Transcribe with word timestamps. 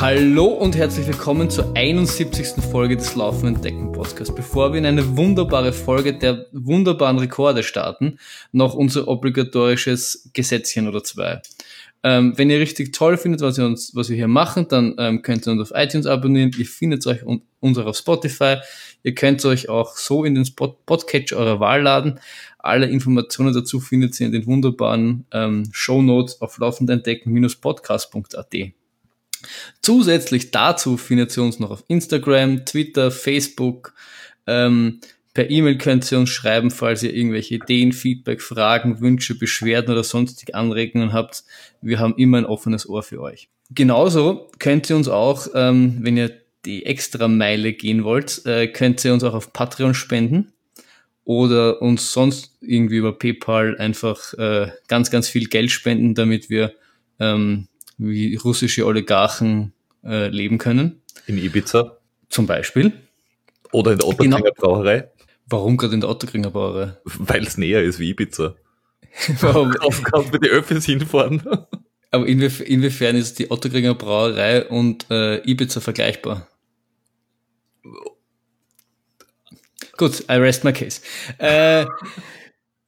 Hallo 0.00 0.46
und 0.46 0.76
herzlich 0.76 1.06
willkommen 1.06 1.48
zur 1.48 1.70
71. 1.76 2.60
Folge 2.70 2.96
des 2.96 3.14
Laufenden 3.14 3.62
Decken 3.62 3.92
Podcasts. 3.92 4.34
Bevor 4.34 4.72
wir 4.72 4.80
in 4.80 4.86
eine 4.86 5.16
wunderbare 5.16 5.72
Folge 5.72 6.18
der 6.18 6.46
wunderbaren 6.50 7.16
Rekorde 7.18 7.62
starten, 7.62 8.18
noch 8.50 8.74
unser 8.74 9.06
obligatorisches 9.06 10.30
Gesetzchen 10.32 10.88
oder 10.88 11.04
zwei. 11.04 11.40
Ähm, 12.02 12.36
wenn 12.36 12.50
ihr 12.50 12.58
richtig 12.58 12.92
toll 12.92 13.16
findet, 13.16 13.40
was 13.40 13.56
wir, 13.56 13.64
uns, 13.64 13.94
was 13.94 14.08
wir 14.10 14.16
hier 14.16 14.26
machen, 14.26 14.66
dann 14.68 14.96
ähm, 14.98 15.22
könnt 15.22 15.46
ihr 15.46 15.52
uns 15.52 15.62
auf 15.62 15.70
iTunes 15.78 16.06
abonnieren. 16.06 16.50
Ihr 16.58 16.66
findet 16.66 17.06
euch 17.06 17.24
un 17.24 17.42
uns 17.60 17.78
auch 17.78 17.86
auf 17.86 17.96
Spotify. 17.96 18.56
Ihr 19.04 19.14
könnt 19.14 19.44
euch 19.46 19.68
auch 19.70 19.96
so 19.96 20.24
in 20.24 20.34
den 20.34 20.44
Spot 20.44 20.76
Podcatcher 20.84 21.36
eurer 21.38 21.60
Wahl 21.60 21.82
laden. 21.82 22.18
Alle 22.58 22.86
Informationen 22.86 23.54
dazu 23.54 23.78
findet 23.80 24.20
ihr 24.20 24.26
in 24.26 24.32
den 24.32 24.44
wunderbaren 24.44 25.24
ähm, 25.32 25.70
Show 25.72 26.02
Notes 26.02 26.42
auf 26.42 26.58
laufendentdecken-podcast.at. 26.58 28.74
Zusätzlich 29.82 30.50
dazu 30.50 30.96
findet 30.96 31.36
ihr 31.36 31.42
uns 31.42 31.58
noch 31.58 31.70
auf 31.70 31.84
Instagram, 31.88 32.64
Twitter, 32.64 33.10
Facebook, 33.10 33.94
ähm, 34.46 35.00
Per 35.34 35.50
E-Mail 35.50 35.78
könnt 35.78 36.10
ihr 36.12 36.18
uns 36.20 36.30
schreiben, 36.30 36.70
falls 36.70 37.02
ihr 37.02 37.12
irgendwelche 37.12 37.56
Ideen, 37.56 37.92
Feedback, 37.92 38.40
Fragen, 38.40 39.00
Wünsche, 39.00 39.36
Beschwerden 39.36 39.90
oder 39.90 40.04
sonstige 40.04 40.54
Anregungen 40.54 41.12
habt. 41.12 41.42
Wir 41.82 41.98
haben 41.98 42.14
immer 42.16 42.38
ein 42.38 42.46
offenes 42.46 42.88
Ohr 42.88 43.02
für 43.02 43.20
euch. 43.20 43.48
Genauso 43.70 44.48
könnt 44.60 44.88
ihr 44.88 44.96
uns 44.96 45.08
auch, 45.08 45.48
ähm, 45.54 45.98
wenn 46.02 46.16
ihr 46.16 46.30
die 46.64 46.86
extra 46.86 47.26
Meile 47.26 47.72
gehen 47.72 48.04
wollt, 48.04 48.46
äh, 48.46 48.68
könnt 48.68 49.04
ihr 49.04 49.12
uns 49.12 49.24
auch 49.24 49.34
auf 49.34 49.52
Patreon 49.52 49.94
spenden 49.94 50.52
oder 51.24 51.82
uns 51.82 52.12
sonst 52.12 52.56
irgendwie 52.60 52.96
über 52.98 53.18
PayPal 53.18 53.76
einfach 53.78 54.34
äh, 54.34 54.70
ganz, 54.86 55.10
ganz 55.10 55.28
viel 55.28 55.48
Geld 55.48 55.72
spenden, 55.72 56.14
damit 56.14 56.48
wir 56.48 56.74
ähm, 57.18 57.66
wie 57.98 58.36
russische 58.36 58.86
Oligarchen 58.86 59.72
äh, 60.04 60.28
leben 60.28 60.58
können. 60.58 61.02
In 61.26 61.38
Ibiza. 61.38 61.98
Zum 62.28 62.46
Beispiel. 62.46 62.92
Oder 63.72 63.92
in 63.92 63.98
der 63.98 64.08
Otterkringer 64.08 64.38
genau. 64.38 64.52
Brauerei. 64.56 65.10
Warum 65.46 65.76
gerade 65.76 65.94
in 65.94 66.00
der 66.00 66.10
Otterkringer 66.10 66.50
Brauerei? 66.50 66.96
Weil 67.04 67.42
es 67.44 67.56
näher 67.58 67.82
ist 67.82 67.98
wie 67.98 68.10
Ibiza. 68.10 68.56
Warum? 69.40 69.70
Kannst, 69.80 70.04
kannst 70.04 70.32
mit 70.32 70.44
den 70.44 70.50
Öffis 70.50 70.84
hinfahren. 70.84 71.42
Aber 72.10 72.26
inwief 72.26 72.60
inwiefern 72.60 73.16
ist 73.16 73.38
die 73.38 73.50
Otterkringer 73.50 73.94
Brauerei 73.94 74.66
und 74.66 75.10
äh, 75.10 75.38
Ibiza 75.48 75.80
vergleichbar? 75.80 76.48
Gut, 79.96 80.24
I 80.28 80.34
rest 80.34 80.64
my 80.64 80.72
case. 80.72 81.00
Äh, 81.38 81.86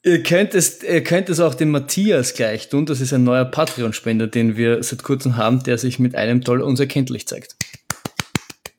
ihr, 0.06 0.22
könnt 0.22 0.54
es, 0.54 0.82
ihr 0.82 1.02
könnt 1.02 1.28
es 1.28 1.40
auch 1.40 1.54
dem 1.54 1.70
Matthias 1.70 2.32
gleich 2.34 2.68
tun. 2.68 2.86
Das 2.86 3.00
ist 3.00 3.12
ein 3.12 3.24
neuer 3.24 3.44
Patreon-Spender, 3.44 4.28
den 4.28 4.56
wir 4.56 4.82
seit 4.82 5.02
kurzem 5.02 5.36
haben, 5.36 5.62
der 5.64 5.76
sich 5.76 5.98
mit 5.98 6.14
einem 6.14 6.40
Dollar 6.40 6.64
uns 6.64 6.80
erkenntlich 6.80 7.26
zeigt. 7.26 7.56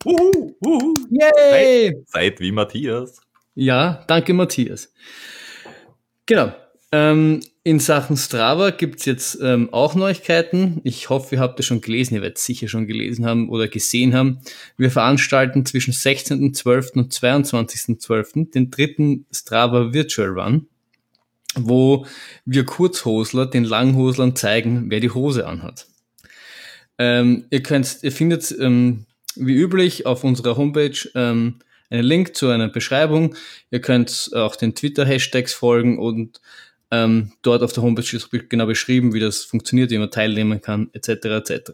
Uhu, 0.05 0.55
uhu. 0.63 0.93
Yay! 1.11 1.89
Seid, 1.89 2.07
seid 2.07 2.39
wie 2.39 2.51
Matthias. 2.51 3.19
Ja, 3.55 4.05
danke 4.07 4.33
Matthias. 4.33 4.93
Genau. 6.25 6.53
Ähm, 6.93 7.41
in 7.63 7.79
Sachen 7.81 8.15
Strava 8.15 8.69
gibt's 8.69 9.03
jetzt 9.03 9.39
ähm, 9.41 9.73
auch 9.73 9.93
Neuigkeiten. 9.95 10.79
Ich 10.85 11.09
hoffe, 11.09 11.35
ihr 11.35 11.41
habt 11.41 11.59
es 11.59 11.65
schon 11.65 11.81
gelesen, 11.81 12.15
ihr 12.15 12.21
werdet 12.21 12.37
es 12.37 12.45
sicher 12.45 12.69
schon 12.69 12.87
gelesen 12.87 13.25
haben 13.25 13.49
oder 13.49 13.67
gesehen 13.67 14.13
haben. 14.13 14.39
Wir 14.77 14.89
veranstalten 14.89 15.65
zwischen 15.65 15.91
16.12. 15.91 16.93
und 16.93 17.13
22.12. 17.13 18.51
den 18.51 18.71
dritten 18.71 19.25
Strava 19.33 19.91
Virtual 19.91 20.29
Run, 20.29 20.67
wo 21.55 22.05
wir 22.45 22.65
Kurzhosler 22.65 23.45
den 23.45 23.63
Langhoslern 23.63 24.35
zeigen, 24.35 24.89
wer 24.89 24.99
die 24.99 25.11
Hose 25.11 25.47
anhat. 25.47 25.87
Ähm, 26.97 27.45
ihr 27.49 27.63
könnt, 27.63 27.99
ihr 28.01 28.11
findet 28.11 28.53
ähm, 28.59 29.05
wie 29.35 29.55
üblich 29.55 30.05
auf 30.05 30.23
unserer 30.23 30.57
Homepage 30.57 30.97
ähm, 31.15 31.59
einen 31.89 32.03
Link 32.03 32.35
zu 32.35 32.49
einer 32.49 32.67
Beschreibung. 32.67 33.35
Ihr 33.71 33.81
könnt 33.81 34.31
auch 34.33 34.55
den 34.55 34.75
Twitter-Hashtags 34.75 35.53
folgen 35.53 35.99
und 35.99 36.41
ähm, 36.91 37.33
dort 37.41 37.63
auf 37.63 37.73
der 37.73 37.83
Homepage 37.83 38.15
ist 38.15 38.29
genau 38.49 38.65
beschrieben, 38.65 39.13
wie 39.13 39.19
das 39.19 39.43
funktioniert, 39.43 39.91
wie 39.91 39.97
man 39.97 40.11
teilnehmen 40.11 40.61
kann, 40.61 40.89
etc. 40.93 41.09
etc. 41.25 41.71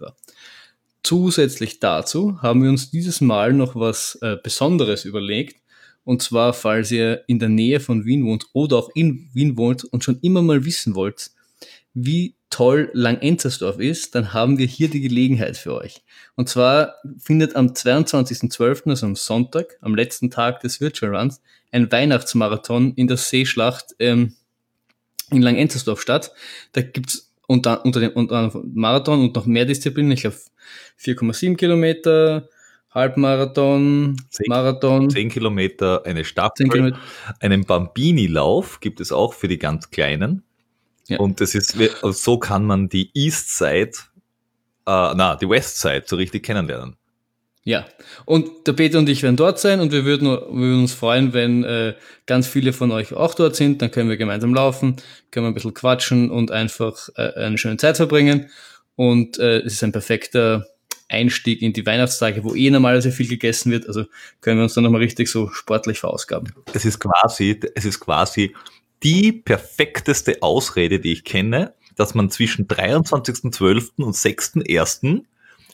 Zusätzlich 1.04 1.80
dazu 1.80 2.42
haben 2.42 2.64
wir 2.64 2.70
uns 2.70 2.90
dieses 2.90 3.22
Mal 3.22 3.54
noch 3.54 3.76
was 3.76 4.18
äh, 4.22 4.38
Besonderes 4.42 5.06
überlegt. 5.06 5.58
Und 6.04 6.22
zwar, 6.22 6.54
falls 6.54 6.92
ihr 6.92 7.24
in 7.28 7.40
der 7.40 7.50
Nähe 7.50 7.80
von 7.80 8.06
Wien 8.06 8.26
wohnt 8.26 8.48
oder 8.54 8.78
auch 8.78 8.90
in 8.94 9.30
Wien 9.34 9.58
wohnt 9.58 9.84
und 9.86 10.04
schon 10.04 10.20
immer 10.22 10.42
mal 10.42 10.66
wissen 10.66 10.96
wollt, 10.96 11.32
wie 11.94 12.36
toll 12.50 12.90
Langenzersdorf 12.94 13.80
ist, 13.80 14.14
dann 14.16 14.34
haben 14.34 14.58
wir 14.58 14.68
hier 14.68 14.90
die 14.90 15.02
Gelegenheit 15.02 15.58
für 15.58 15.74
euch. 15.76 16.04
Und 16.36 16.50
zwar 16.50 16.96
findet 17.18 17.56
am 17.56 17.68
22.12., 17.70 18.90
also 18.90 19.06
am 19.06 19.16
Sonntag, 19.16 19.78
am 19.82 19.96
letzten 19.96 20.30
Tag 20.30 20.60
des 20.60 20.82
Virtual 20.82 21.16
Runs, 21.16 21.42
ein 21.72 21.92
Weihnachtsmarathon 21.92 22.94
in 22.96 23.08
der 23.08 23.18
Seeschlacht 23.18 23.96
ähm, 24.00 24.34
in 25.32 25.42
Langenzersdorf 25.42 26.02
statt. 26.02 26.32
Da 26.74 26.82
gibt's 26.82 27.34
unter, 27.48 27.84
unter 27.86 28.00
dem 28.00 28.12
unter 28.12 28.52
Marathon 28.74 29.22
und 29.22 29.36
noch 29.36 29.46
mehr 29.46 29.66
Disziplinen, 29.66 30.12
ich 30.12 30.22
glaube 30.22 30.38
4,7 31.00 31.56
Kilometer, 31.56 32.50
Halbmarathon, 32.94 34.18
10, 34.30 34.46
Marathon. 34.48 35.10
10 35.10 35.30
Kilometer, 35.30 36.06
eine 36.06 36.24
Staffel, 36.24 36.70
Kilometer. 36.70 37.00
einen 37.40 37.66
Bambini-Lauf 37.66 38.80
gibt 38.80 39.00
es 39.00 39.12
auch 39.12 39.34
für 39.34 39.48
die 39.48 39.58
ganz 39.58 39.90
Kleinen. 39.90 40.44
Ja. 41.08 41.20
Und 41.20 41.42
das 41.42 41.56
ist, 41.56 41.76
so 42.02 42.38
kann 42.38 42.66
man 42.66 42.90
die 42.90 43.10
East 43.14 43.58
Side, 43.58 43.92
äh, 44.86 45.14
na, 45.16 45.36
die 45.36 45.50
West 45.50 45.80
Side 45.80 46.04
so 46.06 46.16
richtig 46.16 46.44
kennenlernen. 46.44 46.96
Ja, 47.66 47.86
und 48.26 48.68
der 48.68 48.74
Peter 48.74 49.00
und 49.00 49.08
ich 49.08 49.24
werden 49.24 49.38
dort 49.38 49.58
sein 49.58 49.80
und 49.80 49.94
wir 49.94 50.04
würden, 50.04 50.28
wir 50.28 50.52
würden 50.52 50.82
uns 50.82 50.94
freuen, 50.94 51.32
wenn 51.32 51.64
äh, 51.64 51.94
ganz 52.26 52.46
viele 52.46 52.74
von 52.74 52.92
euch 52.92 53.14
auch 53.14 53.36
dort 53.36 53.56
sind. 53.56 53.82
Dann 53.82 53.90
können 53.90 54.10
wir 54.10 54.18
gemeinsam 54.18 54.54
laufen, 54.54 54.98
können 55.32 55.46
wir 55.46 55.52
ein 55.52 55.54
bisschen 55.54 55.74
quatschen 55.74 56.30
und 56.30 56.52
einfach 56.52 57.08
äh, 57.16 57.34
eine 57.36 57.58
schöne 57.58 57.78
Zeit 57.78 57.96
verbringen. 57.96 58.50
Und 58.96 59.40
äh, 59.40 59.60
es 59.60 59.74
ist 59.74 59.84
ein 59.84 59.94
perfekter 59.94 60.68
Einstieg 61.14 61.62
in 61.62 61.74
die 61.74 61.86
Weihnachtstage, 61.86 62.44
wo 62.44 62.54
eh 62.56 62.70
normalerweise 62.70 63.12
viel 63.12 63.28
gegessen 63.28 63.72
wird. 63.72 63.88
Also 63.88 64.06
können 64.42 64.58
wir 64.58 64.64
uns 64.64 64.74
dann 64.74 64.84
nochmal 64.84 65.02
richtig 65.02 65.30
so 65.30 65.50
sportlich 65.50 66.00
verausgaben. 66.00 66.54
Es 66.74 66.86
ist 66.86 67.00
quasi, 67.00 67.60
es 67.76 67.86
ist 67.86 68.00
quasi 68.00 68.54
die 69.04 69.32
perfekteste 69.32 70.42
Ausrede, 70.42 71.00
die 71.00 71.14
ich 71.14 71.24
kenne, 71.24 71.74
dass 71.96 72.16
man 72.16 72.30
zwischen 72.30 72.68
23.12. 72.68 74.02
und 74.04 74.16
6.1. 74.16 75.24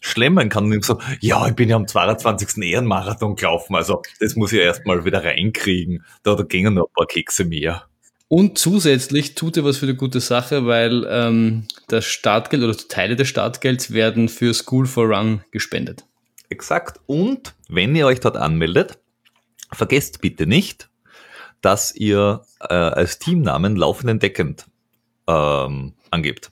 schlemmen 0.02 0.50
kann 0.50 0.72
und 0.72 0.84
so, 0.84 1.00
ja, 1.22 1.48
ich 1.48 1.56
bin 1.56 1.70
ja 1.70 1.76
am 1.76 1.88
22. 1.88 2.64
Ehrenmarathon 2.64 3.36
gelaufen, 3.36 3.76
also 3.76 4.02
das 4.20 4.36
muss 4.36 4.52
ich 4.52 4.60
erstmal 4.60 5.06
wieder 5.06 5.24
reinkriegen. 5.24 6.04
Da, 6.24 6.36
da 6.36 6.44
gingen 6.44 6.74
noch 6.74 6.88
ein 6.88 6.94
paar 6.96 7.08
Kekse 7.08 7.46
mehr. 7.46 7.84
Und 8.30 8.60
zusätzlich 8.60 9.34
tut 9.34 9.58
er 9.58 9.64
was 9.64 9.78
für 9.78 9.88
eine 9.88 9.96
gute 9.96 10.20
Sache, 10.20 10.68
weil 10.68 11.06
ähm, 11.10 11.64
das 11.88 12.06
Startgeld 12.06 12.64
oder 12.64 12.78
Teile 12.78 13.16
des 13.16 13.28
Startgelds 13.28 13.92
werden 13.92 14.30
für 14.30 14.54
School 14.54 14.86
for 14.86 15.08
Run 15.08 15.42
gespendet. 15.52 16.06
Exakt. 16.48 17.00
Und 17.08 17.56
wenn 17.68 17.96
ihr 17.96 18.06
euch 18.06 18.20
dort 18.20 18.38
anmeldet, 18.38 19.00
vergesst 19.72 20.22
bitte 20.22 20.46
nicht, 20.46 20.90
dass 21.62 21.94
ihr 21.96 22.44
äh, 22.62 22.74
als 22.74 23.18
Teamnamen 23.18 23.76
laufenden 23.76 24.20
Deckend 24.20 24.68
ähm, 25.28 25.94
angebt. 26.12 26.52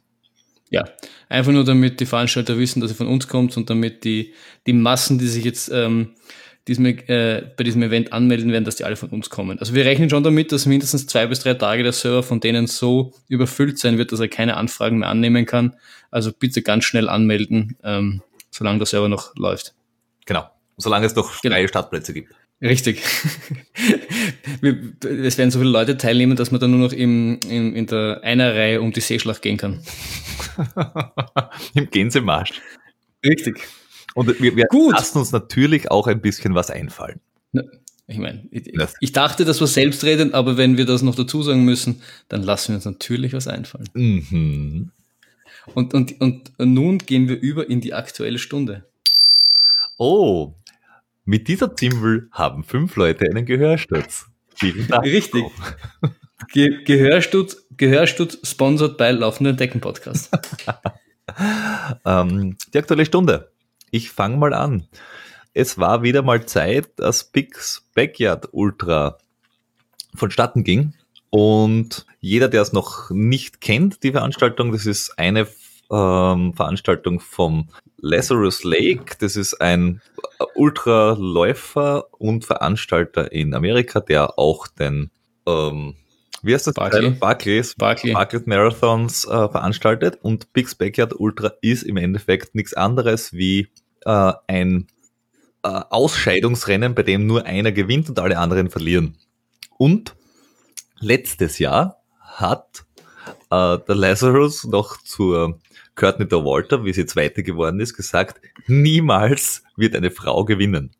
Ja, 0.71 0.83
einfach 1.29 1.51
nur 1.51 1.63
damit 1.63 1.99
die 1.99 2.07
Veranstalter 2.07 2.57
wissen, 2.57 2.81
dass 2.81 2.91
ihr 2.91 2.95
von 2.95 3.07
uns 3.07 3.27
kommt 3.27 3.55
und 3.55 3.69
damit 3.69 4.03
die, 4.03 4.33
die 4.66 4.73
Massen, 4.73 5.19
die 5.19 5.27
sich 5.27 5.45
jetzt 5.45 5.69
ähm, 5.71 6.16
diesem, 6.67 6.85
äh, 6.85 7.44
bei 7.55 7.63
diesem 7.63 7.81
Event 7.83 8.13
anmelden 8.13 8.51
werden, 8.51 8.66
dass 8.66 8.75
die 8.75 8.83
alle 8.83 8.95
von 8.95 9.09
uns 9.09 9.29
kommen. 9.29 9.59
Also 9.59 9.73
wir 9.73 9.85
rechnen 9.85 10.09
schon 10.09 10.23
damit, 10.23 10.51
dass 10.51 10.66
mindestens 10.66 11.07
zwei 11.07 11.25
bis 11.28 11.39
drei 11.39 11.53
Tage 11.53 11.83
der 11.83 11.94
Server 11.94 12.23
von 12.23 12.39
denen 12.39 12.67
so 12.67 13.13
überfüllt 13.28 13.79
sein 13.79 13.97
wird, 13.97 14.11
dass 14.11 14.19
er 14.19 14.28
keine 14.28 14.57
Anfragen 14.57 14.99
mehr 14.99 15.09
annehmen 15.09 15.46
kann. 15.46 15.75
Also 16.11 16.31
bitte 16.31 16.61
ganz 16.61 16.85
schnell 16.85 17.09
anmelden, 17.09 17.78
ähm, 17.84 18.22
solange 18.52 18.79
der 18.79 18.85
Server 18.85 19.09
noch 19.09 19.35
läuft. 19.35 19.73
Genau, 20.25 20.49
solange 20.78 21.05
es 21.05 21.16
noch 21.16 21.41
genau. 21.41 21.55
freie 21.55 21.67
Startplätze 21.67 22.14
gibt. 22.14 22.34
Richtig. 22.61 23.02
es 24.61 25.37
werden 25.37 25.52
so 25.52 25.59
viele 25.59 25.72
Leute 25.72 25.97
teilnehmen, 25.97 26.35
dass 26.35 26.49
man 26.52 26.59
dann 26.59 26.72
nur 26.72 26.79
noch 26.79 26.93
im, 26.93 27.40
in, 27.47 27.75
in 27.75 27.85
der 27.85 28.22
einer 28.23 28.55
Reihe 28.55 28.81
um 28.81 28.91
die 28.91 28.99
Seeschlacht 28.99 29.43
gehen 29.43 29.58
kann. 29.58 29.84
Im 31.75 31.90
Gänsemarsch. 31.91 32.53
Richtig. 33.23 33.61
Und 34.17 34.41
wir, 34.41 34.55
wir 34.55 34.66
Gut. 34.66 34.93
lassen 34.93 35.19
uns 35.19 35.31
natürlich 35.31 35.91
auch 35.91 36.08
ein 36.08 36.22
bisschen 36.22 36.55
was 36.55 36.72
einfallen. 36.72 37.19
Ich 38.08 38.17
meine, 38.17 38.47
ich, 38.49 38.73
ich, 38.99 39.11
dachte, 39.11 39.46
das 39.46 39.61
war 39.61 39.67
selbstredend, 39.67 40.34
aber 40.34 40.58
wenn 40.58 40.75
wir 40.75 40.85
das 40.85 41.03
noch 41.03 41.14
dazu 41.14 41.43
sagen 41.43 41.66
müssen, 41.66 42.02
dann 42.28 42.41
lassen 42.41 42.69
wir 42.69 42.75
uns 42.78 42.85
natürlich 42.85 43.34
was 43.34 43.47
einfallen. 43.47 43.87
Mhm. 43.93 44.91
Und, 45.75 45.93
und, 45.93 46.19
und 46.19 46.52
nun 46.58 46.97
gehen 46.97 47.29
wir 47.29 47.40
über 47.40 47.69
in 47.69 47.79
die 47.79 47.93
aktuelle 47.93 48.40
Stunde. 48.40 48.85
Oh, 49.99 50.55
mit 51.23 51.47
dieser 51.47 51.75
Zimbel 51.75 52.28
haben 52.31 52.64
fünf 52.64 52.96
Leute 52.96 53.25
einen 53.25 53.46
Gehörsturz. 53.46 54.25
Vielen 54.55 54.87
Dank. 54.87 55.05
Richtig. 55.05 55.43
Ge 56.52 56.84
Gehörsturz, 56.85 57.67
Gehörsturz 57.78 58.40
sponsert 58.49 58.97
bei 58.97 59.11
Laufenden 59.11 59.58
Decken 59.58 59.79
Podcast. 59.79 60.31
ähm, 62.05 62.58
die 62.73 62.78
aktuelle 62.79 63.05
Stunde. 63.05 63.52
Ich 63.91 64.11
fange 64.11 64.37
mal 64.37 64.53
an. 64.53 64.87
Es 65.53 65.78
war 65.78 66.03
wieder 66.03 66.22
mal 66.22 66.45
Zeit, 66.45 66.89
dass 66.97 67.23
Pix 67.23 67.87
Backyard 67.95 68.49
Ultra 68.51 69.17
vonstatten 70.13 70.63
ging. 70.63 70.93
Und 71.29 72.05
jeder, 72.19 72.47
der 72.47 72.61
es 72.61 72.73
noch 72.73 73.09
nicht 73.09 73.61
kennt, 73.61 74.03
die 74.03 74.11
Veranstaltung, 74.11 74.72
das 74.72 74.85
ist 74.85 75.17
eine 75.17 75.47
ähm, 75.91 76.53
Veranstaltung 76.53 77.19
vom 77.19 77.69
Lazarus 77.97 78.63
Lake. 78.63 79.16
Das 79.19 79.35
ist 79.35 79.59
ein 79.61 80.01
Ultraläufer 80.55 82.05
und 82.19 82.45
Veranstalter 82.45 83.31
in 83.31 83.53
Amerika, 83.53 83.99
der 83.99 84.37
auch 84.37 84.67
den, 84.67 85.11
ähm, 85.47 85.95
wie 86.43 86.53
heißt 86.53 86.67
das? 86.67 86.73
Barclay. 86.73 87.09
Barclays, 87.11 87.75
Barclay. 87.75 88.13
Barclays 88.13 88.45
Marathons 88.45 89.25
äh, 89.25 89.49
veranstaltet. 89.49 90.19
Und 90.22 90.53
Big's 90.53 90.75
Backyard 90.75 91.13
Ultra 91.19 91.51
ist 91.61 91.84
im 91.84 91.97
Endeffekt 91.97 92.55
nichts 92.55 92.73
anderes 92.73 93.34
wie 93.34 93.69
äh, 94.05 94.34
ein 94.47 94.87
äh, 95.63 95.67
Ausscheidungsrennen, 95.67 96.95
bei 96.95 97.03
dem 97.03 97.25
nur 97.25 97.45
einer 97.45 97.72
gewinnt 97.72 98.09
und 98.09 98.19
alle 98.19 98.37
anderen 98.37 98.69
verlieren. 98.69 99.17
Und 99.78 100.16
letztes 100.99 101.59
Jahr 101.59 102.01
hat 102.19 102.85
äh, 103.49 103.78
der 103.78 103.95
Lazarus 103.95 104.63
noch 104.66 104.97
zur 105.01 105.59
Courtney 105.95 106.28
der 106.28 106.45
Walter, 106.45 106.85
wie 106.85 106.93
sie 106.93 107.05
Zweite 107.05 107.43
geworden 107.43 107.79
ist, 107.79 107.95
gesagt, 107.95 108.40
niemals 108.67 109.63
wird 109.75 109.95
eine 109.95 110.11
Frau 110.11 110.45
gewinnen. 110.45 110.91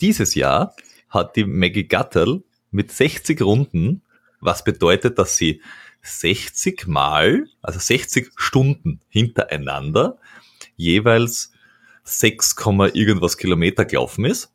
Dieses 0.00 0.34
Jahr 0.34 0.74
hat 1.08 1.36
die 1.36 1.44
Maggie 1.44 1.86
Gattel 1.86 2.42
mit 2.70 2.90
60 2.90 3.42
Runden, 3.42 4.02
was 4.40 4.64
bedeutet, 4.64 5.18
dass 5.18 5.36
sie 5.36 5.62
60 6.02 6.86
Mal, 6.86 7.46
also 7.62 7.78
60 7.78 8.30
Stunden 8.36 9.00
hintereinander, 9.08 10.18
jeweils 10.76 11.52
6, 12.04 12.56
irgendwas 12.94 13.36
Kilometer 13.36 13.84
gelaufen 13.84 14.24
ist 14.24 14.52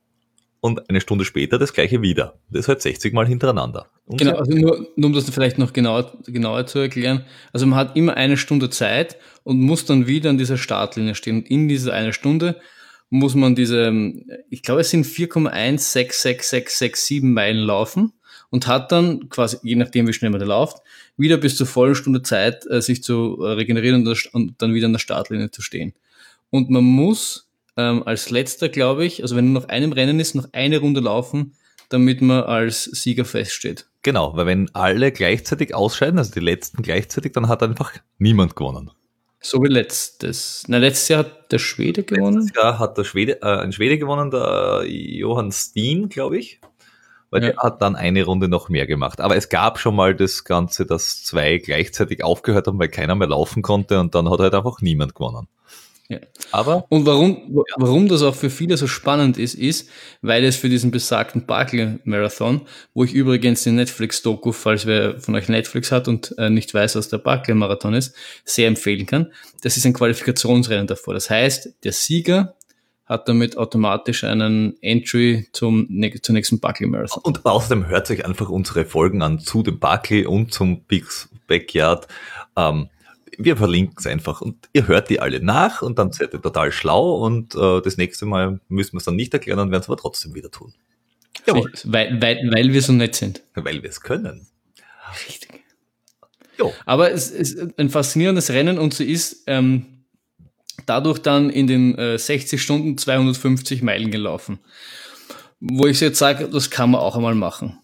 und 0.64 0.90
eine 0.90 1.02
Stunde 1.02 1.26
später 1.26 1.60
das 1.60 1.74
gleiche 1.74 2.02
wieder. 2.02 2.40
Das 2.50 2.62
ist 2.62 2.70
halt 2.70 2.82
60 2.82 3.14
Mal 3.14 3.28
hintereinander. 3.28 3.88
Und 4.06 4.18
Genau, 4.18 4.38
also 4.38 4.54
nur, 4.54 4.88
nur 4.96 5.08
um 5.08 5.14
das 5.14 5.30
vielleicht 5.30 5.58
noch 5.58 5.74
genauer, 5.74 6.14
genauer 6.26 6.66
zu 6.66 6.80
erklären. 6.80 7.26
Also 7.52 7.68
man 7.68 7.78
hat 7.78 7.98
immer 7.98 8.16
eine 8.16 8.38
Stunde 8.38 8.70
Zeit 8.70 9.18
und 9.44 9.60
muss 9.60 9.84
dann 9.86 10.08
wieder 10.08 10.30
an 10.30 10.38
dieser 10.38 10.58
Startlinie 10.58 11.16
stehen. 11.16 11.40
Und 11.40 11.50
in 11.50 11.68
dieser 11.68 11.92
eine 11.94 12.14
Stunde 12.14 12.62
muss 13.10 13.36
man 13.36 13.56
diese, 13.56 13.92
ich 14.50 14.64
glaube, 14.64 14.80
es 14.82 14.90
sind 14.90 15.06
4,166667 15.06 17.24
Meilen 17.24 17.58
laufen 17.58 18.14
und 18.54 18.68
hat 18.68 18.92
dann 18.92 19.30
quasi, 19.30 19.58
je 19.64 19.76
nachdem 19.76 20.08
wie 20.08 20.14
schnell 20.14 20.30
man 20.30 20.40
da 20.40 20.46
läuft, 20.46 20.78
wieder 21.18 21.38
bis 21.38 21.56
zur 21.56 21.66
vollen 21.66 21.96
Stunde 21.96 22.22
Zeit, 22.22 22.68
äh, 22.70 22.84
sich 22.84 23.04
zu 23.04 23.40
äh, 23.42 23.54
regenerieren 23.54 24.08
und, 24.08 24.30
und 24.32 24.62
dann 24.62 24.76
wieder 24.76 24.86
an 24.86 24.94
der 24.94 25.00
Startlinie 25.00 25.50
zu 25.50 25.64
stehen. 25.64 25.94
Und 26.52 26.70
man 26.70 26.84
muss 26.84 27.50
ähm, 27.78 28.04
als 28.06 28.30
letzter, 28.30 28.70
glaube 28.70 29.06
ich, 29.06 29.24
also 29.24 29.36
wenn 29.36 29.52
nur 29.52 29.64
noch 29.64 29.70
einem 29.70 29.92
Rennen 29.92 30.20
ist, 30.20 30.36
noch 30.36 30.50
eine 30.52 30.78
Runde 30.78 31.00
laufen, 31.00 31.54
damit 31.90 32.22
man 32.22 32.44
als 32.44 32.84
Sieger 32.84 33.26
feststeht. 33.26 33.88
Genau, 34.04 34.36
weil 34.36 34.46
wenn 34.46 34.70
alle 34.76 35.12
gleichzeitig 35.12 35.74
ausscheiden, 35.74 36.20
also 36.20 36.32
die 36.32 36.40
letzten 36.40 36.84
gleichzeitig, 36.84 37.32
dann 37.32 37.48
hat 37.48 37.64
einfach 37.64 37.92
niemand 38.20 38.56
gewonnen. 38.56 38.92
So 39.40 39.64
wie 39.64 39.68
letztes. 39.68 40.64
Na, 40.68 40.78
letztes 40.78 41.08
Jahr 41.08 41.20
hat 41.22 41.52
der 41.52 41.58
Schwede 41.58 42.04
gewonnen. 42.04 42.42
Letztes 42.42 42.56
Jahr 42.56 42.78
hat 42.78 43.00
der 43.00 43.04
Schwede, 43.04 43.42
äh, 43.42 43.62
ein 43.62 43.74
Schwede 43.74 43.98
gewonnen, 43.98 44.30
der 44.30 44.84
Johann 44.86 45.52
Steen, 45.52 46.08
glaube 46.08 46.38
ich. 46.38 46.62
Weil 47.34 47.44
Ja. 47.44 47.50
der 47.52 47.58
hat 47.64 47.82
dann 47.82 47.96
eine 47.96 48.24
Runde 48.24 48.48
noch 48.48 48.70
mehr 48.70 48.86
gemacht. 48.88 49.20
Aber 49.20 49.36
es 49.36 49.50
gab 49.50 49.80
schon 49.80 49.96
mal 49.96 50.16
das 50.16 50.44
Ganze, 50.44 50.86
dass 50.86 51.24
zwei 51.24 51.58
gleichzeitig 51.58 52.24
aufgehört 52.24 52.68
haben, 52.68 52.80
weil 52.80 52.90
keiner 52.90 53.16
mehr 53.16 53.28
laufen 53.28 53.62
konnte 53.64 54.00
und 54.00 54.14
dann 54.16 54.30
hat 54.30 54.40
halt 54.40 54.54
einfach 54.54 54.82
niemand 54.82 55.16
gewonnen. 55.16 55.48
Ja. 56.10 56.20
Aber 56.52 56.86
Und 56.90 57.06
warum, 57.06 57.64
warum 57.78 58.08
das 58.10 58.22
auch 58.24 58.36
für 58.36 58.50
viele 58.50 58.76
so 58.78 58.88
spannend 58.88 59.38
ist, 59.38 59.56
ist, 59.56 59.90
weil 60.22 60.44
es 60.44 60.58
für 60.58 60.68
diesen 60.70 60.92
besagten 60.92 61.46
Barclay 61.46 61.98
Marathon, 62.04 62.62
wo 62.94 63.06
ich 63.06 63.14
übrigens 63.14 63.64
den 63.64 63.76
Netflix-Doku, 63.76 64.52
falls 64.52 64.86
wer 64.86 65.20
von 65.20 65.34
euch 65.36 65.48
Netflix 65.48 65.92
hat 65.92 66.08
und 66.10 66.36
äh, 66.38 66.50
nicht 66.50 66.74
weiß, 66.74 66.98
was 66.98 67.08
der 67.08 67.20
Barclay 67.20 67.56
Marathon 67.56 67.94
ist, 67.94 68.14
sehr 68.44 68.68
empfehlen 68.68 69.06
kann. 69.06 69.32
Das 69.62 69.78
ist 69.78 69.86
ein 69.86 69.94
Qualifikationsrennen 69.94 70.88
davor. 70.88 71.14
Das 71.14 71.30
heißt, 71.30 71.70
der 71.84 71.94
Sieger 71.94 72.56
hat 73.06 73.28
damit 73.28 73.58
automatisch 73.58 74.24
einen 74.24 74.82
Entry 74.82 75.48
zum, 75.52 75.88
zur 76.22 76.34
nächsten 76.34 76.60
Barclay 76.60 76.88
Marathon. 76.88 77.22
Und 77.24 77.46
außerdem 77.46 77.88
hört 77.88 78.10
euch 78.10 78.26
einfach 78.26 78.50
unsere 78.50 78.86
Folgen 78.86 79.22
an 79.22 79.40
zu 79.40 79.62
dem 79.62 79.80
Barclay 79.80 80.26
und 80.26 80.54
zum 80.54 80.84
Big's 80.84 81.30
Backyard. 81.48 82.08
Ähm, 82.56 82.90
wir 83.38 83.58
verlinken 83.58 83.96
es 83.98 84.08
einfach 84.08 84.42
und 84.42 84.70
ihr 84.74 84.88
hört 84.88 85.10
die 85.10 85.20
alle 85.20 85.42
nach 85.42 85.82
und 85.82 86.00
dann 86.00 86.12
seid 86.12 86.34
ihr 86.34 86.42
total 86.42 86.72
schlau 86.72 87.18
und 87.26 87.56
äh, 87.56 87.82
das 87.82 87.98
nächste 87.98 88.26
Mal 88.26 88.60
müssen 88.70 88.94
wir 88.94 89.00
es 89.00 89.06
dann 89.06 89.16
nicht 89.16 89.34
erklären 89.34 89.60
und 89.60 89.72
werden 89.72 89.82
es 89.82 89.90
aber 89.90 89.98
trotzdem 89.98 90.34
wieder 90.36 90.52
tun. 90.52 90.74
Jawohl. 91.46 91.72
Weil, 91.86 92.22
weil, 92.22 92.52
weil 92.52 92.74
wir 92.74 92.82
so 92.82 92.94
nett 92.94 93.16
sind. 93.16 93.42
Weil 93.56 93.82
wir 93.82 93.90
es 93.90 94.02
können. 94.02 94.48
Richtig. 95.28 95.64
Jo. 96.58 96.72
Aber 96.86 97.12
es 97.12 97.32
ist 97.32 97.78
ein 97.80 97.90
faszinierendes 97.90 98.52
Rennen 98.52 98.78
und 98.78 98.94
sie 98.94 99.12
ist 99.12 99.44
ähm, 99.48 99.93
dadurch 100.86 101.20
dann 101.20 101.50
in 101.50 101.68
den 101.68 101.98
äh, 101.98 102.18
60 102.18 102.62
Stunden 102.62 102.98
250 102.98 103.82
Meilen 103.82 104.12
gelaufen. 104.12 104.60
Wo 105.60 105.88
ich 105.88 106.00
jetzt 106.02 106.20
sage, 106.20 106.48
das 106.50 106.70
kann 106.70 106.92
man 106.92 107.02
auch 107.02 107.16
einmal 107.16 107.36
machen. 107.36 107.78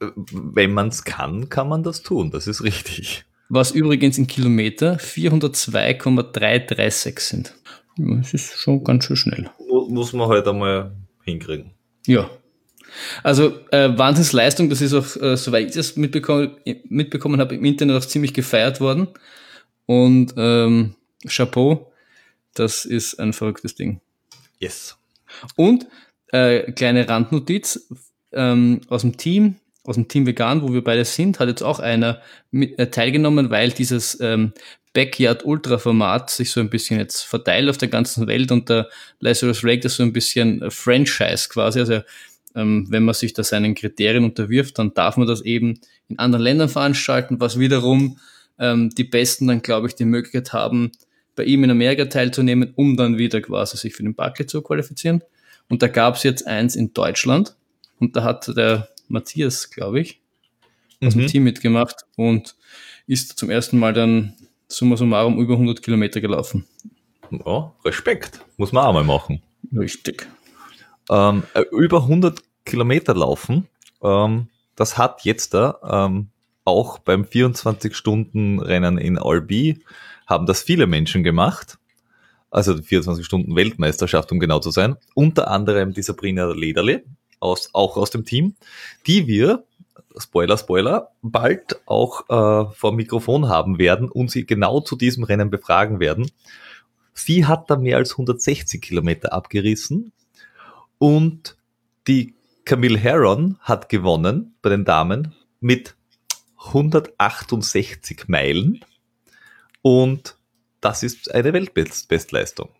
Wenn 0.00 0.72
man 0.72 0.88
es 0.88 1.04
kann, 1.04 1.48
kann 1.48 1.68
man 1.68 1.82
das 1.82 2.02
tun. 2.02 2.30
Das 2.30 2.46
ist 2.46 2.62
richtig. 2.62 3.24
Was 3.48 3.70
übrigens 3.72 4.18
in 4.18 4.26
Kilometer 4.26 4.98
402,336 4.98 7.18
sind. 7.20 7.54
Ja, 7.98 8.18
Es 8.20 8.32
ist 8.34 8.58
schon 8.58 8.82
ganz 8.84 9.04
schön 9.04 9.16
schnell. 9.16 9.50
Mu- 9.68 9.88
Muss 9.88 10.12
man 10.12 10.28
halt 10.28 10.46
einmal 10.48 10.92
hinkriegen. 11.24 11.72
Ja. 12.06 12.28
Also 13.22 13.54
äh, 13.70 13.96
Wahnsinnsleistung, 13.96 14.68
das 14.68 14.80
ist 14.82 14.92
auch, 14.94 15.16
äh, 15.20 15.36
soweit 15.36 15.68
ich 15.68 15.74
das 15.74 15.96
mitbekommen, 15.96 16.56
mitbekommen 16.88 17.40
habe, 17.40 17.54
im 17.54 17.64
Internet 17.64 18.02
auch 18.02 18.06
ziemlich 18.06 18.34
gefeiert 18.34 18.80
worden. 18.80 19.08
Und 19.86 20.34
ähm, 20.36 20.94
Chapeau, 21.26 21.91
das 22.54 22.84
ist 22.84 23.18
ein 23.18 23.32
verrücktes 23.32 23.74
Ding. 23.74 24.00
Yes. 24.58 24.96
Und 25.56 25.86
äh, 26.28 26.72
kleine 26.72 27.08
Randnotiz 27.08 27.88
ähm, 28.32 28.80
aus 28.88 29.02
dem 29.02 29.16
Team, 29.16 29.56
aus 29.84 29.96
dem 29.96 30.08
Team 30.08 30.26
Vegan, 30.26 30.62
wo 30.62 30.72
wir 30.72 30.84
beide 30.84 31.04
sind, 31.04 31.40
hat 31.40 31.48
jetzt 31.48 31.62
auch 31.62 31.80
einer 31.80 32.20
mit, 32.50 32.78
äh, 32.78 32.90
teilgenommen, 32.90 33.50
weil 33.50 33.70
dieses 33.70 34.18
ähm, 34.20 34.52
Backyard 34.92 35.44
Ultra 35.44 35.78
Format 35.78 36.30
sich 36.30 36.50
so 36.50 36.60
ein 36.60 36.70
bisschen 36.70 36.98
jetzt 36.98 37.22
verteilt 37.22 37.68
auf 37.68 37.78
der 37.78 37.88
ganzen 37.88 38.26
Welt 38.26 38.52
und 38.52 38.68
der 38.68 38.88
Lazarus 39.20 39.62
Lake 39.62 39.80
das 39.80 39.96
so 39.96 40.02
ein 40.02 40.12
bisschen 40.12 40.70
Franchise 40.70 41.48
quasi, 41.48 41.80
also 41.80 42.00
ähm, 42.54 42.86
wenn 42.90 43.04
man 43.04 43.14
sich 43.14 43.32
da 43.32 43.42
seinen 43.42 43.74
Kriterien 43.74 44.24
unterwirft, 44.24 44.78
dann 44.78 44.92
darf 44.94 45.16
man 45.16 45.26
das 45.26 45.40
eben 45.40 45.80
in 46.08 46.18
anderen 46.18 46.42
Ländern 46.42 46.68
veranstalten, 46.68 47.40
was 47.40 47.58
wiederum 47.58 48.18
ähm, 48.58 48.90
die 48.90 49.04
Besten 49.04 49.46
dann, 49.46 49.62
glaube 49.62 49.88
ich, 49.88 49.94
die 49.94 50.04
Möglichkeit 50.04 50.52
haben, 50.52 50.92
bei 51.34 51.44
ihm 51.44 51.64
in 51.64 51.70
Amerika 51.70 52.04
teilzunehmen, 52.06 52.72
um 52.76 52.96
dann 52.96 53.18
wieder 53.18 53.40
quasi 53.40 53.76
sich 53.76 53.94
für 53.94 54.02
den 54.02 54.14
Barclay 54.14 54.46
zu 54.46 54.62
qualifizieren. 54.62 55.22
Und 55.68 55.82
da 55.82 55.88
gab 55.88 56.16
es 56.16 56.22
jetzt 56.22 56.46
eins 56.46 56.76
in 56.76 56.92
Deutschland 56.92 57.56
und 57.98 58.16
da 58.16 58.24
hat 58.24 58.48
der 58.56 58.88
Matthias, 59.08 59.70
glaube 59.70 60.00
ich, 60.00 60.20
aus 61.02 61.14
dem 61.14 61.22
Mhm. 61.22 61.26
Team 61.26 61.44
mitgemacht 61.44 62.04
und 62.16 62.54
ist 63.06 63.38
zum 63.38 63.50
ersten 63.50 63.78
Mal 63.78 63.92
dann 63.92 64.34
summa 64.68 64.96
summarum 64.96 65.38
über 65.38 65.54
100 65.54 65.82
Kilometer 65.82 66.20
gelaufen. 66.20 66.66
Ja, 67.30 67.72
Respekt. 67.84 68.40
Muss 68.56 68.72
man 68.72 68.84
auch 68.84 68.92
mal 68.92 69.04
machen. 69.04 69.42
Richtig. 69.74 70.28
Ähm, 71.10 71.42
äh, 71.54 71.64
über 71.72 72.02
100 72.02 72.42
Kilometer 72.64 73.14
laufen, 73.14 73.68
ähm, 74.02 74.48
das 74.76 74.98
hat 74.98 75.24
jetzt 75.24 75.54
da 75.54 75.78
ähm, 76.06 76.28
auch 76.64 76.98
beim 76.98 77.24
24-Stunden-Rennen 77.24 78.98
in 78.98 79.18
Albi 79.18 79.82
haben 80.26 80.46
das 80.46 80.62
viele 80.62 80.86
Menschen 80.86 81.22
gemacht. 81.22 81.78
Also 82.50 82.74
die 82.74 82.82
24-Stunden-Weltmeisterschaft, 82.82 84.30
um 84.30 84.38
genau 84.38 84.58
zu 84.58 84.70
sein. 84.70 84.96
Unter 85.14 85.50
anderem 85.50 85.92
die 85.92 86.02
Sabrina 86.02 86.52
Lederle, 86.52 87.04
aus, 87.40 87.70
auch 87.72 87.96
aus 87.96 88.10
dem 88.10 88.24
Team, 88.24 88.54
die 89.06 89.26
wir, 89.26 89.64
Spoiler, 90.16 90.58
Spoiler, 90.58 91.08
bald 91.22 91.80
auch 91.86 92.28
äh, 92.28 92.72
vor 92.74 92.92
Mikrofon 92.92 93.48
haben 93.48 93.78
werden 93.78 94.08
und 94.10 94.30
sie 94.30 94.46
genau 94.46 94.80
zu 94.80 94.96
diesem 94.96 95.24
Rennen 95.24 95.50
befragen 95.50 96.00
werden. 96.00 96.30
Sie 97.14 97.46
hat 97.46 97.70
da 97.70 97.76
mehr 97.76 97.96
als 97.96 98.12
160 98.12 98.80
Kilometer 98.80 99.32
abgerissen 99.32 100.12
und 100.98 101.56
die 102.06 102.34
Camille 102.64 102.98
Herron 102.98 103.58
hat 103.60 103.88
gewonnen 103.88 104.54
bei 104.62 104.70
den 104.70 104.84
Damen 104.84 105.34
mit 105.60 105.96
168 106.66 108.28
Meilen. 108.28 108.84
Und 109.82 110.36
das 110.80 111.02
ist 111.02 111.34
eine 111.34 111.52
Weltbestleistung. 111.52 112.70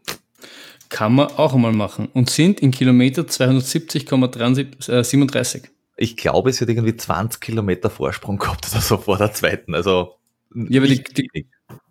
Kann 0.89 1.15
man 1.15 1.27
auch 1.29 1.53
einmal 1.55 1.73
machen. 1.73 2.09
Und 2.13 2.31
sind 2.31 2.61
in 2.61 2.71
Kilometer 2.71 3.23
270,37. 3.23 5.65
Ich 5.97 6.17
glaube, 6.17 6.53
sie 6.53 6.61
hat 6.63 6.69
irgendwie 6.69 6.97
20 6.97 7.41
Kilometer 7.41 7.91
Vorsprung 7.91 8.39
gehabt 8.39 8.69
oder 8.71 8.81
so 8.81 8.99
vor 8.99 9.19
der 9.19 9.33
zweiten. 9.33 9.75
Also 9.75 10.15
Ja, 10.55 10.81
aber 10.81 10.89
die, 10.89 11.03
die, 11.03 11.47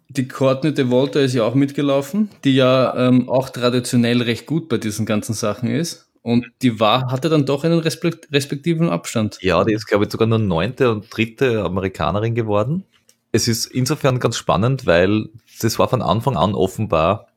die 0.10 0.28
de 0.28 0.90
Volta 0.90 1.20
ist 1.20 1.34
ja 1.34 1.44
auch 1.44 1.56
mitgelaufen, 1.56 2.30
die 2.44 2.56
ja 2.56 3.08
ähm, 3.08 3.30
auch 3.30 3.50
traditionell 3.50 4.22
recht 4.22 4.46
gut 4.46 4.70
bei 4.70 4.78
diesen 4.78 5.06
ganzen 5.06 5.34
Sachen 5.34 5.70
ist. 5.70 6.08
Und 6.24 6.46
die 6.62 6.80
war, 6.80 7.12
hatte 7.12 7.30
dann 7.30 7.48
doch 7.48 7.64
einen 7.64 7.80
respektiven 7.80 8.90
Abstand. 8.90 9.40
Ja, 9.42 9.64
die 9.64 9.74
ist, 9.74 9.88
glaube 9.88 10.06
ich, 10.06 10.12
sogar 10.12 10.28
nur 10.28 10.38
neunte 10.38 10.92
und 10.92 11.08
dritte 11.10 11.64
Amerikanerin 11.64 12.36
geworden. 12.36 12.84
Es 13.32 13.48
ist 13.48 13.66
insofern 13.68 14.20
ganz 14.20 14.38
spannend, 14.38 14.86
weil 14.86 15.30
das 15.62 15.80
war 15.80 15.88
von 15.88 16.02
Anfang 16.02 16.36
an 16.36 16.54
offenbar 16.54 17.28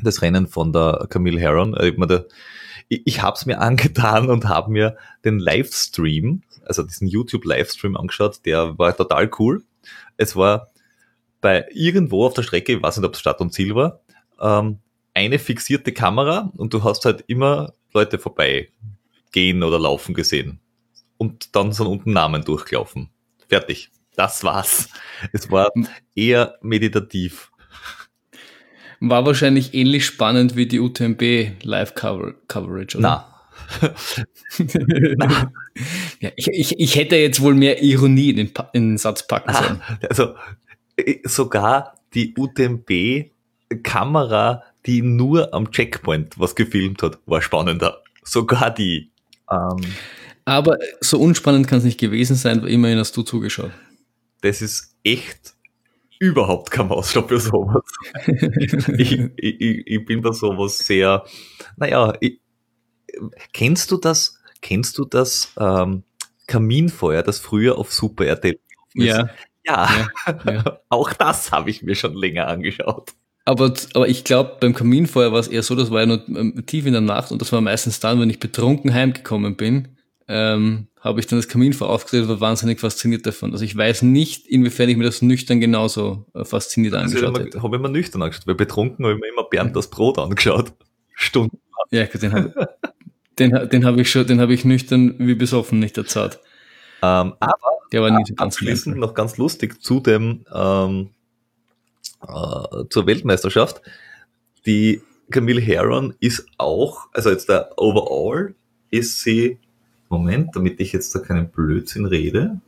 das 0.00 0.22
Rennen 0.22 0.46
von 0.46 0.72
der 0.72 1.06
Camille 1.10 1.40
Herron. 1.40 1.74
Äh, 1.74 1.92
ich, 2.88 3.02
ich 3.04 3.22
habe 3.22 3.36
es 3.36 3.46
mir 3.46 3.60
angetan 3.60 4.28
und 4.28 4.48
habe 4.48 4.70
mir 4.70 4.96
den 5.24 5.38
Livestream, 5.38 6.42
also 6.64 6.82
diesen 6.82 7.08
YouTube-Livestream 7.08 7.96
angeschaut, 7.96 8.40
der 8.44 8.78
war 8.78 8.96
total 8.96 9.30
cool. 9.38 9.62
Es 10.16 10.36
war 10.36 10.70
bei 11.40 11.66
irgendwo 11.72 12.24
auf 12.24 12.34
der 12.34 12.42
Strecke, 12.42 12.74
ich 12.74 12.82
weiß 12.82 12.96
nicht, 12.96 13.06
ob 13.06 13.14
es 13.14 13.20
Stadt 13.20 13.40
und 13.40 13.52
Ziel 13.52 13.74
war, 13.74 14.00
ähm, 14.40 14.78
eine 15.14 15.38
fixierte 15.38 15.92
Kamera 15.92 16.52
und 16.56 16.74
du 16.74 16.84
hast 16.84 17.04
halt 17.04 17.24
immer 17.26 17.72
Leute 17.94 18.18
vorbei 18.18 18.68
gehen 19.32 19.62
oder 19.62 19.78
laufen 19.78 20.14
gesehen. 20.14 20.60
Und 21.16 21.56
dann 21.56 21.72
sind 21.72 21.86
unten 21.86 22.12
Namen 22.12 22.44
durchgelaufen. 22.44 23.08
Fertig. 23.48 23.90
Das 24.16 24.42
war's. 24.44 24.88
Es 25.32 25.50
war 25.50 25.70
eher 26.14 26.56
meditativ. 26.62 27.50
War 29.00 29.26
wahrscheinlich 29.26 29.74
ähnlich 29.74 30.06
spannend 30.06 30.56
wie 30.56 30.66
die 30.66 30.80
UTMB 30.80 31.62
Live 31.62 31.94
Coverage, 31.94 32.98
oder? 32.98 33.00
Na. 33.00 33.32
ja, 36.20 36.30
ich, 36.36 36.48
ich, 36.48 36.78
ich 36.78 36.96
hätte 36.96 37.16
jetzt 37.16 37.40
wohl 37.40 37.54
mehr 37.54 37.82
Ironie 37.82 38.30
in 38.30 38.36
den, 38.36 38.52
in 38.72 38.90
den 38.90 38.98
Satz 38.98 39.26
packen 39.26 39.50
ah, 39.50 39.62
sollen. 39.62 39.82
Also 40.08 40.34
äh, 40.96 41.16
sogar 41.24 41.94
die 42.14 42.34
UTMB 42.36 43.30
Kamera 43.82 44.62
die 44.86 45.02
nur 45.02 45.52
am 45.52 45.70
Checkpoint 45.70 46.38
was 46.38 46.54
gefilmt 46.54 47.02
hat, 47.02 47.18
war 47.26 47.42
spannender. 47.42 48.02
Sogar 48.22 48.72
die. 48.72 49.10
Ähm, 49.50 49.80
Aber 50.44 50.78
so 51.00 51.18
unspannend 51.18 51.66
kann 51.66 51.78
es 51.78 51.84
nicht 51.84 51.98
gewesen 51.98 52.36
sein, 52.36 52.62
weil 52.62 52.70
immerhin 52.70 52.98
hast 52.98 53.16
du 53.16 53.22
zugeschaut. 53.22 53.72
Das 54.40 54.62
ist 54.62 54.96
echt 55.02 55.54
überhaupt 56.18 56.70
kein 56.70 56.88
Maßstab 56.88 57.28
für 57.28 57.40
sowas. 57.40 57.84
ich, 58.98 59.20
ich, 59.36 59.86
ich 59.86 60.04
bin 60.04 60.22
bei 60.22 60.32
sowas 60.32 60.78
sehr, 60.78 61.24
naja, 61.76 62.14
ich, 62.20 62.40
kennst 63.52 63.90
du 63.90 63.96
das, 63.96 64.38
kennst 64.60 64.98
du 64.98 65.04
das 65.04 65.52
ähm, 65.58 66.04
Kaminfeuer, 66.46 67.22
das 67.22 67.38
früher 67.38 67.78
auf 67.78 67.92
Super 67.92 68.26
RTL 68.26 68.58
ja. 68.94 69.16
ja. 69.16 69.28
Ja, 69.66 70.08
ja. 70.46 70.80
auch 70.88 71.12
das 71.12 71.50
habe 71.50 71.70
ich 71.70 71.82
mir 71.82 71.96
schon 71.96 72.14
länger 72.14 72.46
angeschaut. 72.46 73.12
Aber, 73.44 73.72
aber 73.94 74.08
ich 74.08 74.24
glaube, 74.24 74.56
beim 74.60 74.74
Kaminfeuer 74.74 75.32
war 75.32 75.40
es 75.40 75.48
eher 75.48 75.62
so, 75.62 75.74
das 75.74 75.90
war 75.90 76.00
ja 76.00 76.06
nur 76.06 76.28
ähm, 76.28 76.64
tief 76.66 76.86
in 76.86 76.92
der 76.92 77.00
Nacht 77.00 77.30
und 77.30 77.40
das 77.40 77.52
war 77.52 77.60
meistens 77.60 78.00
dann, 78.00 78.20
wenn 78.20 78.30
ich 78.30 78.40
betrunken 78.40 78.92
heimgekommen 78.92 79.56
bin, 79.56 79.88
ähm, 80.28 80.88
habe 81.06 81.20
ich 81.20 81.26
dann 81.26 81.38
das 81.38 81.48
Kaminfeuer 81.48 81.88
aufgesetzt 81.88 82.28
und 82.28 82.28
war 82.28 82.40
wahnsinnig 82.40 82.80
fasziniert 82.80 83.26
davon. 83.26 83.52
Also 83.52 83.64
ich 83.64 83.76
weiß 83.76 84.02
nicht, 84.02 84.46
inwiefern 84.46 84.88
ich 84.88 84.96
mir 84.96 85.04
das 85.04 85.22
nüchtern 85.22 85.60
genauso 85.60 86.26
äh, 86.34 86.44
fasziniert 86.44 86.94
also 86.94 87.16
angeschaut 87.16 87.54
habe. 87.54 87.62
Habe 87.62 87.76
ich 87.76 87.82
mir 87.82 87.88
nüchtern 87.88 88.22
angeschaut, 88.22 88.46
weil 88.46 88.54
betrunken 88.54 89.04
habe 89.04 89.14
ich 89.14 89.20
mir 89.20 89.28
immer 89.28 89.44
Bernd 89.44 89.74
das 89.74 89.88
Brot 89.88 90.18
angeschaut. 90.18 90.72
Stunden. 91.14 91.58
Ja, 91.90 92.04
den 92.04 92.32
habe 92.32 92.68
den, 93.38 93.68
den 93.68 93.84
hab 93.84 93.96
ich 93.98 94.10
schon, 94.10 94.26
den 94.26 94.40
habe 94.40 94.54
ich 94.54 94.64
nüchtern 94.64 95.14
wie 95.18 95.34
besoffen 95.34 95.78
nicht 95.78 95.96
erzahlt. 95.98 96.40
Ähm, 97.02 97.34
aber 97.40 97.78
der 97.92 98.02
war 98.02 98.08
so 98.08 98.34
ganz 98.34 98.56
abschließend 98.56 98.96
noch 98.96 99.14
ganz 99.14 99.36
lustig 99.36 99.82
zu 99.82 100.00
dem 100.00 100.44
ähm, 100.52 101.10
äh, 102.22 102.84
zur 102.90 103.06
Weltmeisterschaft. 103.06 103.82
Die 104.64 105.02
Camille 105.30 105.60
Herron 105.60 106.14
ist 106.20 106.46
auch, 106.58 107.08
also 107.12 107.30
jetzt 107.30 107.48
der 107.48 107.70
Overall 107.76 108.54
ist 108.90 109.22
sie, 109.22 109.58
Moment, 110.08 110.54
damit 110.54 110.80
ich 110.80 110.92
jetzt 110.92 111.14
da 111.14 111.18
keinen 111.18 111.48
Blödsinn 111.48 112.06
rede. 112.06 112.60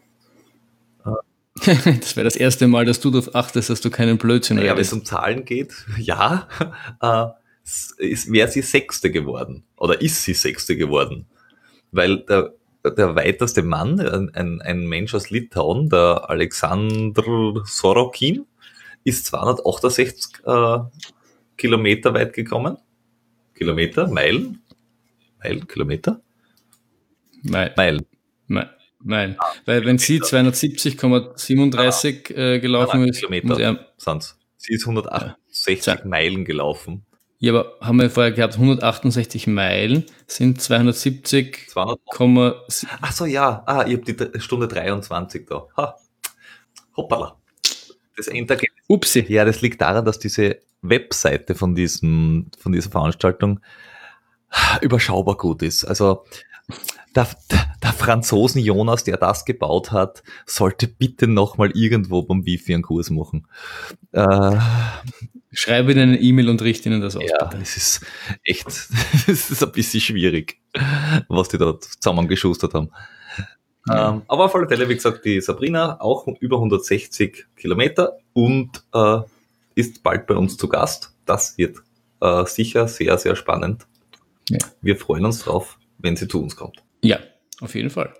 das 1.64 2.16
wäre 2.16 2.24
das 2.24 2.36
erste 2.36 2.68
Mal, 2.68 2.84
dass 2.84 3.00
du 3.00 3.10
darauf 3.10 3.34
achtest, 3.34 3.70
dass 3.70 3.80
du 3.80 3.90
keinen 3.90 4.18
Blödsinn 4.18 4.58
redest. 4.58 4.70
Ja, 4.70 4.76
wenn 4.76 4.82
es 4.82 4.92
um 4.92 5.04
Zahlen 5.04 5.44
geht, 5.44 5.72
ja, 5.98 6.48
äh, 7.00 7.26
wäre 8.30 8.50
sie 8.50 8.62
Sechste 8.62 9.10
geworden. 9.10 9.64
Oder 9.76 10.00
ist 10.00 10.22
sie 10.22 10.34
Sechste 10.34 10.76
geworden. 10.76 11.26
Weil 11.90 12.18
der, 12.18 12.54
der 12.84 13.16
weiteste 13.16 13.62
Mann, 13.62 14.00
ein, 14.00 14.60
ein 14.62 14.86
Mensch 14.86 15.14
aus 15.14 15.30
Litauen, 15.30 15.88
der 15.88 16.28
Alexander 16.28 17.62
Sorokin, 17.64 18.46
ist 19.04 19.26
268 19.26 20.44
äh, 20.44 20.78
Kilometer 21.56 22.14
weit 22.14 22.34
gekommen. 22.34 22.76
Kilometer, 23.54 24.06
Meilen? 24.08 24.62
Meilen, 25.42 25.66
Kilometer? 25.66 26.20
Meilen. 27.42 28.06
Meilen. 28.46 28.70
Meilen. 29.00 29.36
Ah, 29.38 29.52
Weil 29.64 29.84
wenn 29.84 29.98
sie 29.98 30.20
270,37 30.20 32.34
äh, 32.34 32.58
gelaufen 32.58 32.90
nein, 32.92 33.00
nein, 33.00 33.10
ist, 33.10 33.18
Kilometer 33.18 33.60
er, 33.60 33.86
sind's. 33.96 34.36
Sie 34.56 34.74
ist 34.74 34.82
168 34.82 35.86
ja. 35.86 35.98
Meilen 36.04 36.44
gelaufen. 36.44 37.06
Ja, 37.40 37.52
aber 37.52 37.76
haben 37.80 38.00
wir 38.00 38.10
vorher 38.10 38.32
gehabt, 38.32 38.54
168 38.54 39.46
Meilen 39.46 40.04
sind 40.26 40.60
270, 40.60 41.68
200. 41.68 42.66
Ach 43.00 43.12
so, 43.12 43.26
ja. 43.26 43.62
Ah, 43.66 43.84
ich 43.86 43.98
habe 43.98 44.12
die 44.12 44.40
Stunde 44.40 44.66
23 44.66 45.46
da. 45.46 45.68
Ha. 45.76 45.96
Hoppala. 46.96 47.36
Das 48.16 48.26
Endergebnis 48.26 48.82
Upsi. 48.88 49.24
Ja, 49.28 49.44
das 49.44 49.60
liegt 49.60 49.80
daran, 49.80 50.04
dass 50.04 50.18
diese 50.18 50.58
Webseite 50.82 51.54
von, 51.54 51.76
diesem, 51.76 52.50
von 52.58 52.72
dieser 52.72 52.90
Veranstaltung 52.90 53.60
überschaubar 54.80 55.36
gut 55.36 55.62
ist. 55.62 55.84
Also 55.84 56.24
der, 57.18 57.66
der 57.82 57.92
Franzosen 57.92 58.62
Jonas, 58.62 59.04
der 59.04 59.16
das 59.16 59.44
gebaut 59.44 59.92
hat, 59.92 60.22
sollte 60.46 60.86
bitte 60.86 61.26
nochmal 61.26 61.72
irgendwo 61.72 62.22
beim 62.22 62.44
Wifi 62.46 62.74
einen 62.74 62.82
Kurs 62.82 63.10
machen. 63.10 63.46
Äh, 64.12 64.56
Schreibe 65.50 65.92
ihnen 65.92 66.10
eine 66.10 66.20
E-Mail 66.20 66.50
und 66.50 66.62
richte 66.62 66.88
ihnen 66.88 67.00
das 67.00 67.16
aus. 67.16 67.24
Ja, 67.26 67.50
es 67.60 67.76
ist 67.76 68.06
echt, 68.44 68.66
es 69.26 69.50
ist 69.50 69.62
ein 69.62 69.72
bisschen 69.72 70.00
schwierig, 70.00 70.60
was 71.28 71.48
die 71.48 71.58
da 71.58 71.74
zusammengeschustert 71.80 72.74
haben. 72.74 72.90
Ähm, 73.90 74.22
aber 74.28 74.44
auf 74.44 74.54
alle 74.54 74.68
Fälle, 74.68 74.88
wie 74.88 74.94
gesagt, 74.94 75.24
die 75.24 75.40
Sabrina 75.40 76.00
auch 76.00 76.26
über 76.40 76.56
160 76.56 77.46
Kilometer 77.56 78.18
und 78.34 78.84
äh, 78.92 79.20
ist 79.74 80.02
bald 80.02 80.26
bei 80.26 80.34
uns 80.34 80.58
zu 80.58 80.68
Gast. 80.68 81.14
Das 81.24 81.56
wird 81.56 81.78
äh, 82.20 82.44
sicher 82.44 82.86
sehr, 82.86 83.16
sehr 83.16 83.34
spannend. 83.34 83.86
Ja. 84.50 84.58
Wir 84.82 84.96
freuen 84.96 85.24
uns 85.24 85.40
drauf, 85.40 85.78
wenn 85.98 86.16
sie 86.16 86.28
zu 86.28 86.42
uns 86.42 86.54
kommt. 86.54 86.82
Ja, 87.02 87.18
auf 87.60 87.74
jeden 87.74 87.90
Fall. 87.90 88.14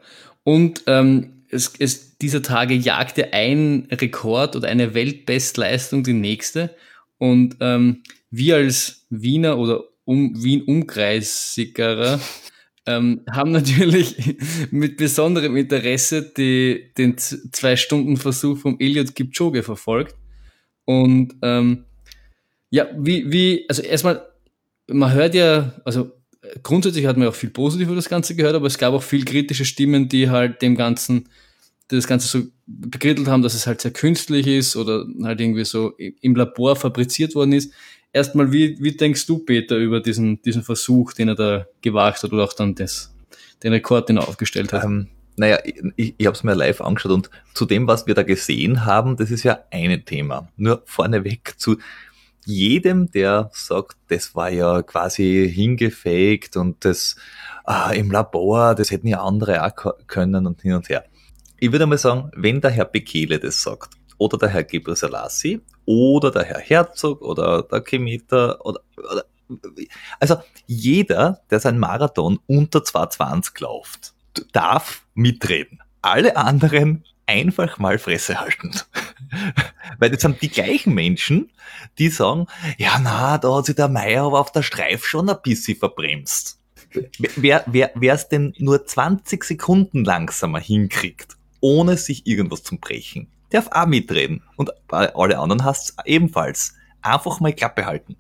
Und 0.45 0.83
ähm, 0.87 1.45
es, 1.51 1.73
es, 1.79 2.19
dieser 2.19 2.43
Tage 2.43 2.75
jagte 2.75 3.33
ein 3.33 3.89
Rekord 3.91 4.57
oder 4.57 4.69
eine 4.69 4.95
Weltbestleistung 4.95 6.03
die 6.05 6.13
nächste. 6.13 6.75
Und 7.19 7.57
ähm, 7.61 8.03
wir 8.31 8.57
als 8.57 9.07
Wiener 9.11 9.59
oder 9.59 9.85
um, 10.05 10.43
Wien-Umkreisigerer 10.43 12.21
ähm, 12.87 13.23
haben 13.31 13.53
natürlich 13.53 14.37
mit 14.71 14.97
besonderem 14.97 15.57
Interesse 15.57 16.33
die, 16.37 16.93
den 16.97 17.17
Zwei-Stunden-Versuch 17.19 18.59
vom 18.59 18.77
Elliot 18.79 19.15
Kipchoge 19.15 19.63
verfolgt. 19.63 20.17
Und 20.85 21.35
ähm, 21.43 21.85
ja, 22.71 22.87
wie, 22.97 23.31
wie, 23.31 23.67
also 23.69 23.83
erstmal, 23.83 24.27
man 24.87 25.13
hört 25.13 25.35
ja, 25.35 25.75
also 25.85 26.13
grundsätzlich 26.63 27.07
hat 27.07 27.17
man 27.17 27.29
auch 27.29 27.35
viel 27.35 27.51
positiv 27.51 27.89
über 27.89 27.97
das 27.97 28.09
Ganze 28.09 28.35
gehört, 28.35 28.55
aber 28.55 28.67
es 28.67 28.79
gab 28.79 28.95
auch 28.95 29.03
viel 29.03 29.25
kritische 29.25 29.65
Stimmen, 29.65 30.09
die 30.09 30.31
halt 30.31 30.63
dem 30.63 30.77
Ganzen, 30.77 31.29
die 31.91 31.97
das 31.97 32.07
Ganze 32.07 32.29
so 32.29 32.47
bekrittelt 32.67 33.29
haben, 33.29 33.43
dass 33.43 33.55
es 33.55 33.67
halt 33.67 33.81
sehr 33.81 33.93
künstlich 33.93 34.47
ist 34.47 34.77
oder 34.77 35.05
halt 35.23 35.41
irgendwie 35.41 35.65
so 35.65 35.95
im 36.21 36.37
Labor 36.37 36.77
fabriziert 36.77 37.35
worden 37.35 37.53
ist 37.53 37.73
erstmal, 38.13 38.53
wie, 38.53 38.77
wie 38.81 38.93
denkst 38.93 39.27
du, 39.27 39.39
Peter, 39.39 39.77
über 39.77 40.01
diesen, 40.01 40.41
diesen 40.43 40.63
Versuch, 40.63 41.13
den 41.13 41.29
er 41.29 41.35
da 41.35 41.67
gewagt 41.81 42.23
hat 42.23 42.33
oder 42.33 42.45
auch 42.45 42.53
dann 42.53 42.75
das, 42.75 43.15
den 43.63 43.73
Rekord, 43.73 44.09
den 44.09 44.19
er 44.19 44.29
aufgestellt 44.29 44.73
hat? 44.73 44.85
Ähm, 44.85 45.09
naja, 45.37 45.59
ich, 45.97 46.15
ich 46.19 46.27
habe 46.27 46.37
es 46.37 46.43
mir 46.43 46.55
live 46.55 46.81
angeschaut 46.81 47.13
und 47.13 47.31
zu 47.55 47.65
dem, 47.65 47.87
was 47.87 48.07
wir 48.07 48.15
da 48.15 48.23
gesehen 48.23 48.85
haben, 48.85 49.17
das 49.17 49.31
ist 49.31 49.45
ja 49.45 49.61
ein 49.71 50.05
Thema. 50.05 50.49
Nur 50.57 50.83
vorneweg 50.85 51.55
zu 51.59 51.77
jedem, 52.49 53.11
der 53.11 53.51
sagt, 53.53 53.97
das 54.09 54.35
war 54.35 54.51
ja 54.51 54.83
quasi 54.83 55.51
hingefaked 55.53 56.57
und 56.57 56.85
das 56.85 57.17
ah, 57.65 57.91
im 57.91 58.11
Labor, 58.11 58.75
das 58.75 58.91
hätten 58.91 59.07
ja 59.07 59.23
andere 59.23 59.65
auch 59.65 59.95
können 60.07 60.47
und 60.47 60.63
hin 60.63 60.75
und 60.75 60.89
her. 60.89 61.05
Ich 61.59 61.73
würde 61.73 61.87
mal 61.87 61.99
sagen, 61.99 62.31
wenn 62.35 62.61
der 62.61 62.71
Herr 62.71 62.85
Bekele 62.85 63.39
das 63.39 63.63
sagt, 63.63 63.91
oder 64.17 64.39
der 64.39 64.49
Herr 64.49 64.65
Gebre 64.65 64.97
Selassie 64.97 65.61
oder 65.85 66.31
der 66.31 66.45
Herr 66.45 66.61
Herzog 66.61 67.23
oder 67.23 67.63
der 67.63 67.81
Kemeter 67.81 68.65
oder, 68.65 68.81
oder 68.97 69.25
also 70.21 70.37
jeder, 70.67 71.41
der 71.51 71.61
sein 71.61 71.79
Marathon 71.79 72.39
unter 72.47 72.85
220 72.85 73.61
läuft, 73.61 74.13
darf 74.53 75.03
mitreden. 75.15 75.81
Alle 76.03 76.37
anderen 76.37 77.05
einfach 77.27 77.79
mal 77.79 77.99
Fresse 77.99 78.41
halten. 78.41 78.73
Weil 79.99 80.11
das 80.11 80.23
sind 80.23 80.41
die 80.43 80.49
gleichen 80.49 80.95
Menschen, 80.95 81.51
die 81.99 82.09
sagen, 82.09 82.47
ja 82.77 82.99
na, 83.03 83.39
da 83.39 83.57
hat 83.57 83.67
sich 83.67 83.77
der 83.77 83.89
Meier 83.89 84.25
aber 84.25 84.41
auf 84.41 84.53
der 84.53 84.63
Streif 84.63 85.05
schon 85.05 85.29
ein 85.29 85.37
bisschen 85.43 85.79
verbremst. 85.79 86.61
Wer 87.37 87.65
wer 87.67 87.91
wer 87.95 88.15
es 88.15 88.29
denn 88.29 88.55
nur 88.59 88.87
20 88.87 89.45
Sekunden 89.45 90.05
langsamer 90.05 90.61
hinkriegt, 90.61 91.37
ohne 91.61 91.97
sich 91.97 92.27
irgendwas 92.27 92.63
zu 92.63 92.79
brechen, 92.79 93.29
darf 93.51 93.69
auch 93.71 93.87
mitreden. 93.87 94.43
Und 94.57 94.71
bei 94.87 95.15
alle 95.15 95.39
anderen 95.39 95.65
hast 95.65 95.97
ebenfalls. 96.05 96.75
Einfach 97.03 97.41
mal 97.41 97.53
Klappe 97.53 97.87
halten. 97.87 98.17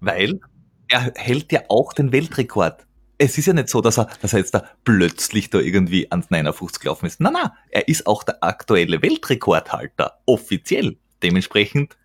Weil 0.00 0.40
er 0.88 1.12
hält 1.16 1.52
ja 1.52 1.62
auch 1.68 1.92
den 1.92 2.12
Weltrekord 2.12 2.86
es 3.22 3.38
ist 3.38 3.46
ja 3.46 3.52
nicht 3.52 3.68
so, 3.68 3.80
dass 3.80 3.98
er, 3.98 4.08
dass 4.20 4.32
er 4.32 4.40
jetzt 4.40 4.54
da 4.54 4.64
plötzlich 4.84 5.48
da 5.48 5.60
irgendwie 5.60 6.10
ans 6.10 6.30
59 6.30 6.80
gelaufen 6.80 7.06
ist. 7.06 7.20
Nein, 7.20 7.34
nein, 7.34 7.50
er 7.70 7.86
ist 7.88 8.06
auch 8.06 8.24
der 8.24 8.42
aktuelle 8.42 9.00
Weltrekordhalter, 9.00 10.18
offiziell. 10.26 10.96
Dementsprechend, 11.22 11.96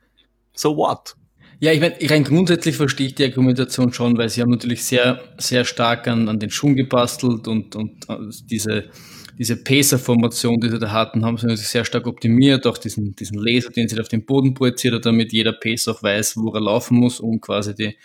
so 0.53 0.77
what? 0.77 1.15
Ja, 1.59 1.71
ich 1.71 1.79
meine, 1.79 1.95
rein 2.03 2.23
grundsätzlich 2.23 2.77
verstehe 2.77 3.07
ich 3.07 3.15
die 3.15 3.25
Argumentation 3.25 3.91
schon, 3.91 4.15
weil 4.17 4.29
sie 4.29 4.41
haben 4.41 4.51
natürlich 4.51 4.83
sehr, 4.83 5.19
sehr 5.39 5.65
stark 5.65 6.07
an, 6.07 6.29
an 6.29 6.37
den 6.37 6.51
Schuhen 6.51 6.75
gebastelt 6.75 7.47
und, 7.47 7.75
und 7.75 8.07
äh, 8.09 8.17
diese, 8.45 8.91
diese 9.39 9.57
Pacer-Formation, 9.63 10.59
die 10.59 10.69
sie 10.69 10.77
da 10.77 10.91
hatten, 10.91 11.25
haben 11.25 11.37
sie 11.37 11.47
natürlich 11.47 11.67
sehr 11.67 11.83
stark 11.83 12.05
optimiert, 12.05 12.67
auch 12.67 12.77
diesen, 12.77 13.15
diesen 13.15 13.39
Laser, 13.39 13.71
den 13.71 13.87
sie 13.87 13.99
auf 13.99 14.07
den 14.07 14.23
Boden 14.23 14.53
projiziert 14.53 14.93
hat, 14.93 15.07
damit 15.07 15.33
jeder 15.33 15.53
Pacer 15.53 15.93
auch 15.93 16.03
weiß, 16.03 16.37
wo 16.37 16.53
er 16.53 16.61
laufen 16.61 16.97
muss, 16.99 17.19
um 17.19 17.41
quasi 17.41 17.73
die, 17.73 17.97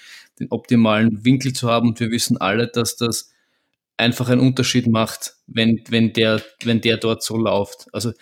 den 0.42 0.50
optimalen 0.50 1.24
Winkel 1.24 1.52
zu 1.52 1.68
haben. 1.70 1.88
Und 1.88 2.00
wir 2.00 2.10
wissen 2.10 2.36
alle, 2.36 2.68
dass 2.68 2.96
das 2.96 3.30
einfach 3.96 4.28
einen 4.28 4.40
Unterschied 4.40 4.86
macht, 4.86 5.34
wenn, 5.46 5.82
wenn, 5.88 6.12
der, 6.12 6.42
wenn 6.64 6.80
der 6.80 6.96
dort 6.96 7.22
so 7.22 7.36
läuft. 7.36 7.86
Also 7.92 8.12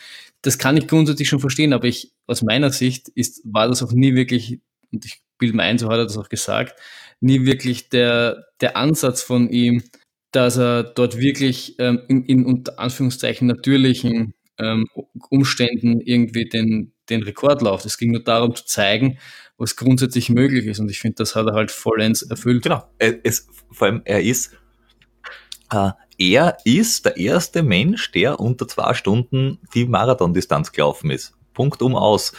das 0.43 0.59
kann 0.59 0.77
ich 0.77 0.87
grundsätzlich 0.87 1.29
schon 1.29 1.41
verstehen, 1.41 1.73
aber 1.73 1.87
ich, 1.87 2.13
aus 2.27 2.43
meiner 2.43 2.71
Sicht 2.71 3.09
ist, 3.09 3.43
war 3.45 3.69
das 3.69 3.83
auch 3.83 3.93
nie 3.93 4.15
wirklich, 4.15 4.61
und 4.93 5.05
ich 5.05 5.23
bilde 5.39 5.57
mir 5.57 5.63
ein, 5.63 5.79
so 5.79 5.89
hat 5.89 5.99
er 5.99 6.05
das 6.05 6.19
auch 6.19 6.29
gesagt, 6.29 6.79
nie 7.21 7.45
wirklich 7.45 7.89
der, 7.89 8.47
der 8.61 8.77
Ansatz 8.77 9.23
von 9.23 9.51
ihm, 9.51 9.83
dass 10.33 10.57
er 10.57 10.85
dort 10.85 11.19
wirklich 11.19 11.79
ähm, 11.79 12.03
in, 12.09 12.25
in 12.25 12.47
unter 12.47 12.79
Anführungszeichen 12.79 13.49
natürlichen 13.49 14.35
ähm, 14.59 14.87
Umständen 15.29 16.01
irgendwie 16.01 16.49
den, 16.49 16.93
den 17.09 17.23
Rekord 17.23 17.63
läuft. 17.63 17.87
Es 17.87 17.99
ging 17.99 18.13
nur 18.13 18.23
darum 18.23 18.55
zu 18.55 18.65
zeigen, 18.65 19.19
was 19.61 19.77
grundsätzlich 19.77 20.31
möglich 20.31 20.67
ist. 20.67 20.81
Und 20.81 20.91
ich 20.91 20.99
finde, 20.99 21.17
das 21.17 21.37
hat 21.37 21.47
er 21.47 21.53
halt 21.53 21.71
vollends 21.71 22.23
erfüllt. 22.23 22.63
Genau. 22.65 22.83
Es, 22.99 23.47
vor 23.71 23.87
allem, 23.87 24.03
er 24.05 24.23
ist, 24.23 24.57
äh, 25.71 25.91
er 26.19 26.57
ist 26.65 27.05
der 27.05 27.17
erste 27.17 27.63
Mensch, 27.63 28.11
der 28.13 28.41
unter 28.41 28.67
zwei 28.67 28.95
Stunden 28.95 29.59
die 29.75 29.85
Marathondistanz 29.85 30.73
gelaufen 30.73 31.11
ist. 31.11 31.35
Punkt 31.53 31.83
um 31.83 31.95
aus. 31.95 32.33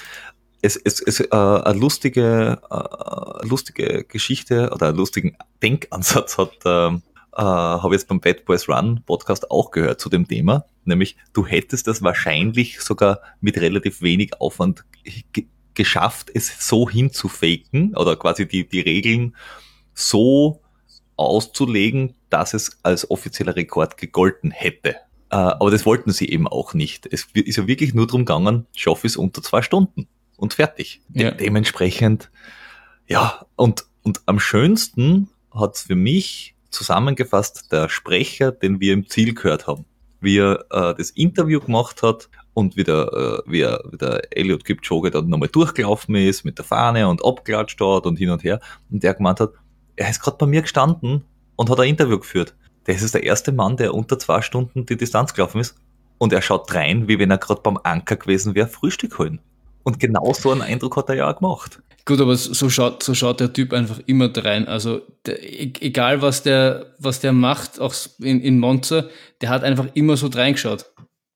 Es 0.64 0.76
ist 0.76 1.20
äh, 1.20 1.28
eine 1.32 1.80
lustige, 1.80 2.60
äh, 2.70 3.48
lustige 3.48 4.04
Geschichte 4.04 4.72
oder 4.74 4.90
einen 4.90 4.98
lustigen 4.98 5.38
Denkansatz 5.62 6.38
hat, 6.38 6.54
äh, 6.66 6.88
äh, 6.88 7.00
habe 7.42 7.94
jetzt 7.94 8.08
beim 8.08 8.20
Bad 8.20 8.46
Boys 8.46 8.68
Run 8.68 9.04
Podcast 9.06 9.50
auch 9.50 9.72
gehört 9.72 10.02
zu 10.02 10.10
dem 10.10 10.28
Thema. 10.28 10.66
Nämlich, 10.86 11.18
du 11.34 11.46
hättest 11.46 11.88
das 11.88 12.02
wahrscheinlich 12.02 12.82
sogar 12.82 13.22
mit 13.40 13.58
relativ 13.58 14.02
wenig 14.02 14.40
Aufwand 14.40 14.86
geschafft, 15.74 16.32
es 16.34 16.68
so 16.68 16.90
hinzufaken 16.90 17.96
oder 17.96 18.16
quasi 18.16 18.48
die, 18.48 18.68
die 18.68 18.82
Regeln 18.82 19.36
so 19.94 20.62
auszulegen, 21.16 22.16
dass 22.30 22.54
es 22.54 22.80
als 22.84 23.10
offizieller 23.10 23.56
Rekord 23.56 23.98
gegolten 23.98 24.52
hätte. 24.52 24.96
Äh, 25.30 25.36
aber 25.36 25.72
das 25.72 25.86
wollten 25.86 26.12
sie 26.12 26.30
eben 26.30 26.48
auch 26.48 26.74
nicht. 26.74 27.08
Es 27.12 27.28
ist 27.34 27.58
ja 27.58 27.68
wirklich 27.68 27.94
nur 27.94 28.08
darum 28.08 28.26
gegangen, 28.26 28.68
schaff 28.76 29.04
es 29.04 29.18
unter 29.18 29.42
zwei 29.42 29.62
Stunden 29.62 30.08
und 30.38 30.56
fertig. 30.56 31.02
Ja. 31.14 31.32
De 31.32 31.46
dementsprechend, 31.46 32.32
ja, 33.08 33.46
und, 33.56 33.86
und 34.04 34.22
am 34.26 34.40
schönsten 34.40 35.30
hat 35.54 35.76
es 35.76 35.82
für 35.84 35.96
mich 35.96 36.56
zusammengefasst 36.70 37.72
der 37.72 37.90
Sprecher, 37.90 38.52
den 38.52 38.80
wir 38.80 38.94
im 38.94 39.08
Ziel 39.08 39.34
gehört 39.34 39.68
haben. 39.68 39.86
Wie 40.20 40.38
er 40.40 40.66
äh, 40.72 40.96
das 40.96 41.12
Interview 41.12 41.60
gemacht 41.60 42.02
hat 42.04 42.30
und 42.54 42.76
wie 42.76 42.84
der, 42.84 43.12
äh, 43.14 43.52
wie, 43.52 43.64
wie 43.64 43.98
der 43.98 44.22
Elliot 44.36 44.66
Kipchoge 44.66 45.12
dann 45.12 45.30
nochmal 45.30 45.50
durchgelaufen 45.50 46.16
ist 46.16 46.44
mit 46.44 46.58
der 46.58 46.66
Fahne 46.66 47.08
und 47.08 47.24
abklatscht 47.24 47.80
dort 47.80 48.06
und 48.06 48.18
hin 48.18 48.30
und 48.30 48.44
her 48.44 48.60
und 48.90 49.04
der 49.04 49.14
gemeint 49.14 49.40
hat, 49.40 49.52
er 49.96 50.10
ist 50.10 50.22
gerade 50.22 50.38
bei 50.38 50.46
mir 50.46 50.62
gestanden 50.62 51.24
und 51.56 51.70
hat 51.70 51.80
ein 51.80 51.90
Interview 51.90 52.20
geführt. 52.20 52.56
Das 52.86 53.02
ist 53.02 53.14
der 53.14 53.24
erste 53.24 53.52
Mann, 53.52 53.78
der 53.78 53.94
unter 53.94 54.18
zwei 54.18 54.42
Stunden 54.42 54.86
die 54.86 54.98
Distanz 54.98 55.34
gelaufen 55.34 55.62
ist 55.62 55.76
und 56.18 56.34
er 56.34 56.42
schaut 56.42 56.74
rein, 56.74 57.08
wie 57.08 57.20
wenn 57.20 57.32
er 57.32 57.38
gerade 57.38 57.62
beim 57.62 57.80
Anker 57.84 58.16
gewesen 58.16 58.56
wäre, 58.56 58.68
Frühstück 58.68 59.18
holen. 59.20 59.40
Und 59.84 60.00
genau 60.00 60.34
so 60.34 60.52
einen 60.52 60.62
Eindruck 60.62 60.98
hat 60.98 61.10
er 61.10 61.16
ja 61.16 61.32
auch 61.32 61.38
gemacht. 61.38 61.82
Gut, 62.06 62.20
aber 62.20 62.36
so 62.36 62.70
schaut, 62.70 63.04
so 63.04 63.14
schaut 63.14 63.40
der 63.40 63.54
Typ 63.54 63.74
einfach 63.74 64.00
immer 64.06 64.32
rein. 64.36 64.68
Also 64.68 65.02
der, 65.26 65.42
e-, 65.44 65.74
egal 65.82 66.22
was 66.22 66.44
der, 66.44 66.94
was 67.00 67.20
der 67.20 67.32
macht, 67.32 67.80
auch 67.80 67.94
in, 68.20 68.42
in 68.42 68.60
Monza, 68.60 69.06
der 69.42 69.50
hat 69.50 69.64
einfach 69.64 69.88
immer 69.94 70.18
so 70.18 70.28
reingeschaut 70.28 70.86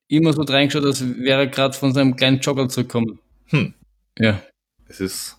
immer 0.07 0.33
so 0.33 0.41
reingeschaut, 0.43 0.85
als 0.85 1.03
wäre 1.03 1.41
er 1.41 1.47
gerade 1.47 1.75
von 1.75 1.93
seinem 1.93 2.15
kleinen 2.15 2.39
Jogger 2.39 2.69
zurückgekommen. 2.69 3.19
Hm. 3.47 3.73
Ja. 4.19 4.41
Es 4.87 4.99
ist, 4.99 5.37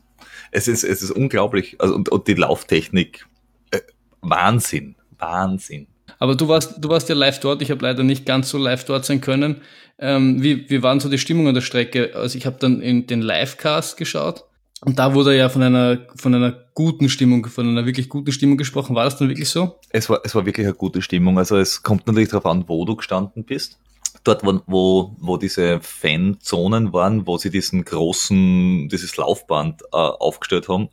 es 0.51 0.69
ist, 0.69 0.85
es 0.85 1.03
ist 1.03 1.11
unglaublich. 1.11 1.77
Also, 1.79 1.95
und, 1.95 2.09
und 2.09 2.27
die 2.29 2.35
Lauftechnik, 2.35 3.27
äh, 3.71 3.81
Wahnsinn, 4.21 4.97
Wahnsinn. 5.19 5.87
Aber 6.19 6.35
du 6.35 6.49
warst, 6.49 6.77
du 6.79 6.89
warst 6.89 7.09
ja 7.09 7.15
live 7.15 7.41
dort. 7.41 7.63
Ich 7.63 7.71
habe 7.71 7.83
leider 7.85 8.03
nicht 8.03 8.27
ganz 8.27 8.49
so 8.49 8.59
live 8.59 8.85
dort 8.85 9.05
sein 9.05 9.21
können. 9.21 9.63
Ähm, 9.99 10.43
wie, 10.43 10.69
wie 10.69 10.83
waren 10.83 11.01
so 11.01 11.09
die 11.09 11.19
Stimmung 11.19 11.49
an 11.49 11.55
der 11.55 11.63
Strecke? 11.63 12.15
Also 12.15 12.39
ich 12.39 12.47
habe 12.47 12.57
dann 12.59 12.81
in 12.81 13.07
den 13.07 13.23
Livecast 13.23 13.97
geschaut 13.97 14.45
und 14.83 14.99
da 14.99 15.15
wurde 15.15 15.37
ja 15.37 15.49
von 15.49 15.63
einer, 15.63 16.07
von 16.17 16.35
einer 16.35 16.53
guten 16.75 17.09
Stimmung, 17.09 17.47
von 17.47 17.67
einer 17.67 17.87
wirklich 17.87 18.09
guten 18.09 18.31
Stimmung 18.31 18.59
gesprochen. 18.59 18.95
War 18.95 19.05
das 19.05 19.17
dann 19.17 19.29
wirklich 19.29 19.49
so? 19.49 19.79
Es 19.91 20.11
war, 20.11 20.21
es 20.23 20.35
war 20.35 20.45
wirklich 20.45 20.67
eine 20.67 20.75
gute 20.75 21.01
Stimmung. 21.01 21.39
Also 21.39 21.57
es 21.57 21.83
kommt 21.83 22.07
natürlich 22.07 22.29
darauf 22.29 22.47
an, 22.47 22.65
wo 22.69 22.85
du 22.85 22.95
gestanden 22.95 23.45
bist 23.45 23.79
dort, 24.27 24.43
wo, 24.45 25.15
wo, 25.19 25.37
diese 25.37 25.81
Fanzonen 25.81 26.93
waren, 26.93 27.27
wo 27.27 27.39
sie 27.39 27.51
diesen 27.51 27.85
großen, 27.85 28.89
dieses 28.89 29.17
Laufband 29.17 29.83
äh, 29.93 29.97
aufgestellt 29.97 30.69
haben, 30.69 30.89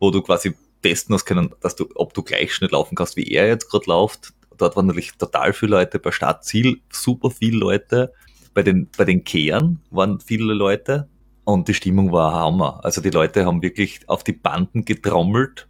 wo 0.00 0.10
du 0.10 0.22
quasi 0.22 0.54
testen 0.82 1.14
hast 1.14 1.24
können, 1.24 1.54
dass 1.60 1.76
du, 1.76 1.88
ob 1.94 2.14
du 2.14 2.22
gleich 2.22 2.54
schnell 2.54 2.70
laufen 2.70 2.94
kannst, 2.94 3.16
wie 3.16 3.28
er 3.28 3.46
jetzt 3.46 3.70
gerade 3.70 3.86
läuft. 3.86 4.34
Dort 4.58 4.76
waren 4.76 4.86
natürlich 4.86 5.12
total 5.12 5.52
viele 5.52 5.72
Leute, 5.72 5.98
bei 5.98 6.10
Startziel 6.10 6.80
super 6.90 7.30
viele 7.30 7.58
Leute, 7.58 8.12
bei 8.52 8.62
den, 8.62 8.88
bei 8.96 9.04
den 9.04 9.24
Kehren 9.24 9.80
waren 9.90 10.20
viele 10.20 10.52
Leute 10.54 11.08
und 11.44 11.68
die 11.68 11.74
Stimmung 11.74 12.12
war 12.12 12.32
Hammer. 12.32 12.80
Also 12.84 13.00
die 13.00 13.10
Leute 13.10 13.46
haben 13.46 13.62
wirklich 13.62 14.08
auf 14.08 14.22
die 14.24 14.32
Banden 14.32 14.84
getrommelt, 14.84 15.66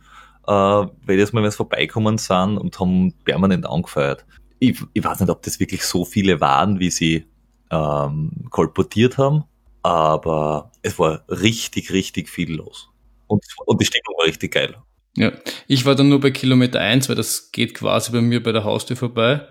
äh, 0.47 0.85
jetzt 1.09 1.33
mal 1.33 1.43
wenn 1.43 1.49
es 1.49 1.57
vorbeikommen 1.57 2.19
sind 2.19 2.59
und 2.59 2.79
haben 2.79 3.15
permanent 3.25 3.67
angefeuert 3.67 4.27
ich, 4.71 4.83
ich 4.93 5.05
weiß 5.05 5.21
nicht, 5.21 5.31
ob 5.31 5.43
das 5.43 5.61
wirklich 5.61 5.85
so 5.85 6.05
viele 6.05 6.41
waren, 6.41 6.81
wie 6.81 6.91
sie 6.91 7.27
ähm, 7.71 8.31
kolportiert 8.51 9.19
haben, 9.19 9.45
aber 9.83 10.73
es 10.83 10.99
war 10.99 11.25
richtig, 11.29 11.93
richtig 11.93 12.29
viel 12.29 12.53
los. 12.55 12.89
Und, 13.27 13.45
und 13.67 13.81
die 13.81 13.87
Stimmung 13.87 14.19
war 14.19 14.27
richtig 14.27 14.53
geil. 14.53 14.77
Ja, 15.17 15.33
ich 15.69 15.87
war 15.87 15.95
dann 15.95 16.09
nur 16.09 16.21
bei 16.21 16.31
Kilometer 16.31 16.81
1, 16.81 17.09
weil 17.09 17.17
das 17.17 17.53
geht 17.53 17.75
quasi 17.75 18.11
bei 18.11 18.21
mir 18.21 18.43
bei 18.43 18.53
der 18.53 18.65
Haustür 18.65 18.97
vorbei. 18.97 19.47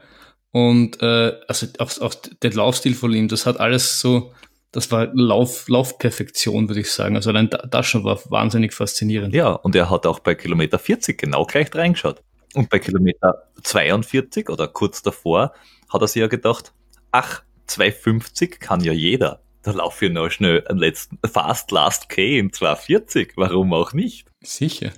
Und 0.52 1.02
äh, 1.02 1.34
also 1.48 1.68
auch, 1.80 2.02
auch 2.02 2.14
der 2.14 2.54
Laufstil 2.54 2.94
von 2.94 3.14
ihm, 3.14 3.28
das 3.28 3.46
hat 3.46 3.60
alles 3.60 4.00
so, 4.00 4.34
das 4.72 4.92
war 4.92 5.10
Lauf, 5.14 5.68
Laufperfektion, 5.68 6.68
würde 6.68 6.82
ich 6.82 6.92
sagen. 6.92 7.16
Also 7.16 7.30
allein 7.30 7.50
das 7.50 7.88
schon 7.88 8.04
war 8.04 8.20
wahnsinnig 8.30 8.74
faszinierend. 8.74 9.34
Ja, 9.34 9.52
und 9.54 9.76
er 9.76 9.90
hat 9.90 10.06
auch 10.06 10.20
bei 10.20 10.36
Kilometer 10.36 10.80
40 10.80 11.18
genau 11.18 11.46
gleich 11.46 11.74
reingeschaut. 11.74 12.22
Und 12.54 12.70
bei 12.70 12.80
Kilometer 12.80 13.48
42 13.64 14.50
oder 14.50 14.68
kurz 14.68 15.02
davor 15.02 15.54
hat 15.92 16.02
er 16.02 16.08
sich 16.08 16.22
ja 16.22 16.28
gedacht, 16.28 16.74
ach, 17.12 17.44
250 17.68 18.60
kann 18.60 18.84
ja 18.84 18.94
jeder. 18.94 19.42
Da 19.64 19.72
laufe 19.72 20.06
ich 20.06 20.12
noch 20.12 20.30
schnell 20.30 20.66
einen 20.68 20.80
letzten 20.80 21.18
Fast 21.26 21.72
Last 21.72 22.10
K 22.10 22.38
in 22.38 22.52
240. 22.52 23.34
Warum 23.38 23.74
auch 23.74 23.94
nicht? 23.94 24.28
Sicher. 24.42 24.92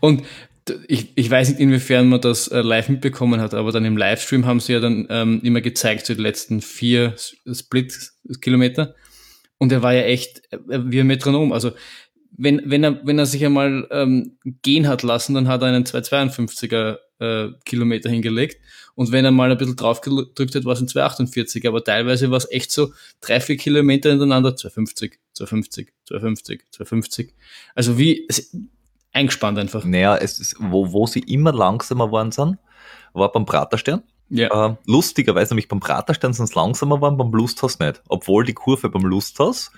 Und 0.00 0.24
ich, 0.88 1.12
ich 1.14 1.30
weiß 1.30 1.48
nicht, 1.50 1.60
inwiefern 1.60 2.08
man 2.08 2.20
das 2.20 2.48
äh, 2.48 2.60
live 2.60 2.88
mitbekommen 2.88 3.40
hat, 3.40 3.54
aber 3.54 3.72
dann 3.72 3.84
im 3.84 3.96
Livestream 3.96 4.44
haben 4.44 4.60
sie 4.60 4.74
ja 4.74 4.80
dann 4.80 5.06
ähm, 5.08 5.40
immer 5.42 5.60
gezeigt, 5.60 6.04
so 6.04 6.14
die 6.14 6.20
letzten 6.20 6.60
vier 6.60 7.14
Split-Kilometer. 7.50 8.94
Und 9.58 9.72
er 9.72 9.82
war 9.82 9.94
ja 9.94 10.02
echt 10.02 10.42
äh, 10.52 10.58
wie 10.68 11.00
ein 11.00 11.06
Metronom. 11.06 11.52
Also 11.52 11.72
wenn, 12.36 12.62
wenn, 12.64 12.84
er, 12.84 13.06
wenn 13.06 13.18
er 13.18 13.26
sich 13.26 13.44
einmal 13.44 13.86
ähm, 13.90 14.38
gehen 14.62 14.86
hat 14.86 15.02
lassen, 15.02 15.34
dann 15.34 15.48
hat 15.48 15.62
er 15.62 15.68
einen 15.68 15.84
252er 15.84 16.98
äh, 17.18 17.48
Kilometer 17.64 18.10
hingelegt. 18.10 18.58
Und 18.94 19.12
wenn 19.12 19.24
er 19.24 19.30
mal 19.30 19.50
ein 19.50 19.58
bisschen 19.58 19.76
drauf 19.76 20.00
gedrückt 20.00 20.54
hat, 20.54 20.64
war 20.64 20.72
es 20.72 20.80
ein 20.80 20.88
248. 20.88 21.66
Aber 21.66 21.82
teilweise 21.82 22.30
war 22.30 22.38
es 22.38 22.50
echt 22.50 22.70
so 22.70 22.92
drei, 23.20 23.40
vier 23.40 23.56
Kilometer 23.56 24.10
hintereinander 24.10 24.56
250, 24.56 25.18
250, 25.34 25.92
250, 26.06 26.64
250. 26.72 27.34
Also 27.74 27.98
wie 27.98 28.26
es, 28.28 28.56
eingespannt 29.12 29.58
einfach. 29.58 29.84
Naja, 29.84 30.16
es 30.16 30.40
ist, 30.40 30.56
wo, 30.58 30.92
wo 30.92 31.06
sie 31.06 31.20
immer 31.20 31.52
langsamer 31.52 32.10
waren 32.12 32.32
sind, 32.32 32.58
war 33.12 33.32
beim 33.32 33.46
Praterstern. 33.46 34.02
Ja. 34.30 34.66
Äh, 34.66 34.76
lustigerweise 34.84 35.54
nämlich 35.54 35.68
beim 35.68 35.80
Praterstern 35.80 36.32
sind 36.32 36.44
es 36.44 36.54
langsamer 36.54 37.00
waren, 37.00 37.16
beim 37.16 37.32
Lusthaus 37.32 37.78
nicht. 37.78 38.02
Obwohl 38.08 38.44
die 38.44 38.54
Kurve 38.54 38.90
beim 38.90 39.02
Lusthaus 39.04 39.72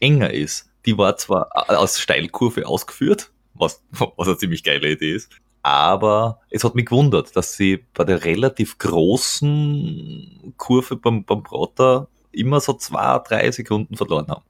enger 0.00 0.32
ist. 0.32 0.70
Die 0.88 0.96
war 0.96 1.18
zwar 1.18 1.50
aus 1.68 2.00
Steilkurve 2.00 2.66
ausgeführt, 2.66 3.30
was, 3.52 3.82
was 3.90 4.26
eine 4.26 4.38
ziemlich 4.38 4.64
geile 4.64 4.90
Idee 4.90 5.12
ist, 5.12 5.30
aber 5.62 6.40
es 6.48 6.64
hat 6.64 6.74
mich 6.74 6.86
gewundert, 6.86 7.36
dass 7.36 7.58
sie 7.58 7.84
bei 7.92 8.04
der 8.04 8.24
relativ 8.24 8.78
großen 8.78 10.54
Kurve 10.56 10.96
beim, 10.96 11.24
beim 11.24 11.42
Prater 11.42 12.08
immer 12.32 12.58
so 12.60 12.72
zwei, 12.72 13.18
drei 13.18 13.50
Sekunden 13.50 13.96
verloren 13.98 14.28
haben. 14.28 14.42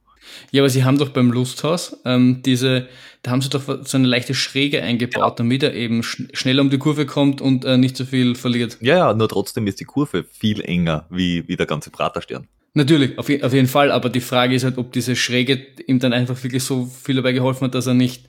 Ja, 0.51 0.61
aber 0.61 0.69
sie 0.69 0.85
haben 0.85 0.97
doch 0.97 1.09
beim 1.09 1.29
Lusthaus 1.29 1.97
ähm, 2.05 2.41
diese, 2.45 2.87
da 3.21 3.31
haben 3.31 3.41
sie 3.41 3.49
doch 3.49 3.63
so 3.83 3.97
eine 3.97 4.07
leichte 4.07 4.33
Schräge 4.33 4.81
eingebaut, 4.81 5.21
ja. 5.21 5.35
damit 5.35 5.63
er 5.63 5.73
eben 5.73 6.03
sch 6.03 6.23
schnell 6.31 6.61
um 6.61 6.69
die 6.69 6.77
Kurve 6.77 7.05
kommt 7.05 7.41
und 7.41 7.65
äh, 7.65 7.75
nicht 7.75 7.97
so 7.97 8.05
viel 8.05 8.35
verliert. 8.35 8.77
Ja, 8.79 8.95
ja, 8.95 9.13
nur 9.13 9.27
trotzdem 9.27 9.67
ist 9.67 9.81
die 9.81 9.85
Kurve 9.85 10.23
viel 10.23 10.61
enger 10.61 11.05
wie, 11.09 11.45
wie 11.49 11.57
der 11.57 11.65
ganze 11.65 11.89
Praterstern. 11.89 12.47
Natürlich, 12.73 13.17
auf, 13.17 13.29
auf 13.29 13.53
jeden 13.53 13.67
Fall, 13.67 13.91
aber 13.91 14.09
die 14.09 14.21
Frage 14.21 14.55
ist 14.55 14.63
halt, 14.63 14.77
ob 14.77 14.91
diese 14.91 15.15
Schräge 15.15 15.65
ihm 15.87 15.99
dann 15.99 16.13
einfach 16.13 16.41
wirklich 16.43 16.63
so 16.63 16.85
viel 16.85 17.15
dabei 17.15 17.31
geholfen 17.31 17.65
hat, 17.65 17.75
dass 17.75 17.87
er 17.87 17.93
nicht, 17.93 18.27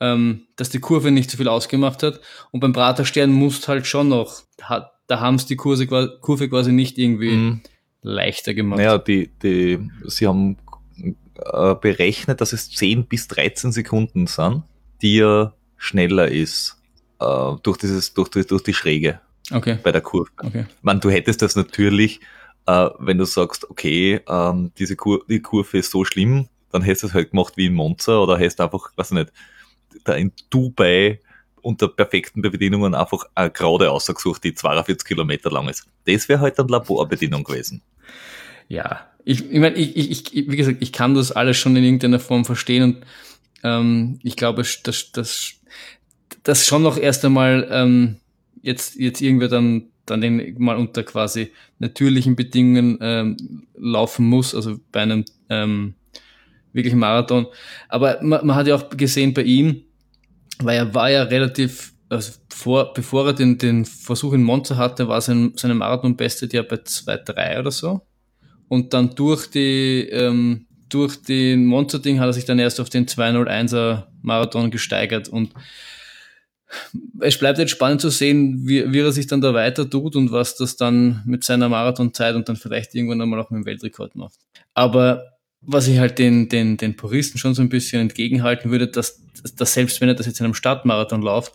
ähm, 0.00 0.46
dass 0.56 0.70
die 0.70 0.80
Kurve 0.80 1.10
nicht 1.10 1.30
so 1.30 1.36
viel 1.36 1.48
ausgemacht 1.48 2.02
hat. 2.02 2.20
Und 2.50 2.60
beim 2.60 2.72
Praterstern 2.72 3.30
muss 3.30 3.68
halt 3.68 3.86
schon 3.86 4.08
noch, 4.08 4.42
hat, 4.62 4.92
da 5.06 5.20
haben 5.20 5.34
es 5.34 5.46
die 5.46 5.56
Kurse, 5.56 5.86
Kurve 5.86 6.48
quasi 6.48 6.72
nicht 6.72 6.98
irgendwie 6.98 7.32
mhm. 7.32 7.60
leichter 8.00 8.54
gemacht. 8.54 8.78
Naja, 8.78 8.98
die, 8.98 9.30
die, 9.42 9.78
sie 10.04 10.26
haben 10.26 10.56
äh, 11.44 11.74
berechnet, 11.74 12.40
dass 12.40 12.52
es 12.52 12.70
10 12.70 13.06
bis 13.06 13.28
13 13.28 13.72
Sekunden 13.72 14.26
sind, 14.26 14.62
die 15.02 15.20
er 15.20 15.54
schneller 15.76 16.28
ist 16.28 16.78
äh, 17.20 17.52
durch, 17.62 17.78
dieses, 17.78 18.14
durch, 18.14 18.28
durch, 18.28 18.46
durch 18.46 18.62
die 18.62 18.74
Schräge 18.74 19.20
okay. 19.50 19.78
bei 19.82 19.92
der 19.92 20.00
Kurve. 20.00 20.30
Okay. 20.38 20.66
Ich 20.68 20.82
meine, 20.82 21.00
du 21.00 21.10
hättest 21.10 21.42
das 21.42 21.56
natürlich, 21.56 22.20
äh, 22.66 22.88
wenn 22.98 23.18
du 23.18 23.24
sagst, 23.24 23.68
okay, 23.70 24.20
ähm, 24.28 24.72
diese 24.78 24.96
Kur 24.96 25.24
die 25.28 25.40
Kurve 25.40 25.78
ist 25.78 25.90
so 25.90 26.04
schlimm, 26.04 26.48
dann 26.70 26.82
hättest 26.82 27.04
du 27.04 27.06
es 27.08 27.14
halt 27.14 27.30
gemacht 27.30 27.54
wie 27.56 27.66
in 27.66 27.74
Monza 27.74 28.18
oder 28.18 28.38
hättest 28.38 28.60
einfach, 28.60 28.90
weiß 28.96 29.12
ich 29.12 29.18
nicht, 29.18 29.32
da 30.04 30.14
in 30.14 30.32
Dubai 30.50 31.20
unter 31.60 31.88
perfekten 31.88 32.42
Bedingungen 32.42 32.94
einfach 32.94 33.24
eine 33.34 33.50
gerade 33.50 33.90
ausgesucht, 33.90 34.42
die 34.44 34.54
42 34.54 35.06
Kilometer 35.06 35.50
lang 35.50 35.68
ist. 35.68 35.86
Das 36.06 36.28
wäre 36.28 36.40
halt 36.40 36.58
eine 36.58 36.68
Laborbedienung 36.68 37.44
gewesen. 37.44 37.82
Ja, 38.68 39.06
ich, 39.24 39.50
ich 39.50 39.60
meine, 39.60 39.76
ich, 39.76 40.10
ich, 40.10 40.48
wie 40.48 40.56
gesagt, 40.56 40.78
ich 40.80 40.92
kann 40.92 41.14
das 41.14 41.30
alles 41.30 41.56
schon 41.56 41.76
in 41.76 41.84
irgendeiner 41.84 42.18
Form 42.18 42.44
verstehen 42.44 42.82
und 42.82 43.06
ähm, 43.62 44.18
ich 44.22 44.36
glaube, 44.36 44.62
dass 44.62 45.12
das, 45.12 45.52
das 46.42 46.66
schon 46.66 46.82
noch 46.82 46.96
erst 46.96 47.24
einmal 47.24 47.68
ähm, 47.70 48.16
jetzt, 48.62 48.96
jetzt 48.96 49.20
irgendwer 49.20 49.48
dann, 49.48 49.91
dann 50.06 50.20
den 50.20 50.56
mal 50.58 50.76
unter 50.76 51.02
quasi 51.02 51.52
natürlichen 51.78 52.36
Bedingungen 52.36 52.98
ähm, 53.00 53.66
laufen 53.76 54.26
muss, 54.26 54.54
also 54.54 54.78
bei 54.90 55.00
einem 55.00 55.24
ähm, 55.48 55.94
wirklichen 56.72 56.98
Marathon. 56.98 57.46
Aber 57.88 58.18
man, 58.22 58.46
man 58.46 58.56
hat 58.56 58.66
ja 58.66 58.74
auch 58.74 58.88
gesehen 58.90 59.34
bei 59.34 59.42
ihm, 59.42 59.82
weil 60.58 60.78
er 60.78 60.94
war 60.94 61.10
ja 61.10 61.22
relativ, 61.24 61.92
also 62.08 62.32
vor, 62.48 62.92
bevor 62.94 63.26
er 63.26 63.32
den, 63.32 63.58
den 63.58 63.84
Versuch 63.84 64.32
in 64.32 64.42
Monza 64.42 64.76
hatte, 64.76 65.08
war 65.08 65.20
sein, 65.20 65.52
seine 65.56 65.74
Marathon-Bestzeit 65.74 66.52
ja 66.52 66.62
bei 66.62 66.76
2,3 66.76 67.60
oder 67.60 67.70
so. 67.70 68.02
Und 68.68 68.94
dann 68.94 69.14
durch 69.14 69.50
die, 69.50 70.08
ähm, 70.10 70.66
durch 70.88 71.22
den 71.22 71.66
Monster-Ding 71.66 72.20
hat 72.20 72.26
er 72.26 72.32
sich 72.32 72.44
dann 72.44 72.58
erst 72.58 72.80
auf 72.80 72.90
den 72.90 73.06
201er 73.06 74.04
Marathon 74.20 74.70
gesteigert 74.70 75.28
und 75.28 75.52
es 77.20 77.38
bleibt 77.38 77.58
jetzt 77.58 77.70
spannend 77.70 78.00
zu 78.00 78.10
sehen, 78.10 78.66
wie, 78.66 78.92
wie 78.92 79.00
er 79.00 79.12
sich 79.12 79.26
dann 79.26 79.40
da 79.40 79.54
weiter 79.54 79.88
tut 79.88 80.16
und 80.16 80.32
was 80.32 80.56
das 80.56 80.76
dann 80.76 81.22
mit 81.26 81.44
seiner 81.44 81.68
Marathonzeit 81.68 82.34
und 82.34 82.48
dann 82.48 82.56
vielleicht 82.56 82.94
irgendwann 82.94 83.20
einmal 83.20 83.40
auch 83.40 83.50
mit 83.50 83.58
dem 83.58 83.66
Weltrekord 83.66 84.16
macht. 84.16 84.38
Aber 84.74 85.32
was 85.60 85.86
ich 85.86 85.98
halt 85.98 86.18
den, 86.18 86.48
den, 86.48 86.76
den 86.76 86.96
Puristen 86.96 87.38
schon 87.38 87.54
so 87.54 87.62
ein 87.62 87.68
bisschen 87.68 88.00
entgegenhalten 88.02 88.70
würde, 88.70 88.88
dass, 88.88 89.22
dass 89.56 89.74
selbst 89.74 90.00
wenn 90.00 90.08
er 90.08 90.14
das 90.14 90.26
jetzt 90.26 90.40
in 90.40 90.44
einem 90.44 90.54
Stadtmarathon 90.54 91.22
läuft, 91.22 91.52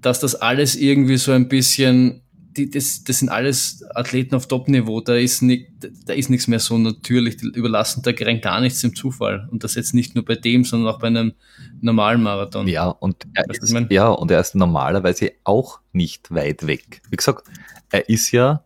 dass 0.00 0.20
das 0.20 0.34
alles 0.34 0.76
irgendwie 0.76 1.16
so 1.16 1.32
ein 1.32 1.48
bisschen 1.48 2.22
die, 2.56 2.70
das, 2.70 3.04
das 3.04 3.20
sind 3.20 3.28
alles 3.28 3.84
Athleten 3.94 4.34
auf 4.34 4.48
Top-Niveau. 4.48 5.00
Da 5.00 5.14
ist 5.14 5.42
nicht, 5.42 5.68
da 6.06 6.12
ist 6.12 6.30
nichts 6.30 6.48
mehr 6.48 6.58
so 6.58 6.78
natürlich. 6.78 7.36
Die 7.36 7.46
überlassen 7.46 8.02
da 8.02 8.10
rein 8.10 8.40
gar 8.40 8.60
nichts 8.60 8.82
im 8.82 8.94
Zufall. 8.94 9.48
Und 9.50 9.64
das 9.64 9.74
jetzt 9.74 9.94
nicht 9.94 10.14
nur 10.14 10.24
bei 10.24 10.34
dem, 10.34 10.64
sondern 10.64 10.92
auch 10.92 10.98
bei 10.98 11.06
einem 11.06 11.32
normalen 11.80 12.22
Marathon. 12.22 12.66
Ja, 12.66 12.88
und 12.88 13.26
er 13.34 13.48
ist, 13.48 13.74
ja, 13.90 14.08
und 14.08 14.30
er 14.30 14.40
ist 14.40 14.54
normalerweise 14.54 15.32
auch 15.44 15.80
nicht 15.92 16.32
weit 16.34 16.66
weg. 16.66 17.02
Wie 17.10 17.16
gesagt, 17.16 17.46
er 17.90 18.08
ist 18.08 18.32
ja 18.32 18.64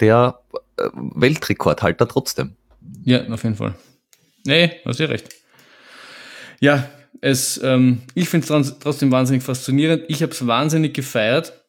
der 0.00 0.40
äh, 0.76 0.88
Weltrekordhalter 0.94 2.08
trotzdem. 2.08 2.56
Ja, 3.04 3.26
auf 3.28 3.44
jeden 3.44 3.56
Fall. 3.56 3.74
Nee, 4.44 4.72
hast 4.84 4.98
du 4.98 5.08
recht. 5.08 5.28
Ja, 6.60 6.88
es, 7.20 7.60
ähm, 7.62 8.02
ich 8.14 8.28
finde 8.28 8.58
es 8.58 8.78
trotzdem 8.78 9.12
wahnsinnig 9.12 9.42
faszinierend. 9.42 10.04
Ich 10.08 10.22
habe 10.22 10.32
es 10.32 10.46
wahnsinnig 10.46 10.94
gefeiert 10.94 11.59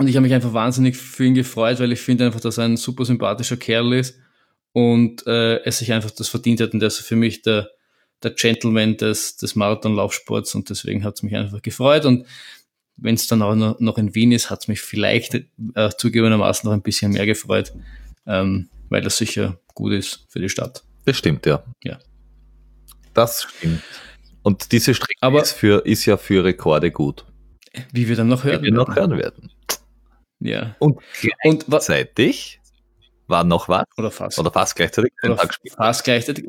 und 0.00 0.08
ich 0.08 0.16
habe 0.16 0.22
mich 0.22 0.32
einfach 0.32 0.54
wahnsinnig 0.54 0.96
für 0.96 1.26
ihn 1.26 1.34
gefreut, 1.34 1.78
weil 1.78 1.92
ich 1.92 2.00
finde 2.00 2.24
einfach, 2.24 2.40
dass 2.40 2.56
er 2.56 2.64
ein 2.64 2.78
super 2.78 3.04
sympathischer 3.04 3.58
Kerl 3.58 3.92
ist 3.92 4.18
und 4.72 5.26
äh, 5.26 5.56
er 5.56 5.72
sich 5.72 5.92
einfach 5.92 6.10
das 6.10 6.28
verdient 6.28 6.62
hat 6.62 6.72
und 6.72 6.82
er 6.82 6.86
ist 6.86 7.00
für 7.00 7.16
mich 7.16 7.42
der, 7.42 7.68
der 8.22 8.30
Gentleman 8.30 8.96
des, 8.96 9.36
des 9.36 9.56
Marathonlaufsports 9.56 10.54
und 10.54 10.70
deswegen 10.70 11.04
hat 11.04 11.16
es 11.16 11.22
mich 11.22 11.36
einfach 11.36 11.60
gefreut 11.60 12.06
und 12.06 12.26
wenn 12.96 13.14
es 13.14 13.26
dann 13.26 13.42
auch 13.42 13.54
noch, 13.54 13.98
in 13.98 14.14
Wien 14.14 14.32
ist, 14.32 14.48
hat 14.48 14.62
es 14.62 14.68
mich 14.68 14.80
vielleicht 14.80 15.34
äh, 15.34 15.90
zugegebenermaßen 15.94 16.66
noch 16.66 16.74
ein 16.74 16.80
bisschen 16.80 17.12
mehr 17.12 17.26
gefreut, 17.26 17.74
ähm, 18.26 18.70
weil 18.88 19.02
das 19.02 19.18
sicher 19.18 19.60
gut 19.74 19.92
ist 19.92 20.24
für 20.30 20.40
die 20.40 20.48
Stadt. 20.48 20.82
Das 21.04 21.18
stimmt, 21.18 21.44
ja. 21.44 21.62
Ja. 21.84 21.98
Das 23.12 23.48
stimmt. 23.58 23.82
Und 24.42 24.72
diese 24.72 24.94
Strecke 24.94 25.20
Aber, 25.20 25.42
ist, 25.42 25.52
für, 25.52 25.84
ist 25.84 26.06
ja 26.06 26.16
für 26.16 26.42
Rekorde 26.42 26.90
gut. 26.90 27.26
Wie 27.92 28.08
wir 28.08 28.16
dann 28.16 28.28
noch 28.28 28.44
hören, 28.44 28.62
wie 28.62 28.66
wir 28.66 28.72
noch 28.72 28.96
hören 28.96 29.18
werden. 29.18 29.50
Ja. 30.40 30.74
Und 30.78 30.98
gleichzeitig 31.20 32.60
war 33.26 33.44
noch 33.44 33.68
was? 33.68 33.84
Oder 33.96 34.10
fast. 34.10 34.38
Oder 34.38 34.50
fast 34.50 34.74
gleichzeitig. 34.76 35.12
Oder 35.22 35.36
fast 35.76 36.04
gleichzeitig. 36.04 36.48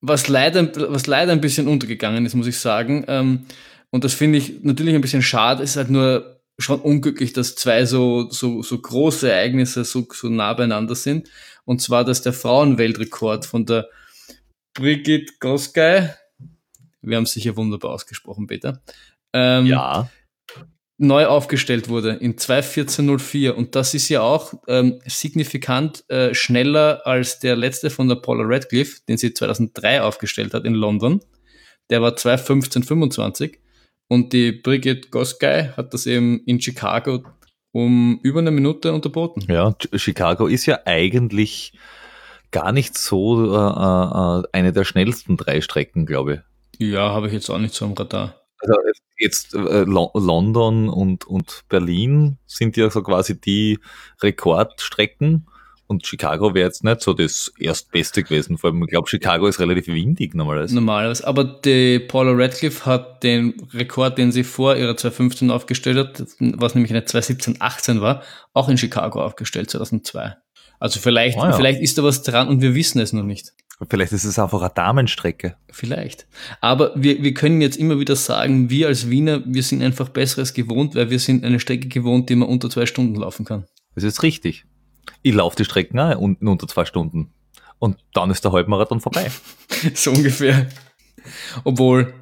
Was 0.00 0.28
leider, 0.28 0.70
was 0.92 1.06
leider 1.06 1.32
ein 1.32 1.40
bisschen 1.40 1.66
untergegangen 1.66 2.24
ist, 2.24 2.34
muss 2.34 2.46
ich 2.46 2.58
sagen. 2.58 3.04
Ähm, 3.08 3.46
und 3.90 4.04
das 4.04 4.14
finde 4.14 4.38
ich 4.38 4.62
natürlich 4.62 4.94
ein 4.94 5.00
bisschen 5.00 5.22
schade. 5.22 5.62
Es 5.62 5.70
ist 5.70 5.76
halt 5.76 5.90
nur 5.90 6.40
schon 6.58 6.80
unglücklich, 6.80 7.32
dass 7.32 7.54
zwei 7.56 7.84
so, 7.86 8.30
so, 8.30 8.62
so 8.62 8.78
große 8.78 9.30
Ereignisse 9.30 9.84
so, 9.84 10.06
so 10.12 10.28
nah 10.28 10.52
beieinander 10.54 10.94
sind. 10.94 11.28
Und 11.64 11.80
zwar, 11.82 12.04
dass 12.04 12.22
der 12.22 12.32
Frauenweltrekord 12.32 13.46
von 13.46 13.66
der 13.66 13.88
Brigitte 14.74 15.32
Goskay, 15.40 16.10
wir 17.02 17.16
haben 17.16 17.24
es 17.24 17.32
sicher 17.32 17.56
wunderbar 17.56 17.92
ausgesprochen, 17.92 18.46
Peter. 18.46 18.82
Ähm, 19.32 19.66
ja 19.66 20.08
neu 21.00 21.26
aufgestellt 21.26 21.88
wurde 21.88 22.10
in 22.10 22.36
2.14.04 22.36 23.52
und 23.52 23.74
das 23.74 23.94
ist 23.94 24.10
ja 24.10 24.20
auch 24.20 24.52
ähm, 24.68 25.00
signifikant 25.06 26.04
äh, 26.10 26.34
schneller 26.34 27.00
als 27.06 27.38
der 27.38 27.56
letzte 27.56 27.88
von 27.88 28.06
der 28.06 28.16
Paula 28.16 28.44
Radcliffe, 28.46 29.00
den 29.08 29.16
sie 29.16 29.32
2003 29.32 30.02
aufgestellt 30.02 30.52
hat 30.52 30.66
in 30.66 30.74
London. 30.74 31.20
Der 31.88 32.02
war 32.02 32.12
2.15.25 32.12 33.56
und 34.08 34.34
die 34.34 34.52
Brigitte 34.52 35.08
Goskay 35.08 35.70
hat 35.74 35.94
das 35.94 36.06
eben 36.06 36.44
in 36.44 36.60
Chicago 36.60 37.24
um 37.72 38.20
über 38.22 38.40
eine 38.40 38.50
Minute 38.50 38.92
unterboten. 38.92 39.44
Ja, 39.48 39.74
Chicago 39.94 40.48
ist 40.48 40.66
ja 40.66 40.80
eigentlich 40.84 41.72
gar 42.50 42.72
nicht 42.72 42.98
so 42.98 43.54
äh, 43.54 43.56
äh, 43.56 44.42
eine 44.52 44.72
der 44.72 44.84
schnellsten 44.84 45.38
drei 45.38 45.62
Strecken, 45.62 46.04
glaube 46.04 46.44
ich. 46.78 46.90
Ja, 46.90 47.10
habe 47.10 47.28
ich 47.28 47.32
jetzt 47.32 47.48
auch 47.48 47.58
nicht 47.58 47.74
so 47.74 47.86
am 47.86 47.94
Radar. 47.94 48.39
Also 48.60 48.74
jetzt 49.18 49.54
äh, 49.54 49.84
London 49.84 50.88
und, 50.88 51.26
und 51.26 51.64
Berlin 51.68 52.38
sind 52.46 52.76
ja 52.76 52.90
so 52.90 53.02
quasi 53.02 53.40
die 53.40 53.78
Rekordstrecken. 54.22 55.46
Und 55.86 56.06
Chicago 56.06 56.54
wäre 56.54 56.66
jetzt 56.66 56.84
nicht 56.84 57.00
so 57.00 57.14
das 57.14 57.52
Erstbeste 57.58 58.22
gewesen. 58.22 58.58
Vor 58.58 58.70
allem, 58.70 58.84
ich 58.84 58.90
glaube, 58.90 59.08
Chicago 59.08 59.48
ist 59.48 59.58
relativ 59.58 59.88
windig 59.88 60.36
normalerweise. 60.36 60.76
Normalerweise. 60.76 61.26
Aber 61.26 61.42
die 61.42 61.98
Paula 61.98 62.30
Radcliffe 62.30 62.86
hat 62.86 63.24
den 63.24 63.54
Rekord, 63.74 64.16
den 64.16 64.30
sie 64.30 64.44
vor 64.44 64.76
ihrer 64.76 64.96
2015 64.96 65.50
aufgestellt 65.50 65.98
hat, 65.98 66.26
was 66.38 66.76
nämlich 66.76 66.92
eine 66.92 67.00
2017-18 67.00 68.00
war, 68.00 68.22
auch 68.52 68.68
in 68.68 68.78
Chicago 68.78 69.20
aufgestellt, 69.20 69.68
2002. 69.70 70.36
Also 70.78 71.00
vielleicht, 71.00 71.36
oh 71.38 71.42
ja. 71.42 71.52
vielleicht 71.52 71.80
ist 71.80 71.98
da 71.98 72.04
was 72.04 72.22
dran 72.22 72.46
und 72.46 72.62
wir 72.62 72.76
wissen 72.76 73.00
es 73.00 73.12
noch 73.12 73.24
nicht. 73.24 73.52
Vielleicht 73.88 74.12
ist 74.12 74.24
es 74.24 74.38
einfach 74.38 74.60
eine 74.60 74.72
Damenstrecke. 74.74 75.56
Vielleicht. 75.70 76.26
Aber 76.60 76.92
wir, 76.96 77.22
wir 77.22 77.32
können 77.32 77.62
jetzt 77.62 77.78
immer 77.78 77.98
wieder 77.98 78.14
sagen, 78.14 78.68
wir 78.68 78.88
als 78.88 79.08
Wiener, 79.08 79.42
wir 79.46 79.62
sind 79.62 79.82
einfach 79.82 80.10
Besseres 80.10 80.52
gewohnt, 80.52 80.94
weil 80.94 81.08
wir 81.08 81.18
sind 81.18 81.44
eine 81.44 81.60
Strecke 81.60 81.88
gewohnt, 81.88 82.28
die 82.28 82.36
man 82.36 82.48
unter 82.48 82.68
zwei 82.68 82.84
Stunden 82.84 83.14
laufen 83.14 83.46
kann. 83.46 83.64
Das 83.94 84.04
ist 84.04 84.22
richtig. 84.22 84.66
Ich 85.22 85.34
laufe 85.34 85.56
die 85.56 85.64
Strecken 85.64 85.98
auch 85.98 86.18
unten 86.18 86.46
unter 86.46 86.68
zwei 86.68 86.84
Stunden. 86.84 87.32
Und 87.78 87.96
dann 88.12 88.30
ist 88.30 88.44
der 88.44 88.52
Halbmarathon 88.52 89.00
vorbei. 89.00 89.30
so 89.94 90.10
ungefähr. 90.10 90.68
Obwohl, 91.64 92.12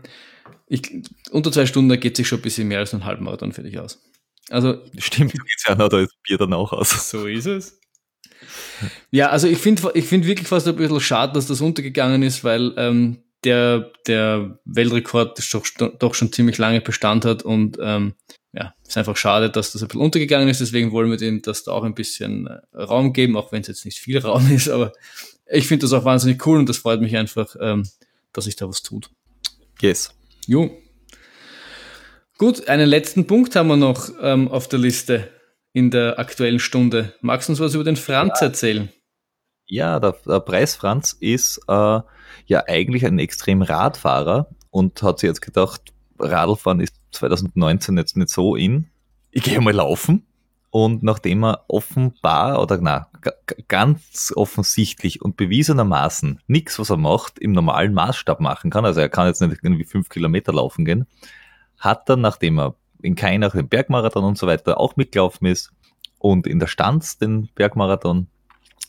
ich, 0.69 1.03
unter 1.33 1.51
zwei 1.51 1.67
Stunden 1.67 1.99
geht 1.99 2.17
sich 2.17 2.29
schon 2.29 2.39
ein 2.39 2.43
bisschen 2.43 2.69
mehr 2.69 2.79
als 2.79 2.95
ein 2.95 3.05
Halbmarathon 3.05 3.53
für 3.53 3.65
dich 3.65 3.79
aus. 3.81 4.01
Also. 4.51 4.79
Stimmt, 4.97 5.33
geht's 5.33 5.65
ja 5.67 5.75
noch, 5.75 5.89
da 5.89 6.01
ist 6.01 6.15
Bier 6.23 6.39
dann 6.39 6.53
auch 6.53 6.73
aus. 6.73 7.11
So 7.11 7.27
ist 7.27 7.47
es. 7.47 7.78
Ja, 9.11 9.31
also 9.31 9.49
ich 9.49 9.59
finde 9.59 9.91
ich 9.95 10.07
find 10.07 10.27
wirklich 10.27 10.49
fast 10.49 10.69
ein 10.69 10.77
bisschen 10.77 11.01
schade, 11.01 11.33
dass 11.33 11.47
das 11.47 11.61
untergegangen 11.61 12.23
ist, 12.23 12.45
weil 12.45 12.75
ähm, 12.77 13.23
der, 13.45 13.93
der 14.07 14.59
Weltrekord 14.65 15.39
doch, 15.53 15.99
doch 15.99 16.15
schon 16.15 16.33
ziemlich 16.33 16.59
lange 16.59 16.81
Bestand 16.81 17.25
hat 17.25 17.43
und 17.43 17.79
ähm, 17.81 18.15
ja, 18.53 18.75
ist 18.87 18.97
einfach 18.97 19.17
schade, 19.17 19.51
dass 19.51 19.73
das 19.73 19.83
ein 19.83 19.89
bisschen 19.89 20.01
untergegangen 20.01 20.49
ist. 20.49 20.61
Deswegen 20.61 20.91
wollen 20.93 21.11
wir 21.11 21.17
dem 21.17 21.43
das 21.43 21.65
da 21.65 21.73
auch 21.73 21.85
ein 21.85 21.95
bisschen 21.95 22.47
äh, 22.47 22.61
Raum 22.75 23.13
geben, 23.13 23.37
auch 23.37 23.53
wenn 23.53 23.61
es 23.61 23.69
jetzt 23.69 23.85
nicht 23.85 23.99
viel 23.99 24.19
Raum 24.19 24.51
ist. 24.55 24.69
Aber 24.69 24.93
ich 25.47 25.67
finde 25.69 25.85
das 25.85 25.93
auch 25.93 26.05
wahnsinnig 26.05 26.45
cool 26.47 26.59
und 26.59 26.69
das 26.69 26.79
freut 26.79 27.01
mich 27.01 27.17
einfach, 27.17 27.55
ähm, 27.61 27.89
dass 28.33 28.45
sich 28.45 28.57
da 28.57 28.69
was 28.69 28.83
tut. 28.83 29.11
Yes. 29.81 30.15
Jo. 30.47 30.77
Gut, 32.37 32.69
einen 32.69 32.89
letzten 32.89 33.27
Punkt 33.27 33.55
haben 33.57 33.69
wir 33.69 33.77
noch 33.77 34.11
ähm, 34.21 34.49
auf 34.49 34.69
der 34.69 34.79
Liste 34.79 35.29
in 35.79 35.93
der 35.93 36.19
aktuellen 36.19 36.59
Stunde. 36.59 37.15
Magst 37.21 37.49
du 37.49 37.53
uns 37.53 37.61
was 37.61 37.75
über 37.75 37.85
den 37.85 37.95
Franz 37.95 38.41
ja. 38.41 38.49
erzählen? 38.49 38.89
Ja, 39.67 40.01
der, 40.01 40.17
der 40.27 40.41
Preis 40.41 40.75
Franz 40.75 41.13
ist 41.13 41.61
äh, 41.69 42.01
ja 42.47 42.65
eigentlich 42.67 43.07
ein 43.07 43.21
extrem 43.21 43.63
Radfahrer 43.63 44.49
und 44.71 45.01
hat 45.03 45.21
sich 45.21 45.29
jetzt 45.29 45.41
gedacht, 45.41 45.93
Radlfahren 46.19 46.81
ist 46.81 46.97
2019 47.13 47.97
jetzt 47.97 48.17
nicht 48.17 48.31
so 48.31 48.57
in. 48.57 48.89
Ich 49.31 49.45
gehe 49.45 49.61
mal 49.61 49.73
laufen. 49.73 50.27
Und 50.71 51.03
nachdem 51.05 51.45
er 51.45 51.65
offenbar 51.69 52.61
oder 52.61 52.79
na, 52.81 53.09
ganz 53.69 54.33
offensichtlich 54.35 55.23
und 55.23 55.37
bewiesenermaßen 55.37 56.41
nichts, 56.49 56.79
was 56.79 56.91
er 56.91 56.99
macht, 56.99 57.39
im 57.39 57.53
normalen 57.53 57.95
Maßstab 57.95 58.41
machen 58.41 58.71
kann, 58.71 58.85
also 58.85 59.01
er 59.01 59.09
kann 59.09 59.29
jetzt 59.29 59.41
nicht 59.41 59.63
irgendwie 59.63 59.85
fünf 59.85 60.09
Kilometer 60.09 60.53
laufen 60.53 60.85
gehen, 60.85 61.07
hat 61.79 62.11
er, 62.11 62.17
nachdem 62.17 62.59
er 62.59 62.75
in 63.03 63.15
Kainach 63.15 63.53
den 63.53 63.69
Bergmarathon 63.69 64.25
und 64.25 64.39
so 64.39 64.47
weiter 64.47 64.79
auch 64.79 64.97
mitgelaufen 64.97 65.47
ist 65.47 65.71
und 66.19 66.47
in 66.47 66.59
der 66.59 66.67
Stanz 66.67 67.19
den 67.19 67.49
Bergmarathon, 67.55 68.29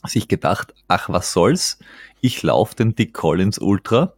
sich 0.08 0.28
gedacht, 0.28 0.74
ach 0.88 1.10
was 1.10 1.34
soll's, 1.34 1.80
ich 2.22 2.42
laufe 2.42 2.76
den 2.76 2.96
Dick 2.96 3.14
Collins 3.14 3.60
Ultra 3.60 4.14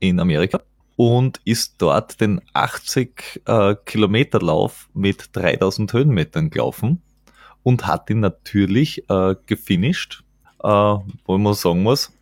in 0.00 0.18
Amerika 0.18 0.60
und 0.96 1.40
ist 1.44 1.76
dort 1.78 2.20
den 2.20 2.40
80 2.52 3.42
äh, 3.46 3.74
Kilometer 3.86 4.40
Lauf 4.40 4.88
mit 4.92 5.30
3000 5.34 5.92
Höhenmetern 5.92 6.50
gelaufen 6.50 7.00
und 7.62 7.86
hat 7.86 8.10
ihn 8.10 8.20
natürlich 8.20 9.08
äh, 9.08 9.34
gefinisht, 9.46 10.24
äh, 10.62 10.68
wo 10.68 11.38
man 11.38 11.54
sagen 11.54 11.82
muss, 11.82 12.12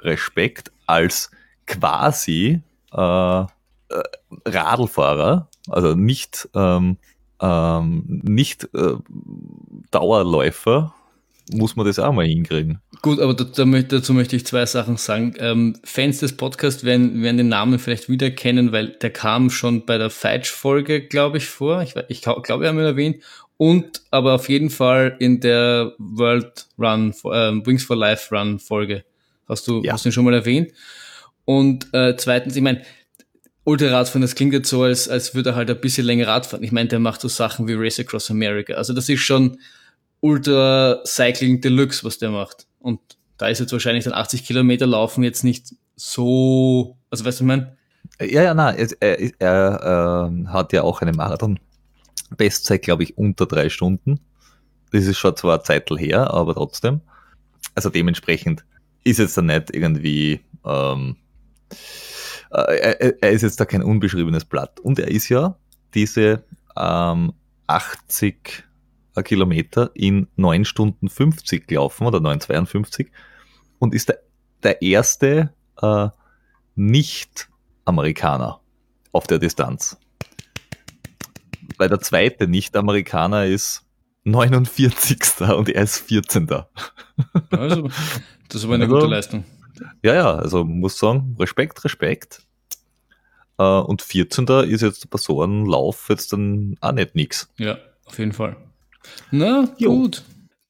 Respekt 0.00 0.72
als 0.86 1.30
quasi 1.66 2.60
äh, 2.92 3.40
äh, 3.40 3.46
Radlfahrer, 4.46 5.48
also 5.68 5.94
nicht, 5.94 6.48
ähm, 6.54 6.96
ähm, 7.40 8.20
nicht 8.22 8.68
äh, 8.74 8.94
Dauerläufer, 9.90 10.94
muss 11.52 11.76
man 11.76 11.86
das 11.86 11.98
auch 11.98 12.12
mal 12.12 12.26
hinkriegen. 12.26 12.80
Gut, 13.02 13.20
aber 13.20 13.34
dazu 13.34 14.14
möchte 14.14 14.36
ich 14.36 14.46
zwei 14.46 14.64
Sachen 14.64 14.96
sagen. 14.96 15.34
Ähm, 15.38 15.76
Fans 15.84 16.20
des 16.20 16.36
Podcasts 16.36 16.84
werden, 16.84 17.22
werden 17.22 17.36
den 17.36 17.48
Namen 17.48 17.78
vielleicht 17.78 18.08
wieder 18.08 18.30
kennen, 18.30 18.72
weil 18.72 18.88
der 18.88 19.10
kam 19.10 19.50
schon 19.50 19.84
bei 19.84 19.98
der 19.98 20.10
Feitsch-Folge, 20.10 21.02
glaube 21.06 21.38
ich, 21.38 21.46
vor. 21.46 21.82
Ich, 21.82 21.94
ich 22.08 22.22
glaube, 22.22 22.60
wir 22.60 22.68
haben 22.68 22.78
ihn 22.78 22.84
erwähnt. 22.84 23.22
Und 23.56 24.02
aber 24.10 24.34
auf 24.34 24.48
jeden 24.48 24.70
Fall 24.70 25.16
in 25.20 25.40
der 25.40 25.92
World 25.98 26.66
Run, 26.78 27.10
äh, 27.24 27.66
Wings 27.66 27.84
for 27.84 27.96
Life 27.96 28.34
Run 28.34 28.58
Folge. 28.58 29.04
Hast 29.48 29.68
du, 29.68 29.82
ja. 29.82 29.92
hast 29.92 30.04
du 30.04 30.08
ihn 30.08 30.12
schon 30.12 30.24
mal 30.24 30.34
erwähnt? 30.34 30.72
Und 31.44 31.92
äh, 31.92 32.16
zweitens, 32.16 32.56
ich 32.56 32.62
meine, 32.62 32.82
Ultraradfahren, 33.64 34.22
das 34.22 34.34
klingt 34.34 34.52
jetzt 34.52 34.68
so, 34.68 34.82
als, 34.82 35.08
als 35.08 35.34
würde 35.34 35.50
er 35.50 35.56
halt 35.56 35.70
ein 35.70 35.80
bisschen 35.80 36.06
länger 36.06 36.28
Radfahren. 36.28 36.62
Ich 36.62 36.72
meine, 36.72 36.88
der 36.88 36.98
macht 36.98 37.20
so 37.20 37.28
Sachen 37.28 37.66
wie 37.66 37.74
Race 37.74 37.98
Across 37.98 38.30
America. 38.30 38.74
Also 38.74 38.92
das 38.92 39.08
ist 39.08 39.20
schon, 39.20 39.58
Ultra 40.24 41.02
Cycling 41.04 41.60
Deluxe, 41.60 42.02
was 42.02 42.16
der 42.16 42.30
macht. 42.30 42.66
Und 42.78 42.98
da 43.36 43.48
ist 43.48 43.58
jetzt 43.58 43.72
wahrscheinlich 43.72 44.04
dann 44.04 44.14
80 44.14 44.46
Kilometer 44.46 44.86
laufen 44.86 45.22
jetzt 45.22 45.44
nicht 45.44 45.74
so, 45.96 46.96
also 47.10 47.26
weißt 47.26 47.40
du, 47.40 47.44
ich 47.44 47.48
meine? 47.48 47.76
Ja, 48.20 48.42
ja, 48.42 48.54
nein, 48.54 48.74
er, 49.00 49.20
er, 49.20 49.32
er 49.38 50.30
äh, 50.32 50.46
hat 50.46 50.72
ja 50.72 50.82
auch 50.82 51.02
eine 51.02 51.12
Marathon-Bestzeit, 51.12 52.80
glaube 52.80 53.02
ich, 53.02 53.18
unter 53.18 53.44
drei 53.44 53.68
Stunden. 53.68 54.18
Das 54.92 55.04
ist 55.04 55.18
schon 55.18 55.36
zwar 55.36 55.62
Zeitl 55.62 55.98
her, 55.98 56.32
aber 56.32 56.54
trotzdem. 56.54 57.02
Also 57.74 57.90
dementsprechend 57.90 58.64
ist 59.02 59.18
jetzt 59.18 59.36
dann 59.36 59.46
nicht 59.46 59.74
irgendwie, 59.74 60.40
ähm, 60.64 61.16
äh, 61.70 61.74
er, 62.50 63.22
er, 63.22 63.30
ist 63.30 63.42
jetzt 63.42 63.60
da 63.60 63.64
kein 63.64 63.82
unbeschriebenes 63.82 64.44
Blatt. 64.44 64.80
Und 64.80 64.98
er 64.98 65.08
ist 65.08 65.28
ja 65.28 65.56
diese 65.94 66.44
ähm, 66.76 67.32
80 67.66 68.64
Kilometer 69.22 69.90
in 69.94 70.26
9 70.36 70.64
Stunden 70.64 71.08
50 71.08 71.66
gelaufen 71.66 72.06
oder 72.06 72.18
9,52 72.18 73.08
und 73.78 73.94
ist 73.94 74.08
der, 74.08 74.18
der 74.62 74.82
erste 74.82 75.52
äh, 75.80 76.08
Nicht-Amerikaner 76.74 78.60
auf 79.12 79.26
der 79.26 79.38
Distanz. 79.38 79.96
Weil 81.78 81.88
der 81.88 82.00
zweite 82.00 82.48
Nicht-Amerikaner 82.48 83.46
ist 83.46 83.84
49. 84.24 85.18
und 85.56 85.68
er 85.68 85.82
ist 85.84 85.98
14. 85.98 86.48
Also, 87.50 87.88
das 88.48 88.56
ist 88.56 88.64
aber 88.64 88.74
eine 88.74 88.84
also, 88.84 88.96
gute 88.96 89.06
Leistung. 89.06 89.44
Ja, 90.02 90.14
ja, 90.14 90.34
also 90.34 90.64
muss 90.64 90.98
sagen, 90.98 91.36
Respekt, 91.38 91.84
Respekt. 91.84 92.42
Äh, 93.58 93.62
und 93.62 94.02
14. 94.02 94.46
ist 94.68 94.82
jetzt 94.82 95.10
bei 95.10 95.18
so 95.18 95.42
einem 95.42 95.66
Lauf 95.66 96.06
jetzt 96.08 96.32
dann 96.32 96.76
auch 96.80 96.92
nicht 96.92 97.14
nix. 97.14 97.48
Ja, 97.58 97.78
auf 98.04 98.18
jeden 98.18 98.32
Fall. 98.32 98.56
Na, 99.30 99.68
jo. 99.78 99.90
gut. 99.90 100.22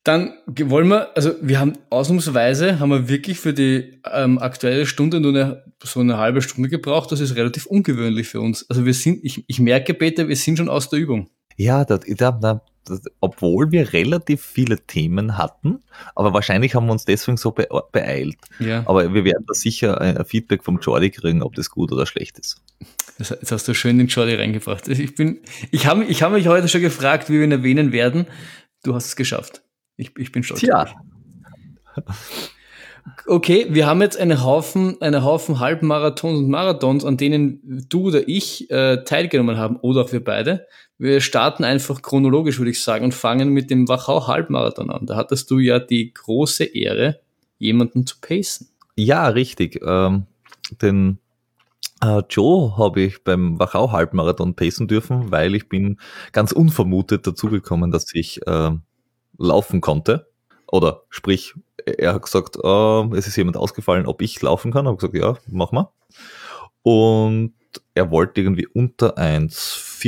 Dann 0.04 0.34
wollen 0.46 0.88
wir, 0.88 1.16
also 1.16 1.34
wir 1.40 1.58
haben 1.58 1.78
ausnahmsweise, 1.88 2.78
haben 2.78 2.90
wir 2.90 3.08
wirklich 3.08 3.40
für 3.40 3.54
die 3.54 4.02
ähm, 4.12 4.38
aktuelle 4.38 4.84
Stunde 4.84 5.18
nur 5.18 5.30
eine, 5.30 5.64
so 5.82 6.00
eine 6.00 6.18
halbe 6.18 6.42
Stunde 6.42 6.68
gebraucht. 6.68 7.10
Das 7.10 7.20
ist 7.20 7.36
relativ 7.36 7.64
ungewöhnlich 7.64 8.28
für 8.28 8.42
uns. 8.42 8.68
Also 8.68 8.84
wir 8.84 8.92
sind, 8.92 9.24
ich, 9.24 9.44
ich 9.46 9.60
merke, 9.60 9.94
Peter, 9.94 10.28
wir 10.28 10.36
sind 10.36 10.58
schon 10.58 10.68
aus 10.68 10.90
der 10.90 10.98
Übung. 10.98 11.30
Ja, 11.56 11.84
das, 11.84 12.00
das, 12.16 12.60
das, 12.84 13.02
obwohl 13.20 13.70
wir 13.72 13.92
relativ 13.92 14.42
viele 14.42 14.80
Themen 14.86 15.38
hatten, 15.38 15.80
aber 16.14 16.32
wahrscheinlich 16.34 16.74
haben 16.74 16.86
wir 16.86 16.92
uns 16.92 17.04
deswegen 17.04 17.36
so 17.36 17.52
be 17.52 17.68
beeilt. 17.92 18.36
Ja. 18.58 18.82
Aber 18.86 19.14
wir 19.14 19.24
werden 19.24 19.44
da 19.46 19.54
sicher 19.54 20.00
ein 20.00 20.24
Feedback 20.24 20.64
vom 20.64 20.78
Jordi 20.80 21.10
kriegen, 21.10 21.42
ob 21.42 21.54
das 21.54 21.70
gut 21.70 21.92
oder 21.92 22.06
schlecht 22.06 22.38
ist. 22.38 22.62
Das, 23.18 23.30
jetzt 23.30 23.52
hast 23.52 23.68
du 23.68 23.74
schön 23.74 23.98
den 23.98 24.08
Jordi 24.08 24.34
reingebracht. 24.34 24.88
Ich 24.88 25.14
bin, 25.14 25.40
ich 25.70 25.86
habe 25.86 26.04
ich 26.04 26.22
hab 26.22 26.32
mich 26.32 26.48
heute 26.48 26.68
schon 26.68 26.80
gefragt, 26.80 27.30
wie 27.30 27.34
wir 27.34 27.44
ihn 27.44 27.52
erwähnen 27.52 27.92
werden. 27.92 28.26
Du 28.82 28.94
hast 28.94 29.06
es 29.06 29.16
geschafft. 29.16 29.62
Ich, 29.96 30.16
ich 30.18 30.32
bin 30.32 30.42
stolz. 30.42 30.62
Ja. 30.62 30.86
Okay, 33.26 33.66
wir 33.70 33.86
haben 33.86 34.00
jetzt 34.00 34.18
einen 34.18 34.42
Haufen, 34.42 35.00
einen 35.00 35.22
Haufen 35.24 35.60
Halbmarathons 35.60 36.38
und 36.38 36.48
Marathons, 36.48 37.04
an 37.04 37.16
denen 37.16 37.86
du 37.88 38.08
oder 38.08 38.26
ich 38.26 38.70
äh, 38.70 39.04
teilgenommen 39.04 39.58
haben 39.58 39.76
oder 39.76 40.02
auch 40.02 40.12
wir 40.12 40.24
beide. 40.24 40.66
Wir 41.04 41.20
starten 41.20 41.64
einfach 41.64 42.00
chronologisch, 42.00 42.56
würde 42.56 42.70
ich 42.70 42.82
sagen, 42.82 43.04
und 43.04 43.12
fangen 43.12 43.50
mit 43.50 43.68
dem 43.68 43.88
Wachau 43.88 44.26
Halbmarathon 44.26 44.88
an. 44.88 45.04
Da 45.04 45.16
hattest 45.16 45.50
du 45.50 45.58
ja 45.58 45.78
die 45.78 46.14
große 46.14 46.64
Ehre, 46.64 47.20
jemanden 47.58 48.06
zu 48.06 48.16
pacen. 48.22 48.68
Ja, 48.96 49.28
richtig. 49.28 49.82
Ähm, 49.84 50.24
den 50.80 51.18
äh, 52.02 52.22
Joe 52.30 52.78
habe 52.78 53.02
ich 53.02 53.22
beim 53.22 53.58
Wachau 53.58 53.92
Halbmarathon 53.92 54.54
pacen 54.54 54.88
dürfen, 54.88 55.30
weil 55.30 55.54
ich 55.54 55.68
bin 55.68 55.98
ganz 56.32 56.52
unvermutet 56.52 57.26
dazugekommen, 57.26 57.90
dass 57.90 58.06
ich 58.14 58.40
äh, 58.46 58.70
laufen 59.36 59.82
konnte. 59.82 60.30
Oder 60.68 61.02
sprich, 61.10 61.52
er 61.84 62.14
hat 62.14 62.22
gesagt, 62.22 62.56
äh, 62.56 63.16
es 63.18 63.26
ist 63.26 63.36
jemand 63.36 63.58
ausgefallen, 63.58 64.06
ob 64.06 64.22
ich 64.22 64.40
laufen 64.40 64.72
kann. 64.72 64.86
Ich 64.86 64.88
habe 64.88 64.96
gesagt, 64.96 65.14
ja, 65.16 65.36
mach 65.48 65.70
mal. 65.70 65.92
Und 66.80 67.52
er 67.94 68.10
wollte 68.10 68.40
irgendwie 68.40 68.66
unter 68.68 69.18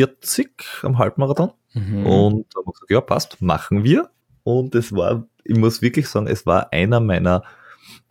1,40 0.05 0.85
am 0.85 0.99
Halbmarathon. 0.99 1.53
Mhm. 1.75 2.07
Und 2.07 2.47
da 2.53 2.61
habe 2.61 2.67
ich 2.69 2.73
gesagt, 2.73 2.91
ja, 2.91 3.01
passt, 3.01 3.43
machen 3.43 3.85
wir. 3.85 4.11
Und 4.43 4.75
es 4.75 4.93
war, 4.93 5.27
ich 5.45 5.57
muss 5.57 5.83
wirklich 5.83 6.09
sagen, 6.09 6.27
es 6.27 6.47
war 6.47 6.73
einer 6.73 7.01
meiner 7.01 7.43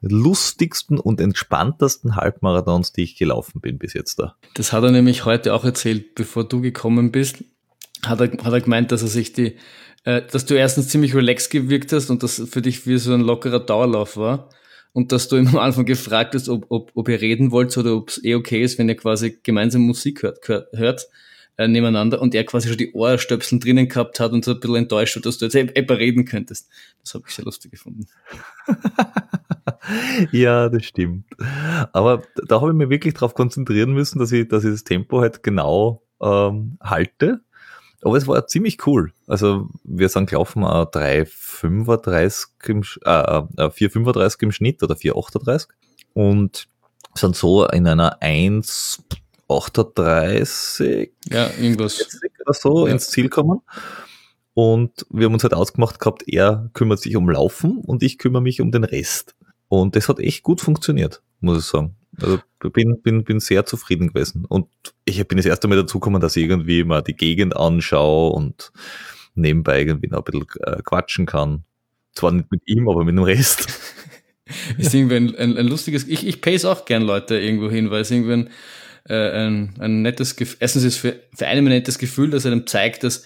lustigsten 0.01 0.99
und 0.99 1.19
entspanntesten 1.19 2.15
Halbmarathons, 2.15 2.93
die 2.93 3.03
ich 3.03 3.17
gelaufen 3.17 3.61
bin 3.61 3.77
bis 3.77 3.93
jetzt 3.93 4.19
da. 4.19 4.35
Das 4.53 4.71
hat 4.71 4.83
er 4.83 4.91
nämlich 4.91 5.25
heute 5.25 5.53
auch 5.53 5.65
erzählt, 5.65 6.15
bevor 6.15 6.47
du 6.47 6.61
gekommen 6.61 7.11
bist. 7.11 7.43
Hat 8.05 8.21
er, 8.21 8.31
hat 8.31 8.53
er 8.53 8.61
gemeint, 8.61 8.91
dass 8.91 9.01
er 9.01 9.07
sich 9.07 9.33
die, 9.33 9.55
äh, 10.03 10.21
dass 10.31 10.45
du 10.45 10.53
erstens 10.53 10.89
ziemlich 10.89 11.15
relaxed 11.15 11.49
gewirkt 11.49 11.91
hast 11.91 12.09
und 12.09 12.21
das 12.21 12.41
für 12.49 12.61
dich 12.61 12.85
wie 12.85 12.97
so 12.97 13.13
ein 13.13 13.21
lockerer 13.21 13.59
Dauerlauf 13.59 14.17
war. 14.17 14.49
Und 14.93 15.11
dass 15.11 15.27
du 15.27 15.35
ihm 15.35 15.47
am 15.47 15.57
Anfang 15.57 15.85
gefragt 15.85 16.35
hast, 16.35 16.47
ob, 16.47 16.67
ob, 16.69 16.91
ob 16.93 17.09
ihr 17.09 17.19
reden 17.19 17.51
wollt 17.51 17.75
oder 17.77 17.95
ob 17.95 18.09
es 18.09 18.23
eh 18.23 18.35
okay 18.35 18.61
ist, 18.61 18.77
wenn 18.77 18.87
ihr 18.87 18.95
quasi 18.95 19.39
gemeinsam 19.43 19.81
Musik 19.81 20.23
hört, 20.23 20.47
hört 20.47 21.07
äh, 21.57 21.67
nebeneinander 21.67 22.21
und 22.21 22.35
er 22.35 22.43
quasi 22.43 22.67
schon 22.67 22.77
die 22.77 22.93
Ohrstöpseln 22.93 23.59
drinnen 23.59 23.87
gehabt 23.87 24.19
hat 24.19 24.31
und 24.31 24.43
so 24.43 24.51
ein 24.51 24.59
bisschen 24.59 24.75
enttäuscht 24.75 25.15
war, 25.15 25.21
dass 25.21 25.37
du 25.37 25.45
jetzt 25.45 25.55
etwa 25.55 25.93
reden 25.93 26.25
könntest. 26.25 26.69
Das 27.01 27.13
habe 27.13 27.23
ich 27.27 27.33
sehr 27.33 27.45
lustig 27.45 27.71
gefunden. 27.71 28.07
ja, 30.31 30.69
das 30.69 30.85
stimmt. 30.85 31.25
Aber 31.93 32.23
da 32.47 32.61
habe 32.61 32.71
ich 32.71 32.77
mir 32.77 32.89
wirklich 32.89 33.13
darauf 33.13 33.33
konzentrieren 33.33 33.93
müssen, 33.93 34.19
dass 34.19 34.31
ich, 34.31 34.47
dass 34.47 34.63
ich 34.63 34.71
das 34.71 34.83
Tempo 34.83 35.21
halt 35.21 35.43
genau 35.43 36.03
ähm, 36.21 36.77
halte. 36.81 37.41
Aber 38.01 38.17
es 38.17 38.27
war 38.27 38.45
ziemlich 38.47 38.85
cool. 38.85 39.13
Also 39.25 39.69
wir 39.83 40.09
sind 40.09 40.29
gelaufen 40.29 40.63
äh, 40.63 40.65
3,35 40.65 42.47
im, 42.67 42.81
äh, 43.03 43.63
äh, 43.63 43.69
4,35 43.69 44.43
im 44.43 44.51
Schnitt 44.51 44.83
oder 44.83 44.95
4,38. 44.95 45.67
Und 46.13 46.67
sind 47.15 47.35
so 47.35 47.65
in 47.65 47.87
einer 47.87 48.21
1,38 49.47 51.09
Ja, 51.29 51.49
irgendwas. 51.59 51.99
oder 52.41 52.53
so 52.53 52.87
Ja. 52.87 52.93
ins 52.93 53.09
Ziel 53.09 53.29
kommen. 53.29 53.61
Und 54.53 55.05
wir 55.09 55.25
haben 55.25 55.33
uns 55.33 55.43
halt 55.43 55.53
ausgemacht 55.53 55.99
gehabt, 55.99 56.23
er 56.27 56.69
kümmert 56.73 56.99
sich 56.99 57.15
um 57.17 57.29
Laufen 57.29 57.77
und 57.79 58.03
ich 58.03 58.17
kümmere 58.17 58.41
mich 58.41 58.61
um 58.61 58.71
den 58.71 58.83
Rest. 58.85 59.35
Und 59.67 59.95
das 59.95 60.07
hat 60.07 60.19
echt 60.19 60.43
gut 60.43 60.61
funktioniert, 60.61 61.21
muss 61.41 61.59
ich 61.59 61.65
sagen. 61.65 61.95
Also 62.21 62.39
bin, 62.71 63.01
bin, 63.01 63.25
bin 63.25 63.41
sehr 63.41 63.65
zufrieden 63.65 64.07
gewesen. 64.13 64.45
Und 64.45 64.67
ich 65.03 65.27
bin 65.27 65.35
das 65.37 65.45
erste 65.45 65.67
Mal 65.67 65.75
dazu 65.75 65.99
gekommen, 65.99 66.21
dass 66.21 66.37
ich 66.37 66.43
irgendwie 66.43 66.85
mal 66.85 67.01
die 67.01 67.15
Gegend 67.15 67.57
anschaue 67.57 68.31
und 68.31 68.71
nebenbei 69.33 69.79
irgendwie 69.81 70.07
noch 70.07 70.19
ein 70.19 70.23
bisschen 70.23 70.47
äh, 70.63 70.81
quatschen 70.83 71.25
kann. 71.25 71.65
Zwar 72.13 72.31
nicht 72.31 72.49
mit 72.49 72.61
ihm, 72.65 72.87
aber 72.87 73.03
mit 73.03 73.15
dem 73.17 73.23
Rest. 73.23 73.67
Ist 74.77 74.93
irgendwie 74.93 75.15
ein, 75.17 75.35
ein, 75.35 75.57
ein 75.57 75.67
lustiges, 75.67 76.07
ich, 76.07 76.25
ich 76.25 76.39
pace 76.39 76.63
auch 76.63 76.85
gern 76.85 77.01
Leute 77.03 77.37
irgendwo 77.37 77.69
hin, 77.69 77.91
weil 77.91 78.01
es 78.03 78.11
irgendwie 78.11 78.33
ein, 78.33 78.49
äh, 79.07 79.45
ein, 79.45 79.73
ein 79.79 80.01
nettes 80.01 80.35
Gefühl, 80.35 80.57
erstens 80.59 80.83
ist 80.83 80.97
für, 80.97 81.19
für 81.35 81.47
einen 81.47 81.67
ein 81.67 81.73
nettes 81.73 81.97
Gefühl, 81.99 82.29
dass 82.29 82.45
einem 82.45 82.65
zeigt, 82.67 83.03
dass 83.03 83.23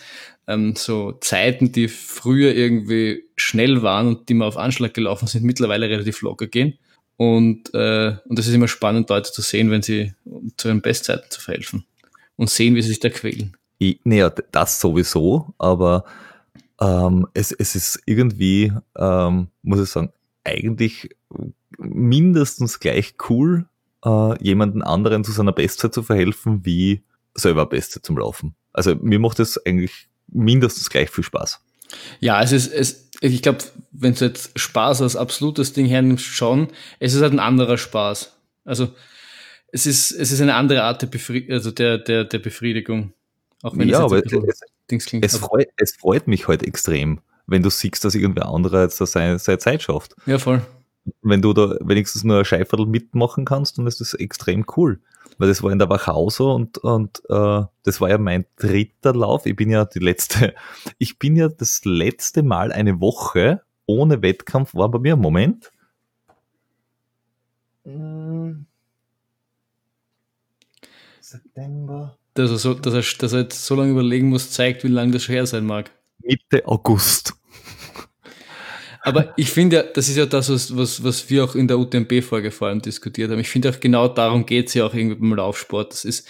ähm, 0.47 0.75
so 0.75 1.13
Zeiten, 1.13 1.71
die 1.71 1.87
früher 1.87 2.53
irgendwie 2.53 3.23
schnell 3.35 3.81
waren 3.81 4.07
und 4.07 4.29
die 4.29 4.33
mal 4.33 4.47
auf 4.47 4.57
Anschlag 4.57 4.93
gelaufen 4.93 5.27
sind, 5.27 5.43
mittlerweile 5.43 5.89
relativ 5.89 6.21
locker 6.21 6.47
gehen. 6.47 6.77
Und, 7.17 7.73
äh, 7.73 8.15
und 8.25 8.39
das 8.39 8.47
ist 8.47 8.53
immer 8.53 8.67
spannend, 8.67 9.09
Leute 9.09 9.31
zu 9.31 9.41
sehen, 9.41 9.71
wenn 9.71 9.81
sie 9.81 10.13
zu 10.57 10.69
ihren 10.69 10.81
Bestzeiten 10.81 11.29
zu 11.29 11.41
verhelfen. 11.41 11.85
Und 12.35 12.49
sehen, 12.49 12.75
wie 12.75 12.81
sie 12.81 12.89
sich 12.89 12.99
da 12.99 13.09
quälen. 13.09 13.55
Naja, 14.03 14.29
das 14.51 14.79
sowieso, 14.79 15.53
aber 15.57 16.05
ähm, 16.81 17.27
es, 17.33 17.51
es 17.51 17.75
ist 17.75 18.01
irgendwie, 18.05 18.73
ähm, 18.97 19.47
muss 19.61 19.81
ich 19.81 19.89
sagen, 19.89 20.11
eigentlich 20.43 21.15
mindestens 21.77 22.79
gleich 22.79 23.15
cool, 23.29 23.65
äh, 24.05 24.43
jemanden 24.43 24.81
anderen 24.81 25.23
zu 25.23 25.31
seiner 25.31 25.51
Bestzeit 25.51 25.93
zu 25.93 26.03
verhelfen, 26.03 26.65
wie 26.65 27.03
selber 27.33 27.65
Bestzeit 27.65 28.05
zum 28.05 28.17
Laufen. 28.17 28.55
Also 28.73 28.95
mir 28.95 29.19
macht 29.19 29.39
das 29.39 29.63
eigentlich 29.65 30.09
mindestens 30.27 30.89
gleich 30.89 31.09
viel 31.09 31.23
Spaß. 31.23 31.61
Ja, 32.19 32.41
es 32.41 32.51
ist, 32.51 32.71
es, 32.71 33.09
ich 33.21 33.41
glaube, 33.41 33.59
wenn 33.91 34.13
du 34.13 34.25
jetzt 34.25 34.57
Spaß 34.57 35.01
als 35.01 35.15
absolutes 35.15 35.73
Ding 35.73 35.85
hernimmst, 35.85 36.25
schon, 36.25 36.67
es 36.99 37.13
ist 37.13 37.21
halt 37.21 37.33
ein 37.33 37.39
anderer 37.39 37.77
Spaß. 37.77 38.33
Also, 38.65 38.89
es 39.71 39.85
ist, 39.85 40.11
es 40.11 40.31
ist 40.31 40.41
eine 40.41 40.55
andere 40.55 40.83
Art 40.83 41.01
der, 41.01 41.07
Befri 41.07 41.47
also 41.51 41.71
der, 41.71 41.97
der, 41.97 42.25
der 42.25 42.39
Befriedigung. 42.39 43.13
Auch 43.61 43.77
wenn 43.77 43.89
ja, 43.89 43.97
es 43.97 44.03
aber 44.03 44.17
es, 44.25 44.61
Dings 44.89 45.05
klingt. 45.05 45.25
es, 45.25 45.37
freut, 45.37 45.67
es 45.77 45.95
freut 45.95 46.27
mich 46.27 46.47
halt 46.47 46.63
extrem, 46.63 47.19
wenn 47.45 47.61
du 47.61 47.69
siehst, 47.69 48.03
dass 48.05 48.15
irgendwer 48.15 48.47
anderer 48.47 48.83
jetzt 48.83 48.97
seine, 48.97 49.39
seine 49.39 49.59
Zeit 49.59 49.83
schafft. 49.83 50.15
ja, 50.25 50.37
voll. 50.39 50.61
Wenn 51.21 51.41
du 51.41 51.53
da 51.53 51.77
wenigstens 51.81 52.23
nur 52.23 52.39
ein 52.39 52.45
Scheiferl 52.45 52.85
mitmachen 52.85 53.45
kannst, 53.45 53.77
dann 53.77 53.87
ist 53.87 54.01
das 54.01 54.13
extrem 54.13 54.65
cool. 54.77 55.01
Weil 55.37 55.47
das 55.47 55.63
war 55.63 55.71
in 55.71 55.79
der 55.79 55.89
Wachau 55.89 56.29
so 56.29 56.51
und, 56.51 56.77
und 56.79 57.21
äh, 57.29 57.63
das 57.83 58.01
war 58.01 58.09
ja 58.09 58.17
mein 58.17 58.45
dritter 58.57 59.15
Lauf. 59.15 59.45
Ich 59.45 59.55
bin 59.55 59.69
ja 59.69 59.85
die 59.85 59.99
letzte, 59.99 60.53
ich 60.97 61.17
bin 61.17 61.35
ja 61.35 61.47
das 61.47 61.81
letzte 61.85 62.43
Mal 62.43 62.71
eine 62.71 62.99
Woche 62.99 63.61
ohne 63.85 64.21
Wettkampf 64.21 64.75
war 64.75 64.89
bei 64.89 64.99
mir, 64.99 65.15
Moment. 65.15 65.71
September. 71.19 72.17
Dass 72.35 72.51
er, 72.51 72.57
so, 72.57 72.73
dass, 72.75 72.93
er, 72.93 73.17
dass 73.17 73.33
er 73.33 73.41
jetzt 73.41 73.65
so 73.65 73.75
lange 73.75 73.91
überlegen 73.91 74.29
muss, 74.29 74.51
zeigt, 74.51 74.83
wie 74.83 74.89
lange 74.89 75.11
das 75.13 75.23
schon 75.23 75.33
her 75.33 75.47
sein 75.47 75.65
mag. 75.65 75.91
Mitte 76.19 76.67
August. 76.67 77.33
Aber 79.01 79.33
ich 79.37 79.49
finde 79.49 79.77
ja, 79.77 79.83
das 79.83 80.09
ist 80.09 80.17
ja 80.17 80.25
das, 80.25 80.49
was, 80.49 80.75
was, 80.75 81.03
was 81.03 81.29
wir 81.29 81.43
auch 81.43 81.55
in 81.55 81.67
der 81.67 81.79
UTMB-Folge 81.79 82.51
vor 82.51 82.67
allem 82.67 82.81
diskutiert 82.81 83.31
haben. 83.31 83.39
Ich 83.39 83.49
finde 83.49 83.69
auch 83.69 83.79
genau 83.79 84.07
darum 84.07 84.45
geht's 84.45 84.73
ja 84.73 84.85
auch 84.85 84.93
irgendwie 84.93 85.15
beim 85.15 85.35
Laufsport. 85.35 85.93
Das 85.93 86.05
ist, 86.05 86.27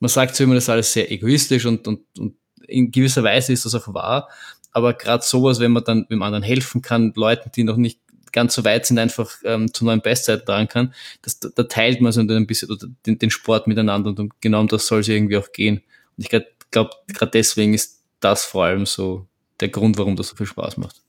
man 0.00 0.08
sagt 0.08 0.36
so 0.36 0.44
immer, 0.44 0.54
das 0.54 0.64
ist 0.64 0.70
alles 0.70 0.92
sehr 0.92 1.10
egoistisch 1.10 1.64
und, 1.66 1.86
und, 1.88 2.00
und 2.18 2.34
in 2.66 2.90
gewisser 2.90 3.22
Weise 3.22 3.52
ist 3.52 3.64
das 3.64 3.74
auch 3.74 3.92
wahr. 3.94 4.28
Aber 4.72 4.94
gerade 4.94 5.24
sowas, 5.24 5.60
wenn 5.60 5.72
man 5.72 5.84
dann 5.84 6.06
dem 6.08 6.22
anderen 6.22 6.44
helfen 6.44 6.82
kann, 6.82 7.12
Leuten, 7.16 7.50
die 7.54 7.64
noch 7.64 7.76
nicht 7.76 8.00
ganz 8.32 8.54
so 8.54 8.64
weit 8.64 8.86
sind, 8.86 8.98
einfach 8.98 9.32
ähm, 9.44 9.72
zu 9.74 9.84
neuen 9.84 10.02
Bestzeiten 10.02 10.46
tragen 10.46 10.68
kann, 10.68 10.94
das, 11.22 11.40
da 11.40 11.62
teilt 11.64 12.00
man 12.00 12.12
so 12.12 12.20
ein 12.20 12.46
bisschen 12.46 12.96
den, 13.04 13.18
den 13.18 13.30
Sport 13.30 13.66
miteinander 13.66 14.10
und 14.10 14.40
genau 14.40 14.60
um 14.60 14.68
das 14.68 14.86
soll 14.86 15.00
es 15.00 15.08
irgendwie 15.08 15.36
auch 15.36 15.50
gehen. 15.52 15.78
Und 16.16 16.24
ich 16.24 16.28
glaube, 16.28 16.46
glaub, 16.70 17.06
gerade 17.08 17.32
deswegen 17.32 17.74
ist 17.74 18.02
das 18.20 18.44
vor 18.44 18.66
allem 18.66 18.86
so 18.86 19.26
der 19.58 19.68
Grund, 19.68 19.98
warum 19.98 20.16
das 20.16 20.28
so 20.28 20.36
viel 20.36 20.46
Spaß 20.46 20.76
macht. 20.76 21.02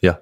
Ja. 0.00 0.20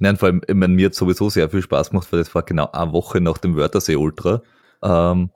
Nein, 0.00 0.16
vor 0.16 0.28
allem, 0.28 0.42
ich 0.46 0.54
meine, 0.54 0.74
mir 0.74 0.86
hat 0.86 0.94
sowieso 0.94 1.30
sehr 1.30 1.50
viel 1.50 1.62
Spaß 1.62 1.90
gemacht, 1.90 2.08
weil 2.10 2.20
das 2.20 2.34
war 2.34 2.42
genau 2.42 2.70
eine 2.72 2.92
Woche 2.92 3.20
nach 3.20 3.38
dem 3.38 3.56
Wörthersee 3.56 3.96
Ultra. 3.96 4.42
Ähm, 4.82 5.30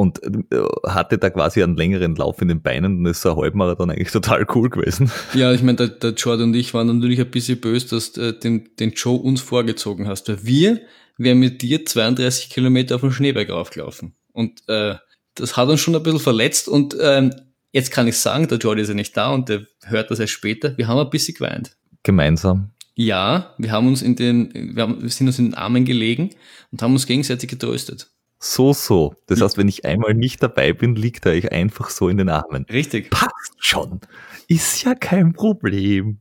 und 0.00 0.22
äh, 0.22 0.62
hatte 0.86 1.18
da 1.18 1.28
quasi 1.28 1.62
einen 1.62 1.76
längeren 1.76 2.16
Lauf 2.16 2.40
in 2.40 2.48
den 2.48 2.62
Beinen 2.62 2.98
und 2.98 3.06
ist 3.06 3.26
ein 3.26 3.36
Halbmarathon 3.36 3.90
eigentlich 3.90 4.10
total 4.10 4.46
cool 4.54 4.70
gewesen. 4.70 5.10
Ja, 5.34 5.52
ich 5.52 5.62
meine, 5.62 5.76
der, 5.76 5.88
der 5.88 6.12
Jordan 6.12 6.48
und 6.48 6.54
ich 6.54 6.72
waren 6.72 6.86
natürlich 6.86 7.20
ein 7.20 7.30
bisschen 7.30 7.60
böse, 7.60 7.88
dass 7.90 8.12
du 8.12 8.28
äh, 8.28 8.38
den, 8.38 8.70
den 8.80 8.92
Joe 8.92 9.20
uns 9.20 9.42
vorgezogen 9.42 10.08
hast. 10.08 10.28
Weil 10.30 10.38
wir 10.42 10.80
wären 11.18 11.38
mit 11.38 11.60
dir 11.60 11.84
32 11.84 12.48
Kilometer 12.48 12.94
auf 12.94 13.02
den 13.02 13.12
Schneeberg 13.12 13.50
raufgelaufen. 13.50 14.14
Und 14.32 14.66
äh, 14.68 14.94
das 15.34 15.58
hat 15.58 15.68
uns 15.68 15.80
schon 15.80 15.94
ein 15.94 16.02
bisschen 16.02 16.18
verletzt. 16.18 16.68
Und 16.68 16.96
ähm, 16.98 17.34
jetzt 17.72 17.90
kann 17.90 18.08
ich 18.08 18.16
sagen, 18.16 18.48
der 18.48 18.56
Jordi 18.56 18.80
ist 18.80 18.88
ja 18.88 18.94
nicht 18.94 19.14
da 19.18 19.30
und 19.30 19.50
der 19.50 19.66
hört 19.84 20.10
das 20.10 20.18
erst 20.18 20.32
später. 20.32 20.78
Wir 20.78 20.88
haben 20.88 20.98
ein 20.98 21.10
bisschen 21.10 21.34
geweint. 21.34 21.76
Gemeinsam. 22.04 22.70
Ja, 23.02 23.54
wir 23.56 23.72
haben 23.72 23.86
uns 23.86 24.02
in 24.02 24.14
den, 24.14 24.52
wir, 24.52 24.82
haben, 24.82 25.00
wir 25.00 25.08
sind 25.08 25.26
uns 25.26 25.38
in 25.38 25.46
den 25.46 25.54
Armen 25.54 25.86
gelegen 25.86 26.32
und 26.70 26.82
haben 26.82 26.92
uns 26.92 27.06
gegenseitig 27.06 27.48
getröstet. 27.48 28.10
So, 28.38 28.74
so. 28.74 29.14
Das 29.26 29.40
heißt, 29.40 29.56
wenn 29.56 29.68
ich 29.68 29.86
einmal 29.86 30.12
nicht 30.12 30.42
dabei 30.42 30.74
bin, 30.74 30.96
liegt 30.96 31.24
er 31.24 31.32
euch 31.32 31.50
einfach 31.50 31.88
so 31.88 32.10
in 32.10 32.18
den 32.18 32.28
Armen. 32.28 32.66
Richtig. 32.70 33.08
Passt 33.08 33.54
schon. 33.56 34.00
Ist 34.48 34.84
ja 34.84 34.94
kein 34.94 35.32
Problem. 35.32 36.18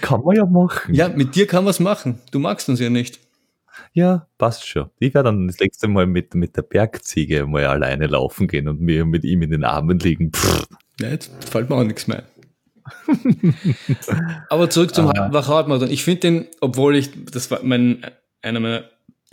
Kann 0.00 0.22
man 0.24 0.34
ja 0.34 0.44
machen. 0.46 0.92
Ja, 0.92 1.08
mit 1.08 1.36
dir 1.36 1.46
kann 1.46 1.64
man's 1.64 1.78
machen. 1.78 2.18
Du 2.32 2.40
magst 2.40 2.68
uns 2.68 2.80
ja 2.80 2.90
nicht. 2.90 3.20
Ja, 3.92 4.26
passt 4.36 4.66
schon. 4.66 4.90
Ich 4.98 5.14
werde 5.14 5.28
dann 5.28 5.46
das 5.46 5.60
nächste 5.60 5.86
Mal 5.86 6.08
mit, 6.08 6.34
mit 6.34 6.56
der 6.56 6.62
Bergziege 6.62 7.46
mal 7.46 7.66
alleine 7.66 8.08
laufen 8.08 8.48
gehen 8.48 8.66
und 8.66 8.80
mir 8.80 9.04
mit 9.04 9.22
ihm 9.22 9.42
in 9.42 9.50
den 9.52 9.62
Armen 9.62 10.00
liegen. 10.00 10.32
Pff. 10.32 10.66
Ja, 11.00 11.08
jetzt 11.08 11.30
fällt 11.44 11.70
mir 11.70 11.76
auch 11.76 11.84
nichts 11.84 12.08
mehr. 12.08 12.24
Aber 14.48 14.70
zurück 14.70 14.94
zum 14.94 15.08
Ah. 15.08 15.30
Halbmarathon. 15.32 15.90
Ich 15.90 16.04
finde 16.04 16.20
den, 16.20 16.46
obwohl 16.60 16.96
ich, 16.96 17.10
das 17.30 17.50
war 17.50 17.60
mein, 17.62 18.04
einer 18.42 18.60
meiner 18.60 18.84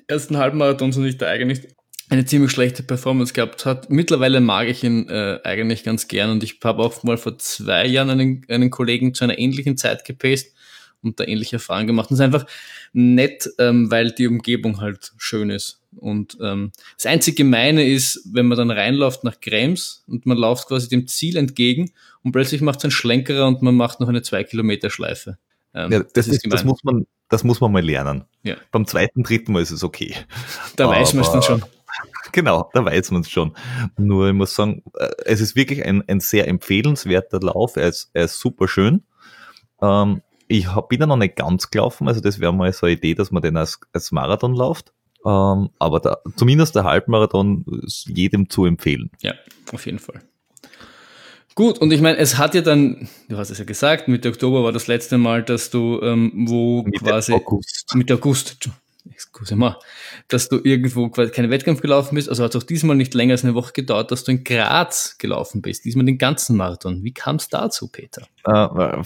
ersten 0.08 0.38
Halbmarathons 0.38 0.98
und 0.98 1.06
ich 1.06 1.18
da 1.18 1.28
eigentlich 1.28 1.68
eine 2.10 2.26
ziemlich 2.26 2.52
schlechte 2.52 2.84
Performance 2.84 3.34
gehabt 3.34 3.66
hat. 3.66 3.89
Mittlerweile 3.89 4.39
mag 4.42 4.68
ich 4.68 4.84
ihn 4.84 5.10
äh, 5.10 5.39
eigentlich 5.44 5.84
ganz 5.84 6.08
gern 6.08 6.30
und 6.30 6.44
ich 6.44 6.60
habe 6.63 6.84
auch 6.84 7.04
mal 7.04 7.18
vor 7.18 7.38
zwei 7.38 7.86
Jahren 7.88 8.10
einen, 8.10 8.46
einen 8.50 8.70
Kollegen 8.70 9.13
zu 9.13 9.24
einer 9.24 9.39
ähnlichen 9.39 9.78
Zeit 9.78 10.06
gepaced 10.06 10.54
und 11.04 11.20
da 11.20 11.26
ähnliche 11.26 11.58
Erfahrungen 11.58 11.88
gemacht. 11.88 12.10
Und 12.10 12.16
es 12.16 12.20
ist 12.20 12.26
einfach 12.26 12.46
nett, 12.94 13.50
ähm, 13.60 13.92
weil 13.92 14.12
die 14.12 14.28
Umgebung 14.28 14.82
halt 14.82 15.13
schön 15.18 15.50
ist. 15.50 15.82
Und 15.98 16.38
ähm, 16.42 16.72
das 16.98 17.06
einzige 17.06 17.36
Gemeine 17.36 17.86
ist, 17.88 18.28
wenn 18.32 18.48
man 18.48 18.58
dann 18.58 18.72
reinläuft 18.72 19.24
nach 19.24 19.39
Krems 19.39 20.04
und 20.08 20.26
man 20.26 20.38
läuft 20.38 20.68
quasi 20.68 20.89
dem 20.89 21.08
Ziel 21.08 21.38
entgegen 21.38 21.92
und 22.24 22.32
plötzlich 22.32 22.62
macht 22.62 22.80
es 22.80 22.86
einen 22.86 22.92
Schlenkerer 22.92 23.48
und 23.48 23.62
man 23.62 23.76
macht 23.76 24.00
noch 24.00 24.10
eine 24.10 24.22
zwei 24.22 24.44
Kilometer 24.44 24.89
Schleife. 24.89 25.38
Ähm, 25.74 25.92
Ja, 25.92 26.04
das, 26.13 26.28
ist, 26.28 26.46
das, 26.50 26.63
muss 26.63 26.84
man, 26.84 27.06
das 27.30 27.44
muss 27.44 27.62
man 27.62 27.72
mal 27.72 27.84
lernen. 27.84 28.26
Ja. 28.44 28.56
Beim 28.72 28.86
zweiten, 28.86 29.24
dritten 29.24 29.54
Mal 29.54 29.62
ist 29.62 29.72
es 29.72 29.84
okay. 29.84 30.16
da 30.76 30.88
weiß 30.89 31.13
man 31.13 31.24
es 31.24 31.32
dann 31.32 31.44
schon. 31.44 31.63
Genau, 32.32 32.72
da 32.74 32.84
weiß 32.84 33.12
man 33.12 33.22
es 33.22 33.30
schon. 33.30 33.56
Nur 33.96 34.30
ich 34.30 34.34
muss 34.34 34.56
sagen, 34.56 34.82
äh, 34.98 35.10
es 35.26 35.39
ist 35.39 35.56
wirklich 35.56 35.86
ein, 35.86 36.04
ein 36.08 36.20
sehr 36.20 36.48
empfehlenswerter 36.48 37.39
Lauf. 37.39 37.76
Er 37.76 37.89
ist, 37.89 38.10
er 38.13 38.26
ist 38.26 38.39
super 38.39 38.68
schön. 38.68 39.04
Ähm, 39.84 40.24
ich 40.54 40.68
hab, 40.68 40.89
bin 40.89 41.00
da 41.00 41.08
noch 41.08 41.18
nicht 41.18 41.36
ganz 41.36 41.72
gelaufen, 41.72 42.08
also 42.08 42.22
das 42.22 42.39
wäre 42.39 42.54
mal 42.54 42.72
so 42.72 42.86
eine 42.86 42.96
Idee, 42.96 43.16
dass 43.16 43.32
man 43.32 43.42
den 43.42 43.58
als, 43.58 43.80
als 43.92 44.12
Marathon 44.12 44.54
läuft. 44.54 44.93
Ähm, 45.26 45.70
aber 45.80 45.99
da, 45.99 46.18
zumindest 46.36 46.76
der 46.76 46.84
Halbmarathon 46.84 47.66
ist 47.84 48.08
jedem 48.08 48.49
zu 48.49 48.66
empfehlen. 48.66 49.10
Ja, 49.22 49.34
auf 49.72 49.86
jeden 49.86 49.99
Fall. 49.99 50.22
Gut, 51.56 51.78
und 51.80 51.91
ich 51.93 52.01
meine, 52.01 52.18
es 52.18 52.38
hat 52.38 52.56
ja 52.56 52.62
dann, 52.62 53.08
du 53.30 53.38
hast 53.38 53.51
es 53.51 53.60
ja 53.60 53.66
gesagt, 53.66 54.08
Mitte 54.08 54.30
Oktober 54.30 54.64
war 54.64 54.72
das 54.72 54.88
letzte 54.88 55.18
Mal, 55.18 55.43
dass 55.43 55.70
du, 55.70 55.99
ähm, 56.01 56.32
wo 56.47 56.84
Mitte 56.84 56.99
quasi 56.99 57.34
August. 57.34 57.93
Mitte 57.95 58.16
August, 58.16 58.70
excuse 59.10 59.56
mal, 59.56 59.78
dass 60.28 60.49
du 60.49 60.60
irgendwo 60.64 61.10
quasi 61.10 61.32
keinen 61.32 61.51
Wettkampf 61.51 61.82
gelaufen 61.82 62.16
bist, 62.16 62.28
also 62.28 62.43
hat 62.43 62.56
es 62.56 62.62
auch 62.62 62.66
diesmal 62.66 62.95
nicht 62.95 63.14
länger 63.14 63.34
als 63.34 63.43
eine 63.43 63.54
Woche 63.54 63.72
gedauert, 63.74 64.12
dass 64.12 64.24
du 64.24 64.32
in 64.32 64.43
Graz 64.43 65.18
gelaufen 65.20 65.62
bist, 65.62 65.86
diesmal 65.86 66.06
den 66.06 66.18
ganzen 66.18 66.58
Marathon. 66.58 67.04
Wie 67.04 67.14
kam 67.14 67.36
es 67.38 67.49
dazu, 67.49 67.88
Peter? 67.88 68.24
Äh, 68.45 68.51
äh, 68.64 69.04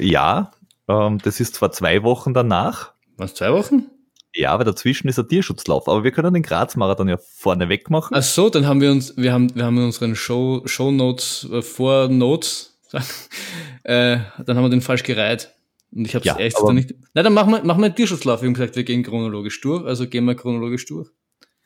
ja, 0.00 0.50
ähm, 0.90 1.18
das 1.22 1.40
ist 1.40 1.54
zwar 1.54 1.72
zwei 1.72 2.02
Wochen 2.02 2.34
danach, 2.34 2.92
es 3.18 3.34
zwei 3.34 3.52
Wochen? 3.52 3.86
ja, 4.34 4.52
aber 4.52 4.64
dazwischen 4.64 5.08
ist 5.08 5.18
ein 5.18 5.28
Tierschutzlauf, 5.28 5.88
aber 5.88 6.04
wir 6.04 6.10
können 6.12 6.32
den 6.34 6.42
Graz-Marathon 6.42 7.08
ja 7.08 7.18
vorne 7.18 7.68
weg 7.68 7.90
machen. 7.90 8.14
Ach 8.16 8.22
so, 8.22 8.48
dann 8.48 8.66
haben 8.66 8.80
wir 8.80 8.90
uns, 8.90 9.16
wir 9.16 9.32
haben, 9.32 9.54
wir 9.54 9.64
haben 9.64 9.76
in 9.78 9.84
unseren 9.84 10.14
Show, 10.16 10.62
Show 10.66 10.90
Notes, 10.90 11.48
äh, 11.52 11.62
vor 11.62 12.08
Notes, 12.08 12.78
äh, 13.82 14.18
dann 14.44 14.56
haben 14.56 14.64
wir 14.64 14.70
den 14.70 14.80
falsch 14.82 15.02
gereiht. 15.02 15.50
Und 15.92 16.04
ich 16.04 16.14
habe 16.14 16.20
es 16.20 16.26
Ja, 16.26 16.36
echt 16.36 16.56
dann 16.64 16.76
nicht. 16.76 16.94
Na, 17.14 17.22
dann 17.24 17.34
machen 17.34 17.50
wir, 17.52 17.64
machen 17.64 17.80
wir 17.80 17.86
einen 17.86 17.96
Tierschutzlauf. 17.96 18.42
Wir 18.42 18.46
haben 18.46 18.54
gesagt, 18.54 18.76
wir 18.76 18.84
gehen 18.84 19.02
chronologisch 19.02 19.60
durch, 19.60 19.84
also 19.84 20.06
gehen 20.08 20.24
wir 20.24 20.36
chronologisch 20.36 20.86
durch. 20.86 21.08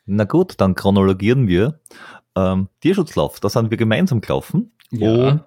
Na 0.07 0.23
gut, 0.23 0.55
dann 0.57 0.73
chronologieren 0.75 1.47
wir. 1.47 1.79
Ähm, 2.35 2.67
Tierschutzlauf, 2.81 3.39
da 3.39 3.49
sind 3.49 3.69
wir 3.69 3.77
gemeinsam 3.77 4.21
gelaufen 4.21 4.71
Ja. 4.91 5.09
und 5.09 5.41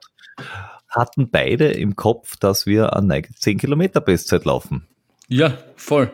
hatten 0.89 1.31
beide 1.31 1.69
im 1.73 1.97
Kopf, 1.97 2.37
dass 2.37 2.67
wir 2.67 2.97
eine 2.97 3.23
10 3.23 3.59
Kilometer 3.59 4.01
Bestzeit 4.01 4.45
laufen. 4.45 4.87
Ja, 5.29 5.59
voll. 5.77 6.11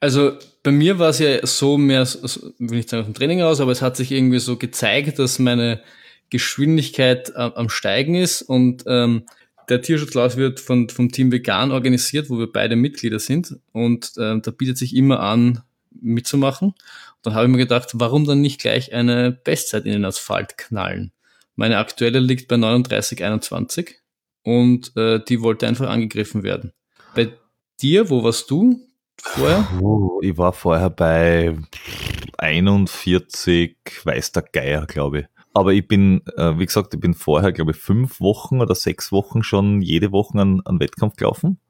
Also 0.00 0.32
bei 0.62 0.70
mir 0.70 0.98
war 0.98 1.10
es 1.10 1.18
ja 1.18 1.44
so 1.46 1.76
mehr, 1.78 2.06
so- 2.06 2.52
will 2.58 2.76
nicht 2.78 2.88
sagen 2.88 3.00
aus 3.02 3.06
dem 3.08 3.14
Training 3.14 3.42
aus, 3.42 3.60
aber 3.60 3.72
es 3.72 3.82
hat 3.82 3.96
sich 3.96 4.12
irgendwie 4.12 4.38
so 4.38 4.56
gezeigt, 4.56 5.18
dass 5.18 5.38
meine 5.38 5.82
Geschwindigkeit 6.30 7.34
am, 7.36 7.52
am 7.52 7.68
Steigen 7.68 8.14
ist 8.14 8.42
und 8.42 8.84
ähm, 8.86 9.24
der 9.68 9.80
Tierschutzlauf 9.80 10.36
wird 10.36 10.60
von, 10.60 10.88
vom 10.90 11.10
Team 11.10 11.32
Vegan 11.32 11.70
organisiert, 11.72 12.28
wo 12.28 12.38
wir 12.38 12.52
beide 12.52 12.76
Mitglieder 12.76 13.18
sind 13.18 13.56
und 13.72 14.12
ähm, 14.18 14.42
da 14.42 14.50
bietet 14.50 14.76
sich 14.78 14.94
immer 14.94 15.20
an, 15.20 15.62
mitzumachen. 15.90 16.74
Dann 17.22 17.34
habe 17.34 17.46
ich 17.46 17.50
mir 17.50 17.58
gedacht, 17.58 17.90
warum 17.94 18.26
dann 18.26 18.40
nicht 18.42 18.60
gleich 18.60 18.92
eine 18.92 19.32
Bestzeit 19.32 19.86
in 19.86 19.92
den 19.92 20.04
Asphalt 20.04 20.58
knallen? 20.58 21.12
Meine 21.56 21.78
aktuelle 21.78 22.18
liegt 22.18 22.48
bei 22.48 22.56
39,21 22.56 23.94
und 24.44 24.96
äh, 24.96 25.20
die 25.24 25.40
wollte 25.40 25.66
einfach 25.66 25.88
angegriffen 25.88 26.42
werden. 26.42 26.72
Bei 27.14 27.32
dir, 27.80 28.10
wo 28.10 28.22
warst 28.22 28.50
du 28.50 28.78
vorher? 29.16 29.66
Ich 30.20 30.36
war 30.38 30.52
vorher 30.52 30.90
bei 30.90 31.56
41, 32.38 33.76
weiß 34.04 34.32
der 34.32 34.42
Geier, 34.42 34.86
glaube 34.86 35.20
ich. 35.20 35.26
Aber 35.54 35.72
ich 35.72 35.86
bin, 35.86 36.22
äh, 36.36 36.58
wie 36.58 36.66
gesagt, 36.66 36.94
ich 36.94 37.00
bin 37.00 37.14
vorher, 37.14 37.52
glaube 37.52 37.70
ich, 37.70 37.76
fünf 37.76 38.20
Wochen 38.20 38.60
oder 38.60 38.74
sechs 38.74 39.12
Wochen 39.12 39.42
schon 39.42 39.80
jede 39.82 40.12
Woche 40.12 40.38
an, 40.38 40.60
an 40.64 40.80
Wettkampf 40.80 41.16
gelaufen 41.16 41.60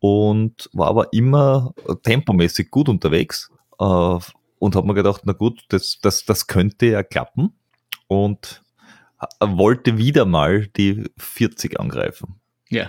und 0.00 0.70
war 0.72 0.88
aber 0.88 1.12
immer 1.12 1.74
tempomäßig 2.02 2.70
gut 2.70 2.88
unterwegs 2.88 3.50
äh, 3.78 4.18
und 4.58 4.74
habe 4.74 4.86
mir 4.86 4.94
gedacht, 4.94 5.22
na 5.24 5.34
gut, 5.34 5.64
das, 5.68 5.98
das, 6.02 6.24
das 6.24 6.46
könnte 6.46 6.86
ja 6.86 7.02
klappen 7.02 7.52
und 8.06 8.62
wollte 9.40 9.98
wieder 9.98 10.24
mal 10.24 10.66
die 10.76 11.04
40 11.16 11.78
angreifen. 11.80 12.40
Ja. 12.68 12.88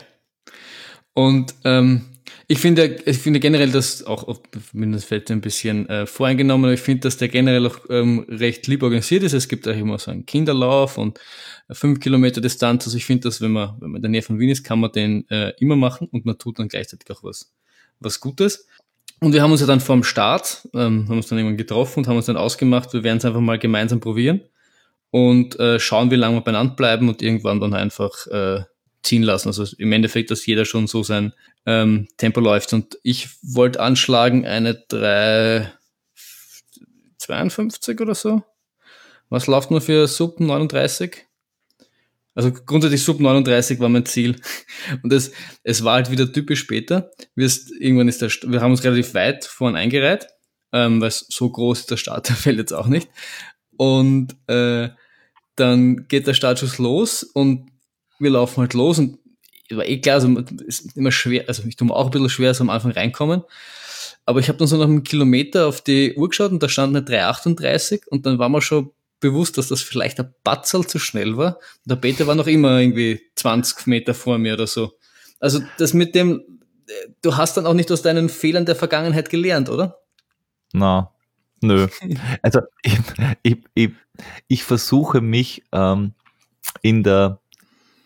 Und 1.13 1.55
ähm, 1.63 2.05
ich 2.47 2.59
finde, 2.59 2.97
ich 3.05 3.17
finde 3.19 3.39
generell, 3.39 3.71
dass 3.71 4.03
auch, 4.03 4.41
mindestens 4.73 5.07
vielleicht 5.07 5.31
ein 5.31 5.41
bisschen 5.41 5.87
äh, 5.89 6.05
voreingenommen, 6.05 6.65
aber 6.65 6.73
ich 6.73 6.79
finde, 6.79 7.01
dass 7.01 7.17
der 7.17 7.27
generell 7.27 7.65
auch 7.67 7.79
ähm, 7.89 8.25
recht 8.27 8.67
lieb 8.67 8.83
organisiert 8.83 9.23
ist. 9.23 9.33
Es 9.33 9.47
gibt 9.47 9.67
auch 9.67 9.75
immer 9.75 9.99
so 9.99 10.11
einen 10.11 10.25
Kinderlauf 10.25 10.97
und 10.97 11.19
äh, 11.67 11.73
fünf 11.73 11.99
Kilometer 11.99 12.41
Distanz. 12.41 12.85
Also 12.85 12.97
ich 12.97 13.05
finde, 13.05 13.23
dass 13.27 13.41
wenn 13.41 13.51
man, 13.51 13.75
wenn 13.79 13.91
man 13.91 13.97
in 13.97 14.01
der 14.03 14.11
Nähe 14.11 14.21
von 14.21 14.39
Wien 14.39 14.49
ist, 14.49 14.63
kann 14.63 14.79
man 14.79 14.91
den 14.91 15.29
äh, 15.29 15.53
immer 15.59 15.75
machen 15.75 16.07
und 16.11 16.25
man 16.25 16.37
tut 16.37 16.59
dann 16.59 16.69
gleichzeitig 16.69 17.09
auch 17.11 17.23
was, 17.23 17.51
was 17.99 18.19
Gutes. 18.19 18.67
Und 19.19 19.33
wir 19.33 19.41
haben 19.41 19.51
uns 19.51 19.61
ja 19.61 19.67
dann 19.67 19.81
vorm 19.81 20.03
Start, 20.03 20.67
ähm, 20.73 21.07
haben 21.09 21.17
uns 21.17 21.27
dann 21.27 21.37
irgendwann 21.37 21.57
getroffen 21.57 21.99
und 21.99 22.07
haben 22.07 22.15
uns 22.15 22.27
dann 22.27 22.37
ausgemacht, 22.37 22.93
wir 22.93 23.03
werden 23.03 23.17
es 23.17 23.25
einfach 23.25 23.41
mal 23.41 23.59
gemeinsam 23.59 23.99
probieren 23.99 24.41
und 25.11 25.59
äh, 25.59 25.79
schauen, 25.79 26.11
wie 26.11 26.15
lange 26.15 26.37
wir 26.37 26.41
beieinander 26.41 26.75
bleiben 26.75 27.09
und 27.09 27.21
irgendwann 27.21 27.59
dann 27.59 27.73
einfach 27.73 28.27
äh, 28.27 28.63
ziehen 29.03 29.23
lassen. 29.23 29.47
Also 29.47 29.65
im 29.77 29.91
Endeffekt, 29.91 30.31
dass 30.31 30.45
jeder 30.45 30.65
schon 30.65 30.87
so 30.87 31.03
sein 31.03 31.33
ähm, 31.65 32.07
Tempo 32.17 32.39
läuft. 32.39 32.73
Und 32.73 32.97
ich 33.03 33.29
wollte 33.41 33.79
anschlagen 33.79 34.45
eine 34.45 34.75
3 34.89 35.71
52 37.17 37.99
oder 38.01 38.15
so. 38.15 38.43
Was 39.29 39.47
läuft 39.47 39.71
nur 39.71 39.81
für 39.81 40.07
Sub 40.07 40.39
39? 40.39 41.25
Also 42.33 42.51
grundsätzlich 42.51 43.03
Sub 43.03 43.19
39 43.19 43.79
war 43.79 43.89
mein 43.89 44.05
Ziel. 44.05 44.39
Und 45.03 45.13
es, 45.13 45.31
es 45.63 45.83
war 45.83 45.95
halt 45.95 46.11
wieder 46.11 46.31
typisch 46.31 46.61
später. 46.61 47.11
Wir, 47.35 47.45
ist, 47.45 47.71
irgendwann 47.71 48.07
ist 48.07 48.21
der, 48.21 48.29
wir 48.29 48.61
haben 48.61 48.71
uns 48.71 48.83
relativ 48.83 49.13
weit 49.13 49.45
vorn 49.45 49.75
eingereiht, 49.75 50.27
ähm, 50.71 51.01
weil 51.01 51.11
so 51.11 51.49
groß 51.49 51.81
ist 51.81 51.91
der 51.91 51.97
Starterfeld 51.97 52.57
jetzt 52.57 52.73
auch 52.73 52.87
nicht. 52.87 53.09
Und 53.79 54.35
äh, 54.47 54.89
dann 55.55 56.09
geht 56.09 56.27
der 56.27 56.33
Startschuss 56.33 56.79
los 56.79 57.23
und 57.23 57.71
wir 58.19 58.29
laufen 58.29 58.59
halt 58.59 58.73
los 58.73 58.99
und 58.99 59.19
war 59.69 59.85
eh 59.85 60.01
klar, 60.01 60.15
also 60.15 60.37
ist 60.67 60.97
immer 60.97 61.13
schwer, 61.13 61.45
also 61.47 61.63
ich 61.65 61.77
tue 61.77 61.87
mir 61.87 61.95
auch 61.95 62.07
ein 62.07 62.11
bisschen 62.11 62.27
schwer, 62.27 62.53
so 62.53 62.65
am 62.65 62.71
Anfang 62.71 62.91
reinkommen. 62.91 63.43
Aber 64.25 64.41
ich 64.41 64.49
habe 64.49 64.57
dann 64.57 64.67
so 64.67 64.75
nach 64.75 64.83
einem 64.83 65.03
Kilometer 65.03 65.65
auf 65.67 65.79
die 65.79 66.13
Uhr 66.15 66.27
geschaut 66.27 66.51
und 66.51 66.61
da 66.61 66.67
stand 66.67 66.93
eine 66.93 67.05
3,38 67.05 68.05
und 68.09 68.25
dann 68.25 68.37
war 68.37 68.49
mir 68.49 68.61
schon 68.61 68.91
bewusst, 69.21 69.57
dass 69.57 69.69
das 69.69 69.81
vielleicht 69.81 70.19
ein 70.19 70.33
Batzel 70.43 70.85
zu 70.85 70.99
schnell 70.99 71.37
war. 71.37 71.55
Und 71.55 71.89
der 71.91 71.95
Peter 71.95 72.27
war 72.27 72.35
noch 72.35 72.47
immer 72.47 72.81
irgendwie 72.81 73.21
20 73.35 73.87
Meter 73.87 74.13
vor 74.13 74.37
mir 74.39 74.55
oder 74.55 74.67
so. 74.67 74.91
Also 75.39 75.61
das 75.77 75.93
mit 75.93 76.15
dem, 76.15 76.41
äh, 76.87 76.91
du 77.21 77.37
hast 77.37 77.55
dann 77.55 77.65
auch 77.65 77.73
nicht 77.73 77.93
aus 77.93 78.01
deinen 78.01 78.27
Fehlern 78.27 78.65
der 78.65 78.75
Vergangenheit 78.75 79.29
gelernt, 79.29 79.69
oder? 79.69 80.01
Na, 80.73 81.13
nö. 81.61 81.87
Also 82.41 82.61
ich, 82.83 82.99
ich, 83.43 83.57
ich, 83.73 83.91
ich 84.47 84.63
versuche 84.63 85.21
mich 85.21 85.63
ähm, 85.71 86.13
in 86.81 87.03
der 87.03 87.39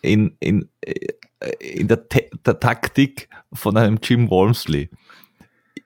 in, 0.02 0.36
in, 0.40 0.68
äh, 0.82 0.94
in 1.60 1.88
der, 1.88 2.04
der 2.46 2.60
Taktik 2.60 3.28
von 3.52 3.76
einem 3.76 3.98
Jim 4.02 4.30
Walmsley. 4.30 4.90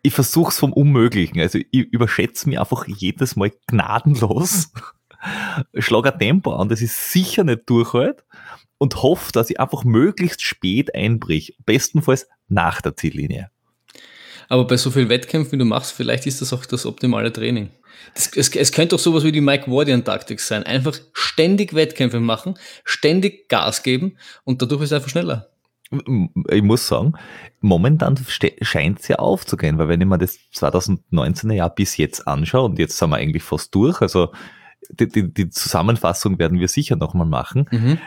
Ich 0.03 0.13
versuche 0.13 0.51
es 0.51 0.59
vom 0.59 0.73
Unmöglichen. 0.73 1.41
Also 1.41 1.59
ich 1.59 1.93
überschätze 1.93 2.49
mich 2.49 2.59
einfach 2.59 2.87
jedes 2.87 3.37
Mal 3.37 3.53
gnadenlos, 3.67 4.73
schlage 5.79 6.13
ein 6.13 6.19
Tempo 6.19 6.55
an, 6.55 6.69
das 6.69 6.83
ist 6.83 7.13
sicher 7.13 7.45
nicht 7.45 7.69
durchhalt 7.69 8.25
und 8.79 9.03
hoffe, 9.03 9.33
dass 9.33 9.51
ich 9.51 9.61
einfach 9.61 9.85
möglichst 9.85 10.43
spät 10.43 10.95
einbrich. 10.95 11.57
Bestenfalls 11.65 12.29
nach 12.49 12.81
der 12.81 12.97
Ziellinie. 12.97 13.51
Aber 14.49 14.67
bei 14.67 14.77
so 14.77 14.91
vielen 14.91 15.09
Wettkämpfen, 15.09 15.53
wie 15.53 15.59
du 15.59 15.65
machst, 15.65 15.93
vielleicht 15.93 16.27
ist 16.27 16.41
das 16.41 16.53
auch 16.53 16.65
das 16.67 16.87
optimale 16.87 17.33
Training. 17.33 17.71
Das, 18.15 18.31
es, 18.35 18.55
es 18.55 18.73
könnte 18.73 18.97
auch 18.97 19.01
sowas 19.01 19.25
wie 19.25 19.33
die 19.33 19.41
Mike 19.41 19.71
Wardian-Taktik 19.71 20.41
sein. 20.41 20.63
Einfach 20.65 20.99
ständig 21.13 21.75
Wettkämpfe 21.75 22.21
machen, 22.21 22.55
ständig 22.85 23.49
Gas 23.49 23.83
geben 23.83 24.17
und 24.45 24.63
dadurch 24.63 24.83
ist 24.83 24.93
es 24.93 24.97
einfach 24.97 25.11
schneller. 25.11 25.49
ich 26.51 26.63
muss 26.63 26.87
sagen, 26.87 27.15
momentan 27.61 28.19
scheint 28.63 29.01
es 29.01 29.09
ja 29.09 29.17
aufzugehen, 29.17 29.79
weil 29.79 29.89
wenn 29.89 30.01
ich 30.01 30.07
mir 30.07 30.19
das 30.19 30.39
2019er 30.55 31.55
Jahr 31.55 31.75
bis 31.75 31.97
jetzt 31.97 32.27
anschaue 32.27 32.65
und 32.65 32.79
jetzt 32.79 32.97
sind 32.97 33.11
wir 33.11 33.17
eigentlich 33.17 33.43
fast 33.43 33.75
durch, 33.75 34.01
also 34.01 34.33
die, 34.91 35.09
die, 35.09 35.33
die 35.33 35.51
Zusammenfassung 35.51 36.39
werden 36.39 36.61
wir 36.61 36.69
sicher 36.69 36.97
nochmal 36.97 37.27
machen. 37.27 37.67
Mhm. 37.71 37.99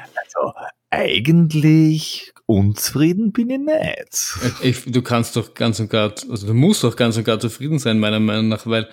Eigentlich 0.91 2.33
unzufrieden 2.47 3.31
bin 3.31 3.49
ich 3.49 3.59
nicht. 3.59 4.61
Ich, 4.61 4.83
du 4.91 5.01
kannst 5.01 5.37
doch 5.37 5.53
ganz 5.53 5.79
und 5.79 5.89
gar, 5.89 6.13
also 6.29 6.45
du 6.45 6.53
musst 6.53 6.83
doch 6.83 6.97
ganz 6.97 7.15
und 7.15 7.23
gar 7.23 7.39
zufrieden 7.39 7.79
sein, 7.79 7.97
meiner 7.97 8.19
Meinung 8.19 8.49
nach, 8.49 8.67
weil 8.67 8.89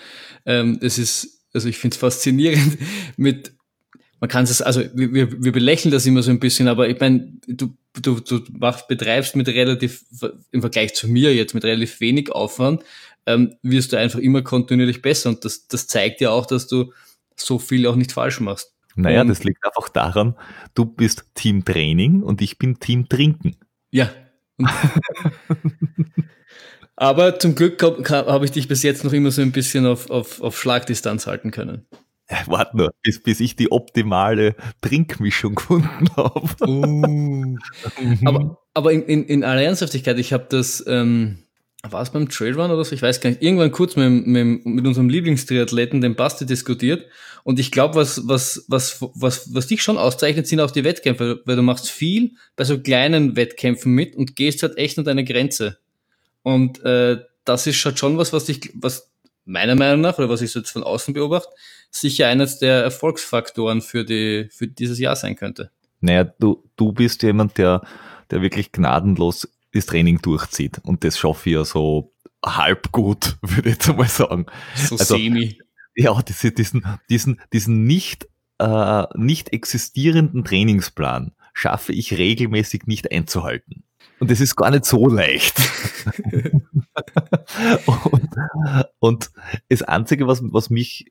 ähm, 0.47 0.79
es 0.81 0.97
ist, 0.97 1.43
also 1.53 1.69
ich 1.69 1.77
finde 1.77 1.95
es 1.95 2.01
faszinierend 2.01 2.79
mit, 3.17 3.53
man 4.21 4.31
kann 4.31 4.45
es, 4.45 4.63
also 4.63 4.83
wir, 4.95 5.13
wir 5.13 5.43
wir 5.43 5.53
belächeln 5.53 5.91
das 5.91 6.07
immer 6.07 6.23
so 6.23 6.31
ein 6.31 6.39
bisschen, 6.39 6.69
aber 6.69 6.89
ich 6.89 7.01
meine, 7.01 7.33
du, 7.49 7.77
du, 8.01 8.21
du 8.21 8.45
machst, 8.53 8.87
betreibst 8.87 9.35
mit 9.35 9.49
relativ, 9.49 10.05
im 10.53 10.61
Vergleich 10.61 10.95
zu 10.95 11.09
mir 11.09 11.35
jetzt, 11.35 11.53
mit 11.53 11.65
relativ 11.65 11.99
wenig 11.99 12.31
Aufwand, 12.31 12.85
ähm, 13.27 13.57
wirst 13.63 13.93
du 13.93 13.97
einfach 13.99 14.21
immer 14.21 14.43
kontinuierlich 14.43 15.03
besser 15.03 15.31
und 15.31 15.45
das, 15.45 15.67
das 15.67 15.89
zeigt 15.89 16.21
ja 16.21 16.31
auch, 16.31 16.47
dass 16.47 16.69
du 16.69 16.93
so 17.35 17.59
viel 17.59 17.89
auch 17.89 17.97
nicht 17.97 18.13
falsch 18.13 18.39
machst. 18.39 18.73
Naja, 18.99 19.21
Und- 19.23 19.29
das 19.29 19.45
liegt 19.45 19.65
einfach 19.65 19.89
daran, 19.89 20.35
du 20.75 20.85
bist 20.85 21.31
Team 21.35 21.65
Training 21.65 22.23
und 22.23 22.43
ich 22.43 22.59
bin 22.59 22.81
Team 22.81 23.09
Trinken. 23.09 23.57
Ja. 23.91 24.11
Aber 26.97 27.39
zum 27.39 27.55
Glück 27.55 27.81
habe 27.83 28.33
hab 28.33 28.43
ich 28.43 28.51
dich 28.51 28.67
bis 28.67 28.83
jetzt 28.83 29.05
noch 29.05 29.13
immer 29.13 29.31
so 29.31 29.41
ein 29.41 29.53
bisschen 29.53 29.87
auf, 29.87 30.11
auf, 30.11 30.41
auf 30.41 30.59
Schlagdistanz 30.59 31.29
halten 31.29 31.53
können. 31.53 31.87
Warte 32.47 32.77
nur, 32.77 32.91
bis, 33.03 33.23
bis 33.23 33.39
ich 33.41 33.55
die 33.57 33.71
optimale 33.71 34.57
Trinkmischung 34.83 35.55
gefunden 35.57 36.09
habe. 36.17 36.49
Uh. 36.67 37.57
aber 38.25 38.59
aber 38.75 38.93
in, 38.93 39.03
in, 39.05 39.25
in 39.25 39.45
aller 39.45 39.63
Ernsthaftigkeit, 39.63 40.19
ich 40.19 40.33
habe 40.33 40.47
das, 40.49 40.85
ähm, 40.87 41.39
war 41.83 42.03
es 42.03 42.11
beim 42.11 42.29
Trailrun 42.29 42.71
oder 42.71 42.85
so, 42.85 42.95
ich 42.95 43.03
weiß 43.03 43.21
gar 43.21 43.31
nicht, 43.31 43.43
irgendwann 43.43 43.71
kurz 43.71 43.95
mit, 43.95 44.27
mit, 44.27 44.67
mit 44.67 44.87
unserem 44.87 45.09
Lieblingstriathleten, 45.09 46.01
dem 46.01 46.17
Basti, 46.17 46.45
diskutiert. 46.45 47.07
Und 47.45 47.59
ich 47.61 47.71
glaube, 47.71 47.95
was, 47.95 48.27
was, 48.27 48.65
was, 48.69 48.99
was, 49.15 49.55
was 49.55 49.67
dich 49.69 49.83
schon 49.83 49.97
auszeichnet, 49.97 50.47
sind 50.47 50.61
auch 50.61 50.73
die 50.73 50.85
Wettkämpfe, 50.85 51.41
weil 51.45 51.57
du 51.57 51.63
machst 51.63 51.89
viel 51.89 52.33
bei 52.57 52.65
so 52.65 52.79
kleinen 52.81 53.37
Wettkämpfen 53.37 53.93
mit 53.93 54.17
und 54.17 54.35
gehst 54.35 54.63
halt 54.63 54.77
echt 54.77 54.99
an 54.99 55.05
deine 55.05 55.25
Grenze. 55.25 55.79
Und 56.43 56.85
äh, 56.85 57.19
das 57.45 57.67
ist 57.67 57.77
schon 57.77 57.97
schon 57.97 58.19
was, 58.19 58.33
was 58.33 58.45
dich, 58.47 58.73
was 58.75 59.11
meiner 59.45 59.77
Meinung 59.77 60.03
nach, 60.03 60.19
oder 60.19 60.29
was 60.29 60.43
ich 60.43 60.51
so 60.51 60.59
jetzt 60.59 60.71
von 60.71 60.83
außen 60.83 61.15
beobachte, 61.15 61.49
sicher 61.91 62.29
eines 62.29 62.59
der 62.59 62.83
Erfolgsfaktoren 62.83 63.81
für, 63.81 64.05
die, 64.05 64.49
für 64.51 64.67
dieses 64.67 64.99
Jahr 64.99 65.17
sein 65.17 65.37
könnte. 65.37 65.71
Naja, 66.01 66.25
du, 66.25 66.63
du 66.77 66.93
bist 66.93 67.23
jemand, 67.23 67.57
der, 67.57 67.83
der 68.31 68.43
wirklich 68.43 68.73
gnadenlos 68.73 69.49
das 69.73 69.87
Training 69.87 70.21
durchzieht. 70.23 70.79
Und 70.83 71.05
das 71.05 71.19
schaffe 71.19 71.51
ich 71.51 71.55
ja 71.57 71.65
so 71.65 72.15
halb 72.45 72.93
gut, 72.93 73.37
würde 73.43 73.69
ich 73.71 73.75
jetzt 73.77 73.89
mal 73.97 74.09
sagen. 74.09 74.47
So 74.75 74.97
Also- 74.97 75.17
semi. 75.17 75.59
Ja, 75.95 76.21
diese, 76.23 76.53
diesen, 76.53 76.85
diesen, 77.11 77.41
diesen 77.53 77.85
nicht, 77.85 78.29
äh, 78.59 79.03
nicht 79.17 79.53
existierenden 79.53 80.45
Trainingsplan 80.45 81.33
schaffe 81.55 81.93
ich 81.93 82.17
regelmäßig 82.17 82.87
nicht 82.87 83.11
einzuhalten. 83.11 83.83
Und 84.21 84.31
das 84.31 84.41
ist 84.41 84.57
gar 84.57 84.71
nicht 84.71 84.85
so 84.85 85.09
leicht. 85.09 85.57
und, 87.87 88.29
und, 88.99 89.31
das 89.69 89.83
Einzige, 89.83 90.27
was, 90.27 90.43
was 90.43 90.71
mich, 90.71 91.11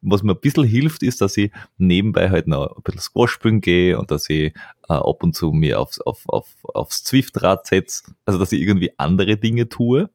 was 0.00 0.22
mir 0.22 0.32
ein 0.32 0.40
bisschen 0.40 0.64
hilft, 0.64 1.02
ist, 1.02 1.20
dass 1.20 1.36
ich 1.36 1.50
nebenbei 1.78 2.30
halt 2.30 2.46
noch 2.48 2.76
ein 2.76 2.82
bisschen 2.82 3.00
Squash 3.00 3.32
spielen 3.32 3.60
gehe 3.60 3.98
und 3.98 4.10
dass 4.10 4.28
ich 4.28 4.54
äh, 4.88 4.94
ab 4.94 5.22
und 5.22 5.34
zu 5.34 5.52
mir 5.52 5.80
aufs, 5.80 6.00
auf, 6.00 6.28
auf, 6.28 6.46
aufs 6.62 7.04
Zwift-Rad 7.04 7.66
setze. 7.66 8.14
Also, 8.26 8.38
dass 8.38 8.52
ich 8.52 8.60
irgendwie 8.60 8.92
andere 8.98 9.36
Dinge 9.36 9.68
tue. 9.68 10.10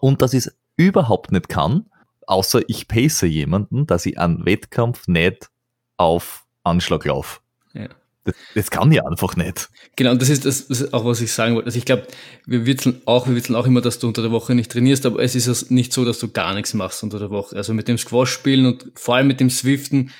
Und 0.00 0.22
dass 0.22 0.32
ich 0.32 0.46
es 0.46 0.56
überhaupt 0.76 1.32
nicht 1.32 1.48
kann, 1.48 1.86
außer 2.26 2.62
ich 2.68 2.88
pace 2.88 3.22
jemanden, 3.22 3.86
dass 3.86 4.06
ich 4.06 4.18
einen 4.18 4.44
Wettkampf 4.46 5.06
nicht 5.06 5.50
auf 5.96 6.44
Anschlag 6.64 7.04
laufe. 7.04 7.40
Das, 8.24 8.34
das, 8.54 8.70
kann 8.70 8.90
ich 8.90 9.04
einfach 9.04 9.36
nicht. 9.36 9.68
Genau, 9.96 10.12
und 10.12 10.22
das 10.22 10.30
ist, 10.30 10.46
das, 10.46 10.66
das 10.66 10.80
ist 10.80 10.94
auch, 10.94 11.04
was 11.04 11.20
ich 11.20 11.30
sagen 11.30 11.54
wollte. 11.54 11.66
Also 11.66 11.78
ich 11.78 11.84
glaube, 11.84 12.06
wir 12.46 12.64
witzeln 12.64 13.02
auch, 13.04 13.26
wir 13.26 13.36
witzeln 13.36 13.54
auch 13.54 13.66
immer, 13.66 13.82
dass 13.82 13.98
du 13.98 14.08
unter 14.08 14.22
der 14.22 14.30
Woche 14.30 14.54
nicht 14.54 14.72
trainierst, 14.72 15.04
aber 15.04 15.22
es 15.22 15.34
ist 15.34 15.70
nicht 15.70 15.92
so, 15.92 16.04
dass 16.04 16.18
du 16.18 16.28
gar 16.28 16.54
nichts 16.54 16.72
machst 16.72 17.02
unter 17.02 17.18
der 17.18 17.30
Woche. 17.30 17.56
Also 17.56 17.74
mit 17.74 17.86
dem 17.86 17.98
Squash 17.98 18.30
spielen 18.30 18.66
und 18.66 18.86
vor 18.94 19.16
allem 19.16 19.26
mit 19.26 19.40
dem 19.40 19.50
Swiften 19.50 20.10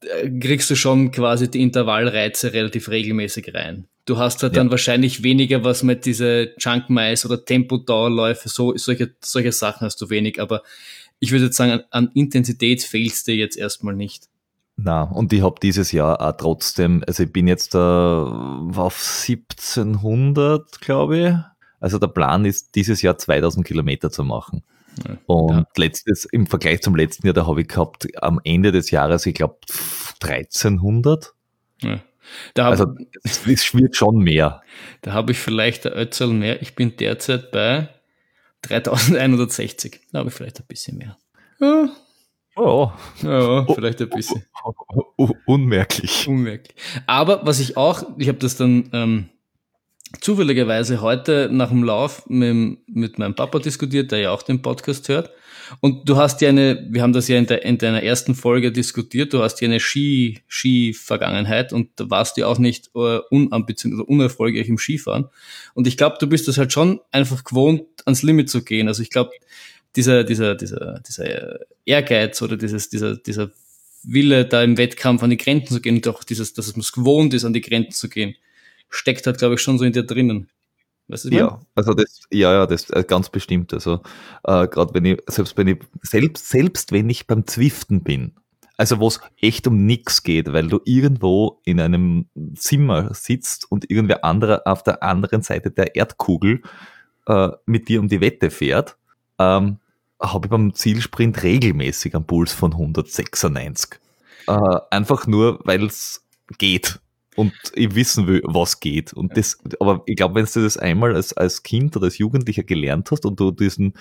äh, 0.00 0.30
kriegst 0.30 0.68
du 0.70 0.74
schon 0.74 1.12
quasi 1.12 1.48
die 1.48 1.62
Intervallreize 1.62 2.52
relativ 2.52 2.88
regelmäßig 2.88 3.54
rein. 3.54 3.86
Du 4.04 4.18
hast 4.18 4.42
halt 4.42 4.54
ja. 4.54 4.60
dann 4.60 4.70
wahrscheinlich 4.70 5.22
weniger, 5.22 5.62
was 5.62 5.84
mit 5.84 6.04
diese 6.06 6.54
Junk 6.58 6.90
Mice 6.90 7.24
oder 7.24 7.44
Tempodauerläufe, 7.44 8.48
so, 8.48 8.76
solche, 8.76 9.14
solche 9.20 9.52
Sachen 9.52 9.84
hast 9.86 10.00
du 10.00 10.10
wenig, 10.10 10.40
aber 10.40 10.62
ich 11.20 11.30
würde 11.30 11.44
jetzt 11.44 11.56
sagen, 11.56 11.70
an, 11.70 11.84
an 11.90 12.10
Intensität 12.14 12.82
fehlst 12.82 13.28
dir 13.28 13.36
jetzt 13.36 13.56
erstmal 13.56 13.94
nicht. 13.94 14.24
Na, 14.76 15.02
und 15.02 15.32
ich 15.32 15.42
habe 15.42 15.56
dieses 15.62 15.92
Jahr 15.92 16.20
auch 16.20 16.36
trotzdem, 16.36 17.04
also 17.06 17.22
ich 17.22 17.32
bin 17.32 17.46
jetzt 17.46 17.74
äh, 17.74 17.78
auf 17.78 19.24
1700, 19.28 20.80
glaube 20.80 21.18
ich. 21.18 21.34
Also 21.80 21.98
der 21.98 22.08
Plan 22.08 22.44
ist, 22.44 22.74
dieses 22.74 23.02
Jahr 23.02 23.18
2000 23.18 23.66
Kilometer 23.66 24.10
zu 24.10 24.24
machen. 24.24 24.62
Ja, 25.06 25.16
und 25.26 25.56
ja. 25.56 25.66
letztes, 25.76 26.24
im 26.26 26.46
Vergleich 26.46 26.82
zum 26.82 26.94
letzten 26.94 27.26
Jahr, 27.26 27.34
da 27.34 27.46
habe 27.46 27.62
ich 27.62 27.68
gehabt, 27.68 28.08
am 28.22 28.40
Ende 28.44 28.72
des 28.72 28.90
Jahres, 28.90 29.26
ich 29.26 29.34
glaube, 29.34 29.58
1300. 30.22 31.32
Ja. 31.80 32.00
Da 32.54 32.64
hab, 32.64 32.70
also 32.70 32.94
es, 33.24 33.46
es 33.46 33.74
wird 33.74 33.96
schon 33.96 34.18
mehr. 34.18 34.62
Da 35.02 35.12
habe 35.12 35.32
ich 35.32 35.38
vielleicht 35.38 35.86
ein 35.86 35.92
Ötzel 35.92 36.28
mehr. 36.28 36.62
Ich 36.62 36.74
bin 36.74 36.96
derzeit 36.96 37.50
bei 37.50 37.88
3160. 38.62 40.00
Da 40.12 40.20
habe 40.20 40.28
ich 40.28 40.34
vielleicht 40.34 40.60
ein 40.60 40.66
bisschen 40.66 40.98
mehr. 40.98 41.18
Ja, 41.60 41.88
Oh. 42.56 42.90
Ja, 43.22 43.66
vielleicht 43.74 44.00
ein 44.02 44.10
bisschen. 44.10 44.44
Unmerklich. 45.46 46.28
Unmerklich. 46.28 46.76
Aber 47.06 47.44
was 47.44 47.60
ich 47.60 47.76
auch, 47.76 48.04
ich 48.18 48.28
habe 48.28 48.38
das 48.38 48.56
dann 48.56 48.90
ähm, 48.92 49.28
zufälligerweise 50.20 51.00
heute 51.00 51.48
nach 51.50 51.70
dem 51.70 51.82
Lauf 51.82 52.28
mit, 52.28 52.78
mit 52.86 53.18
meinem 53.18 53.34
Papa 53.34 53.58
diskutiert, 53.58 54.12
der 54.12 54.18
ja 54.18 54.30
auch 54.32 54.42
den 54.42 54.60
Podcast 54.60 55.08
hört. 55.08 55.30
Und 55.80 56.08
du 56.08 56.16
hast 56.16 56.40
ja 56.42 56.50
eine, 56.50 56.86
wir 56.90 57.02
haben 57.02 57.14
das 57.14 57.28
ja 57.28 57.38
in, 57.38 57.46
der, 57.46 57.64
in 57.64 57.78
deiner 57.78 58.02
ersten 58.02 58.34
Folge 58.34 58.72
diskutiert, 58.72 59.32
du 59.32 59.42
hast 59.42 59.60
ja 59.60 59.68
eine 59.68 59.80
Ski, 59.80 60.40
Ski-Vergangenheit 60.46 61.72
und 61.72 61.88
da 61.96 62.10
warst 62.10 62.36
du 62.36 62.46
auch 62.46 62.58
nicht 62.58 62.90
äh, 62.94 63.20
unambitioniert 63.30 64.00
oder 64.00 64.08
unerfolgreich 64.08 64.68
im 64.68 64.76
Skifahren. 64.76 65.28
Und 65.74 65.86
ich 65.86 65.96
glaube, 65.96 66.16
du 66.20 66.26
bist 66.26 66.46
das 66.48 66.58
halt 66.58 66.72
schon 66.72 67.00
einfach 67.10 67.44
gewohnt, 67.44 67.84
ans 68.04 68.22
Limit 68.22 68.50
zu 68.50 68.64
gehen. 68.64 68.88
Also 68.88 69.02
ich 69.02 69.10
glaube, 69.10 69.30
dieser, 69.96 70.24
dieser, 70.24 70.54
dieser, 70.54 71.00
dieser 71.00 71.60
Ehrgeiz 71.84 72.40
oder 72.42 72.56
dieses, 72.56 72.88
dieser, 72.88 73.16
dieser 73.16 73.50
Wille, 74.02 74.44
da 74.44 74.62
im 74.62 74.78
Wettkampf 74.78 75.22
an 75.22 75.30
die 75.30 75.36
Grenzen 75.36 75.74
zu 75.74 75.80
gehen 75.80 75.96
und 75.96 76.08
auch 76.08 76.24
dieses, 76.24 76.54
dass 76.54 76.72
man 76.72 76.80
es 76.80 76.92
gewohnt 76.92 77.34
ist, 77.34 77.44
an 77.44 77.52
die 77.52 77.60
Grenzen 77.60 77.92
zu 77.92 78.08
gehen, 78.08 78.34
steckt 78.88 79.26
halt, 79.26 79.38
glaube 79.38 79.54
ich, 79.54 79.60
schon 79.60 79.78
so 79.78 79.84
in 79.84 79.92
dir 79.92 80.04
drinnen. 80.04 80.48
Weißt 81.08 81.26
du, 81.26 81.28
ja, 81.30 81.46
meine? 81.46 81.66
also 81.74 81.94
das, 81.94 82.22
ja, 82.30 82.52
ja, 82.52 82.66
das 82.66 82.90
äh, 82.90 83.04
ganz 83.06 83.28
bestimmt. 83.28 83.72
Also 83.74 84.00
äh, 84.44 84.66
gerade 84.68 84.94
wenn 84.94 85.04
ich, 85.04 85.18
selbst 85.26 85.56
wenn 85.56 85.68
ich, 85.68 85.78
selbst, 86.02 86.48
selbst 86.48 86.92
wenn 86.92 87.10
ich 87.10 87.26
beim 87.26 87.46
Zwiften 87.46 88.02
bin, 88.02 88.32
also 88.76 88.98
wo 88.98 89.08
es 89.08 89.20
echt 89.40 89.66
um 89.66 89.84
nichts 89.84 90.22
geht, 90.22 90.52
weil 90.52 90.68
du 90.68 90.80
irgendwo 90.84 91.60
in 91.64 91.80
einem 91.80 92.26
Zimmer 92.54 93.14
sitzt 93.14 93.70
und 93.70 93.90
irgendwer 93.90 94.24
anderer 94.24 94.62
auf 94.64 94.82
der 94.82 95.02
anderen 95.02 95.42
Seite 95.42 95.70
der 95.70 95.94
Erdkugel 95.94 96.62
äh, 97.26 97.50
mit 97.66 97.88
dir 97.88 98.00
um 98.00 98.08
die 98.08 98.20
Wette 98.20 98.50
fährt, 98.50 98.96
ähm, 99.38 99.78
habe 100.22 100.46
ich 100.46 100.50
beim 100.50 100.74
Zielsprint 100.74 101.42
regelmäßig 101.42 102.14
einen 102.14 102.26
Puls 102.26 102.52
von 102.52 102.72
196. 102.72 103.98
Äh, 104.46 104.52
einfach 104.90 105.26
nur, 105.26 105.60
weil 105.64 105.84
es 105.84 106.24
geht 106.58 107.00
und 107.36 107.52
ich 107.74 107.94
wissen 107.94 108.26
will, 108.26 108.42
was 108.44 108.80
geht. 108.80 109.12
Und 109.12 109.36
das, 109.36 109.58
aber 109.80 110.02
ich 110.06 110.16
glaube, 110.16 110.34
wenn 110.34 110.46
du 110.46 110.62
das 110.62 110.76
einmal 110.76 111.14
als, 111.14 111.32
als 111.32 111.62
Kind 111.62 111.96
oder 111.96 112.06
als 112.06 112.18
Jugendlicher 112.18 112.62
gelernt 112.62 113.10
hast 113.10 113.24
und 113.24 113.40
du 113.40 113.50
diesen 113.50 113.94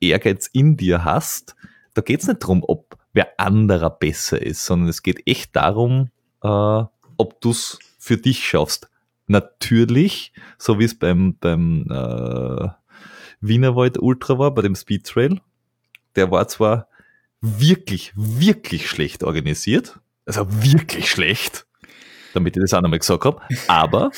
Ehrgeiz 0.00 0.48
in 0.52 0.76
dir 0.76 1.04
hast, 1.04 1.56
da 1.94 2.02
geht 2.02 2.20
es 2.20 2.28
nicht 2.28 2.42
darum, 2.42 2.62
ob 2.66 2.98
wer 3.12 3.40
anderer 3.40 3.90
besser 3.90 4.40
ist, 4.40 4.64
sondern 4.64 4.88
es 4.88 5.02
geht 5.02 5.26
echt 5.26 5.56
darum, 5.56 6.10
äh, 6.42 6.48
ob 7.16 7.40
du 7.40 7.50
es 7.50 7.78
für 7.98 8.16
dich 8.16 8.46
schaffst. 8.46 8.88
Natürlich, 9.26 10.32
so 10.58 10.78
wie 10.78 10.84
es 10.84 10.98
beim, 10.98 11.36
beim 11.38 11.86
äh, 11.90 12.68
Wienerwald 13.40 13.98
Ultra 13.98 14.38
war, 14.38 14.54
bei 14.54 14.62
dem 14.62 14.74
Speed 14.74 15.06
Trail. 15.06 15.40
Der 16.16 16.30
war 16.30 16.46
zwar 16.48 16.88
wirklich, 17.40 18.12
wirklich 18.14 18.88
schlecht 18.88 19.24
organisiert, 19.24 19.98
also 20.26 20.46
wirklich 20.48 21.10
schlecht, 21.10 21.66
damit 22.34 22.56
ich 22.56 22.62
das 22.62 22.74
auch 22.74 22.82
nochmal 22.82 22.98
gesagt 22.98 23.24
habe, 23.24 23.40
aber 23.68 24.10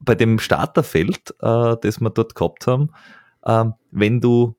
bei 0.00 0.14
dem 0.14 0.38
Starterfeld, 0.38 1.34
äh, 1.40 1.76
das 1.80 2.00
wir 2.00 2.10
dort 2.10 2.34
gehabt 2.34 2.66
haben, 2.66 2.90
äh, 3.42 3.64
wenn 3.90 4.20
du, 4.20 4.56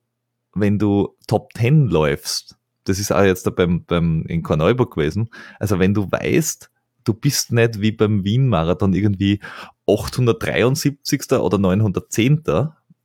wenn 0.54 0.78
du 0.78 1.16
Top 1.26 1.50
10 1.56 1.86
läufst, 1.86 2.56
das 2.84 2.98
ist 2.98 3.12
auch 3.12 3.22
jetzt 3.22 3.46
da 3.46 3.50
beim, 3.50 3.84
beim, 3.84 4.24
in 4.28 4.42
Korneuburg 4.42 4.94
gewesen, 4.94 5.28
also 5.58 5.78
wenn 5.78 5.92
du 5.92 6.10
weißt, 6.10 6.70
du 7.04 7.14
bist 7.14 7.52
nicht 7.52 7.80
wie 7.80 7.92
beim 7.92 8.24
Wien-Marathon 8.24 8.92
irgendwie 8.92 9.40
873. 9.88 11.32
oder 11.32 11.58
910 11.58 12.42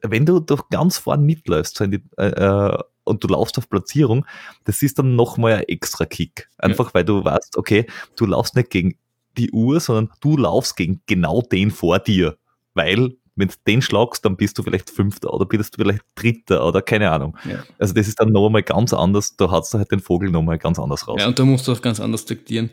wenn 0.02 0.26
du 0.26 0.40
doch 0.40 0.70
ganz 0.70 0.98
vorn 0.98 1.24
mitläufst 1.24 1.78
so 1.78 1.88
die, 1.88 2.04
äh, 2.18 2.28
äh, 2.28 2.78
und 3.04 3.24
du 3.24 3.28
laufst 3.28 3.58
auf 3.58 3.70
Platzierung, 3.70 4.26
das 4.66 4.82
ist 4.82 5.00
dann 5.00 5.16
nochmal 5.16 5.54
ein 5.54 5.64
extra 5.64 6.06
Kick. 6.06 6.50
Einfach 6.58 6.88
ja. 6.88 6.94
weil 6.94 7.06
du 7.06 7.24
weißt, 7.24 7.58
okay, 7.58 7.86
du 8.16 8.26
laufst 8.26 8.56
nicht 8.56 8.70
gegen 8.70 8.96
die 9.38 9.52
Uhr, 9.52 9.80
sondern 9.80 10.10
du 10.20 10.38
laufst 10.38 10.76
gegen 10.76 11.02
genau 11.08 11.42
den 11.42 11.72
vor 11.72 12.00
dir. 12.00 12.38
Weil, 12.74 13.16
wenn 13.36 13.48
du 13.48 13.56
den 13.66 13.82
schlagst, 13.82 14.24
dann 14.26 14.38
bist 14.38 14.58
du 14.58 14.64
vielleicht 14.64 14.90
Fünfter 14.90 15.34
oder 15.34 15.46
bist 15.46 15.76
du 15.76 15.82
vielleicht 15.82 16.04
Dritter 16.16 16.66
oder 16.66 16.82
keine 16.82 17.12
Ahnung. 17.12 17.38
Ja. 17.50 17.64
Also 17.80 17.94
das 17.94 18.08
ist 18.08 18.20
dann 18.20 18.30
nochmal 18.30 18.64
ganz 18.64 18.94
anders, 18.94 19.36
da 19.36 19.50
hast 19.50 19.74
du 19.74 19.78
halt 19.78 19.92
den 19.92 20.00
Vogel 20.00 20.30
nochmal 20.30 20.58
ganz 20.58 20.80
anders 20.80 21.08
raus. 21.08 21.18
Ja, 21.20 21.28
und 21.28 21.40
da 21.40 21.46
musst 21.46 21.68
du 21.68 21.72
auch 21.72 21.82
ganz 21.82 22.00
anders 22.00 22.26
taktieren. 22.26 22.70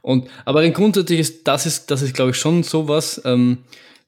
Und, 0.00 0.28
aber 0.44 0.68
grundsätzlich 0.70 1.20
ist, 1.20 1.48
das 1.48 1.66
ist, 1.66 1.90
das 1.90 2.02
ist, 2.02 2.14
glaube 2.14 2.30
ich, 2.32 2.36
schon 2.36 2.62
sowas, 2.62 3.20
ähm, 3.24 3.58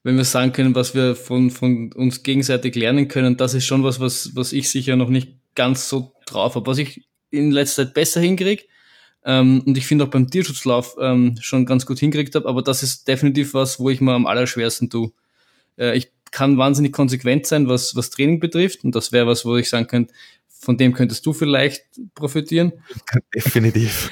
wenn 0.04 0.16
wir 0.16 0.24
sagen 0.24 0.52
können, 0.52 0.74
was 0.74 0.94
wir 0.94 1.16
von, 1.16 1.50
von 1.50 1.92
uns 1.94 2.22
gegenseitig 2.22 2.76
lernen 2.76 3.08
können, 3.08 3.36
das 3.36 3.54
ist 3.54 3.64
schon 3.64 3.82
was, 3.82 3.98
was, 3.98 4.36
was 4.36 4.52
ich 4.52 4.68
sicher 4.68 4.96
noch 4.96 5.08
nicht 5.08 5.32
ganz 5.54 5.88
so 5.88 6.12
drauf 6.26 6.54
habe. 6.54 6.66
Was 6.66 6.78
ich 6.78 7.08
in 7.30 7.50
letzter 7.50 7.86
Zeit 7.86 7.94
besser 7.94 8.20
hinkriege, 8.20 8.64
ähm, 9.24 9.62
und 9.64 9.78
ich 9.78 9.86
finde 9.86 10.04
auch 10.04 10.10
beim 10.10 10.30
Tierschutzlauf 10.30 10.96
ähm, 11.00 11.36
schon 11.40 11.64
ganz 11.64 11.86
gut 11.86 11.98
hingekriegt 11.98 12.34
habe, 12.34 12.46
aber 12.46 12.60
das 12.62 12.82
ist 12.82 13.08
definitiv 13.08 13.54
was, 13.54 13.80
wo 13.80 13.88
ich 13.88 14.02
mir 14.02 14.12
am 14.12 14.26
allerschwersten 14.26 14.90
tue. 14.90 15.12
Äh, 15.78 15.96
ich 15.96 16.12
kann 16.30 16.58
wahnsinnig 16.58 16.92
konsequent 16.92 17.46
sein, 17.46 17.66
was, 17.68 17.96
was 17.96 18.10
Training 18.10 18.40
betrifft, 18.40 18.84
und 18.84 18.94
das 18.94 19.10
wäre 19.10 19.26
was, 19.26 19.46
wo 19.46 19.56
ich 19.56 19.70
sagen 19.70 19.86
könnte, 19.86 20.12
von 20.48 20.76
dem 20.76 20.92
könntest 20.92 21.24
du 21.24 21.32
vielleicht 21.32 21.82
profitieren. 22.14 22.72
Definitiv. 23.34 24.10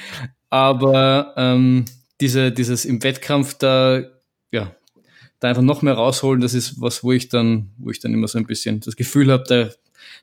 Aber 0.49 1.33
ähm, 1.37 1.85
diese, 2.19 2.51
dieses 2.51 2.85
im 2.85 3.03
Wettkampf 3.03 3.53
da, 3.55 4.03
ja, 4.51 4.75
da 5.43 5.49
einfach 5.49 5.61
noch 5.61 5.81
mehr 5.81 5.95
rausholen, 5.95 6.39
das 6.39 6.53
ist 6.53 6.79
was, 6.79 7.03
wo 7.03 7.11
ich 7.11 7.27
dann, 7.27 7.71
wo 7.77 7.91
ich 7.91 7.99
dann 7.99 8.13
immer 8.13 8.29
so 8.29 8.37
ein 8.37 8.45
bisschen 8.45 8.79
das 8.79 8.95
Gefühl 8.95 9.29
habe, 9.29 9.43
da, 9.45 9.69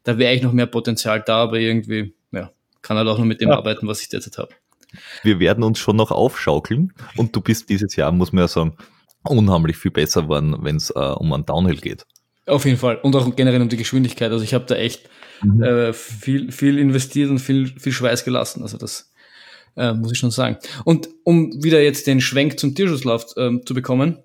da 0.02 0.16
wäre 0.16 0.34
ich 0.34 0.40
noch 0.40 0.52
mehr 0.52 0.64
Potenzial 0.66 1.22
da, 1.24 1.42
aber 1.42 1.58
irgendwie, 1.58 2.14
ja, 2.32 2.50
kann 2.80 2.96
halt 2.96 3.06
auch 3.06 3.18
nur 3.18 3.26
mit 3.26 3.42
dem 3.42 3.50
ja. 3.50 3.56
arbeiten, 3.56 3.86
was 3.86 4.00
ich 4.00 4.08
derzeit 4.08 4.38
habe. 4.38 4.54
Wir 5.22 5.38
werden 5.38 5.62
uns 5.62 5.78
schon 5.78 5.96
noch 5.96 6.10
aufschaukeln 6.10 6.94
und 7.16 7.36
du 7.36 7.42
bist 7.42 7.68
dieses 7.68 7.96
Jahr, 7.96 8.10
muss 8.12 8.32
man 8.32 8.44
ja 8.44 8.48
sagen, 8.48 8.76
unheimlich 9.22 9.76
viel 9.76 9.90
besser 9.90 10.22
geworden, 10.22 10.56
wenn 10.62 10.76
es 10.76 10.88
äh, 10.88 10.98
um 10.98 11.30
einen 11.34 11.44
Downhill 11.44 11.76
geht. 11.76 12.06
Auf 12.46 12.64
jeden 12.64 12.78
Fall. 12.78 12.96
Und 12.96 13.14
auch 13.14 13.36
generell 13.36 13.60
um 13.60 13.68
die 13.68 13.76
Geschwindigkeit. 13.76 14.32
Also 14.32 14.42
ich 14.42 14.54
habe 14.54 14.64
da 14.64 14.74
echt 14.74 15.10
mhm. 15.42 15.62
äh, 15.62 15.92
viel, 15.92 16.50
viel 16.50 16.78
investiert 16.78 17.28
und 17.28 17.38
viel, 17.38 17.66
viel 17.78 17.92
Schweiß 17.92 18.24
gelassen. 18.24 18.62
Also 18.62 18.78
das 18.78 19.12
äh, 19.76 19.92
muss 19.92 20.12
ich 20.12 20.18
schon 20.18 20.30
sagen. 20.30 20.56
Und 20.84 21.10
um 21.24 21.62
wieder 21.62 21.82
jetzt 21.82 22.06
den 22.06 22.22
Schwenk 22.22 22.58
zum 22.58 22.74
Tierschutzlauf 22.74 23.26
äh, 23.36 23.60
zu 23.64 23.74
bekommen, 23.74 24.24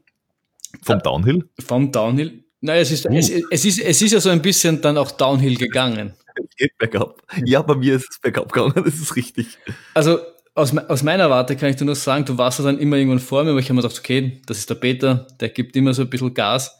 vom 0.83 0.99
Downhill? 0.99 1.49
Vom 1.65 1.91
Downhill. 1.91 2.43
Nein, 2.61 2.81
es 2.81 2.91
ist, 2.91 3.05
uh. 3.05 3.13
es, 3.13 3.29
es, 3.29 3.65
ist, 3.65 3.79
es 3.79 4.01
ist 4.01 4.11
ja 4.11 4.19
so 4.19 4.29
ein 4.29 4.41
bisschen 4.41 4.81
dann 4.81 4.97
auch 4.97 5.11
Downhill 5.11 5.55
gegangen. 5.55 6.13
Es 6.35 6.55
geht 6.57 6.77
bergab. 6.77 7.21
Ja, 7.45 7.61
bei 7.61 7.75
mir 7.75 7.95
ist 7.95 8.07
es 8.09 8.19
bergab 8.19 8.51
gegangen, 8.51 8.73
das 8.85 8.95
ist 8.95 9.15
richtig. 9.15 9.57
Also 9.93 10.19
aus, 10.55 10.75
aus 10.75 11.03
meiner 11.03 11.29
Warte 11.29 11.55
kann 11.55 11.69
ich 11.69 11.75
dir 11.75 11.85
nur 11.85 11.95
sagen, 11.95 12.25
du 12.25 12.37
warst 12.37 12.59
ja 12.59 12.65
dann 12.65 12.79
immer 12.79 12.97
irgendwann 12.97 13.19
vor 13.19 13.43
mir, 13.43 13.51
aber 13.51 13.59
ich 13.59 13.65
habe 13.65 13.75
mir 13.75 13.81
gedacht, 13.81 13.99
okay, 13.99 14.41
das 14.45 14.57
ist 14.57 14.69
der 14.69 14.75
Peter, 14.75 15.27
der 15.39 15.49
gibt 15.49 15.75
immer 15.75 15.93
so 15.93 16.01
ein 16.01 16.09
bisschen 16.09 16.33
Gas. 16.33 16.77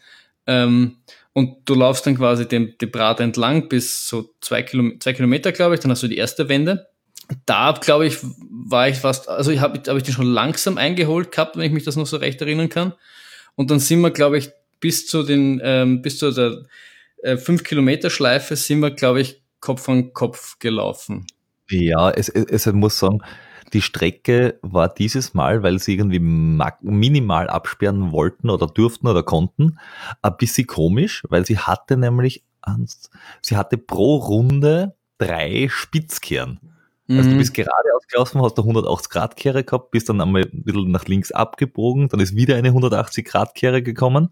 Ähm, 0.48 0.98
und 1.34 1.58
du 1.66 1.76
laufst 1.76 2.08
dann 2.08 2.18
quasi 2.18 2.48
dem, 2.48 2.78
dem 2.80 2.92
Brat 2.92 3.20
entlang 3.20 3.68
bis 3.68 4.08
so 4.08 4.34
zwei, 4.40 4.64
Kilom 4.64 5.00
zwei 5.02 5.12
Kilometer, 5.12 5.52
glaube 5.52 5.76
ich, 5.76 5.82
dann 5.82 5.92
hast 5.92 6.02
du 6.02 6.08
die 6.08 6.18
erste 6.18 6.48
Wende. 6.48 6.88
Da, 7.46 7.74
glaube 7.74 8.08
ich, 8.08 8.18
war 8.50 8.88
ich 8.88 8.98
fast, 8.98 9.28
also 9.28 9.52
ich 9.52 9.60
habe 9.60 9.82
hab 9.86 9.98
ich 9.98 10.04
den 10.04 10.14
schon 10.14 10.28
langsam 10.28 10.78
eingeholt 10.78 11.32
gehabt, 11.32 11.58
wenn 11.58 11.66
ich 11.66 11.74
mich 11.74 11.84
das 11.84 11.98
noch 11.98 12.06
so 12.06 12.18
recht 12.18 12.40
erinnern 12.40 12.70
kann. 12.70 12.94
Und 13.56 13.72
dann 13.72 13.80
sind 13.80 14.02
wir, 14.02 14.12
glaube 14.12 14.38
ich, 14.38 14.50
bis 14.80 15.08
zu 15.08 15.24
den, 15.24 15.62
ähm, 15.64 16.02
bis 16.02 16.20
zu 16.20 16.32
der 16.32 16.66
äh, 17.24 17.38
5 17.38 17.64
Kilometer 17.64 18.10
Schleife 18.10 18.56
sind 18.56 18.80
wir, 18.82 18.92
glaube 18.92 19.22
ich, 19.22 19.42
Kopf 19.60 19.90
an 19.90 20.14
Kopf 20.14 20.60
gelaufen. 20.60 21.26
Ja, 21.70 22.12
es, 22.12 22.30
es, 22.30 22.68
es 22.68 22.74
muss 22.74 23.00
sagen, 23.00 23.22
die 23.74 23.82
Strecke 23.82 24.60
war 24.62 24.94
dieses 24.94 25.34
Mal, 25.34 25.64
weil 25.64 25.80
sie 25.80 25.96
irgendwie 25.96 26.20
minimal 26.20 27.50
absperren 27.50 28.12
wollten 28.12 28.50
oder 28.50 28.68
durften 28.68 29.08
oder 29.08 29.24
konnten, 29.24 29.80
ein 30.22 30.38
bisschen 30.38 30.68
komisch, 30.68 31.24
weil 31.30 31.46
sie 31.46 31.58
hatte 31.58 31.98
nämlich, 31.98 32.44
sie 33.42 33.58
hatte 33.58 33.78
pro 33.78 34.18
Runde 34.18 34.96
drei 35.18 35.68
Spitzkehren. 35.70 36.60
Mhm. 37.08 37.18
Also 37.18 37.30
du 37.30 37.36
mhm. 37.36 37.40
bist 37.40 37.54
geradeaus 37.54 38.08
gelaufen, 38.08 38.42
hast 38.42 38.58
eine 38.58 38.68
180 38.68 39.10
Grad 39.10 39.36
Kehre 39.36 39.64
gehabt, 39.64 39.92
bist 39.92 40.10
dann 40.10 40.22
einmal 40.22 40.44
ein 40.44 40.64
bisschen 40.64 40.92
nach 40.92 41.06
links 41.06 41.32
abgebogen, 41.32 42.10
dann 42.10 42.20
ist 42.20 42.36
wieder 42.36 42.56
eine 42.56 42.70
180 42.70 43.26
Grad 43.26 43.56
Kehre 43.56 43.82
gekommen 43.84 44.30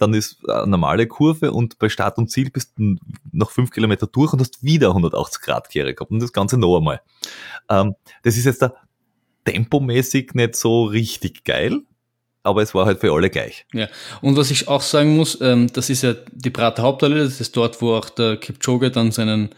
dann 0.00 0.14
ist 0.14 0.48
eine 0.48 0.66
normale 0.66 1.06
Kurve 1.06 1.52
und 1.52 1.78
bei 1.78 1.88
Start 1.88 2.16
und 2.18 2.30
Ziel 2.30 2.50
bist 2.50 2.72
du 2.78 2.96
noch 3.32 3.50
fünf 3.50 3.70
Kilometer 3.70 4.06
durch 4.06 4.32
und 4.32 4.40
hast 4.40 4.62
wieder 4.62 4.88
180 4.88 5.42
Grad 5.42 5.68
Kehre 5.68 5.94
gehabt 5.94 6.10
und 6.10 6.22
das 6.22 6.32
Ganze 6.32 6.56
noch 6.56 6.78
einmal. 6.78 7.00
Ähm, 7.68 7.94
das 8.22 8.36
ist 8.36 8.46
jetzt 8.46 8.62
da 8.62 8.74
tempomäßig 9.44 10.32
nicht 10.34 10.56
so 10.56 10.84
richtig 10.84 11.44
geil, 11.44 11.80
aber 12.42 12.62
es 12.62 12.74
war 12.74 12.86
halt 12.86 13.00
für 13.00 13.12
alle 13.12 13.28
gleich. 13.28 13.66
Ja, 13.74 13.88
und 14.22 14.36
was 14.36 14.50
ich 14.50 14.68
auch 14.68 14.82
sagen 14.82 15.16
muss, 15.16 15.38
ähm, 15.40 15.70
das 15.72 15.90
ist 15.90 16.02
ja 16.02 16.14
die 16.32 16.50
Prater 16.50 16.82
Hauptallee, 16.82 17.18
das 17.18 17.40
ist 17.40 17.56
dort, 17.56 17.82
wo 17.82 17.94
auch 17.94 18.08
der 18.08 18.38
Kipchoge 18.38 18.90
dann 18.90 19.12
seinen 19.12 19.50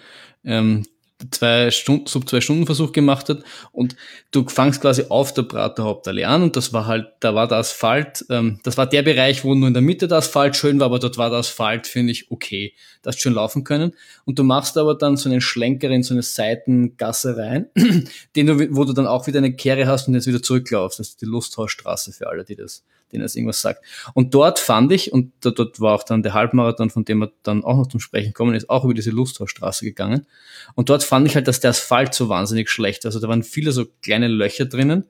ähm, 0.44 0.84
zwei 1.31 1.70
Stunden, 1.70 2.07
sub 2.07 2.29
zwei 2.29 2.41
Stunden 2.41 2.66
Versuch 2.66 2.93
gemacht 2.93 3.29
hat 3.29 3.43
und 3.73 3.97
du 4.31 4.49
fangst 4.49 4.81
quasi 4.81 5.05
auf 5.09 5.33
der 5.35 5.43
Prater 5.43 5.85
Hauptallee 5.85 6.25
an 6.25 6.43
und 6.43 6.57
das 6.57 6.73
war 6.73 6.87
halt, 6.87 7.07
da 7.20 7.35
war 7.35 7.49
der 7.49 7.59
Asphalt, 7.59 8.25
ähm, 8.31 8.59
das 8.62 8.77
war 8.77 8.87
der 8.87 9.03
Bereich, 9.03 9.45
wo 9.45 9.55
nur 9.55 9.68
in 9.68 9.75
der 9.75 9.83
Mitte 9.83 10.09
der 10.09 10.18
Asphalt 10.18 10.57
schön 10.57 10.81
war, 10.81 10.87
aber 10.87 10.99
dort 10.99 11.18
war 11.18 11.31
der 11.31 11.41
Asphalt, 11.41 11.87
finde 11.87 12.12
ich, 12.12 12.31
okay. 12.31 12.75
Das 13.03 13.18
schön 13.18 13.35
laufen 13.35 13.64
können. 13.64 13.93
Und 14.25 14.39
du 14.39 14.45
machst 14.45 14.79
aber 14.79 14.95
dann 14.95 15.16
so 15.16 15.29
einen 15.29 15.41
Schlenker 15.41 15.91
in 15.91 16.05
so 16.05 16.14
eine 16.14 16.23
Seitengasse 16.23 17.37
rein, 17.37 17.66
den 18.37 18.47
du, 18.47 18.77
wo 18.77 18.85
du 18.85 18.93
dann 18.93 19.09
auch 19.09 19.27
wieder 19.27 19.39
eine 19.39 19.55
Kehre 19.55 19.87
hast 19.87 20.07
und 20.07 20.14
jetzt 20.14 20.29
wieder 20.29 20.43
zurücklaufst. 20.43 21.01
Das 21.01 21.09
ist 21.09 21.20
die 21.20 21.27
Lusthausstraße 21.27 22.12
für 22.12 22.29
alle, 22.29 22.45
die 22.45 22.55
das 22.55 22.85
denen 23.13 23.23
das 23.23 23.37
irgendwas 23.37 23.61
sagt. 23.61 23.85
Und 24.15 24.35
dort 24.35 24.59
fand 24.59 24.91
ich, 24.93 25.13
und 25.13 25.33
dort 25.41 25.81
war 25.81 25.95
auch 25.95 26.03
dann 26.03 26.23
der 26.23 26.35
Halbmarathon, 26.35 26.91
von 26.91 27.05
dem 27.05 27.19
wir 27.19 27.33
dann 27.43 27.65
auch 27.65 27.77
noch 27.77 27.87
zum 27.87 28.01
Sprechen 28.01 28.33
kommen, 28.33 28.55
ist 28.55 28.71
auch 28.71 28.85
über 28.85 28.95
diese 28.95 29.11
Lusthausstraße 29.11 29.85
gegangen. 29.85 30.27
Und 30.75 30.89
dort 30.89 31.05
fand 31.05 31.27
ich 31.27 31.35
halt, 31.35 31.49
dass 31.49 31.61
der 31.61 31.71
Asphalt 31.71 32.15
so 32.15 32.29
wahnsinnig 32.29 32.71
schlecht, 32.71 33.07
also 33.07 33.21
da 33.21 33.29
waren 33.29 33.43
viele 33.43 33.73
so 33.73 33.87
kleine 34.03 34.29
Löcher 34.29 34.65
drinnen. 34.65 35.05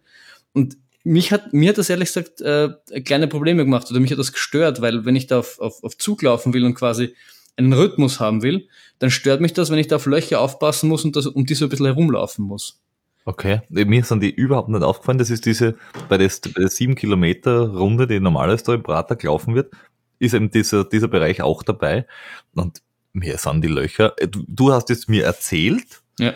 Und 0.52 0.76
mich 1.04 1.32
hat, 1.32 1.52
mir 1.52 1.70
hat 1.70 1.78
das 1.78 1.90
ehrlich 1.90 2.08
gesagt 2.08 2.40
äh, 2.40 2.70
kleine 3.04 3.28
Probleme 3.28 3.64
gemacht 3.64 3.90
oder 3.90 4.00
mich 4.00 4.10
hat 4.10 4.18
das 4.18 4.32
gestört, 4.32 4.80
weil 4.80 5.04
wenn 5.04 5.16
ich 5.16 5.26
da 5.26 5.40
auf, 5.40 5.58
auf, 5.58 5.82
auf 5.82 5.96
Zug 5.98 6.22
laufen 6.22 6.54
will 6.54 6.64
und 6.64 6.74
quasi 6.74 7.14
einen 7.56 7.72
Rhythmus 7.72 8.20
haben 8.20 8.42
will, 8.42 8.68
dann 8.98 9.10
stört 9.10 9.40
mich 9.40 9.52
das, 9.52 9.70
wenn 9.70 9.78
ich 9.78 9.88
da 9.88 9.96
auf 9.96 10.06
Löcher 10.06 10.40
aufpassen 10.40 10.88
muss 10.88 11.04
und 11.04 11.16
das, 11.16 11.26
um 11.26 11.44
die 11.44 11.54
so 11.54 11.66
ein 11.66 11.68
bisschen 11.68 11.86
herumlaufen 11.86 12.44
muss. 12.44 12.81
Okay, 13.24 13.60
mir 13.68 14.04
sind 14.04 14.22
die 14.22 14.30
überhaupt 14.30 14.68
nicht 14.68 14.82
aufgefallen. 14.82 15.18
Das 15.18 15.30
ist 15.30 15.46
diese, 15.46 15.76
bei 16.08 16.18
der, 16.18 16.28
bei 16.28 16.60
der 16.60 16.68
7 16.68 16.94
Kilometer 16.96 17.68
Runde, 17.68 18.06
die 18.06 18.18
normalerweise 18.18 18.64
da 18.64 18.74
im 18.74 18.82
Prater 18.82 19.16
gelaufen 19.16 19.54
wird, 19.54 19.72
ist 20.18 20.34
eben 20.34 20.50
dieser, 20.50 20.84
dieser 20.84 21.08
Bereich 21.08 21.42
auch 21.42 21.62
dabei. 21.62 22.06
Und 22.54 22.82
mir 23.12 23.38
sind 23.38 23.62
die 23.62 23.68
Löcher, 23.68 24.14
äh, 24.18 24.28
du, 24.28 24.44
du 24.48 24.72
hast 24.72 24.90
es 24.90 25.08
mir 25.08 25.24
erzählt, 25.24 26.02
ja. 26.18 26.34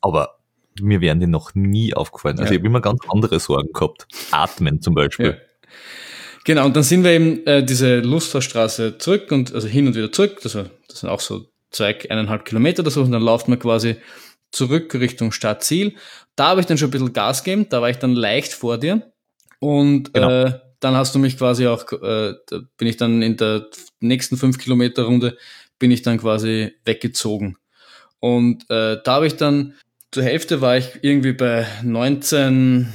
aber 0.00 0.38
mir 0.80 1.00
wären 1.00 1.20
die 1.20 1.26
noch 1.26 1.54
nie 1.54 1.94
aufgefallen. 1.94 2.38
Also 2.38 2.52
ja. 2.52 2.52
ich 2.52 2.58
habe 2.58 2.68
immer 2.68 2.80
ganz 2.80 3.00
andere 3.08 3.40
Sorgen 3.40 3.72
gehabt. 3.72 4.06
Atmen 4.30 4.82
zum 4.82 4.94
Beispiel. 4.94 5.26
Ja. 5.26 5.36
Genau, 6.44 6.64
und 6.64 6.76
dann 6.76 6.84
sind 6.84 7.02
wir 7.02 7.10
eben 7.10 7.44
äh, 7.46 7.64
diese 7.64 7.98
Lusterstraße 8.00 8.98
zurück 8.98 9.32
und 9.32 9.52
also 9.52 9.66
hin 9.66 9.86
und 9.88 9.96
wieder 9.96 10.12
zurück. 10.12 10.38
Das, 10.42 10.54
war, 10.54 10.66
das 10.88 11.00
sind 11.00 11.08
auch 11.08 11.20
so 11.20 11.46
zwei, 11.70 11.98
eineinhalb 12.08 12.44
Kilometer 12.44 12.82
oder 12.82 12.90
so. 12.90 13.02
Und 13.02 13.10
dann 13.10 13.22
läuft 13.22 13.48
man 13.48 13.58
quasi 13.58 13.96
zurück 14.56 14.94
Richtung 14.94 15.32
Stadtziel. 15.32 15.94
Da 16.34 16.48
habe 16.48 16.60
ich 16.60 16.66
dann 16.66 16.78
schon 16.78 16.88
ein 16.88 16.92
bisschen 16.92 17.12
Gas 17.12 17.44
gegeben, 17.44 17.66
da 17.68 17.82
war 17.82 17.90
ich 17.90 17.98
dann 17.98 18.14
leicht 18.14 18.52
vor 18.52 18.78
dir. 18.78 19.12
Und 19.60 20.12
genau. 20.12 20.30
äh, 20.30 20.60
dann 20.80 20.94
hast 20.94 21.14
du 21.14 21.18
mich 21.18 21.38
quasi 21.38 21.66
auch, 21.66 21.90
äh, 21.92 22.34
da 22.46 22.60
bin 22.76 22.88
ich 22.88 22.96
dann 22.96 23.22
in 23.22 23.36
der 23.36 23.66
nächsten 24.00 24.36
5 24.36 24.58
Kilometer 24.58 25.04
Runde, 25.04 25.36
bin 25.78 25.90
ich 25.90 26.02
dann 26.02 26.18
quasi 26.18 26.72
weggezogen. 26.84 27.56
Und 28.20 28.64
äh, 28.70 28.98
da 29.02 29.14
habe 29.14 29.26
ich 29.26 29.36
dann, 29.36 29.74
zur 30.10 30.22
Hälfte 30.22 30.60
war 30.60 30.76
ich 30.76 30.98
irgendwie 31.02 31.32
bei 31.32 31.66
19, 31.82 32.92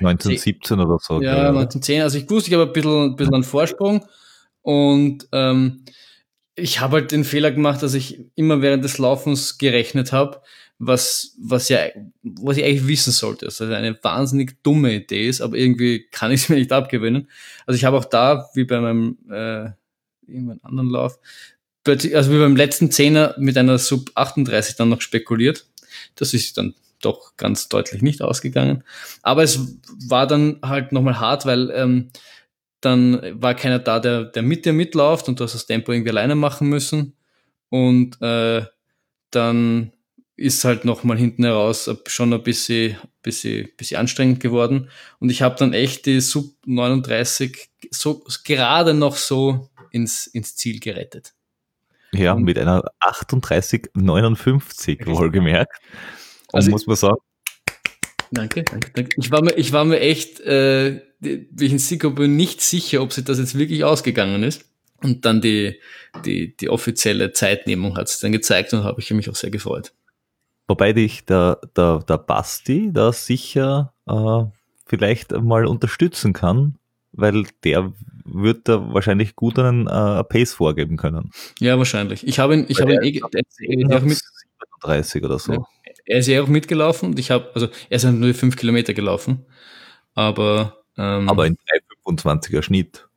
1917 0.00 0.80
oder 0.80 0.98
so. 1.00 1.22
Ja, 1.22 1.48
1910. 1.48 2.02
Also 2.02 2.18
ich 2.18 2.28
wusste, 2.28 2.50
ich 2.50 2.54
habe 2.54 2.66
ein 2.66 2.72
bisschen, 2.72 3.04
ein 3.04 3.16
bisschen 3.16 3.34
einen 3.34 3.44
Vorsprung. 3.44 4.04
Und 4.62 5.28
ähm, 5.32 5.84
ich 6.56 6.80
habe 6.80 6.96
halt 6.96 7.12
den 7.12 7.24
Fehler 7.24 7.50
gemacht, 7.50 7.82
dass 7.82 7.94
ich 7.94 8.20
immer 8.34 8.62
während 8.62 8.84
des 8.84 8.98
Laufens 8.98 9.58
gerechnet 9.58 10.12
habe, 10.12 10.40
was, 10.78 11.34
was 11.38 11.68
ja, 11.68 11.80
was 12.22 12.56
ich 12.56 12.64
eigentlich 12.64 12.86
wissen 12.86 13.12
sollte. 13.12 13.46
dass 13.46 13.58
das 13.58 13.70
eine 13.70 13.98
wahnsinnig 14.02 14.62
dumme 14.62 14.94
Idee 14.94 15.28
ist, 15.28 15.40
aber 15.40 15.56
irgendwie 15.56 16.06
kann 16.10 16.30
ich 16.32 16.42
es 16.42 16.48
mir 16.50 16.56
nicht 16.56 16.72
abgewöhnen. 16.72 17.28
Also 17.66 17.76
ich 17.76 17.84
habe 17.84 17.96
auch 17.96 18.04
da, 18.04 18.48
wie 18.54 18.64
bei 18.64 18.80
meinem 18.80 19.18
äh, 19.30 19.70
irgendeinem 20.26 20.60
anderen 20.62 20.90
Lauf, 20.90 21.18
also 21.86 22.32
wie 22.32 22.38
beim 22.38 22.56
letzten 22.56 22.90
Zehner 22.90 23.34
mit 23.38 23.58
einer 23.58 23.78
Sub 23.78 24.10
38 24.14 24.76
dann 24.76 24.88
noch 24.88 25.02
spekuliert. 25.02 25.66
Das 26.14 26.32
ist 26.32 26.56
dann 26.56 26.74
doch 27.00 27.36
ganz 27.36 27.68
deutlich 27.68 28.00
nicht 28.00 28.22
ausgegangen. 28.22 28.84
Aber 29.22 29.42
es 29.42 29.76
war 30.08 30.26
dann 30.26 30.58
halt 30.62 30.92
nochmal 30.92 31.20
hart, 31.20 31.44
weil 31.44 31.70
ähm, 31.70 32.10
dann 32.84 33.40
war 33.40 33.54
keiner 33.54 33.78
da, 33.78 34.00
der, 34.00 34.24
der 34.24 34.42
mit 34.42 34.64
dir 34.64 34.72
mitläuft 34.72 35.28
und 35.28 35.40
du 35.40 35.44
hast 35.44 35.54
das 35.54 35.66
Tempo 35.66 35.92
irgendwie 35.92 36.10
alleine 36.10 36.34
machen 36.34 36.68
müssen. 36.68 37.16
Und 37.68 38.20
äh, 38.20 38.64
dann 39.30 39.92
ist 40.36 40.64
halt 40.64 40.84
nochmal 40.84 41.16
hinten 41.16 41.44
heraus 41.44 41.88
schon 42.06 42.32
ein 42.32 42.42
bisschen, 42.42 42.96
bisschen, 43.22 43.68
bisschen 43.76 44.00
anstrengend 44.00 44.40
geworden. 44.40 44.90
Und 45.20 45.30
ich 45.30 45.42
habe 45.42 45.54
dann 45.56 45.72
echt 45.72 46.06
die 46.06 46.20
Sub 46.20 46.56
39 46.66 47.70
so 47.90 48.24
gerade 48.44 48.94
noch 48.94 49.16
so 49.16 49.70
ins, 49.90 50.26
ins 50.26 50.56
Ziel 50.56 50.80
gerettet. 50.80 51.34
Ja, 52.12 52.32
und 52.32 52.44
mit 52.44 52.58
einer 52.58 52.82
38,59 53.00 55.06
wohlgemerkt. 55.06 55.78
Und 56.52 56.58
also 56.58 56.70
muss 56.70 56.86
man 56.86 56.96
sagen. 56.96 57.18
Danke, 58.34 58.64
danke, 58.64 58.90
danke. 58.94 59.16
Ich 59.16 59.30
war 59.30 59.42
mir, 59.42 59.52
ich 59.56 59.72
war 59.72 59.84
mir 59.84 60.00
echt 60.00 60.40
äh, 60.40 61.00
wie 61.24 61.64
ich 61.64 61.72
in 61.72 61.78
Sicher 61.78 62.10
bin, 62.10 62.36
nicht 62.36 62.60
sicher, 62.60 63.02
ob 63.02 63.12
sich 63.12 63.24
das 63.24 63.38
jetzt 63.38 63.58
wirklich 63.58 63.84
ausgegangen 63.84 64.42
ist. 64.42 64.64
Und 65.02 65.24
dann 65.24 65.40
die, 65.40 65.80
die, 66.24 66.56
die 66.56 66.68
offizielle 66.68 67.32
Zeitnehmung 67.32 67.96
hat 67.96 68.08
es 68.08 68.20
dann 68.20 68.32
gezeigt 68.32 68.72
und 68.72 68.84
habe 68.84 69.00
ich 69.00 69.10
mich 69.10 69.28
auch 69.28 69.34
sehr 69.34 69.50
gefreut. 69.50 69.92
Wobei 70.66 70.92
dich 70.92 71.26
der, 71.26 71.60
der, 71.76 71.98
der 72.08 72.18
Basti 72.18 72.90
da 72.92 73.12
sicher 73.12 73.92
äh, 74.06 74.44
vielleicht 74.86 75.32
mal 75.32 75.66
unterstützen 75.66 76.32
kann, 76.32 76.78
weil 77.12 77.44
der 77.64 77.92
wird 78.24 78.68
da 78.68 78.94
wahrscheinlich 78.94 79.36
gut 79.36 79.58
einen 79.58 79.86
äh, 79.86 80.24
Pace 80.24 80.54
vorgeben 80.54 80.96
können. 80.96 81.30
Ja, 81.60 81.76
wahrscheinlich. 81.76 82.26
Ich 82.26 82.38
habe 82.38 82.54
ihn, 82.54 82.66
ich 82.68 82.80
habe 82.80 82.94
ihn 82.94 83.02
eh, 83.02 83.18
eh 83.18 83.94
auch 83.94 84.02
mit 84.02 84.18
30 84.82 85.22
oder 85.22 85.38
so. 85.38 85.66
Er 86.06 86.18
ist 86.18 86.26
ja 86.26 86.42
auch 86.42 86.48
mitgelaufen 86.48 87.10
und 87.10 87.18
ich 87.18 87.30
habe, 87.30 87.50
also 87.54 87.68
er 87.88 87.96
ist 87.96 88.02
ja 88.02 88.12
nur 88.12 88.34
fünf 88.34 88.56
Kilometer 88.56 88.92
gelaufen, 88.92 89.46
aber 90.14 90.84
ähm, 90.96 91.28
Aber 91.28 91.46
in 91.46 91.56
3,25er 92.06 92.62
Schnitt. 92.62 93.08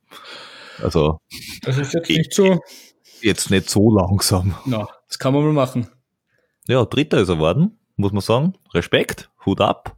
Also. 0.82 1.20
Das 1.62 1.78
ist 1.78 1.94
jetzt 1.94 2.08
nicht 2.08 2.32
so. 2.32 2.60
Jetzt 3.20 3.50
nicht 3.50 3.68
so 3.68 3.94
langsam. 3.94 4.54
Na, 4.64 4.88
das 5.08 5.18
kann 5.18 5.34
man 5.34 5.42
mal 5.42 5.52
machen. 5.52 5.88
Ja, 6.68 6.84
Dritter 6.84 7.18
ist 7.18 7.28
er 7.28 7.38
worden, 7.38 7.78
muss 7.96 8.12
man 8.12 8.20
sagen. 8.20 8.54
Respekt, 8.74 9.30
Hut 9.44 9.60
ab. 9.60 9.96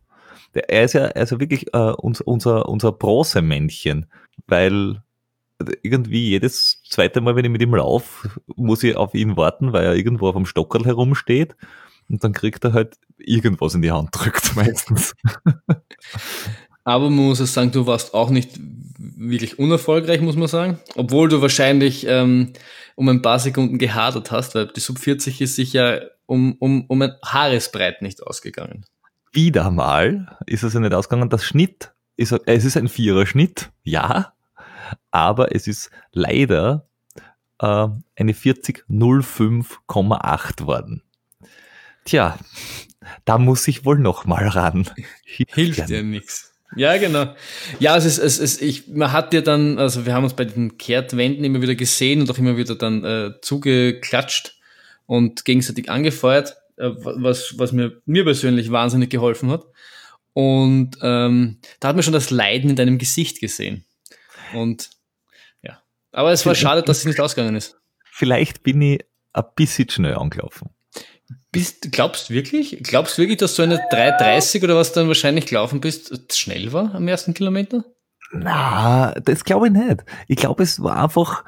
Der, 0.55 0.71
er 0.71 0.85
ist 0.85 0.95
ja 0.95 1.05
also 1.05 1.39
wirklich 1.39 1.73
äh, 1.75 1.93
unser, 1.93 2.27
unser, 2.27 2.69
unser 2.69 2.93
Bronzemännchen, 2.93 4.07
weil 4.47 5.03
irgendwie 5.83 6.31
jedes 6.31 6.83
zweite 6.89 7.21
Mal, 7.21 7.37
wenn 7.37 7.45
ich 7.45 7.51
mit 7.51 7.61
ihm 7.61 7.75
laufe, 7.75 8.41
muss 8.57 8.83
ich 8.83 8.97
auf 8.97 9.15
ihn 9.15 9.37
warten, 9.37 9.73
weil 9.73 9.85
er 9.85 9.95
irgendwo 9.95 10.29
auf 10.29 10.35
dem 10.35 10.47
Stockerl 10.47 10.87
herumsteht 10.87 11.57
und 12.11 12.25
dann 12.25 12.33
kriegt 12.33 12.65
er 12.65 12.73
halt 12.73 12.97
irgendwas 13.19 13.75
in 13.75 13.83
die 13.83 13.93
Hand 13.93 14.11
drückt 14.13 14.57
meistens. 14.57 15.15
Aber 16.85 17.11
man 17.11 17.27
muss 17.27 17.41
es 17.41 17.55
sagen, 17.55 17.73
du 17.73 17.87
warst 17.87 18.15
auch 18.15 18.31
nicht 18.31 18.59
wirklich 18.99 19.59
unerfolgreich, 19.59 20.21
muss 20.21 20.37
man 20.37 20.49
sagen. 20.49 20.79
Obwohl 20.97 21.29
du 21.29 21.43
wahrscheinlich 21.43 22.07
ähm, 22.07 22.53
um 22.97 23.09
ein 23.09 23.23
paar 23.23 23.39
Sekunden 23.39 23.79
gehadert 23.79 24.31
hast, 24.31 24.55
weil 24.55 24.67
die 24.69 24.81
Sub 24.81 24.99
40 24.99 25.41
ist 25.41 25.57
sich 25.57 25.73
ja 25.73 26.01
um, 26.27 26.57
um, 26.59 26.85
um 26.87 27.01
ein 27.03 27.15
Haaresbreit 27.25 28.03
nicht 28.03 28.23
ausgegangen. 28.23 28.85
Wieder 29.33 29.71
mal 29.71 30.37
ist 30.47 30.65
es 30.65 30.75
ja 30.75 30.81
nicht 30.81 30.95
ausgegangen. 30.95 31.31
Das 31.31 31.45
Schnitt 31.45 31.93
ist, 32.17 32.33
es 32.47 32.65
ist 32.65 32.77
ein 32.77 32.89
Vierer-Schnitt, 32.89 33.71
ja. 33.85 34.33
aber 35.11 35.55
es 35.55 35.69
ist 35.69 35.91
leider 36.13 36.89
äh, 37.61 37.89
eine 38.17 38.33
4005,8 38.33 40.67
worden. 40.67 41.03
Tja, 42.05 42.39
da 43.25 43.39
muss 43.39 43.67
ich 43.69 43.85
wohl 43.85 43.99
noch 43.99 44.25
mal 44.25 44.47
ran. 44.49 44.89
Hilft, 45.25 45.55
Hilft 45.55 45.89
dir 45.89 46.03
nichts. 46.03 46.51
Ja, 46.77 46.97
genau. 46.99 47.35
Ja, 47.81 47.97
es 47.97 48.05
ist, 48.05 48.19
es 48.19 48.39
ist, 48.39 48.63
ich, 48.63 48.89
man 48.89 49.13
hat 49.13 49.35
ja 49.35 49.41
dann, 49.41 49.79
also 49.79 50.07
wir 50.07 50.15
haben 50.15 50.25
uns 50.25 50.35
bei 50.35 50.45
den 50.45 50.79
Kehrtwänden 50.79 51.45
immer 51.45 51.63
wieder 51.63 51.75
gesehen 51.75 52.21
und 52.21 52.31
auch 52.31 52.39
immer 52.39 52.57
wieder 52.57 52.77
dann 52.77 53.05
äh, 53.05 53.33
zugeklatscht 53.41 54.57
und 55.07 55.45
gegenseitig 55.45 55.91
angefeuert, 55.91 56.57
äh, 56.77 56.91
was, 56.95 57.59
was 57.59 57.73
mir, 57.73 58.01
mir 58.07 58.25
persönlich 58.25 58.71
wahnsinnig 58.71 59.11
geholfen 59.11 59.51
hat. 59.51 59.65
Und 60.33 60.97
ähm, 61.03 61.59
da 61.81 61.89
hat 61.89 61.97
man 61.97 62.05
schon 62.05 62.13
das 62.13 62.31
Leiden 62.31 62.71
in 62.71 62.77
deinem 62.77 62.99
Gesicht 62.99 63.41
gesehen. 63.41 63.85
Und 64.55 64.91
ja. 65.63 65.83
Aber 66.13 66.31
es 66.31 66.47
war 66.47 66.55
schade, 66.55 66.83
dass 66.83 66.99
es 66.99 67.05
nicht 67.05 67.21
ausgegangen 67.21 67.57
ist. 67.57 67.81
Vielleicht 68.05 68.63
bin 68.63 68.81
ich 68.81 69.05
ein 69.33 69.45
bisschen 69.57 69.91
schnell 69.91 70.15
angelaufen. 70.15 70.71
Bist, 71.53 71.91
glaubst 71.91 72.31
wirklich? 72.31 72.79
Glaubst 72.83 73.19
wirklich, 73.19 73.39
dass 73.39 73.57
so 73.57 73.63
eine 73.63 73.77
3,30 73.77 74.63
oder 74.65 74.77
was 74.77 74.93
dann 74.93 75.09
wahrscheinlich 75.09 75.47
gelaufen 75.47 75.81
bist, 75.81 76.37
schnell 76.37 76.73
war 76.73 76.95
am 76.95 77.09
ersten 77.09 77.35
Kilometer? 77.35 77.85
Na, 78.33 79.13
das 79.25 79.45
glaube 79.45 79.67
ich 79.67 79.73
nicht. 79.73 80.05
Ich 80.29 80.37
glaube, 80.37 80.63
es 80.63 80.81
war 80.83 81.03
einfach 81.03 81.45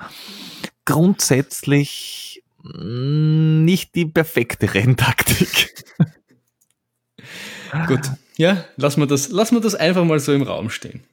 grundsätzlich 0.85 2.43
mm, 2.63 3.65
nicht 3.65 3.95
die 3.95 4.07
perfekte 4.07 4.75
Renntaktik. 4.75 5.85
Gut, 7.87 8.01
ja, 8.37 8.65
lassen 8.77 9.01
wir 9.01 9.07
das, 9.07 9.31
lassen 9.31 9.57
wir 9.57 9.61
das 9.61 9.75
einfach 9.75 10.05
mal 10.05 10.19
so 10.19 10.33
im 10.33 10.43
Raum 10.43 10.69
stehen. 10.69 11.05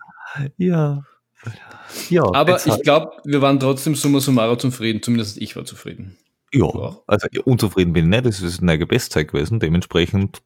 Ja. 0.57 1.03
Ja. 2.09 2.23
Aber 2.33 2.65
ich 2.65 2.81
glaube, 2.83 3.11
wir 3.23 3.41
waren 3.41 3.59
trotzdem 3.59 3.95
summa 3.95 4.19
summarum 4.19 4.59
zufrieden. 4.59 5.01
Zumindest 5.01 5.37
ich 5.37 5.55
war 5.55 5.65
zufrieden. 5.65 6.17
Ja, 6.51 6.97
also 7.05 7.27
unzufrieden 7.45 7.93
bin 7.93 8.05
ich 8.05 8.09
nicht. 8.09 8.25
Das 8.25 8.41
ist 8.41 8.61
eine 8.61 8.85
Bestzeit 8.85 9.27
gewesen. 9.27 9.59
Dementsprechend 9.59 10.41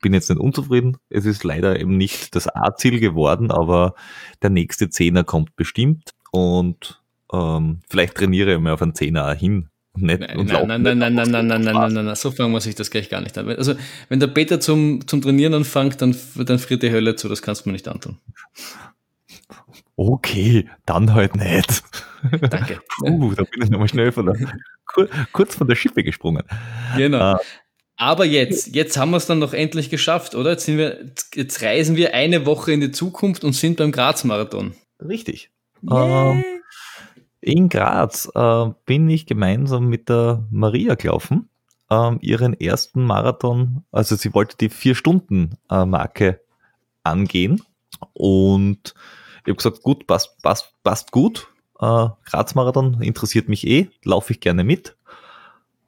bin 0.00 0.12
ich 0.12 0.18
jetzt 0.18 0.30
nicht 0.30 0.40
unzufrieden. 0.40 0.96
Es 1.10 1.26
ist 1.26 1.44
leider 1.44 1.78
eben 1.78 1.96
nicht 1.96 2.34
das 2.34 2.48
A-Ziel 2.48 2.98
geworden, 2.98 3.50
aber 3.50 3.94
der 4.42 4.50
nächste 4.50 4.90
Zehner 4.90 5.24
kommt 5.24 5.54
bestimmt 5.56 6.14
und 6.32 7.00
ähm, 7.32 7.80
vielleicht 7.88 8.16
trainiere 8.16 8.54
ich 8.54 8.60
mal 8.60 8.72
auf 8.72 8.82
einen 8.82 8.94
Zehner 8.94 9.32
hin. 9.34 9.68
Nicht 9.96 10.20
nein, 10.20 10.38
und 10.38 10.46
nein, 10.48 10.66
nein, 10.66 10.82
nein, 10.82 10.98
nein, 10.98 11.14
nein, 11.14 11.30
nein, 11.30 11.46
nein, 11.46 11.46
nein, 11.46 11.74
nein, 11.74 11.92
nein, 11.92 12.04
nein, 12.06 12.14
so 12.14 12.30
fangen 12.30 12.52
wir 12.52 12.60
sich 12.60 12.74
das 12.74 12.90
gleich 12.90 13.08
gar 13.08 13.20
nicht 13.20 13.36
an. 13.36 13.48
Also, 13.48 13.74
wenn 14.08 14.20
der 14.20 14.28
Peter 14.28 14.60
zum, 14.60 15.06
zum 15.06 15.22
Trainieren 15.22 15.54
anfängt, 15.54 16.00
dann, 16.00 16.14
dann 16.36 16.58
friert 16.58 16.82
die 16.82 16.92
Hölle 16.92 17.16
zu, 17.16 17.28
das 17.28 17.42
kannst 17.42 17.64
du 17.64 17.70
mir 17.70 17.72
nicht 17.72 17.88
antun. 17.88 18.18
Okay, 20.00 20.68
dann 20.86 21.12
halt 21.12 21.34
nicht. 21.34 21.82
Danke. 22.22 22.80
Puh, 22.98 23.34
da 23.34 23.42
bin 23.42 23.62
ich 23.64 23.68
nochmal 23.68 23.88
schnell 23.88 24.12
von 24.12 24.26
der, 24.26 24.36
kurz 25.32 25.56
von 25.56 25.66
der 25.66 25.74
Schippe 25.74 26.04
gesprungen. 26.04 26.44
Genau. 26.96 27.34
Äh, 27.34 27.38
aber 27.96 28.24
jetzt, 28.24 28.76
jetzt 28.76 28.96
haben 28.96 29.10
wir 29.10 29.16
es 29.16 29.26
dann 29.26 29.40
noch 29.40 29.52
endlich 29.52 29.90
geschafft, 29.90 30.36
oder? 30.36 30.52
Jetzt, 30.52 30.68
wir, 30.68 31.04
jetzt 31.34 31.62
reisen 31.62 31.96
wir 31.96 32.14
eine 32.14 32.46
Woche 32.46 32.70
in 32.70 32.80
die 32.80 32.92
Zukunft 32.92 33.42
und 33.42 33.54
sind 33.54 33.78
beim 33.78 33.90
Graz-Marathon. 33.90 34.74
Richtig. 35.00 35.50
Ähm, 35.90 36.44
in 37.40 37.68
Graz 37.68 38.30
äh, 38.36 38.66
bin 38.86 39.10
ich 39.10 39.26
gemeinsam 39.26 39.88
mit 39.88 40.08
der 40.08 40.46
Maria 40.52 40.94
gelaufen, 40.94 41.48
ähm, 41.90 42.18
ihren 42.20 42.54
ersten 42.54 43.02
Marathon, 43.02 43.82
also 43.90 44.14
sie 44.14 44.32
wollte 44.32 44.56
die 44.58 44.68
Vier-Stunden-Marke 44.68 46.28
äh, 46.28 46.38
angehen 47.02 47.62
und 48.12 48.94
ich 49.44 49.50
habe 49.50 49.56
gesagt, 49.56 49.82
gut, 49.82 50.06
passt, 50.06 50.40
passt, 50.42 50.72
passt 50.82 51.12
gut. 51.12 51.48
Äh, 51.80 52.08
Graz-Marathon 52.24 53.00
interessiert 53.02 53.48
mich 53.48 53.66
eh, 53.66 53.88
laufe 54.04 54.32
ich 54.32 54.40
gerne 54.40 54.64
mit. 54.64 54.96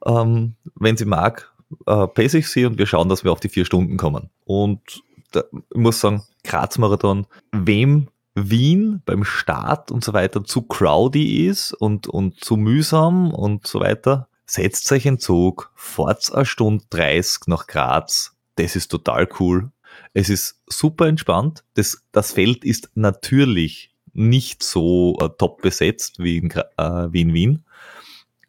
Ähm, 0.05 0.55
wenn 0.75 0.97
sie 0.97 1.05
mag, 1.05 1.53
äh, 1.85 2.07
pace 2.07 2.35
ich 2.35 2.49
sie 2.49 2.65
und 2.65 2.77
wir 2.77 2.85
schauen, 2.85 3.09
dass 3.09 3.23
wir 3.23 3.31
auf 3.31 3.39
die 3.39 3.49
vier 3.49 3.65
Stunden 3.65 3.97
kommen. 3.97 4.29
Und 4.45 5.03
da, 5.31 5.43
ich 5.51 5.77
muss 5.77 5.99
sagen, 5.99 6.23
Graz-Marathon, 6.43 7.27
wem 7.51 8.07
Wien 8.33 9.01
beim 9.05 9.23
Start 9.23 9.91
und 9.91 10.03
so 10.03 10.13
weiter 10.13 10.43
zu 10.43 10.61
crowdy 10.63 11.45
ist 11.47 11.73
und, 11.73 12.07
und 12.07 12.43
zu 12.43 12.55
mühsam 12.55 13.33
und 13.33 13.67
so 13.67 13.81
weiter, 13.81 14.27
setzt 14.45 14.91
euch 14.91 15.05
in 15.05 15.19
Zug, 15.19 15.71
fahrt 15.75 16.33
eine 16.33 16.45
Stunde 16.45 16.83
30 16.89 17.47
nach 17.47 17.67
Graz. 17.67 18.35
Das 18.55 18.75
ist 18.75 18.89
total 18.89 19.27
cool. 19.39 19.71
Es 20.13 20.29
ist 20.29 20.61
super 20.67 21.07
entspannt. 21.07 21.63
Das, 21.75 22.03
das 22.11 22.33
Feld 22.33 22.65
ist 22.65 22.89
natürlich 22.95 23.95
nicht 24.13 24.61
so 24.63 25.17
äh, 25.21 25.29
top 25.37 25.61
besetzt 25.61 26.19
wie 26.19 26.37
in, 26.37 26.51
äh, 26.51 27.07
wie 27.11 27.21
in 27.21 27.33
Wien. 27.33 27.65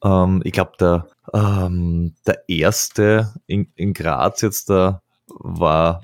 Ähm, 0.03 0.43
ich 0.45 0.53
glaube, 0.53 0.73
der, 0.81 1.09
ähm, 1.33 2.15
der 2.27 2.49
erste 2.49 3.35
in, 3.47 3.71
in 3.77 3.95
Graz 3.95 4.41
jetzt 4.41 4.71
da 4.71 5.03
war, 5.29 6.03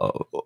äh, 0.00 0.38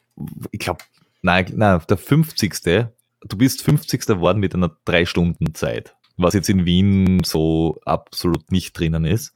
ich 0.50 0.60
glaube, 0.60 0.80
nein, 1.22 1.52
nein, 1.56 1.80
der 1.88 1.96
50. 1.96 2.88
Du 3.22 3.36
bist 3.36 3.62
50. 3.62 4.06
geworden 4.06 4.40
mit 4.40 4.54
einer 4.54 4.76
3-Stunden-Zeit, 4.86 5.94
was 6.16 6.34
jetzt 6.34 6.48
in 6.50 6.64
Wien 6.64 7.22
so 7.24 7.78
absolut 7.84 8.50
nicht 8.50 8.78
drinnen 8.78 9.04
ist. 9.04 9.32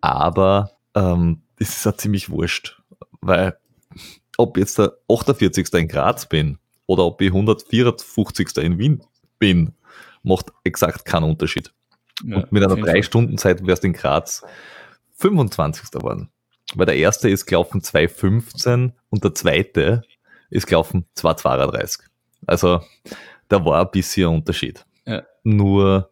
Aber 0.00 0.72
ähm, 0.94 1.42
es 1.58 1.70
ist 1.70 1.86
ja 1.86 1.96
ziemlich 1.96 2.28
wurscht, 2.30 2.82
weil 3.20 3.56
ob 4.42 4.58
jetzt 4.58 4.78
der 4.78 4.92
48. 5.08 5.72
in 5.74 5.88
Graz 5.88 6.26
bin 6.26 6.58
oder 6.86 7.04
ob 7.04 7.20
ich 7.20 7.28
154. 7.28 8.56
in 8.58 8.78
Wien 8.78 9.02
bin, 9.38 9.72
macht 10.22 10.52
exakt 10.64 11.04
keinen 11.04 11.24
Unterschied. 11.24 11.72
Ja, 12.24 12.38
und 12.38 12.52
mit 12.52 12.62
einer 12.62 12.76
drei 12.76 13.02
Stunden 13.02 13.38
Zeit 13.38 13.64
wärst 13.66 13.82
du 13.82 13.88
in 13.88 13.92
Graz 13.92 14.42
25. 15.14 15.90
geworden. 15.90 16.30
Weil 16.74 16.86
der 16.86 16.96
erste 16.96 17.28
ist 17.28 17.46
gelaufen 17.46 17.80
2,15 17.80 18.92
und 19.10 19.24
der 19.24 19.34
zweite 19.34 20.02
ist 20.50 20.66
gelaufen 20.66 21.06
2,32. 21.16 22.00
Also 22.46 22.80
da 23.48 23.64
war 23.64 23.82
ein 23.82 23.90
bisschen 23.90 24.28
ein 24.28 24.36
Unterschied. 24.36 24.84
Ja. 25.06 25.22
Nur 25.42 26.10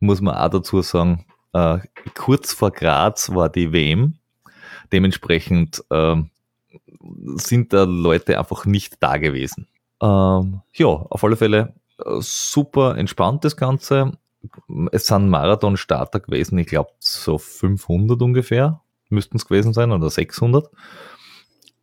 muss 0.00 0.20
man 0.20 0.36
auch 0.36 0.50
dazu 0.50 0.82
sagen, 0.82 1.24
äh, 1.52 1.78
kurz 2.14 2.52
vor 2.52 2.70
Graz 2.70 3.30
war 3.30 3.48
die 3.48 3.72
WM. 3.72 4.18
Dementsprechend 4.92 5.82
äh, 5.90 6.16
sind 7.36 7.72
da 7.72 7.84
Leute 7.84 8.38
einfach 8.38 8.66
nicht 8.66 8.96
da 9.00 9.16
gewesen. 9.16 9.66
Ähm, 10.00 10.60
ja, 10.74 10.86
auf 10.86 11.24
alle 11.24 11.36
Fälle 11.36 11.74
äh, 11.98 12.20
super 12.20 12.96
entspannt 12.96 13.44
das 13.44 13.56
Ganze. 13.56 14.12
Es 14.92 15.06
sind 15.06 15.28
Marathon-Starter 15.28 16.20
gewesen, 16.20 16.58
ich 16.58 16.68
glaube 16.68 16.90
so 17.00 17.38
500 17.38 18.22
ungefähr 18.22 18.80
müssten 19.10 19.36
es 19.36 19.46
gewesen 19.46 19.72
sein 19.72 19.92
oder 19.92 20.10
600. 20.10 20.68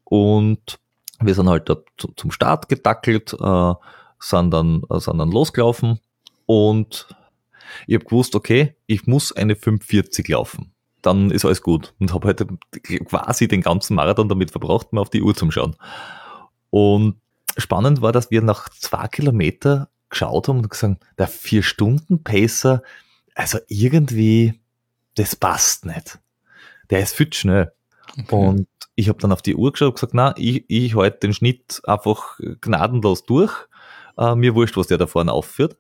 Und 0.04 0.80
wir 1.20 1.34
sind 1.34 1.50
halt 1.50 1.70
da 1.70 1.78
zum 2.16 2.32
Start 2.32 2.70
gedackelt, 2.70 3.34
äh, 3.34 3.74
sind, 4.20 4.52
dann, 4.52 4.84
äh, 4.90 5.00
sind 5.00 5.18
dann 5.18 5.32
losgelaufen 5.32 6.00
und 6.46 7.08
ich 7.88 7.96
habe 7.96 8.06
gewusst, 8.06 8.36
okay, 8.36 8.76
ich 8.86 9.08
muss 9.08 9.32
eine 9.32 9.56
540 9.56 10.28
laufen. 10.30 10.72
Dann 11.06 11.30
ist 11.30 11.46
alles 11.46 11.62
gut. 11.62 11.94
Und 12.00 12.14
habe 12.14 12.28
heute 12.30 12.48
halt 12.48 13.08
quasi 13.08 13.48
den 13.48 13.62
ganzen 13.62 13.96
Marathon 13.96 14.28
damit 14.28 14.52
verbracht, 14.52 14.92
mal 14.92 15.02
auf 15.02 15.10
die 15.10 15.22
Uhr 15.22 15.36
zu 15.36 15.50
schauen. 15.52 15.76
Und 16.72 17.22
spannend 17.58 18.02
war, 18.02 18.12
dass 18.12 18.32
wir 18.32 18.42
nach 18.42 18.70
zwei 18.70 19.08
Kilometer 19.08 19.90
geschaut 20.10 20.48
haben 20.48 20.60
und 20.60 20.70
gesagt, 20.70 21.04
der 21.18 21.28
Vier-Stunden-Pacer, 21.28 22.82
also 23.36 23.60
irgendwie, 23.68 24.60
das 25.16 25.36
passt 25.36 25.86
nicht. 25.86 26.20
Der 26.90 27.02
ist 27.02 27.16
viel 27.16 27.32
schnell. 27.34 27.72
Okay. 28.18 28.36
Und 28.36 28.68
ich 28.96 29.10
habe 29.10 29.20
dann 29.20 29.32
auf 29.32 29.42
die 29.42 29.56
Uhr 29.56 29.72
geschaut 29.72 29.90
und 29.90 29.96
gesagt, 29.96 30.14
na, 30.14 30.34
ich, 30.38 30.66
ich 30.68 30.96
halte 30.96 31.20
den 31.20 31.34
Schnitt 31.34 31.82
einfach 31.86 32.40
gnadenlos 32.62 33.26
durch. 33.26 33.54
Äh, 34.18 34.36
mir 34.36 34.56
wurscht, 34.56 34.78
was 34.78 34.88
der 34.88 34.98
da 34.98 35.06
vorne 35.06 35.34
aufführt. 35.34 35.78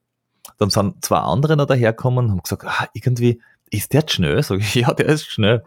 Dann 0.57 0.69
sind 0.69 1.03
zwei 1.03 1.17
andere 1.17 1.57
noch 1.57 1.65
daherkommen 1.65 2.25
und 2.25 2.31
haben 2.31 2.43
gesagt, 2.43 2.65
ah, 2.65 2.87
irgendwie, 2.93 3.41
ist 3.69 3.93
der 3.93 4.03
schnell? 4.07 4.41
Sag 4.43 4.59
ich, 4.59 4.75
ja, 4.75 4.93
der 4.93 5.07
ist 5.07 5.25
schnell. 5.25 5.63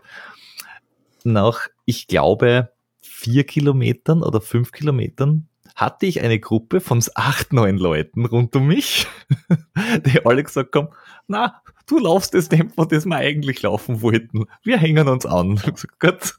Nach, 1.24 1.68
ich 1.84 2.07
glaube, 2.07 2.70
vier 3.01 3.44
Kilometern 3.44 4.22
oder 4.22 4.40
fünf 4.40 4.72
Kilometern 4.72 5.49
hatte 5.74 6.07
ich 6.07 6.20
eine 6.22 6.40
Gruppe 6.40 6.80
von 6.80 7.03
acht, 7.14 7.53
neun 7.53 7.78
Leuten 7.78 8.26
rund 8.26 8.55
um 8.57 8.66
mich, 8.66 9.07
die 10.07 10.24
alle 10.24 10.42
gesagt 10.42 10.74
haben, 10.74 10.88
na, 11.28 11.62
du 11.86 11.99
laufst 11.99 12.34
das 12.34 12.49
Tempo, 12.49 12.84
das 12.84 13.07
wir 13.07 13.16
eigentlich 13.16 13.62
laufen 13.62 14.03
wollten. 14.03 14.46
Wir 14.64 14.78
hängen 14.78 15.07
uns 15.09 15.24
an. 15.26 15.55
Ich 15.55 15.74
gesagt, 15.74 16.01
gut, 16.01 16.34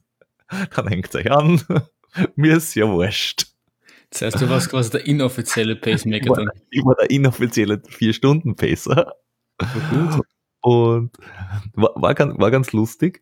dann 0.76 0.88
hängt 0.88 1.14
euch 1.16 1.32
an. 1.32 1.62
Mir 2.36 2.58
ist 2.58 2.76
ja 2.76 2.88
wurscht. 2.88 3.48
Das 4.10 4.24
heißt, 4.24 4.42
du 4.42 4.50
warst 4.50 4.70
quasi 4.70 4.90
der 4.90 5.06
inoffizielle 5.06 5.76
Pacemaker 5.76 6.34
dann. 6.34 6.50
Ich 6.72 6.84
war 6.84 6.96
der 6.96 7.10
inoffizielle 7.12 7.82
Vier-Stunden-Pacer. 7.88 9.14
Und 10.62 11.12
war, 11.74 11.92
war, 11.96 12.14
ganz, 12.14 12.38
war 12.38 12.52
ganz 12.52 12.72
lustig. 12.72 13.22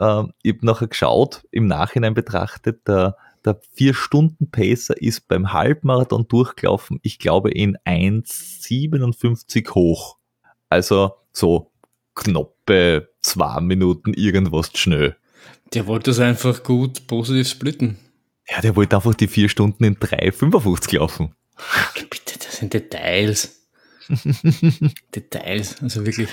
Ähm, 0.00 0.32
ich 0.42 0.54
habe 0.54 0.66
nachher 0.66 0.88
geschaut, 0.88 1.44
im 1.50 1.66
Nachhinein 1.66 2.14
betrachtet, 2.14 2.86
der 2.86 3.16
der 3.44 3.60
4-Stunden-Pacer 3.76 5.00
ist 5.00 5.28
beim 5.28 5.52
Halbmarathon 5.52 6.26
durchgelaufen, 6.28 6.98
ich 7.02 7.18
glaube 7.18 7.50
in 7.50 7.76
1,57 7.84 9.70
hoch. 9.74 10.16
Also 10.68 11.12
so 11.32 11.70
knappe 12.14 13.10
zwei 13.20 13.60
Minuten 13.60 14.14
irgendwas 14.14 14.70
schnell. 14.74 15.16
Der 15.74 15.86
wollte 15.86 16.10
das 16.10 16.20
einfach 16.20 16.62
gut 16.62 17.06
positiv 17.06 17.48
splitten. 17.48 17.98
Ja, 18.48 18.60
der 18.60 18.76
wollte 18.76 18.96
einfach 18.96 19.14
die 19.14 19.28
vier 19.28 19.48
Stunden 19.48 19.84
in 19.84 19.96
3,55 19.96 20.96
laufen. 20.96 21.34
Bitte, 22.10 22.38
das 22.38 22.56
sind 22.56 22.72
Details. 22.72 23.68
Details, 25.14 25.82
also 25.82 26.04
wirklich. 26.06 26.28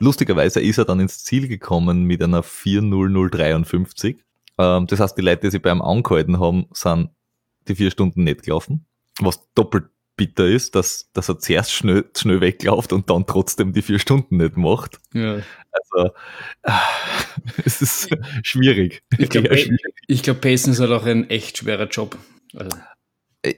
Lustigerweise 0.00 0.60
ist 0.60 0.78
er 0.78 0.84
dann 0.84 1.00
ins 1.00 1.24
Ziel 1.24 1.48
gekommen 1.48 2.04
mit 2.04 2.22
einer 2.22 2.42
4.0053. 2.42 4.16
Ähm, 4.58 4.86
das 4.86 5.00
heißt, 5.00 5.16
die 5.16 5.22
Leute, 5.22 5.42
die 5.42 5.50
sich 5.50 5.62
beim 5.62 5.82
angehalten 5.82 6.40
haben, 6.40 6.66
sind 6.72 7.10
die 7.68 7.74
vier 7.74 7.90
Stunden 7.90 8.24
nicht 8.24 8.42
gelaufen. 8.42 8.86
Was 9.20 9.52
doppelt 9.54 9.86
bitter 10.16 10.46
ist, 10.46 10.74
dass, 10.74 11.10
dass 11.12 11.28
er 11.28 11.38
zuerst 11.38 11.72
schnell, 11.72 12.04
schnell 12.14 12.42
weglauft 12.42 12.92
und 12.92 13.08
dann 13.08 13.24
trotzdem 13.26 13.72
die 13.72 13.82
vier 13.82 13.98
Stunden 13.98 14.36
nicht 14.36 14.56
macht. 14.56 14.98
Ja. 15.14 15.40
Also, 15.70 16.10
es 17.64 17.80
ist 17.80 18.10
schwierig. 18.42 19.02
Ich 19.16 19.30
glaube, 19.30 19.48
glaub, 20.06 20.40
Pacen 20.40 20.72
ist 20.72 20.80
halt 20.80 20.90
auch 20.90 21.06
ein 21.06 21.30
echt 21.30 21.58
schwerer 21.58 21.88
Job. 21.88 22.18
Also. 22.54 22.76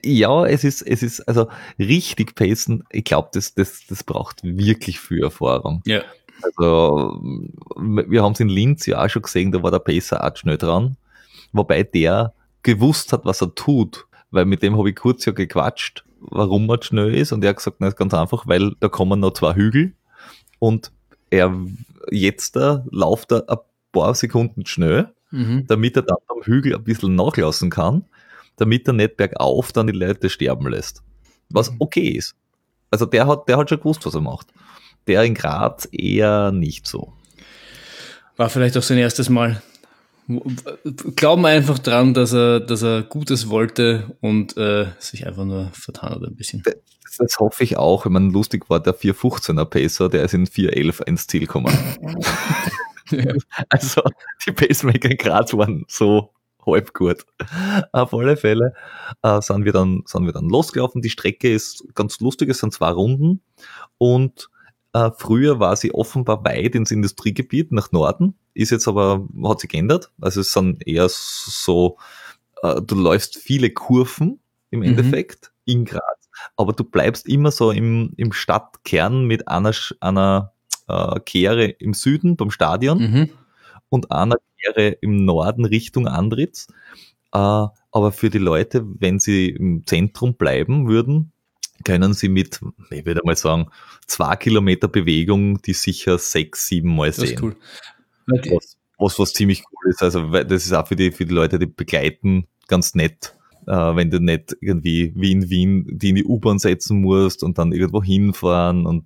Ja, 0.03 0.45
es 0.45 0.63
ist, 0.63 0.81
es 0.83 1.01
ist, 1.01 1.21
also 1.27 1.47
richtig 1.79 2.35
Pacen, 2.35 2.83
ich 2.91 3.03
glaube, 3.03 3.29
das, 3.33 3.55
das, 3.55 3.81
das 3.87 4.03
braucht 4.03 4.43
wirklich 4.43 4.99
viel 4.99 5.23
Erfahrung. 5.23 5.81
Ja. 5.85 6.03
Also, 6.43 7.19
wir 7.77 8.23
haben 8.23 8.33
es 8.33 8.39
in 8.39 8.49
Linz 8.49 8.85
ja 8.85 9.03
auch 9.03 9.09
schon 9.09 9.23
gesehen, 9.23 9.51
da 9.51 9.61
war 9.63 9.71
der 9.71 9.79
Pacer 9.79 10.23
auch 10.23 10.35
schnell 10.35 10.57
dran. 10.57 10.97
Wobei 11.51 11.83
der 11.83 12.33
gewusst 12.63 13.11
hat, 13.13 13.25
was 13.25 13.41
er 13.41 13.53
tut. 13.55 14.05
Weil 14.31 14.45
mit 14.45 14.63
dem 14.63 14.77
habe 14.77 14.89
ich 14.89 14.95
kurz 14.95 15.25
ja 15.25 15.33
gequatscht, 15.33 16.05
warum 16.19 16.69
er 16.69 16.81
schnell 16.81 17.13
ist. 17.13 17.31
Und 17.31 17.43
er 17.43 17.49
hat 17.49 17.57
gesagt, 17.57 17.77
na, 17.79 17.87
ist 17.87 17.97
ganz 17.97 18.13
einfach, 18.13 18.47
weil 18.47 18.73
da 18.79 18.87
kommen 18.87 19.19
noch 19.19 19.33
zwei 19.33 19.53
Hügel. 19.53 19.93
Und 20.59 20.91
er, 21.29 21.53
jetzt 22.09 22.55
da, 22.55 22.85
lauft 22.91 23.31
er 23.31 23.49
ein 23.49 23.57
paar 23.91 24.15
Sekunden 24.15 24.65
schnell, 24.65 25.11
mhm. 25.31 25.65
damit 25.67 25.97
er 25.97 26.03
dann 26.03 26.17
am 26.27 26.43
Hügel 26.43 26.75
ein 26.75 26.83
bisschen 26.83 27.15
nachlassen 27.15 27.69
kann, 27.69 28.05
damit 28.57 28.87
er 28.87 28.93
nicht 28.93 29.17
bergauf 29.17 29.71
dann 29.71 29.87
die 29.87 29.93
Leute 29.93 30.29
sterben 30.29 30.67
lässt. 30.67 31.03
Was 31.49 31.71
mhm. 31.71 31.77
okay 31.79 32.09
ist. 32.09 32.35
Also 32.89 33.05
der 33.05 33.27
hat, 33.27 33.47
der 33.47 33.57
hat 33.57 33.69
schon 33.69 33.79
gewusst, 33.79 34.05
was 34.05 34.15
er 34.15 34.21
macht 34.21 34.47
der 35.07 35.23
in 35.23 35.33
Graz 35.33 35.87
eher 35.91 36.51
nicht 36.51 36.87
so. 36.87 37.13
War 38.37 38.49
vielleicht 38.49 38.77
auch 38.77 38.83
sein 38.83 38.97
erstes 38.97 39.29
Mal. 39.29 39.61
Glauben 41.15 41.45
einfach 41.45 41.79
dran, 41.79 42.13
dass 42.13 42.33
er, 42.33 42.59
dass 42.59 42.83
er 42.83 43.01
Gutes 43.01 43.49
wollte 43.49 44.15
und 44.21 44.55
äh, 44.55 44.87
sich 44.99 45.27
einfach 45.27 45.45
nur 45.45 45.69
vertan 45.73 46.11
hat 46.11 46.23
ein 46.23 46.35
bisschen. 46.35 46.63
Das, 46.63 47.17
das 47.17 47.39
hoffe 47.39 47.63
ich 47.63 47.77
auch. 47.77 48.05
Ich 48.05 48.11
meine, 48.11 48.29
lustig 48.29 48.69
war 48.69 48.79
der 48.79 48.95
415er 48.95 49.65
Pacer, 49.65 50.09
der 50.09 50.23
ist 50.23 50.33
in 50.33 50.47
411 50.47 51.01
ins 51.05 51.27
Ziel 51.27 51.41
gekommen. 51.41 51.73
ja. 53.11 53.33
Also 53.67 54.01
die 54.45 54.53
Pacemaker 54.53 55.11
in 55.11 55.17
Graz 55.17 55.53
waren 55.53 55.83
so 55.89 56.29
halb 56.65 56.93
gut. 56.93 57.25
Auf 57.91 58.13
alle 58.13 58.37
Fälle 58.37 58.73
äh, 59.21 59.41
sind, 59.41 59.65
wir 59.65 59.73
dann, 59.73 60.03
sind 60.05 60.25
wir 60.25 60.33
dann 60.33 60.49
losgelaufen. 60.49 61.01
Die 61.01 61.09
Strecke 61.09 61.51
ist 61.51 61.83
ganz 61.95 62.19
lustig, 62.19 62.49
es 62.49 62.59
sind 62.59 62.73
zwei 62.73 62.91
Runden 62.91 63.41
und 63.97 64.49
äh, 64.93 65.11
früher 65.17 65.59
war 65.59 65.75
sie 65.75 65.93
offenbar 65.93 66.43
weit 66.43 66.75
ins 66.75 66.91
Industriegebiet 66.91 67.71
nach 67.71 67.91
Norden, 67.91 68.35
ist 68.53 68.71
jetzt 68.71 68.87
aber, 68.87 69.27
hat 69.45 69.61
sich 69.61 69.69
geändert. 69.69 70.11
Also 70.19 70.41
es 70.41 70.51
sind 70.51 70.85
eher 70.85 71.07
so, 71.09 71.97
äh, 72.61 72.81
du 72.81 72.95
läufst 72.95 73.37
viele 73.37 73.69
Kurven 73.69 74.39
im 74.69 74.79
mhm. 74.79 74.85
Endeffekt 74.85 75.51
mhm. 75.65 75.73
in 75.73 75.85
Graz, 75.85 76.29
aber 76.57 76.73
du 76.73 76.83
bleibst 76.83 77.27
immer 77.27 77.51
so 77.51 77.71
im, 77.71 78.13
im 78.17 78.33
Stadtkern 78.33 79.25
mit 79.25 79.47
einer, 79.47 79.71
einer 80.01 80.53
äh, 80.87 81.19
Kehre 81.21 81.65
im 81.65 81.93
Süden 81.93 82.35
beim 82.35 82.51
Stadion 82.51 82.99
mhm. 82.99 83.29
und 83.89 84.11
einer 84.11 84.35
Kehre 84.61 84.89
im 85.01 85.25
Norden 85.25 85.65
Richtung 85.65 86.07
Andritz. 86.07 86.67
Äh, 87.33 87.37
aber 87.37 88.11
für 88.11 88.29
die 88.29 88.37
Leute, 88.37 88.85
wenn 88.99 89.19
sie 89.19 89.49
im 89.49 89.85
Zentrum 89.85 90.35
bleiben 90.35 90.87
würden, 90.87 91.31
können 91.83 92.13
Sie 92.13 92.29
mit, 92.29 92.59
ich 92.91 93.05
würde 93.05 93.21
mal 93.23 93.35
sagen, 93.35 93.67
zwei 94.05 94.35
Kilometer 94.35 94.87
Bewegung 94.87 95.61
die 95.61 95.73
sicher 95.73 96.17
sechs, 96.17 96.67
sieben 96.67 96.95
Mal 96.95 97.11
sehen. 97.11 97.23
Das 97.23 97.31
ist 97.31 97.41
cool. 97.41 97.55
Was, 98.27 98.77
was, 98.97 99.19
was 99.19 99.33
ziemlich 99.33 99.63
cool 99.63 99.91
ist. 99.91 100.03
Also 100.03 100.29
das 100.29 100.65
ist 100.65 100.73
auch 100.73 100.87
für 100.87 100.95
die, 100.95 101.11
für 101.11 101.25
die 101.25 101.33
Leute, 101.33 101.59
die 101.59 101.65
begleiten, 101.65 102.47
ganz 102.67 102.93
nett. 102.93 103.35
Äh, 103.67 103.95
wenn 103.95 104.09
du 104.09 104.19
nicht 104.19 104.55
irgendwie 104.61 105.13
wie 105.15 105.31
in 105.31 105.49
Wien 105.49 105.85
die 105.89 106.09
in 106.09 106.15
die 106.15 106.25
U-Bahn 106.25 106.59
setzen 106.59 107.01
musst 107.01 107.43
und 107.43 107.57
dann 107.57 107.71
irgendwo 107.71 108.03
hinfahren 108.03 108.85
und 108.85 109.05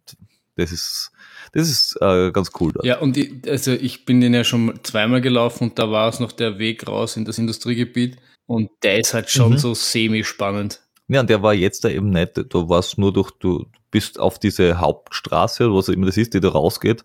das 0.55 0.71
ist, 0.71 1.11
das 1.51 1.69
ist 1.69 1.97
äh, 2.01 2.31
ganz 2.31 2.51
cool. 2.59 2.71
Dort. 2.73 2.85
Ja, 2.85 2.99
und 2.99 3.17
ich, 3.17 3.33
also 3.47 3.71
ich 3.71 4.05
bin 4.05 4.21
den 4.21 4.33
ja 4.33 4.43
schon 4.43 4.79
zweimal 4.83 5.21
gelaufen 5.21 5.69
und 5.69 5.79
da 5.79 5.91
war 5.91 6.09
es 6.09 6.19
noch 6.19 6.31
der 6.31 6.59
Weg 6.59 6.87
raus 6.87 7.17
in 7.17 7.25
das 7.25 7.37
Industriegebiet 7.37 8.17
und 8.47 8.69
der 8.83 8.99
ist 8.99 9.13
halt 9.13 9.29
schon 9.29 9.53
mhm. 9.53 9.57
so 9.57 9.73
semi-spannend. 9.73 10.81
Ja, 11.07 11.21
und 11.21 11.29
der 11.29 11.43
war 11.43 11.53
jetzt 11.53 11.83
da 11.83 11.89
eben 11.89 12.09
nicht, 12.09 12.31
du 12.35 12.69
warst 12.69 12.97
nur 12.97 13.13
durch, 13.13 13.31
du 13.31 13.67
bist 13.91 14.19
auf 14.19 14.39
diese 14.39 14.79
Hauptstraße, 14.79 15.71
was 15.73 15.89
immer 15.89 16.07
das 16.07 16.17
ist, 16.17 16.33
die 16.33 16.39
da 16.39 16.49
rausgeht, 16.49 17.03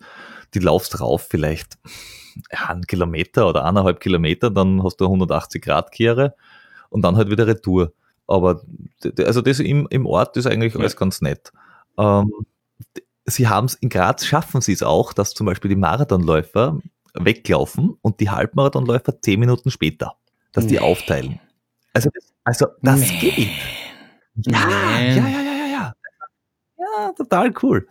die 0.54 0.58
laufst 0.58 1.00
rauf 1.00 1.26
vielleicht 1.28 1.78
ja, 2.52 2.68
einen 2.68 2.86
Kilometer 2.86 3.48
oder 3.48 3.64
eineinhalb 3.64 4.00
Kilometer, 4.00 4.50
dann 4.50 4.82
hast 4.82 5.00
du 5.00 5.04
180 5.04 5.62
Grad 5.62 5.92
Kehre 5.92 6.34
und 6.88 7.02
dann 7.02 7.16
halt 7.16 7.30
wieder 7.30 7.46
Retour. 7.46 7.92
Aber 8.26 8.62
also 9.18 9.42
das 9.42 9.58
im, 9.58 9.86
im 9.90 10.06
Ort 10.06 10.36
ist 10.36 10.46
eigentlich 10.46 10.76
alles 10.76 10.96
ganz 10.96 11.20
nett. 11.20 11.52
Ähm, 11.98 12.32
sie 13.30 13.48
haben 13.48 13.66
es 13.66 13.74
in 13.74 13.88
Graz, 13.88 14.24
schaffen 14.24 14.60
sie 14.60 14.72
es 14.72 14.82
auch, 14.82 15.12
dass 15.12 15.34
zum 15.34 15.46
Beispiel 15.46 15.68
die 15.68 15.76
Marathonläufer 15.76 16.78
weglaufen 17.14 17.96
und 18.02 18.20
die 18.20 18.30
Halbmarathonläufer 18.30 19.20
zehn 19.20 19.40
Minuten 19.40 19.70
später, 19.70 20.14
dass 20.52 20.66
die 20.66 20.80
aufteilen. 20.80 21.40
Also, 21.92 22.10
also 22.44 22.66
das 22.82 23.00
nee. 23.00 23.18
geht. 23.18 23.48
Ja, 24.46 24.70
ja, 24.70 25.00
ja, 25.00 25.28
ja, 25.28 25.42
ja, 25.42 25.66
ja. 25.66 25.92
Ja, 26.78 27.12
total 27.12 27.52
cool. 27.62 27.88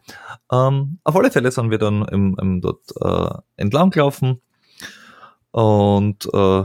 Ähm, 0.51 0.99
auf 1.03 1.15
alle 1.15 1.31
Fälle 1.31 1.51
sind 1.51 1.69
wir 1.69 1.77
dann 1.77 2.05
im, 2.07 2.37
im 2.39 2.61
dort 2.61 2.91
äh, 3.01 3.41
entlang 3.57 3.91
gelaufen 3.91 4.41
und 5.51 6.29
äh, 6.31 6.63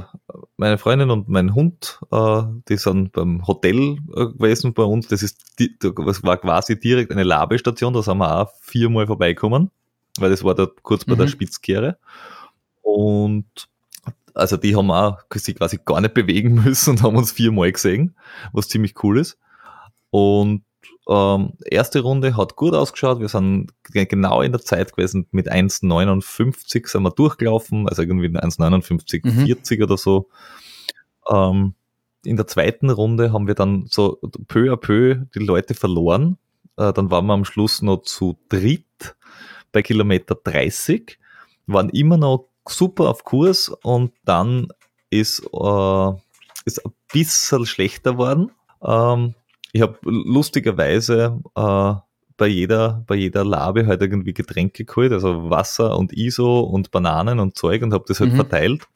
meine 0.56 0.78
Freundin 0.78 1.10
und 1.10 1.28
mein 1.28 1.54
Hund, 1.54 2.00
äh, 2.10 2.42
die 2.68 2.76
sind 2.76 3.12
beim 3.12 3.46
Hotel 3.46 3.96
äh, 4.14 4.26
gewesen 4.26 4.74
bei 4.74 4.82
uns. 4.82 5.08
Das 5.08 5.22
ist, 5.22 5.54
das 5.58 6.22
war 6.22 6.36
quasi 6.36 6.78
direkt 6.78 7.10
eine 7.10 7.22
Labestation. 7.22 7.94
Da 7.94 8.02
sind 8.02 8.18
wir 8.18 8.42
auch 8.42 8.52
viermal 8.60 9.06
vorbeikommen, 9.06 9.70
weil 10.18 10.30
das 10.30 10.44
war 10.44 10.54
da 10.54 10.66
kurz 10.82 11.06
bei 11.06 11.14
mhm. 11.14 11.20
der 11.20 11.28
Spitzkehre. 11.28 11.98
Und 12.82 13.68
also 14.34 14.56
die 14.58 14.76
haben 14.76 14.90
auch 14.90 15.18
sich 15.34 15.56
quasi 15.56 15.78
gar 15.82 16.02
nicht 16.02 16.12
bewegen 16.12 16.54
müssen 16.64 16.90
und 16.90 17.02
haben 17.02 17.16
uns 17.16 17.32
viermal 17.32 17.72
gesehen, 17.72 18.14
was 18.52 18.68
ziemlich 18.68 19.02
cool 19.02 19.18
ist. 19.18 19.38
Und 20.10 20.62
ähm, 21.08 21.52
erste 21.64 22.00
Runde 22.00 22.36
hat 22.36 22.56
gut 22.56 22.74
ausgeschaut. 22.74 23.20
Wir 23.20 23.28
sind 23.28 23.72
genau 23.82 24.40
in 24.40 24.52
der 24.52 24.62
Zeit 24.62 24.94
gewesen. 24.94 25.26
Mit 25.32 25.50
1,59 25.50 26.88
sind 26.88 27.02
wir 27.02 27.10
durchgelaufen, 27.10 27.88
also 27.88 28.02
irgendwie 28.02 28.28
1,59, 28.28 29.20
mhm. 29.26 29.46
40 29.46 29.82
oder 29.82 29.96
so. 29.96 30.28
Ähm, 31.30 31.74
in 32.24 32.36
der 32.36 32.46
zweiten 32.46 32.88
Runde 32.88 33.32
haben 33.32 33.46
wir 33.46 33.54
dann 33.54 33.86
so 33.90 34.18
peu 34.48 34.72
à 34.72 34.76
peu 34.76 35.26
die 35.34 35.40
Leute 35.40 35.74
verloren. 35.74 36.38
Äh, 36.76 36.92
dann 36.92 37.10
waren 37.10 37.26
wir 37.26 37.34
am 37.34 37.44
Schluss 37.44 37.82
noch 37.82 38.02
zu 38.02 38.38
dritt 38.48 39.16
bei 39.72 39.82
Kilometer 39.82 40.36
30, 40.36 41.18
waren 41.66 41.90
immer 41.90 42.16
noch 42.16 42.48
super 42.66 43.10
auf 43.10 43.24
Kurs 43.24 43.68
und 43.82 44.12
dann 44.24 44.68
ist, 45.10 45.40
äh, 45.40 46.12
ist 46.64 46.84
ein 46.84 46.92
bisschen 47.12 47.66
schlechter 47.66 48.12
geworden. 48.12 48.52
Ähm, 48.82 49.34
ich 49.74 49.82
habe 49.82 49.98
lustigerweise 50.04 51.40
äh, 51.56 51.94
bei 52.36 52.46
jeder, 52.46 53.02
bei 53.08 53.16
jeder 53.16 53.44
Labe 53.44 53.86
halt 53.86 54.02
irgendwie 54.02 54.32
Getränke 54.32 54.84
geholt, 54.84 55.12
also 55.12 55.50
Wasser 55.50 55.98
und 55.98 56.12
ISO 56.12 56.60
und 56.60 56.92
Bananen 56.92 57.40
und 57.40 57.58
Zeug 57.58 57.82
und 57.82 57.92
habe 57.92 58.04
das 58.06 58.20
halt 58.20 58.32
mhm. 58.32 58.36
verteilt. 58.36 58.86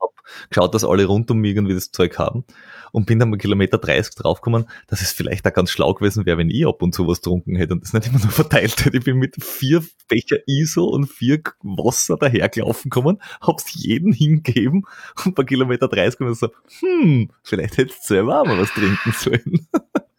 Hab 0.00 0.10
geschaut, 0.48 0.72
dass 0.72 0.84
alle 0.84 1.04
rund 1.04 1.28
um 1.32 1.38
mich 1.38 1.56
irgendwie 1.56 1.74
das 1.74 1.90
Zeug 1.90 2.16
haben 2.16 2.44
und 2.92 3.06
bin 3.06 3.18
dann 3.18 3.32
bei 3.32 3.38
Kilometer 3.38 3.78
30 3.78 4.14
draufgekommen, 4.14 4.66
dass 4.86 5.00
es 5.00 5.10
vielleicht 5.10 5.46
auch 5.48 5.52
ganz 5.52 5.70
schlau 5.70 5.94
gewesen 5.94 6.26
wäre, 6.26 6.38
wenn 6.38 6.48
ich 6.48 6.64
ab 6.64 6.80
und 6.80 6.94
zu 6.94 7.08
was 7.08 7.18
getrunken 7.18 7.56
hätte 7.56 7.74
und 7.74 7.82
das 7.82 7.92
nicht 7.92 8.06
immer 8.06 8.20
nur 8.20 8.30
verteilt 8.30 8.84
hätte. 8.84 8.98
Ich 8.98 9.04
bin 9.04 9.18
mit 9.18 9.42
vier 9.42 9.82
Becher 10.08 10.36
ISO 10.46 10.84
und 10.84 11.06
vier 11.06 11.42
Wasser 11.62 12.16
dahergelaufen 12.16 12.88
gekommen, 12.88 13.20
hab's 13.40 13.74
jeden 13.74 14.12
hingegeben 14.12 14.84
und 15.24 15.34
bei 15.34 15.42
Kilometer 15.42 15.88
30 15.88 16.18
gekommen 16.18 16.34
so, 16.36 16.50
hm, 16.80 17.30
vielleicht 17.42 17.78
hättest 17.78 18.04
du 18.04 18.14
selber 18.14 18.40
auch 18.40 18.46
mal 18.46 18.60
was 18.60 18.70
trinken 18.70 19.12
sollen. 19.12 19.66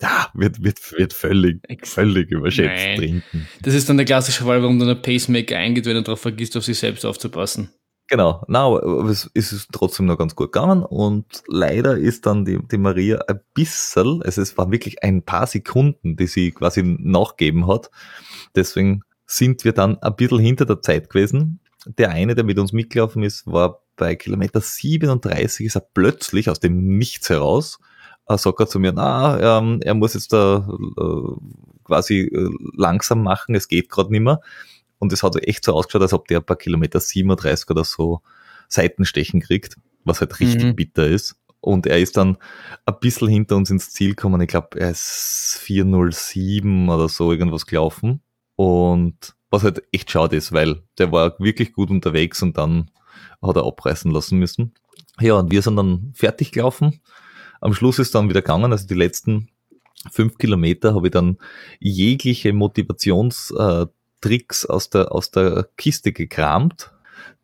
ja, 0.00 0.28
wird, 0.34 0.62
wird, 0.62 0.92
wird 0.92 1.12
völlig, 1.12 1.60
völlig 1.82 2.30
überschätzt 2.30 2.84
Nein. 2.84 2.98
trinken. 2.98 3.48
Das 3.62 3.74
ist 3.74 3.88
dann 3.88 3.96
der 3.96 4.06
klassische 4.06 4.44
Fall, 4.44 4.60
warum 4.62 4.78
dann 4.78 4.88
der 4.88 4.96
Pacemaker 4.96 5.56
eingeht, 5.56 5.86
wenn 5.86 5.96
er 5.96 6.02
darauf 6.02 6.20
vergisst, 6.20 6.56
auf 6.56 6.64
sich 6.64 6.78
selbst 6.78 7.04
aufzupassen. 7.06 7.70
Genau, 8.08 8.44
na, 8.48 8.64
aber 8.66 9.08
es 9.08 9.24
ist 9.32 9.68
trotzdem 9.72 10.04
noch 10.04 10.18
ganz 10.18 10.36
gut 10.36 10.52
gegangen 10.52 10.82
und 10.82 11.42
leider 11.46 11.96
ist 11.96 12.26
dann 12.26 12.44
die, 12.44 12.58
die 12.70 12.76
Maria 12.76 13.20
ein 13.28 13.40
bisschen, 13.54 14.22
also 14.22 14.42
es 14.42 14.58
war 14.58 14.70
wirklich 14.70 15.02
ein 15.02 15.22
paar 15.22 15.46
Sekunden, 15.46 16.16
die 16.16 16.26
sie 16.26 16.50
quasi 16.50 16.82
nachgeben 16.82 17.66
hat. 17.66 17.90
Deswegen 18.54 19.00
sind 19.26 19.64
wir 19.64 19.72
dann 19.72 20.02
ein 20.02 20.16
bisschen 20.16 20.38
hinter 20.38 20.66
der 20.66 20.82
Zeit 20.82 21.08
gewesen. 21.08 21.60
Der 21.86 22.10
eine, 22.10 22.34
der 22.34 22.44
mit 22.44 22.58
uns 22.58 22.74
mitgelaufen 22.74 23.22
ist, 23.22 23.46
war 23.46 23.82
bei 23.96 24.16
Kilometer 24.16 24.60
37, 24.60 25.64
ist 25.64 25.76
er 25.76 25.86
plötzlich 25.94 26.50
aus 26.50 26.60
dem 26.60 26.98
Nichts 26.98 27.30
heraus, 27.30 27.78
äh, 28.26 28.38
sagt 28.38 28.60
er 28.60 28.66
zu 28.66 28.78
mir, 28.78 28.92
na, 28.92 29.58
ähm, 29.58 29.80
er 29.82 29.94
muss 29.94 30.14
jetzt 30.14 30.32
da 30.32 30.68
äh, 30.98 31.36
quasi 31.84 32.20
äh, 32.20 32.50
langsam 32.76 33.22
machen, 33.22 33.54
es 33.54 33.68
geht 33.68 33.90
gerade 33.90 34.10
nicht 34.10 34.22
mehr. 34.22 34.40
Und 34.98 35.12
es 35.12 35.22
hat 35.22 35.36
echt 35.36 35.64
so 35.64 35.74
ausgeschaut, 35.74 36.02
als 36.02 36.12
ob 36.12 36.28
der 36.28 36.38
ein 36.38 36.46
paar 36.46 36.56
Kilometer 36.56 37.00
37 37.00 37.68
oder 37.70 37.84
so 37.84 38.22
Seitenstechen 38.68 39.40
kriegt, 39.40 39.76
was 40.04 40.20
halt 40.20 40.40
richtig 40.40 40.64
mhm. 40.64 40.76
bitter 40.76 41.06
ist. 41.06 41.36
Und 41.60 41.86
er 41.86 41.98
ist 41.98 42.16
dann 42.16 42.36
ein 42.86 42.98
bisschen 43.00 43.28
hinter 43.28 43.56
uns 43.56 43.70
ins 43.70 43.90
Ziel 43.90 44.10
gekommen. 44.10 44.40
Ich 44.40 44.48
glaube, 44.48 44.78
er 44.78 44.90
ist 44.90 45.58
407 45.60 46.88
oder 46.88 47.08
so 47.08 47.32
irgendwas 47.32 47.66
gelaufen. 47.66 48.20
Und 48.56 49.34
was 49.50 49.62
halt 49.62 49.82
echt 49.92 50.10
schade 50.10 50.36
ist, 50.36 50.52
weil 50.52 50.82
der 50.98 51.12
war 51.12 51.38
wirklich 51.38 51.72
gut 51.72 51.90
unterwegs 51.90 52.42
und 52.42 52.58
dann 52.58 52.90
hat 53.42 53.56
er 53.56 53.66
abreißen 53.66 54.10
lassen 54.10 54.38
müssen. 54.38 54.74
Ja, 55.20 55.34
und 55.34 55.52
wir 55.52 55.62
sind 55.62 55.76
dann 55.76 56.12
fertig 56.14 56.52
gelaufen. 56.52 57.00
Am 57.64 57.72
Schluss 57.72 57.98
ist 57.98 58.14
dann 58.14 58.28
wieder 58.28 58.42
gegangen, 58.42 58.72
also 58.72 58.86
die 58.86 58.92
letzten 58.92 59.48
fünf 60.10 60.36
Kilometer 60.36 60.94
habe 60.94 61.06
ich 61.06 61.12
dann 61.12 61.38
jegliche 61.80 62.52
Motivationstricks 62.52 64.66
aus 64.66 64.90
der, 64.90 65.12
aus 65.12 65.30
der 65.30 65.70
Kiste 65.78 66.12
gekramt. 66.12 66.92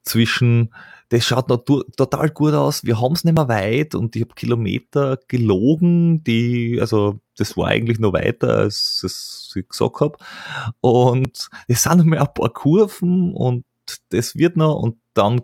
Zwischen, 0.02 0.74
das 1.08 1.24
schaut 1.24 1.48
total 1.48 2.28
gut 2.28 2.52
aus, 2.52 2.84
wir 2.84 3.00
haben 3.00 3.14
es 3.14 3.24
nicht 3.24 3.34
mehr 3.34 3.48
weit 3.48 3.94
und 3.94 4.14
ich 4.14 4.20
habe 4.20 4.34
Kilometer 4.34 5.18
gelogen, 5.26 6.22
die, 6.22 6.76
also 6.82 7.18
das 7.38 7.56
war 7.56 7.68
eigentlich 7.68 7.98
noch 7.98 8.12
weiter, 8.12 8.58
als 8.58 9.54
ich 9.56 9.66
gesagt 9.70 10.00
habe. 10.00 10.18
Und 10.82 11.48
es 11.66 11.82
sind 11.82 11.96
noch 11.96 12.04
mal 12.04 12.18
ein 12.18 12.34
paar 12.34 12.50
Kurven 12.50 13.32
und 13.32 13.64
das 14.10 14.36
wird 14.36 14.58
noch 14.58 14.80
und 14.80 14.98
dann 15.14 15.40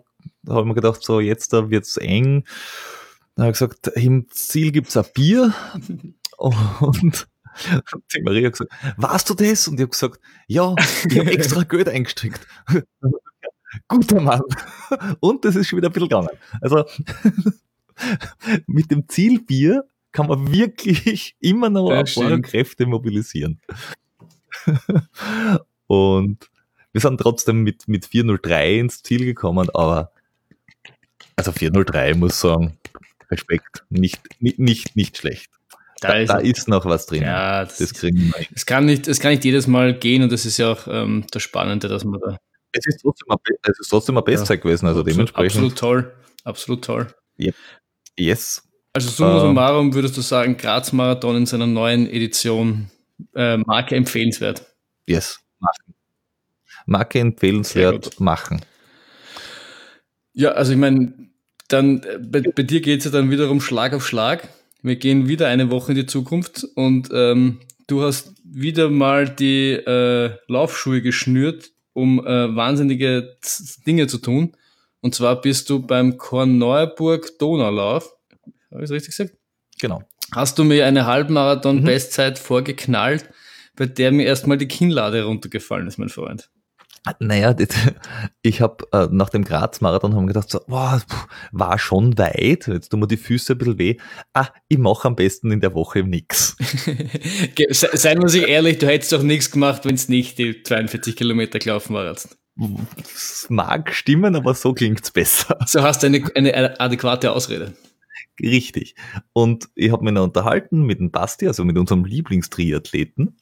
habe 0.47 0.61
ich 0.61 0.67
mir 0.67 0.75
gedacht, 0.75 1.03
so 1.03 1.19
jetzt 1.19 1.53
da 1.53 1.71
wird's 1.71 1.97
eng. 1.97 2.43
Dann 3.37 3.45
habe 3.45 3.51
ich 3.51 3.59
gesagt, 3.59 3.87
im 3.95 4.27
Ziel 4.31 4.71
gibt's 4.71 4.97
ein 4.97 5.05
Bier 5.13 5.53
und 6.37 7.27
die 8.15 8.21
Maria 8.23 8.47
hat 8.47 8.53
gesagt, 8.53 8.71
warst 8.97 9.29
du 9.29 9.35
das? 9.35 9.67
Und 9.67 9.75
ich 9.75 9.81
habe 9.81 9.91
gesagt, 9.91 10.19
ja, 10.47 10.73
ich 11.07 11.19
habe 11.19 11.31
extra 11.31 11.61
Geld 11.69 11.87
eingesteckt. 11.87 12.47
Guter 13.87 14.21
Mann. 14.21 14.41
Und 15.19 15.45
das 15.45 15.55
ist 15.55 15.67
schon 15.67 15.77
wieder 15.77 15.89
ein 15.89 15.93
bisschen 15.93 16.09
gegangen. 16.09 16.29
Also 16.61 16.83
mit 18.65 18.89
dem 18.89 19.07
Zielbier 19.07 19.83
kann 20.11 20.27
man 20.27 20.51
wirklich 20.51 21.35
immer 21.39 21.69
noch 21.69 21.91
ja, 21.91 22.39
Kräfte 22.39 22.87
mobilisieren. 22.87 23.61
Und 25.85 26.49
wir 26.91 27.01
sind 27.01 27.21
trotzdem 27.21 27.61
mit, 27.61 27.87
mit 27.87 28.07
403 28.07 28.79
ins 28.79 29.03
Ziel 29.03 29.25
gekommen, 29.25 29.69
aber 29.75 30.11
also 31.35 31.51
403 31.51 32.15
muss 32.15 32.39
sagen, 32.39 32.79
Respekt, 33.31 33.83
nicht, 33.89 34.21
nicht, 34.39 34.59
nicht, 34.59 34.95
nicht 34.95 35.17
schlecht. 35.17 35.51
Da, 35.99 36.09
da, 36.09 36.17
ist, 36.19 36.29
da 36.29 36.37
ist, 36.37 36.67
noch 36.67 36.85
was 36.85 37.07
drin. 37.07 37.23
Ja, 37.23 37.65
das, 37.65 37.77
das 37.77 37.93
kriegen 37.93 38.19
wir. 38.19 38.45
Es 38.53 38.65
kann, 38.65 38.85
nicht, 38.85 39.07
es 39.07 39.19
kann 39.19 39.31
nicht 39.31 39.43
jedes 39.43 39.65
Mal 39.65 39.97
gehen 39.97 40.21
und 40.21 40.31
das 40.31 40.45
ist 40.45 40.57
ja 40.57 40.71
auch 40.71 40.87
ähm, 40.87 41.25
das 41.31 41.41
Spannende, 41.41 41.87
dass 41.87 42.03
man 42.03 42.19
da. 42.19 42.37
Es 42.71 42.85
ist 42.85 43.01
trotzdem 43.01 43.31
eine, 43.31 43.39
es 43.63 43.79
ist 43.79 43.89
trotzdem 43.89 44.17
eine 44.17 44.23
Bestzeit 44.23 44.59
ja, 44.59 44.63
gewesen, 44.63 44.85
also 44.85 44.99
absolut, 44.99 45.15
dementsprechend. 45.15 45.55
Absolut 45.55 45.77
toll, 45.77 46.13
absolut 46.43 46.85
toll. 46.85 47.07
Yep. 47.39 47.55
Yes. 48.17 48.63
Also 48.93 49.09
summa 49.09 49.39
summarum 49.39 49.93
würdest 49.93 50.17
du 50.17 50.21
sagen, 50.21 50.57
Graz 50.57 50.91
Marathon 50.91 51.35
in 51.37 51.45
seiner 51.45 51.67
neuen 51.67 52.07
Edition 52.07 52.89
äh, 53.35 53.57
Marke 53.57 53.95
empfehlenswert. 53.95 54.65
Yes, 55.07 55.39
machen. 55.59 55.95
Marke 56.85 57.19
empfehlenswert 57.19 58.19
machen. 58.19 58.61
Ja, 60.33 60.51
also 60.51 60.71
ich 60.71 60.77
meine, 60.77 61.26
dann 61.67 62.03
äh, 62.03 62.19
bei, 62.19 62.41
bei 62.41 62.63
dir 62.63 62.81
geht 62.81 62.99
es 62.99 63.05
ja 63.05 63.11
dann 63.11 63.31
wiederum 63.31 63.61
Schlag 63.61 63.93
auf 63.93 64.07
Schlag. 64.07 64.47
Wir 64.81 64.95
gehen 64.95 65.27
wieder 65.27 65.47
eine 65.47 65.71
Woche 65.71 65.91
in 65.91 65.97
die 65.97 66.05
Zukunft 66.05 66.65
und 66.75 67.09
ähm, 67.11 67.59
du 67.87 68.03
hast 68.03 68.33
wieder 68.43 68.89
mal 68.89 69.27
die 69.27 69.71
äh, 69.71 70.31
Laufschuhe 70.47 71.01
geschnürt, 71.01 71.71
um 71.93 72.25
äh, 72.25 72.55
wahnsinnige 72.55 73.37
Dinge 73.85 74.07
zu 74.07 74.19
tun. 74.19 74.55
Und 75.01 75.15
zwar 75.15 75.41
bist 75.41 75.69
du 75.69 75.85
beim 75.85 76.17
Korneuburg 76.17 77.37
Donaulauf. 77.39 78.13
Habe 78.71 78.83
ich 78.83 78.89
es 78.89 78.91
richtig 78.91 79.15
gesagt? 79.15 79.37
Genau. 79.79 80.03
Hast 80.33 80.59
du 80.59 80.63
mir 80.63 80.85
eine 80.85 81.05
Halbmarathon-Bestzeit 81.05 82.37
mhm. 82.37 82.43
vorgeknallt, 82.43 83.29
bei 83.75 83.85
der 83.85 84.11
mir 84.11 84.25
erstmal 84.25 84.57
die 84.57 84.67
Kinnlade 84.67 85.23
runtergefallen 85.23 85.87
ist, 85.87 85.97
mein 85.97 86.09
Freund? 86.09 86.49
Naja, 87.19 87.55
ich 88.41 88.61
habe 88.61 88.85
äh, 88.91 89.07
nach 89.11 89.29
dem 89.29 89.43
Graz-Marathon 89.43 90.15
haben 90.15 90.27
gedacht, 90.27 90.49
so, 90.49 90.61
wow, 90.67 91.01
war 91.51 91.79
schon 91.79 92.17
weit, 92.17 92.67
jetzt 92.67 92.89
tun 92.89 92.99
mir 92.99 93.07
die 93.07 93.17
Füße 93.17 93.53
ein 93.53 93.57
bisschen 93.57 93.79
weh. 93.79 93.97
Ah, 94.33 94.47
ich 94.67 94.77
mache 94.77 95.07
am 95.07 95.15
besten 95.15 95.51
in 95.51 95.61
der 95.61 95.73
Woche 95.73 96.03
nix. 96.03 96.55
Seien 97.69 98.21
wir 98.21 98.29
sich 98.29 98.43
ehrlich, 98.47 98.77
du 98.79 98.87
hättest 98.87 99.11
doch 99.11 99.23
nichts 99.23 99.51
gemacht, 99.51 99.85
wenn 99.85 99.95
es 99.95 100.09
nicht 100.09 100.37
die 100.37 100.63
42 100.63 101.15
Kilometer 101.15 101.59
gelaufen 101.59 101.93
warst. 101.93 102.37
Das 102.95 103.45
mag 103.49 103.93
stimmen, 103.93 104.35
aber 104.35 104.55
so 104.55 104.73
klingt's 104.73 105.11
besser. 105.11 105.59
So 105.67 105.83
hast 105.83 106.01
du 106.01 106.07
eine, 106.07 106.23
eine 106.35 106.79
adäquate 106.79 107.31
Ausrede. 107.31 107.73
Richtig. 108.41 108.95
Und 109.33 109.69
ich 109.75 109.91
habe 109.91 110.03
mich 110.03 110.13
noch 110.13 110.23
unterhalten 110.23 110.83
mit 110.83 110.99
dem 110.99 111.11
Basti, 111.11 111.47
also 111.47 111.63
mit 111.63 111.77
unserem 111.77 112.05
Lieblingstriathleten. 112.05 113.37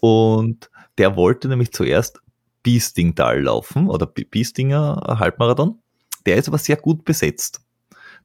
Und 0.00 0.70
der 0.98 1.16
wollte 1.16 1.48
nämlich 1.48 1.72
zuerst 1.72 2.20
Biestingtal 2.68 3.44
laufen 3.44 3.88
oder 3.88 4.04
Biestinger 4.04 5.16
Halbmarathon. 5.18 5.78
Der 6.26 6.36
ist 6.36 6.48
aber 6.48 6.58
sehr 6.58 6.76
gut 6.76 7.02
besetzt. 7.02 7.62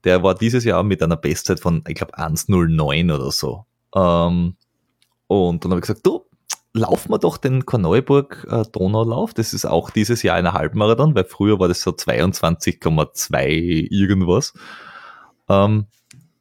Der 0.04 0.22
war 0.22 0.34
dieses 0.34 0.64
Jahr 0.64 0.82
mit 0.82 1.02
einer 1.02 1.16
Bestzeit 1.16 1.60
von, 1.60 1.82
ich 1.88 1.94
glaube, 1.94 2.18
1,09 2.18 3.14
oder 3.14 3.30
so. 3.30 3.64
Ähm, 3.96 4.56
und 5.28 5.64
dann 5.64 5.70
habe 5.70 5.78
ich 5.78 5.86
gesagt, 5.86 6.04
du, 6.04 6.26
laufen 6.74 7.10
wir 7.10 7.18
doch 7.18 7.38
den 7.38 7.64
Korneuburg 7.64 8.46
äh, 8.50 8.64
Donaulauf. 8.70 9.32
Das 9.32 9.54
ist 9.54 9.64
auch 9.64 9.88
dieses 9.88 10.22
Jahr 10.22 10.36
eine 10.36 10.52
Halbmarathon, 10.52 11.14
weil 11.14 11.24
früher 11.24 11.58
war 11.58 11.68
das 11.68 11.80
so 11.80 11.92
22,2 11.92 13.88
irgendwas. 13.90 14.52
Ähm, 15.48 15.86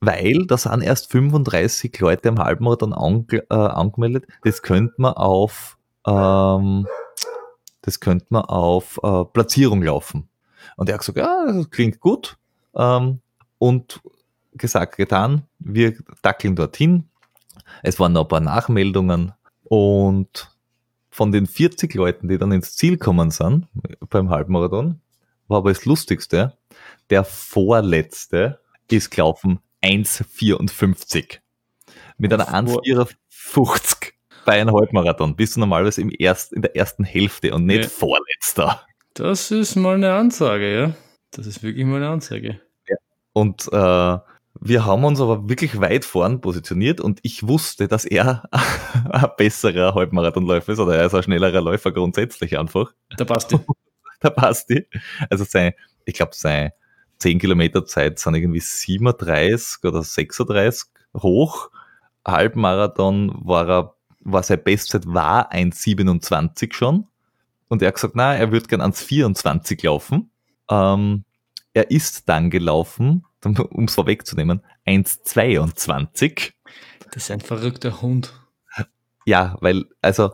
weil 0.01 0.45
da 0.45 0.57
sind 0.57 0.81
erst 0.81 1.09
35 1.09 1.97
Leute 2.01 2.27
am 2.27 2.39
Halbmarathon 2.39 2.91
an, 2.91 3.27
äh, 3.31 3.55
angemeldet. 3.55 4.25
Das 4.43 4.61
könnte 4.61 4.95
man 4.97 5.13
auf 5.13 5.77
ähm, 6.05 6.85
das 7.83 7.99
könnte 7.99 8.25
man 8.29 8.45
auf 8.45 8.99
äh, 9.03 9.25
Platzierung 9.25 9.83
laufen. 9.83 10.29
Und 10.75 10.89
er 10.89 10.95
hat 10.95 11.01
gesagt, 11.01 11.17
ja, 11.17 11.45
das 11.45 11.69
klingt 11.69 11.99
gut. 11.99 12.37
Ähm, 12.75 13.19
und 13.59 14.01
gesagt, 14.53 14.97
getan, 14.97 15.43
wir 15.59 15.95
dackeln 16.21 16.55
dorthin. 16.55 17.09
Es 17.81 17.99
waren 17.99 18.13
noch 18.13 18.23
ein 18.23 18.27
paar 18.27 18.39
Nachmeldungen 18.39 19.33
und 19.63 20.49
von 21.09 21.31
den 21.31 21.45
40 21.45 21.93
Leuten, 21.93 22.27
die 22.27 22.37
dann 22.37 22.51
ins 22.51 22.75
Ziel 22.75 22.97
kommen 22.97 23.29
sind 23.31 23.67
beim 24.09 24.29
Halbmarathon, 24.29 24.99
war 25.47 25.59
aber 25.59 25.71
das 25.71 25.85
Lustigste, 25.85 26.57
der 27.09 27.23
vorletzte 27.23 28.59
ist 28.89 29.11
gelaufen 29.11 29.59
1,54 29.83 31.39
mit 32.17 32.33
einer 32.33 32.49
1,54 32.53 34.11
bei 34.45 34.61
einem 34.61 34.75
Halbmarathon 34.75 35.35
bist 35.35 35.55
du 35.55 35.59
normalerweise 35.59 36.01
im 36.01 36.11
erst, 36.17 36.53
in 36.53 36.61
der 36.61 36.75
ersten 36.75 37.03
Hälfte 37.03 37.53
und 37.53 37.65
nicht 37.65 37.83
ja. 37.83 37.89
vorletzter. 37.89 38.85
Das 39.13 39.51
ist 39.51 39.75
mal 39.75 39.95
eine 39.95 40.13
Ansage, 40.13 40.73
ja. 40.73 40.93
Das 41.31 41.47
ist 41.47 41.63
wirklich 41.63 41.85
mal 41.85 41.97
eine 41.97 42.09
Ansage. 42.09 42.59
Ja. 42.87 42.95
Und 43.33 43.67
äh, 43.71 44.17
wir 44.59 44.85
haben 44.85 45.03
uns 45.03 45.19
aber 45.19 45.49
wirklich 45.49 45.79
weit 45.79 46.05
vorn 46.05 46.41
positioniert 46.41 47.01
und 47.01 47.19
ich 47.23 47.47
wusste, 47.47 47.87
dass 47.87 48.05
er 48.05 48.43
ein 49.11 49.29
besserer 49.37 49.95
Halbmarathonläufer 49.95 50.73
ist 50.73 50.79
oder 50.79 50.95
er 50.95 51.07
ist 51.07 51.15
ein 51.15 51.23
schnellerer 51.23 51.61
Läufer 51.61 51.91
grundsätzlich 51.91 52.57
einfach. 52.57 52.93
Da 53.17 53.25
passt 53.25 53.51
die. 53.51 53.59
da 54.19 54.29
passt 54.29 54.69
die. 54.69 54.87
Also 55.29 55.43
sein, 55.43 55.73
ich 56.05 56.13
glaube, 56.15 56.31
seine 56.33 56.73
10 57.19 57.39
Kilometer 57.39 57.85
Zeit 57.85 58.19
sind 58.19 58.35
irgendwie 58.35 58.59
37 58.59 59.83
oder 59.83 60.03
36 60.03 60.89
hoch. 61.17 61.69
Halbmarathon 62.25 63.33
war 63.43 63.69
er 63.69 63.92
war 64.23 64.43
seine 64.43 64.61
Bestzeit 64.61 65.05
war 65.05 65.51
1,27 65.51 66.73
schon. 66.73 67.07
Und 67.67 67.81
er 67.81 67.89
hat 67.89 67.95
gesagt, 67.95 68.15
na, 68.15 68.35
er 68.35 68.51
würde 68.51 68.67
gern 68.67 68.81
ans 68.81 69.01
24 69.01 69.81
laufen. 69.83 70.31
Ähm, 70.69 71.23
er 71.73 71.89
ist 71.91 72.29
dann 72.29 72.49
gelaufen, 72.49 73.25
um 73.43 73.85
es 73.85 73.95
vorwegzunehmen, 73.95 74.61
1,22. 74.85 76.51
Das 77.11 77.23
ist 77.23 77.31
ein 77.31 77.41
verrückter 77.41 78.01
Hund. 78.01 78.33
Ja, 79.25 79.57
weil, 79.61 79.85
also, 80.01 80.31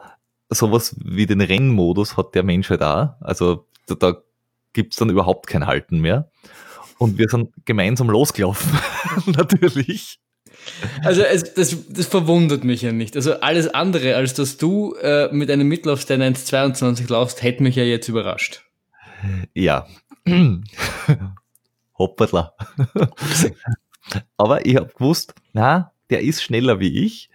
sowas 0.50 0.96
wie 1.04 1.26
den 1.26 1.42
Rennmodus 1.42 2.18
hat 2.18 2.36
der 2.36 2.44
Mensch 2.44 2.70
halt 2.70 2.82
auch. 2.82 3.14
Also, 3.22 3.68
da, 3.88 3.96
da 3.96 4.22
gibt's 4.74 4.98
dann 4.98 5.10
überhaupt 5.10 5.48
kein 5.48 5.68
Halten 5.68 6.00
mehr. 6.00 6.32
Und 6.98 7.18
wir 7.18 7.30
sind 7.30 7.54
gemeinsam 7.66 8.10
losgelaufen, 8.10 8.78
natürlich. 9.28 10.20
Also 11.04 11.22
es, 11.22 11.54
das, 11.54 11.76
das 11.90 12.08
verwundert 12.08 12.64
mich 12.64 12.82
ja 12.82 12.92
nicht. 12.92 13.16
Also 13.16 13.40
alles 13.40 13.68
andere, 13.68 14.16
als 14.16 14.34
dass 14.34 14.58
du 14.58 14.96
äh, 15.02 15.30
mit 15.32 15.50
einem 15.50 15.68
Mitlaufstein 15.68 16.22
1,22 16.22 17.12
laufst, 17.12 17.44
hätte 17.44 17.64
mich 17.64 17.76
ja 17.76 17.84
jetzt 17.84 18.08
überrascht. 18.08 18.64
Ja. 19.54 19.88
Hoppala. 21.98 22.54
Aber 24.38 24.66
ich 24.66 24.76
habe 24.76 24.92
gewusst, 24.94 25.34
na, 25.54 25.92
der 26.10 26.22
ist 26.22 26.42
schneller 26.42 26.80
wie 26.80 27.06
ich. 27.06 27.30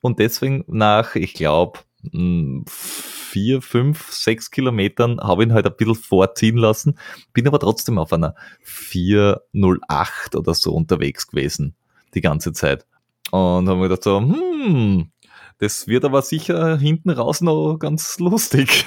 Und 0.00 0.18
deswegen 0.18 0.64
nach, 0.66 1.14
ich 1.14 1.34
glaube, 1.34 1.80
hm, 2.10 2.64
vier, 2.66 3.62
fünf, 3.62 4.12
sechs 4.12 4.50
Kilometern 4.50 5.20
habe 5.20 5.42
ich 5.42 5.48
ihn 5.48 5.54
halt 5.54 5.66
ein 5.66 5.76
bisschen 5.76 5.94
vorziehen 5.94 6.56
lassen, 6.56 6.98
bin 7.32 7.46
aber 7.46 7.58
trotzdem 7.58 7.98
auf 7.98 8.12
einer 8.12 8.34
408 8.62 10.34
oder 10.34 10.54
so 10.54 10.72
unterwegs 10.72 11.26
gewesen, 11.28 11.76
die 12.14 12.20
ganze 12.20 12.52
Zeit. 12.52 12.86
Und 13.30 13.68
haben 13.68 13.78
mir 13.78 13.88
gedacht 13.88 14.04
so, 14.04 14.18
hm, 14.18 15.10
das 15.58 15.86
wird 15.86 16.04
aber 16.04 16.22
sicher 16.22 16.78
hinten 16.78 17.10
raus 17.10 17.40
noch 17.40 17.78
ganz 17.78 18.18
lustig. 18.18 18.86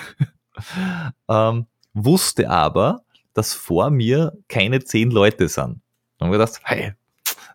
ähm, 1.29 1.67
wusste 1.93 2.49
aber, 2.49 3.03
dass 3.33 3.53
vor 3.53 3.89
mir 3.89 4.33
keine 4.47 4.83
zehn 4.83 5.11
Leute 5.11 5.47
sind. 5.47 5.81
Und 6.19 6.21
haben 6.21 6.31
wir 6.31 6.39
gedacht, 6.39 6.59
hey, 6.63 6.93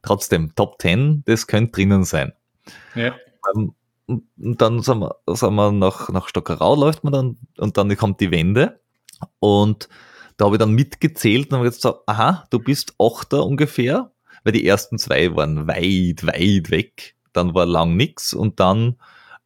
trotzdem, 0.02 0.54
Top 0.54 0.80
10, 0.80 1.24
das 1.26 1.46
könnte 1.46 1.72
drinnen 1.72 2.04
sein. 2.04 2.32
Ja. 2.94 3.14
Ähm, 3.54 3.74
und 4.06 4.24
dann 4.36 4.80
sind 4.82 5.00
wir, 5.00 5.16
sind 5.26 5.54
wir 5.54 5.72
nach, 5.72 6.08
nach 6.08 6.28
Stockerau 6.28 6.74
läuft 6.74 7.04
man 7.04 7.12
dann 7.12 7.38
und 7.58 7.76
dann 7.76 7.94
kommt 7.96 8.20
die 8.20 8.30
Wende 8.30 8.80
und 9.38 9.88
da 10.38 10.46
habe 10.46 10.56
ich 10.56 10.60
dann 10.60 10.72
mitgezählt 10.72 11.50
und 11.50 11.58
habe 11.58 11.68
gesagt, 11.68 11.98
aha, 12.06 12.44
du 12.48 12.58
bist 12.58 12.94
Achter 12.98 13.44
ungefähr, 13.44 14.10
weil 14.44 14.52
die 14.52 14.66
ersten 14.66 14.98
zwei 14.98 15.34
waren 15.34 15.66
weit, 15.66 16.26
weit 16.26 16.70
weg. 16.70 17.16
Dann 17.32 17.54
war 17.54 17.66
lang 17.66 17.96
nix 17.96 18.34
und 18.34 18.60
dann 18.60 18.96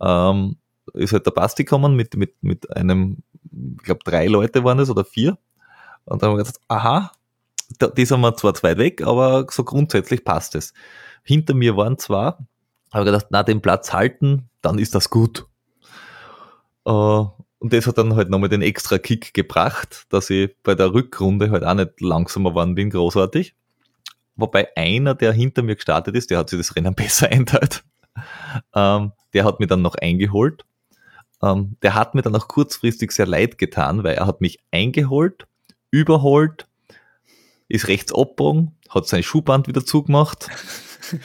ähm, 0.00 0.56
ist 0.94 1.12
halt 1.12 1.26
der 1.26 1.30
Basti 1.32 1.64
gekommen 1.64 1.94
mit, 1.94 2.16
mit, 2.16 2.42
mit 2.42 2.74
einem, 2.76 3.18
ich 3.50 3.84
glaube 3.84 4.00
drei 4.04 4.26
Leute 4.26 4.64
waren 4.64 4.78
es 4.78 4.90
oder 4.90 5.04
vier. 5.04 5.38
Und 6.04 6.22
dann 6.22 6.30
haben 6.30 6.36
wir 6.36 6.44
gesagt, 6.44 6.60
aha, 6.68 7.12
die 7.96 8.04
sind 8.04 8.20
wir 8.20 8.36
zwar 8.36 8.54
zu 8.54 8.62
weit 8.64 8.78
weg, 8.78 9.02
aber 9.02 9.46
so 9.50 9.64
grundsätzlich 9.64 10.24
passt 10.24 10.54
es. 10.54 10.72
Hinter 11.22 11.54
mir 11.54 11.76
waren 11.76 11.98
zwar, 11.98 12.38
habe 12.92 13.04
gedacht, 13.04 13.26
na, 13.30 13.42
den 13.42 13.62
Platz 13.62 13.92
halten, 13.92 14.48
dann 14.60 14.78
ist 14.78 14.94
das 14.94 15.10
gut. 15.10 15.46
Uh, 16.84 17.28
und 17.58 17.72
das 17.72 17.86
hat 17.86 17.96
dann 17.96 18.16
halt 18.16 18.28
nochmal 18.28 18.48
den 18.48 18.62
extra 18.62 18.98
Kick 18.98 19.34
gebracht, 19.34 20.06
dass 20.08 20.30
ich 20.30 20.50
bei 20.64 20.74
der 20.74 20.92
Rückrunde 20.92 21.50
halt 21.52 21.62
auch 21.62 21.74
nicht 21.74 22.00
langsamer 22.00 22.50
geworden 22.50 22.74
bin, 22.74 22.90
großartig. 22.90 23.54
Wobei 24.36 24.68
einer, 24.76 25.14
der 25.14 25.32
hinter 25.32 25.62
mir 25.62 25.76
gestartet 25.76 26.16
ist, 26.16 26.30
der 26.30 26.38
hat 26.38 26.50
sich 26.50 26.58
das 26.58 26.76
Rennen 26.76 26.94
besser 26.94 27.28
einteilt. 27.28 27.84
Ähm, 28.74 29.12
der 29.34 29.44
hat 29.44 29.60
mir 29.60 29.66
dann 29.66 29.82
noch 29.82 29.94
eingeholt. 29.94 30.64
Ähm, 31.42 31.76
der 31.82 31.94
hat 31.94 32.14
mir 32.14 32.22
dann 32.22 32.36
auch 32.36 32.48
kurzfristig 32.48 33.12
sehr 33.12 33.26
leid 33.26 33.58
getan, 33.58 34.04
weil 34.04 34.14
er 34.14 34.26
hat 34.26 34.40
mich 34.40 34.58
eingeholt, 34.70 35.46
überholt, 35.90 36.68
ist 37.68 37.88
rechts 37.88 38.14
abgebogen, 38.14 38.76
hat 38.88 39.06
sein 39.06 39.22
Schuhband 39.22 39.66
wieder 39.66 39.84
zugemacht. 39.84 40.48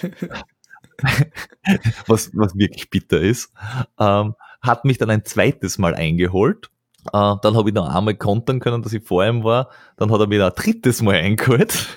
was, 2.07 2.31
was 2.33 2.55
wirklich 2.55 2.89
bitter 2.89 3.19
ist, 3.19 3.53
ähm, 3.99 4.35
hat 4.61 4.85
mich 4.85 4.97
dann 4.97 5.09
ein 5.09 5.25
zweites 5.25 5.77
Mal 5.77 5.93
eingeholt. 5.93 6.69
Äh, 7.07 7.35
dann 7.41 7.55
habe 7.55 7.69
ich 7.69 7.75
noch 7.75 7.87
einmal 7.87 8.15
kontern 8.15 8.59
können, 8.59 8.81
dass 8.81 8.93
ich 8.93 9.03
vor 9.03 9.25
ihm 9.25 9.43
war. 9.43 9.69
Dann 9.97 10.11
hat 10.11 10.19
er 10.19 10.27
mich 10.27 10.41
ein 10.41 10.51
drittes 10.55 11.01
Mal 11.01 11.15
eingeholt. 11.15 11.87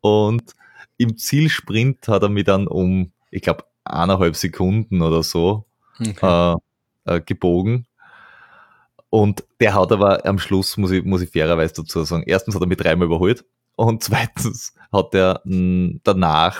Und 0.00 0.54
im 0.96 1.16
Zielsprint 1.16 2.08
hat 2.08 2.22
er 2.22 2.28
mich 2.28 2.44
dann 2.44 2.66
um, 2.66 3.12
ich 3.30 3.42
glaube, 3.42 3.64
eineinhalb 3.84 4.36
Sekunden 4.36 5.02
oder 5.02 5.22
so 5.22 5.64
okay. 6.00 6.54
äh, 7.06 7.16
äh, 7.16 7.20
gebogen. 7.20 7.86
Und 9.10 9.44
der 9.60 9.74
hat 9.74 9.90
aber 9.90 10.26
am 10.26 10.38
Schluss, 10.38 10.76
muss 10.76 10.90
ich, 10.90 11.04
muss 11.04 11.22
ich 11.22 11.30
fairerweise 11.30 11.74
dazu 11.74 12.04
sagen, 12.04 12.24
erstens 12.26 12.54
hat 12.54 12.62
er 12.62 12.68
mich 12.68 12.76
dreimal 12.76 13.06
überholt 13.06 13.44
und 13.76 14.02
zweitens 14.02 14.74
hat 14.92 15.14
er 15.14 15.40
mh, 15.44 16.00
danach 16.04 16.58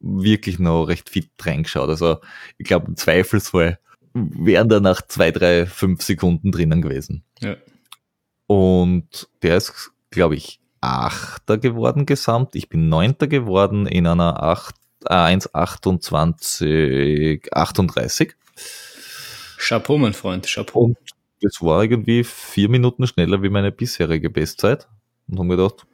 wirklich 0.00 0.58
noch 0.58 0.84
recht 0.84 1.08
fit 1.08 1.30
reingeschaut. 1.40 1.88
Also 1.88 2.18
ich 2.58 2.66
glaube, 2.66 2.86
im 2.88 2.96
Zweifelsfall 2.96 3.78
wären 4.14 4.68
da 4.68 4.80
nach 4.80 5.02
zwei, 5.02 5.30
drei, 5.30 5.66
fünf 5.66 6.02
Sekunden 6.02 6.50
drinnen 6.50 6.82
gewesen. 6.82 7.22
Ja. 7.40 7.56
Und 8.46 9.28
der 9.42 9.56
ist, 9.56 9.92
glaube 10.10 10.36
ich, 10.36 10.60
Achter 10.80 11.58
geworden 11.58 12.06
gesamt. 12.06 12.54
Ich 12.54 12.68
bin 12.68 12.88
Neunter 12.88 13.26
geworden 13.26 13.86
in 13.86 14.06
einer 14.06 14.42
8, 14.42 14.74
äh, 15.06 15.14
1,28, 15.14 17.52
38. 17.52 18.34
Chapeau, 19.58 19.98
mein 19.98 20.12
Freund, 20.12 20.46
Chapeau. 20.46 20.80
Und 20.80 20.98
das 21.40 21.60
war 21.60 21.82
irgendwie 21.82 22.24
vier 22.24 22.68
Minuten 22.68 23.06
schneller 23.06 23.42
wie 23.42 23.50
meine 23.50 23.72
bisherige 23.72 24.30
Bestzeit. 24.30 24.86
Und 25.28 25.38
haben 25.38 25.48
gedacht, 25.48 25.86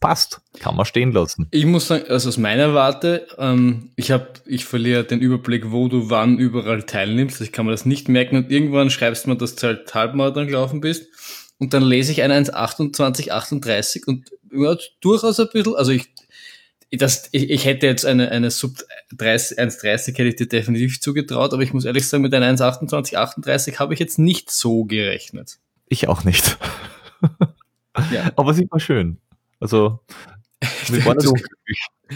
passt, 0.00 0.40
kann 0.60 0.76
man 0.76 0.86
stehen 0.86 1.12
lassen. 1.12 1.48
Ich 1.50 1.66
muss 1.66 1.88
sagen, 1.88 2.04
also 2.08 2.28
aus 2.28 2.38
meiner 2.38 2.74
Warte, 2.74 3.26
ähm, 3.38 3.90
ich 3.96 4.10
habe, 4.10 4.28
ich 4.44 4.64
verliere 4.64 5.04
den 5.04 5.20
Überblick, 5.20 5.70
wo 5.70 5.88
du 5.88 6.10
wann 6.10 6.38
überall 6.38 6.82
teilnimmst. 6.82 7.40
Ich 7.40 7.52
kann 7.52 7.66
mir 7.66 7.72
das 7.72 7.86
nicht 7.86 8.08
merken 8.08 8.36
und 8.36 8.50
irgendwann 8.50 8.90
schreibst 8.90 9.26
du 9.26 9.30
mir, 9.30 9.36
dass 9.36 9.56
du 9.56 9.68
halt 9.68 9.94
Halbmarathon 9.94 10.46
gelaufen 10.46 10.80
bist 10.80 11.06
und 11.58 11.72
dann 11.74 11.82
lese 11.82 12.12
ich 12.12 12.22
eine 12.22 12.34
1,28, 12.34 13.30
38 13.30 14.06
und 14.06 14.30
ja, 14.52 14.76
durchaus 15.00 15.40
ein 15.40 15.48
bisschen, 15.52 15.74
also 15.74 15.92
ich, 15.92 16.08
das, 16.92 17.28
ich, 17.32 17.50
ich 17.50 17.64
hätte 17.64 17.86
jetzt 17.86 18.04
eine, 18.06 18.30
eine 18.30 18.50
Sub 18.50 18.76
30, 19.16 19.58
1,30 19.58 20.06
hätte 20.08 20.24
ich 20.24 20.36
dir 20.36 20.48
definitiv 20.48 21.00
zugetraut, 21.00 21.52
aber 21.52 21.62
ich 21.62 21.72
muss 21.72 21.84
ehrlich 21.84 22.06
sagen, 22.06 22.22
mit 22.22 22.34
einer 22.34 22.48
1,28, 22.54 23.16
38 23.16 23.78
habe 23.78 23.94
ich 23.94 24.00
jetzt 24.00 24.18
nicht 24.18 24.50
so 24.50 24.84
gerechnet. 24.84 25.58
Ich 25.88 26.08
auch 26.08 26.24
nicht. 26.24 26.58
ja. 28.12 28.30
Aber 28.36 28.54
sie 28.54 28.68
war 28.70 28.80
schön. 28.80 29.18
Also, 29.60 30.00
das, 30.88 31.32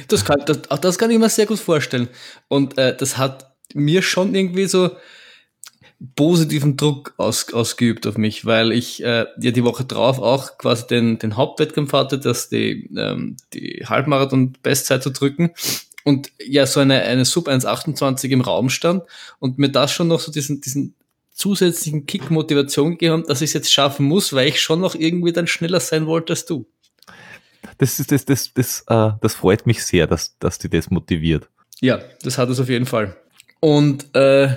das, 0.08 0.24
kann, 0.24 0.42
das, 0.46 0.62
das 0.80 0.98
kann 0.98 1.10
ich 1.10 1.18
mir 1.18 1.28
sehr 1.28 1.46
gut 1.46 1.58
vorstellen. 1.58 2.08
Und 2.48 2.78
äh, 2.78 2.96
das 2.96 3.16
hat 3.16 3.54
mir 3.74 4.02
schon 4.02 4.34
irgendwie 4.34 4.66
so 4.66 4.96
positiven 6.16 6.76
Druck 6.76 7.14
aus, 7.16 7.52
ausgeübt 7.52 8.06
auf 8.06 8.16
mich, 8.16 8.46
weil 8.46 8.72
ich 8.72 9.02
äh, 9.02 9.26
ja 9.40 9.50
die 9.50 9.64
Woche 9.64 9.84
drauf 9.84 10.18
auch 10.18 10.58
quasi 10.58 10.86
den, 10.86 11.18
den 11.18 11.36
Hauptwettkampf 11.36 11.92
hatte, 11.92 12.18
dass 12.18 12.48
die, 12.48 12.90
ähm, 12.96 13.36
die 13.52 13.84
Halbmarathon-Bestzeit 13.86 15.02
zu 15.02 15.10
drücken 15.10 15.50
und 16.04 16.30
ja 16.42 16.66
so 16.66 16.80
eine, 16.80 17.02
eine 17.02 17.24
Sub 17.24 17.48
1,28 17.48 18.30
im 18.30 18.40
Raum 18.40 18.70
stand 18.70 19.04
und 19.38 19.58
mir 19.58 19.70
das 19.70 19.92
schon 19.92 20.08
noch 20.08 20.20
so 20.20 20.32
diesen, 20.32 20.60
diesen 20.60 20.94
zusätzlichen 21.32 22.06
Kick-Motivation 22.06 22.92
gegeben, 22.92 23.24
dass 23.26 23.42
ich 23.42 23.50
es 23.50 23.54
jetzt 23.54 23.72
schaffen 23.72 24.06
muss, 24.06 24.32
weil 24.32 24.48
ich 24.48 24.60
schon 24.60 24.80
noch 24.80 24.94
irgendwie 24.94 25.32
dann 25.32 25.46
schneller 25.46 25.80
sein 25.80 26.06
wollte 26.06 26.32
als 26.32 26.46
du 26.46 26.66
das, 27.80 27.98
ist, 27.98 28.12
das, 28.12 28.24
das, 28.24 28.52
das, 28.52 28.84
äh, 28.88 29.10
das 29.20 29.34
freut 29.34 29.66
mich 29.66 29.84
sehr, 29.84 30.06
dass, 30.06 30.38
dass 30.38 30.58
die 30.58 30.68
das 30.68 30.90
motiviert. 30.90 31.48
Ja, 31.80 32.00
das 32.22 32.38
hat 32.38 32.50
es 32.50 32.60
auf 32.60 32.68
jeden 32.68 32.86
Fall. 32.86 33.16
Und 33.60 34.14
äh, 34.14 34.54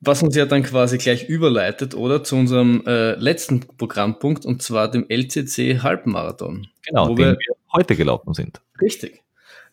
was 0.00 0.22
uns 0.22 0.36
ja 0.36 0.46
dann 0.46 0.62
quasi 0.62 0.98
gleich 0.98 1.28
überleitet, 1.28 1.94
oder 1.94 2.24
zu 2.24 2.36
unserem 2.36 2.82
äh, 2.86 3.14
letzten 3.14 3.60
Programmpunkt, 3.60 4.44
und 4.44 4.62
zwar 4.62 4.90
dem 4.90 5.06
LCC 5.08 5.82
Halbmarathon. 5.82 6.68
Genau, 6.86 7.08
wo 7.08 7.16
wir, 7.16 7.32
wir 7.32 7.56
heute 7.72 7.96
gelaufen 7.96 8.34
sind. 8.34 8.60
Richtig. 8.80 9.22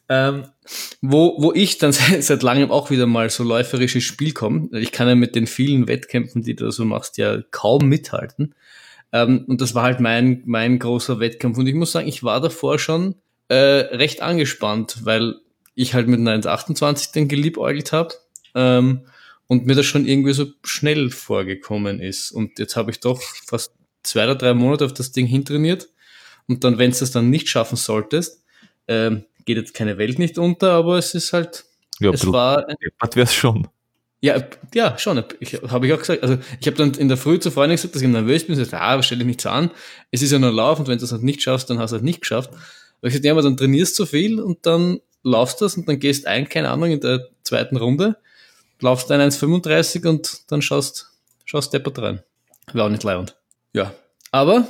Ähm, 0.08 0.46
wo, 1.02 1.36
wo 1.42 1.54
ich 1.54 1.78
dann 1.78 1.92
seit, 1.94 2.24
seit 2.24 2.44
langem 2.44 2.72
auch 2.72 2.90
wieder 2.90 3.06
mal 3.06 3.30
so 3.30 3.44
läuferisch 3.44 3.96
ins 3.96 4.04
Spiel 4.04 4.34
komme. 4.34 4.70
Ich 4.74 4.92
kann 4.92 5.08
ja 5.08 5.16
mit 5.16 5.36
den 5.36 5.48
vielen 5.48 5.88
Wettkämpfen, 5.88 6.42
die 6.42 6.56
du 6.56 6.72
so 6.72 6.86
machst, 6.86 7.18
ja 7.18 7.42
kaum 7.52 7.88
mithalten. 7.88 8.56
Ähm, 9.12 9.46
und 9.48 9.62
das 9.62 9.76
war 9.76 9.84
halt 9.84 10.00
mein, 10.00 10.44
mein 10.46 10.80
großer 10.80 11.20
Wettkampf. 11.20 11.58
Und 11.58 11.68
ich 11.68 11.76
muss 11.76 11.92
sagen, 11.92 12.08
ich 12.08 12.24
war 12.24 12.42
davor 12.42 12.80
schon 12.80 13.16
äh, 13.48 13.56
recht 13.56 14.22
angespannt, 14.22 15.00
weil 15.04 15.36
ich 15.76 15.94
halt 15.94 16.08
mit 16.08 16.20
einer 16.20 16.36
1,28 16.36 17.14
dann 17.14 17.28
geliebäugelt 17.28 17.92
habe. 17.92 18.14
Ähm, 18.56 19.06
und 19.50 19.66
mir 19.66 19.74
das 19.74 19.88
schon 19.88 20.06
irgendwie 20.06 20.34
so 20.34 20.46
schnell 20.64 21.10
vorgekommen 21.10 22.00
ist. 22.00 22.32
Und 22.32 22.60
jetzt 22.60 22.76
habe 22.76 22.92
ich 22.92 23.00
doch 23.00 23.20
fast 23.48 23.74
zwei 24.04 24.26
oder 24.26 24.36
drei 24.36 24.54
Monate 24.54 24.86
auf 24.86 24.94
das 24.94 25.12
Ding 25.12 25.26
hintrainiert. 25.26 25.90
Und 26.48 26.64
dann, 26.64 26.78
wenn 26.78 26.92
es 26.92 27.00
das 27.00 27.10
dann 27.12 27.32
nicht 27.32 27.50
schaffen 27.50 27.76
solltest, 27.76 28.44
ähm, 28.88 29.26
geht 29.46 29.58
jetzt 29.58 29.74
keine 29.74 29.98
Welt 29.98 30.20
nicht 30.20 30.38
unter, 30.38 30.74
aber 30.74 31.00
es 31.00 31.16
ist 31.16 31.34
halt, 31.34 31.66
ja, 32.00 32.12
es 32.12 32.32
war. 32.32 32.68
Was 33.00 33.16
wär's 33.16 33.34
schon? 33.34 33.68
Ja, 34.22 34.44
ja, 34.76 34.96
schon. 35.00 35.24
Ich, 35.40 35.56
habe 35.56 35.88
ich 35.88 35.94
auch 35.94 36.00
gesagt. 36.00 36.22
Also 36.22 36.38
ich 36.60 36.68
habe 36.68 36.78
dann 36.78 36.94
in 36.94 37.08
der 37.08 37.18
Früh 37.18 37.40
zu 37.40 37.50
Freunden 37.50 37.76
gesagt, 37.76 37.96
dass 37.96 38.04
ich 38.04 38.08
nervös 38.08 38.46
bin. 38.46 38.60
Ich 38.60 38.74
ah, 38.74 39.02
stell 39.02 39.18
dich 39.18 39.26
nicht 39.26 39.42
so 39.42 39.50
an. 39.50 39.72
Es 40.12 40.22
ist 40.22 40.32
ja 40.32 40.38
nur 40.38 40.52
Lauf 40.52 40.78
und 40.80 40.88
wenn 40.88 40.98
du 40.98 41.02
das 41.02 41.12
halt 41.12 41.24
nicht 41.24 41.42
schaffst, 41.42 41.72
dann 41.72 41.80
hast 41.80 41.90
du 41.90 41.96
es 41.96 42.00
halt 42.00 42.06
nicht 42.06 42.22
geschafft. 42.22 42.52
Aber 42.52 43.08
ich 43.08 43.14
gesagt, 43.14 43.26
ja, 43.26 43.32
aber 43.32 43.42
dann 43.42 43.58
trainierst 43.58 43.98
du 43.98 44.06
viel 44.06 44.40
und 44.40 44.66
dann 44.68 45.00
laufst 45.24 45.60
du 45.60 45.66
das 45.66 45.76
und 45.76 45.88
dann 45.88 46.00
gehst 46.00 46.28
ein, 46.28 46.48
keine 46.48 46.70
Ahnung, 46.70 46.92
in 46.92 47.00
der 47.00 47.30
zweiten 47.42 47.78
Runde, 47.78 48.18
laufst 48.82 49.12
ein 49.12 49.22
1,35 49.22 50.08
und 50.08 50.52
dann 50.52 50.62
schaust, 50.62 51.12
schaust 51.46 51.74
deppert 51.74 52.00
rein. 52.00 52.24
War 52.74 52.86
auch 52.86 52.90
nicht 52.90 53.04
leibend. 53.04 53.36
Ja. 53.74 53.94
Aber 54.32 54.68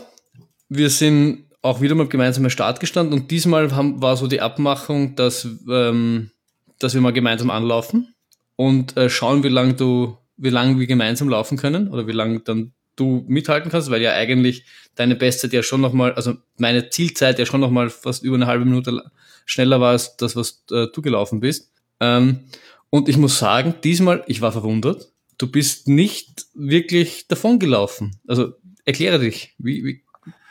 wir 0.70 0.90
sind 0.90 1.46
auch 1.62 1.82
wieder 1.82 1.96
mal 1.96 2.08
gemeinsam 2.08 2.46
am 2.46 2.50
Start 2.50 2.80
gestanden 2.80 3.14
und 3.14 3.32
diesmal 3.32 3.76
haben, 3.76 4.02
war 4.02 4.16
so 4.16 4.28
die 4.28 4.42
Abmachung, 4.42 5.16
dass, 5.16 5.48
ähm, 5.70 6.32
dass 6.80 6.94
wir 6.94 7.02
mal 7.02 7.12
gemeinsam 7.12 7.50
anlaufen 7.50 8.14
und 8.56 8.96
äh, 8.96 9.10
schauen, 9.10 9.44
wie 9.44 9.50
lange 9.50 9.74
du, 9.74 10.18
wie 10.38 10.50
lange 10.50 10.80
wir 10.80 10.88
gemeinsam 10.88 11.28
laufen 11.28 11.58
können 11.58 11.90
oder 11.90 12.08
wie 12.08 12.14
lange 12.14 12.40
dann 12.40 12.74
du 12.96 13.26
mithalten 13.28 13.72
kannst, 13.72 13.90
weil 13.90 14.02
ja 14.02 14.14
eigentlich 14.14 14.66
deine 14.96 15.16
Bestzeit 15.16 15.54
ja 15.54 15.64
schon 15.64 15.82
nochmal, 15.82 16.14
also 16.14 16.36
meine 16.58 16.90
Zielzeit 16.90 17.40
ja 17.40 17.46
schon 17.46 17.62
nochmal 17.62 17.90
fast 17.90 18.24
über 18.24 18.36
eine 18.36 18.48
halbe 18.48 18.66
Minute 18.66 19.04
schneller 19.46 19.80
war 19.80 19.92
als 19.92 20.18
das, 20.18 20.36
was 20.36 20.64
äh, 20.72 20.88
du 20.94 21.02
gelaufen 21.02 21.40
bist. 21.40 21.72
Ähm, 22.00 22.42
und 22.90 23.10
ich 23.10 23.18
muss 23.18 23.40
sagen, 23.40 23.76
diesmal, 23.84 24.24
ich 24.28 24.42
war 24.42 24.52
verwundert, 24.52 25.12
du 25.38 25.52
bist 25.52 25.88
nicht 25.88 26.46
wirklich 26.54 27.28
davon 27.28 27.60
gelaufen. 27.60 28.20
Also 28.28 28.54
erkläre 28.86 29.20
dich, 29.20 29.56
wie, 29.58 29.84
wie, 29.84 30.04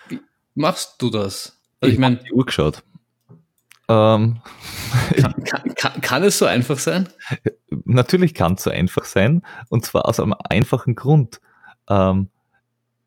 wie 0.09 0.21
machst 0.55 0.97
du 0.99 1.11
das? 1.11 1.61
Also 1.81 1.91
ich, 1.91 1.95
ich 1.95 1.99
meine, 1.99 2.17
die 2.17 2.33
Uhr 2.33 2.47
geschaut. 2.47 2.83
Ähm, 3.89 4.41
kann, 5.17 5.45
kann, 5.45 5.75
kann, 5.75 6.01
kann, 6.01 6.23
es 6.25 6.39
so 6.39 6.47
einfach 6.47 6.79
sein? 6.79 7.09
Natürlich 7.85 8.35
kann 8.35 8.55
es 8.55 8.65
so 8.65 8.71
einfach 8.71 9.05
sein. 9.05 9.43
Und 9.69 9.85
zwar 9.85 10.07
aus 10.07 10.21
einem 10.21 10.35
einfachen 10.49 10.95
Grund. 10.95 11.41
Ähm, 11.89 12.29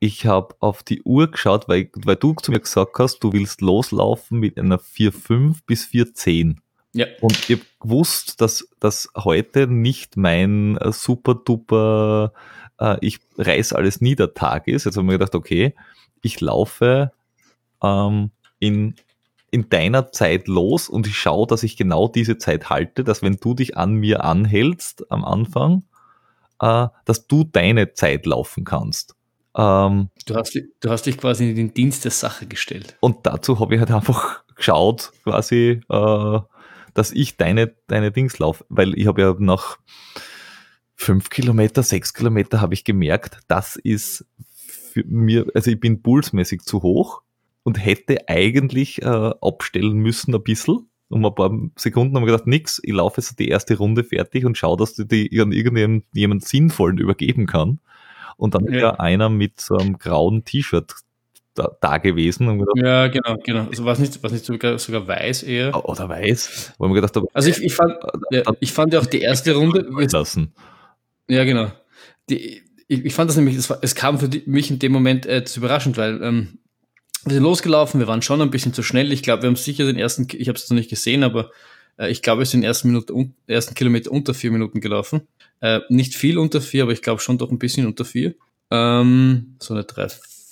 ich 0.00 0.26
habe 0.26 0.56
auf 0.58 0.82
die 0.82 1.02
Uhr 1.02 1.30
geschaut, 1.30 1.68
weil, 1.68 1.88
weil 1.94 2.16
du 2.16 2.34
zu 2.34 2.50
mir 2.50 2.58
gesagt 2.58 2.98
hast, 2.98 3.20
du 3.20 3.32
willst 3.32 3.60
loslaufen 3.60 4.40
mit 4.40 4.58
einer 4.58 4.80
4,5 4.80 5.58
bis 5.64 5.84
4,10. 5.86 6.56
Ja. 6.94 7.06
Und 7.20 7.48
ich 7.48 7.56
habe 7.56 7.66
gewusst, 7.80 8.40
dass 8.40 8.68
das 8.80 9.08
heute 9.16 9.66
nicht 9.66 10.16
mein 10.16 10.76
äh, 10.76 10.92
super 10.92 11.34
duper, 11.34 12.32
äh, 12.78 12.96
ich 13.00 13.20
reiß 13.38 13.72
alles 13.72 14.00
nieder 14.00 14.34
Tag 14.34 14.68
ist. 14.68 14.84
Jetzt 14.84 14.96
habe 14.96 15.04
ich 15.04 15.12
mir 15.12 15.18
gedacht, 15.18 15.34
okay, 15.34 15.74
ich 16.22 16.40
laufe 16.40 17.12
ähm, 17.82 18.30
in, 18.58 18.94
in 19.50 19.68
deiner 19.70 20.12
Zeit 20.12 20.48
los 20.48 20.88
und 20.88 21.06
ich 21.06 21.16
schaue, 21.16 21.46
dass 21.46 21.62
ich 21.62 21.76
genau 21.76 22.08
diese 22.08 22.38
Zeit 22.38 22.68
halte, 22.68 23.04
dass 23.04 23.22
wenn 23.22 23.36
du 23.36 23.54
dich 23.54 23.76
an 23.76 23.94
mir 23.94 24.24
anhältst 24.24 25.10
am 25.10 25.24
Anfang, 25.24 25.84
äh, 26.60 26.88
dass 27.04 27.26
du 27.26 27.44
deine 27.44 27.94
Zeit 27.94 28.26
laufen 28.26 28.64
kannst. 28.64 29.16
Ähm, 29.54 30.08
du, 30.26 30.34
hast, 30.34 30.58
du 30.80 30.90
hast 30.90 31.06
dich 31.06 31.18
quasi 31.18 31.50
in 31.50 31.56
den 31.56 31.74
Dienst 31.74 32.04
der 32.04 32.10
Sache 32.10 32.46
gestellt. 32.46 32.96
Und 33.00 33.26
dazu 33.26 33.60
habe 33.60 33.74
ich 33.74 33.80
halt 33.80 33.90
einfach 33.90 34.42
geschaut, 34.54 35.12
quasi, 35.24 35.80
äh, 35.88 36.40
dass 36.94 37.12
ich 37.12 37.36
deine, 37.36 37.74
deine 37.86 38.12
Dings 38.12 38.38
laufe, 38.38 38.64
weil 38.68 38.98
ich 38.98 39.06
habe 39.06 39.20
ja 39.22 39.34
nach 39.38 39.78
fünf 40.94 41.30
Kilometer, 41.30 41.82
sechs 41.82 42.14
Kilometer 42.14 42.60
habe 42.60 42.74
ich 42.74 42.84
gemerkt, 42.84 43.38
das 43.48 43.76
ist 43.76 44.24
für 44.92 45.04
mir, 45.04 45.46
also 45.54 45.70
ich 45.70 45.80
bin 45.80 46.02
pulsmäßig 46.02 46.62
zu 46.62 46.82
hoch 46.82 47.22
und 47.62 47.82
hätte 47.84 48.28
eigentlich 48.28 49.02
äh, 49.02 49.06
abstellen 49.40 49.98
müssen 49.98 50.34
ein 50.34 50.42
bisschen. 50.42 50.88
Um 51.08 51.26
ein 51.26 51.34
paar 51.34 51.50
Sekunden 51.76 52.16
haben 52.16 52.22
wir 52.22 52.32
gedacht, 52.32 52.46
nix, 52.46 52.80
ich 52.82 52.92
laufe 52.92 53.20
jetzt 53.20 53.38
die 53.38 53.48
erste 53.48 53.76
Runde 53.76 54.02
fertig 54.02 54.46
und 54.46 54.56
schaue, 54.56 54.78
dass 54.78 54.94
du 54.94 55.04
die 55.04 55.28
an 55.40 55.52
irgendjemand 55.52 56.44
Sinnvollen 56.44 56.98
übergeben 56.98 57.46
kann. 57.46 57.80
Und 58.38 58.54
dann 58.54 58.64
ja. 58.64 58.72
wäre 58.72 59.00
einer 59.00 59.28
mit 59.28 59.60
so 59.60 59.76
einem 59.76 59.98
grauen 59.98 60.44
T-Shirt 60.44 60.94
da, 61.54 61.76
da, 61.80 61.98
gewesen. 61.98 62.48
Und 62.48 62.60
gedacht, 62.60 62.76
ja, 62.76 63.08
genau, 63.08 63.36
genau. 63.44 63.66
Also 63.68 63.84
was 63.84 63.98
nicht, 63.98 64.22
was 64.22 64.32
nicht 64.32 64.44
sogar, 64.44 64.78
sogar 64.78 65.06
weiß 65.06 65.42
eher. 65.42 65.84
Oder 65.88 66.08
weiß. 66.08 66.74
Wo 66.78 66.86
man 66.86 66.94
gedacht 66.94 67.14
habe, 67.16 67.26
also 67.32 67.48
ich, 67.48 67.62
ich, 67.62 67.74
fand, 67.74 67.94
ja, 68.30 68.42
ich 68.60 68.72
fand 68.72 68.92
ja 68.92 69.00
auch 69.00 69.06
die 69.06 69.20
erste 69.20 69.54
Runde. 69.54 69.86
Lassen. 70.12 70.52
Ja, 71.28 71.44
genau. 71.44 71.70
Die, 72.30 72.62
ich, 72.88 73.04
ich 73.04 73.14
fand 73.14 73.30
das 73.30 73.36
nämlich, 73.36 73.56
das 73.56 73.70
war, 73.70 73.78
es 73.82 73.94
kam 73.94 74.18
für 74.18 74.28
die, 74.28 74.42
mich 74.46 74.70
in 74.70 74.78
dem 74.78 74.92
Moment 74.92 75.26
äh, 75.26 75.44
zu 75.44 75.60
überraschend, 75.60 75.96
weil 75.96 76.22
ähm, 76.22 76.58
wir 77.24 77.34
sind 77.34 77.42
losgelaufen, 77.42 78.00
wir 78.00 78.08
waren 78.08 78.22
schon 78.22 78.42
ein 78.42 78.50
bisschen 78.50 78.74
zu 78.74 78.82
schnell. 78.82 79.12
Ich 79.12 79.22
glaube, 79.22 79.42
wir 79.42 79.48
haben 79.48 79.56
sicher 79.56 79.84
den 79.86 79.96
ersten, 79.96 80.26
ich 80.32 80.48
habe 80.48 80.58
es 80.58 80.68
noch 80.68 80.76
nicht 80.76 80.90
gesehen, 80.90 81.22
aber 81.22 81.50
äh, 81.98 82.10
ich 82.10 82.22
glaube, 82.22 82.40
wir 82.40 82.46
sind 82.46 82.62
den 82.62 82.66
ersten, 82.66 82.88
Minute, 82.88 83.14
ersten 83.46 83.74
Kilometer 83.74 84.10
unter 84.10 84.34
vier 84.34 84.50
Minuten 84.50 84.80
gelaufen. 84.80 85.22
Äh, 85.60 85.80
nicht 85.88 86.14
viel 86.14 86.38
unter 86.38 86.60
vier, 86.60 86.82
aber 86.82 86.92
ich 86.92 87.02
glaube 87.02 87.20
schon 87.20 87.38
doch 87.38 87.50
ein 87.50 87.58
bisschen 87.58 87.86
unter 87.86 88.04
vier. 88.04 88.34
Ähm, 88.70 89.56
so 89.60 89.74
eine 89.74 89.86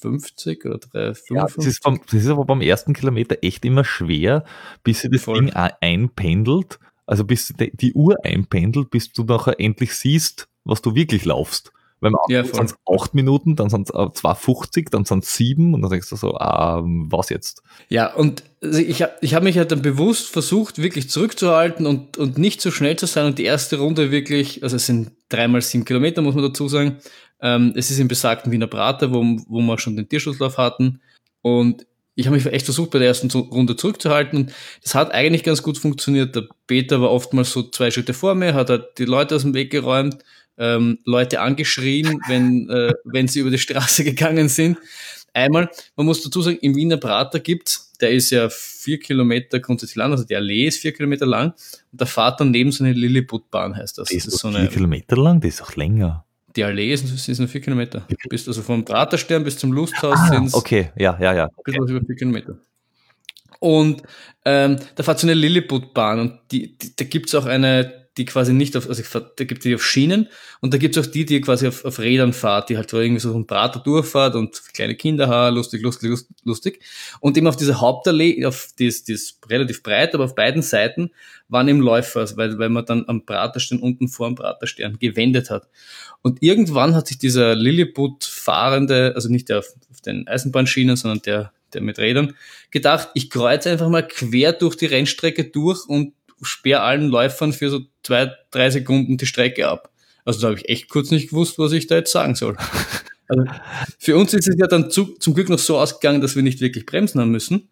350 0.00 0.64
oder 0.64 0.78
355. 0.78 1.36
Ja, 1.36 1.46
das 1.54 1.66
ist, 1.66 1.82
vom, 1.82 2.00
das 2.04 2.14
ist 2.14 2.28
aber 2.28 2.44
beim 2.44 2.60
ersten 2.60 2.92
Kilometer 2.92 3.38
echt 3.42 3.64
immer 3.64 3.84
schwer, 3.84 4.44
bis 4.82 5.00
sich 5.00 5.10
das 5.10 5.22
Voll. 5.22 5.40
Ding 5.40 5.52
einpendelt, 5.52 6.78
also 7.06 7.24
bis 7.24 7.52
die 7.56 7.94
Uhr 7.94 8.16
einpendelt, 8.24 8.90
bis 8.90 9.12
du 9.12 9.24
nachher 9.24 9.58
endlich 9.58 9.94
siehst, 9.94 10.48
was 10.64 10.82
du 10.82 10.94
wirklich 10.94 11.24
laufst. 11.24 11.72
Weil 12.00 12.12
man 12.12 12.20
ja, 12.28 12.44
sind 12.44 12.64
es 12.64 12.74
acht 12.90 13.12
Minuten, 13.12 13.56
dann 13.56 13.68
sind 13.68 13.90
es 13.90 13.94
2,50, 13.94 14.90
dann 14.90 15.04
sind 15.04 15.22
es 15.22 15.36
sieben 15.36 15.74
und 15.74 15.82
dann 15.82 15.90
denkst 15.90 16.08
du 16.08 16.16
so, 16.16 16.34
ah, 16.34 16.82
was 16.82 17.28
jetzt? 17.28 17.62
Ja, 17.88 18.14
und 18.14 18.42
also 18.62 18.78
ich 18.78 19.02
habe 19.02 19.12
ich 19.20 19.34
hab 19.34 19.42
mich 19.42 19.58
halt 19.58 19.70
dann 19.70 19.82
bewusst 19.82 20.28
versucht, 20.30 20.80
wirklich 20.80 21.10
zurückzuhalten 21.10 21.86
und, 21.86 22.16
und 22.16 22.38
nicht 22.38 22.62
zu 22.62 22.70
so 22.70 22.74
schnell 22.74 22.96
zu 22.96 23.06
sein 23.06 23.26
und 23.26 23.38
die 23.38 23.44
erste 23.44 23.78
Runde 23.78 24.10
wirklich, 24.10 24.62
also 24.62 24.76
es 24.76 24.86
sind 24.86 25.12
dreimal 25.28 25.60
sieben 25.60 25.84
Kilometer, 25.84 26.22
muss 26.22 26.34
man 26.34 26.44
dazu 26.44 26.68
sagen. 26.68 26.96
Ähm, 27.42 27.72
es 27.76 27.90
ist 27.90 27.98
im 27.98 28.08
besagten 28.08 28.52
Wiener 28.52 28.66
Prater, 28.66 29.12
wo, 29.12 29.22
wo 29.48 29.60
wir 29.60 29.78
schon 29.78 29.96
den 29.96 30.08
Tierschusslauf 30.08 30.58
hatten. 30.58 31.00
Und 31.42 31.86
ich 32.14 32.26
habe 32.26 32.36
mich 32.36 32.46
echt 32.46 32.66
versucht, 32.66 32.90
bei 32.90 32.98
der 32.98 33.08
ersten 33.08 33.30
Runde 33.30 33.76
zurückzuhalten. 33.76 34.38
Und 34.38 34.52
das 34.82 34.94
hat 34.94 35.12
eigentlich 35.12 35.42
ganz 35.42 35.62
gut 35.62 35.78
funktioniert. 35.78 36.36
Der 36.36 36.46
Peter 36.66 37.00
war 37.00 37.10
oftmals 37.10 37.52
so 37.52 37.62
zwei 37.62 37.90
Schritte 37.90 38.14
vor 38.14 38.34
mir, 38.34 38.54
hat 38.54 38.70
halt 38.70 38.98
die 38.98 39.04
Leute 39.04 39.36
aus 39.36 39.42
dem 39.42 39.54
Weg 39.54 39.70
geräumt 39.70 40.22
ähm, 40.60 40.98
Leute 41.04 41.40
angeschrien, 41.40 42.20
wenn, 42.28 42.68
äh, 42.68 42.92
wenn 43.04 43.26
sie 43.26 43.40
über 43.40 43.50
die 43.50 43.58
Straße 43.58 44.04
gegangen 44.04 44.48
sind. 44.48 44.78
Einmal, 45.32 45.70
man 45.96 46.06
muss 46.06 46.22
dazu 46.22 46.42
sagen, 46.42 46.58
im 46.60 46.74
Wiener 46.74 46.96
Prater 46.96 47.38
gibt's, 47.38 47.92
der 48.00 48.10
ist 48.10 48.30
ja 48.30 48.48
vier 48.50 48.98
Kilometer 48.98 49.60
grundsätzlich 49.60 49.96
lang, 49.96 50.10
also 50.10 50.24
die 50.24 50.34
Allee 50.34 50.66
ist 50.66 50.80
vier 50.80 50.92
Kilometer 50.92 51.24
lang 51.24 51.54
und 51.92 52.00
der 52.00 52.08
fahrt 52.08 52.40
dann 52.40 52.50
neben 52.50 52.72
so 52.72 52.82
eine 52.82 52.92
Lilliputbahn, 52.92 53.76
heißt 53.76 53.98
das. 53.98 54.08
Die 54.08 54.16
ist, 54.16 54.26
das 54.26 54.34
ist 54.34 54.40
so 54.40 54.48
eine, 54.48 54.62
vier 54.62 54.68
Kilometer 54.68 55.16
lang, 55.16 55.40
die 55.40 55.48
ist 55.48 55.62
auch 55.62 55.76
länger. 55.76 56.24
Die 56.56 56.64
Allee 56.64 56.92
ist, 56.92 57.28
ist 57.28 57.38
nur 57.38 57.48
vier 57.48 57.60
Kilometer. 57.60 58.06
Bis, 58.28 58.48
also 58.48 58.62
vom 58.62 58.84
Praterstern 58.84 59.44
bis 59.44 59.56
zum 59.58 59.72
Lusthaus 59.72 60.18
ah, 60.18 60.28
sind 60.28 60.54
Okay, 60.54 60.90
ja, 60.96 61.16
ja, 61.20 61.32
ja. 61.32 61.44
Okay. 61.46 61.62
Bisschen 61.64 61.82
was 61.82 61.90
über 61.90 62.00
vier 62.06 62.16
Kilometer. 62.16 62.58
Und 63.60 64.02
ähm, 64.44 64.76
da 64.94 65.02
fährt 65.02 65.20
so 65.20 65.26
eine 65.26 65.34
Lilliputbahn 65.34 66.18
und 66.18 66.40
die, 66.50 66.76
die, 66.76 66.96
da 66.96 67.04
gibt's 67.04 67.34
auch 67.34 67.46
eine 67.46 67.99
die 68.20 68.26
quasi 68.26 68.52
nicht 68.52 68.76
auf, 68.76 68.86
also 68.86 69.02
da 69.12 69.44
gibt 69.44 69.60
es 69.60 69.62
die 69.62 69.74
auf 69.74 69.82
Schienen 69.82 70.28
und 70.60 70.74
da 70.74 70.78
gibt 70.78 70.94
es 70.94 71.02
auch 71.02 71.10
die, 71.10 71.24
die 71.24 71.40
quasi 71.40 71.66
auf, 71.66 71.86
auf 71.86 71.98
Rädern 71.98 72.34
fahrt, 72.34 72.68
die 72.68 72.76
halt 72.76 72.92
irgendwie 72.92 73.18
so 73.18 73.34
ein 73.34 73.46
Prater 73.46 73.80
durchfahrt 73.80 74.34
und 74.34 74.60
kleine 74.74 74.94
Kinder 74.94 75.26
haben, 75.26 75.56
lustig, 75.56 75.80
lustig, 75.80 76.12
lustig. 76.44 76.80
Und 77.20 77.38
eben 77.38 77.46
auf 77.46 77.56
dieser 77.56 77.80
Hauptallee, 77.80 78.44
auf 78.44 78.68
die 78.78 78.86
ist, 78.86 79.08
die 79.08 79.14
ist 79.14 79.38
relativ 79.48 79.82
breit, 79.82 80.14
aber 80.14 80.24
auf 80.24 80.34
beiden 80.34 80.60
Seiten 80.60 81.12
waren 81.48 81.66
eben 81.66 81.80
Läufer, 81.80 82.20
also 82.20 82.36
weil, 82.36 82.58
weil 82.58 82.68
man 82.68 82.84
dann 82.84 83.04
am 83.08 83.24
Praterstern 83.24 83.78
unten 83.78 84.08
vor 84.08 84.28
dem 84.28 84.34
Praterstern 84.34 84.98
gewendet 84.98 85.48
hat. 85.48 85.66
Und 86.20 86.42
irgendwann 86.42 86.94
hat 86.94 87.08
sich 87.08 87.16
dieser 87.16 87.54
Lilliput-Fahrende, 87.54 89.12
also 89.14 89.30
nicht 89.30 89.48
der 89.48 89.60
auf, 89.60 89.74
auf 89.90 90.02
den 90.02 90.28
Eisenbahnschienen, 90.28 90.96
sondern 90.96 91.22
der, 91.22 91.52
der 91.72 91.80
mit 91.80 91.98
Rädern, 91.98 92.34
gedacht, 92.70 93.08
ich 93.14 93.30
kreuze 93.30 93.70
einfach 93.70 93.88
mal 93.88 94.06
quer 94.06 94.52
durch 94.52 94.76
die 94.76 94.86
Rennstrecke 94.86 95.44
durch 95.44 95.88
und 95.88 96.12
sperre 96.42 96.82
allen 96.82 97.08
Läufern 97.08 97.52
für 97.52 97.70
so 97.70 97.80
zwei, 98.02 98.32
drei 98.50 98.70
Sekunden 98.70 99.16
die 99.16 99.26
Strecke 99.26 99.68
ab. 99.68 99.90
Also 100.24 100.40
da 100.40 100.48
habe 100.48 100.58
ich 100.58 100.68
echt 100.68 100.88
kurz 100.88 101.10
nicht 101.10 101.30
gewusst, 101.30 101.58
was 101.58 101.72
ich 101.72 101.86
da 101.86 101.96
jetzt 101.96 102.12
sagen 102.12 102.34
soll. 102.34 102.56
Also 103.28 103.44
für 103.98 104.16
uns 104.16 104.34
ist 104.34 104.48
es 104.48 104.56
ja 104.58 104.66
dann 104.66 104.90
zu, 104.90 105.14
zum 105.18 105.34
Glück 105.34 105.48
noch 105.48 105.58
so 105.60 105.78
ausgegangen, 105.78 106.20
dass 106.20 106.34
wir 106.34 106.42
nicht 106.42 106.60
wirklich 106.60 106.84
bremsen 106.84 107.20
haben 107.20 107.30
müssen. 107.30 107.68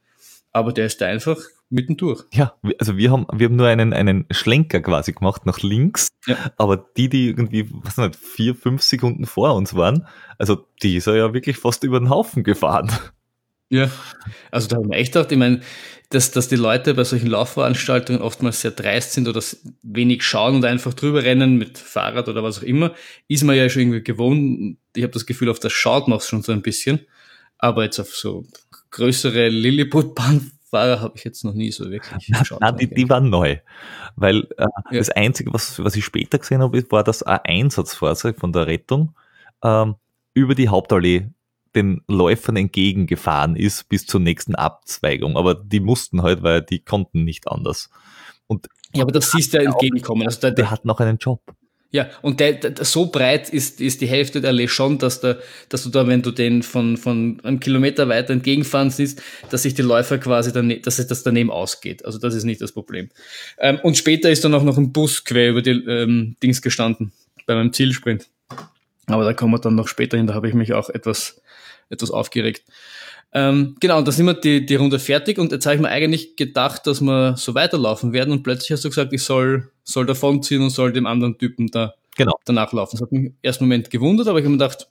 Aber 0.53 0.73
der 0.73 0.87
ist 0.87 1.01
da 1.01 1.07
einfach 1.07 1.37
mittendurch. 1.71 2.25
Ja, 2.33 2.55
also 2.79 2.97
wir 2.97 3.11
haben, 3.11 3.27
wir 3.33 3.47
haben 3.47 3.57
nur 3.57 3.67
einen, 3.67 3.93
einen 3.93 4.27
Schlenker 4.31 4.81
quasi 4.81 5.13
gemacht 5.13 5.47
nach 5.47 5.59
links, 5.61 6.09
ja. 6.27 6.37
aber 6.57 6.77
die, 6.97 7.09
die 7.09 7.27
irgendwie, 7.27 7.69
was 7.71 7.97
nicht, 7.97 8.17
vier, 8.17 8.55
fünf 8.55 8.83
Sekunden 8.83 9.27
vor 9.27 9.55
uns 9.55 9.75
waren, 9.75 10.07
also 10.39 10.65
die 10.83 10.97
ist 10.97 11.07
ja 11.07 11.35
wirklich 11.35 11.59
fast 11.59 11.85
über 11.85 11.99
den 11.99 12.09
Haufen 12.09 12.45
gefahren. 12.45 12.91
Ja, 13.71 13.91
also 14.51 14.69
da 14.69 14.77
haben 14.77 14.91
wir 14.91 14.97
echt 14.97 15.13
gedacht, 15.13 15.31
ich 15.31 15.39
meine, 15.39 15.61
dass, 16.11 16.31
dass 16.31 16.49
die 16.49 16.57
Leute 16.57 16.95
bei 16.95 17.05
solchen 17.05 17.29
Laufveranstaltungen 17.29 18.23
oftmals 18.23 18.63
sehr 18.63 18.71
dreist 18.71 19.13
sind 19.13 19.29
oder 19.29 19.43
wenig 19.83 20.23
schauen 20.23 20.57
und 20.57 20.65
einfach 20.65 20.95
drüber 20.95 21.23
rennen 21.23 21.59
mit 21.59 21.77
Fahrrad 21.77 22.29
oder 22.29 22.43
was 22.43 22.59
auch 22.61 22.63
immer, 22.63 22.95
ist 23.29 23.45
man 23.45 23.57
ja 23.57 23.69
schon 23.69 23.83
irgendwie 23.83 24.03
gewohnt. 24.03 24.79
Ich 24.97 25.03
habe 25.03 25.13
das 25.13 25.27
Gefühl, 25.27 25.51
auf 25.51 25.61
das 25.61 25.73
schaut 25.73 26.09
man 26.09 26.19
schon 26.21 26.43
so 26.43 26.53
ein 26.53 26.63
bisschen. 26.63 27.01
Aber 27.59 27.85
jetzt 27.85 27.99
auf 27.99 28.15
so 28.15 28.47
größere 28.91 29.49
Lilliput-Bahnfahrer 29.51 31.01
habe 31.01 31.15
ich 31.17 31.25
jetzt 31.25 31.45
noch 31.45 31.53
nie 31.53 31.73
so 31.73 31.91
wirklich 31.91 32.27
geschaut. 32.39 32.61
Nein, 32.63 32.77
die, 32.79 32.89
die 32.89 33.09
waren 33.11 33.29
neu. 33.29 33.59
Weil 34.17 34.49
äh, 34.57 34.67
ja. 34.91 34.99
das 34.99 35.11
Einzige, 35.11 35.53
was, 35.53 35.79
was 35.79 35.95
ich 35.95 36.05
später 36.05 36.39
gesehen 36.39 36.63
habe, 36.63 36.91
war 36.91 37.05
das 37.05 37.23
Einsatzfahrzeug 37.23 38.39
von 38.39 38.53
der 38.53 38.67
Rettung 38.67 39.15
ähm, 39.63 39.97
über 40.33 40.55
die 40.55 40.71
Hauptallee 40.71 41.29
den 41.75 42.03
Läufern 42.09 42.57
entgegengefahren 42.57 43.57
ist 43.57 43.89
bis 43.89 44.07
zur 44.07 44.21
nächsten 44.21 44.55
Abzweigung. 44.55 45.37
Aber 45.37 45.55
die 45.55 45.81
mussten 45.81 46.23
halt, 46.23 46.43
weil 46.43 46.63
die 46.63 46.81
konnten 46.81 47.25
nicht 47.25 47.49
anders. 47.49 47.91
Und 48.47 48.69
ja, 48.95 49.03
aber 49.03 49.13
das 49.13 49.31
siehst 49.31 49.53
du 49.53 49.59
ja 49.59 49.65
entgegenkommen. 49.65 50.27
Also 50.27 50.41
der, 50.41 50.53
der, 50.53 50.71
hat 50.71 50.85
noch 50.85 51.01
einen 51.01 51.19
Job. 51.19 51.43
Ja, 51.91 52.09
und 52.21 52.41
der, 52.41 52.53
der, 52.53 52.85
so 52.85 53.07
breit 53.07 53.49
ist, 53.49 53.81
ist 53.81 54.03
die 54.03 54.07
Hälfte 54.07 54.43
der 54.43 54.51
Allee 54.51 54.69
schon, 54.69 54.99
dass, 54.99 55.21
der, 55.21 55.39
dass 55.71 55.85
du 55.85 55.91
da, 55.91 56.07
wenn 56.07 56.21
du 56.21 56.31
den 56.31 56.63
von, 56.63 56.99
von 56.99 57.41
einem 57.43 57.61
Kilometer 57.61 58.09
weiter 58.09 58.35
entgegenfahren 58.35 58.91
siehst, 58.91 59.23
dass 59.51 59.63
sich 59.63 59.73
die 59.73 59.83
Läufer 59.83 60.19
quasi 60.19 60.53
dann, 60.53 60.83
dass 60.83 60.97
sich 60.97 61.07
das 61.07 61.23
daneben 61.23 61.51
ausgeht. 61.51 62.05
Also 62.05 62.19
das 62.19 62.35
ist 62.35 62.45
nicht 62.45 62.61
das 62.61 62.73
Problem. 62.73 63.09
Ähm, 63.59 63.79
und 63.83 63.97
später 63.97 64.31
ist 64.31 64.45
dann 64.45 64.55
auch 64.55 64.65
noch 64.65 64.77
ein 64.77 64.93
Bus 64.93 65.25
quer 65.25 65.51
über 65.51 65.63
die 65.63 65.71
ähm, 65.71 66.37
Dings 66.43 66.61
gestanden, 66.61 67.13
bei 67.47 67.55
meinem 67.55 67.73
Zielsprint. 67.73 68.29
Aber 69.07 69.25
da 69.25 69.33
kommen 69.33 69.55
wir 69.55 69.59
dann 69.59 69.75
noch 69.75 69.89
später 69.89 70.19
hin, 70.19 70.27
da 70.27 70.35
habe 70.35 70.49
ich 70.49 70.55
mich 70.55 70.75
auch 70.75 70.91
etwas, 70.91 71.41
etwas 71.91 72.11
aufgeregt. 72.11 72.65
Ähm, 73.33 73.77
genau, 73.81 73.99
und 73.99 74.09
da 74.09 74.13
sind 74.13 74.27
wir 74.27 74.35
die, 74.35 74.65
die 74.65 74.77
Runde 74.77 74.99
fertig 74.99 75.39
und 75.39 75.53
jetzt 75.53 75.67
habe 75.67 75.77
ich 75.77 75.83
mir 75.83 75.89
eigentlich 75.89 76.37
gedacht, 76.37 76.87
dass 76.87 77.03
wir 77.03 77.37
so 77.37 77.55
weiterlaufen 77.55 78.13
werden 78.13 78.33
und 78.33 78.43
plötzlich 78.43 78.71
hast 78.71 78.85
du 78.85 78.89
gesagt, 78.89 79.13
ich 79.13 79.23
soll, 79.23 79.71
soll 79.85 80.07
davonziehen 80.07 80.63
und 80.63 80.71
soll 80.71 80.93
dem 80.93 81.07
anderen 81.07 81.37
Typen 81.37 81.67
da 81.67 81.95
genau. 82.17 82.39
danach 82.47 82.73
laufen. 82.73 82.97
Das 82.97 83.03
hat 83.03 83.13
mich 83.13 83.27
im 83.27 83.37
ersten 83.43 83.65
Moment 83.65 83.91
gewundert, 83.91 84.29
aber 84.29 84.39
ich 84.39 84.45
habe 84.45 84.53
mir 84.53 84.59
gedacht, 84.59 84.89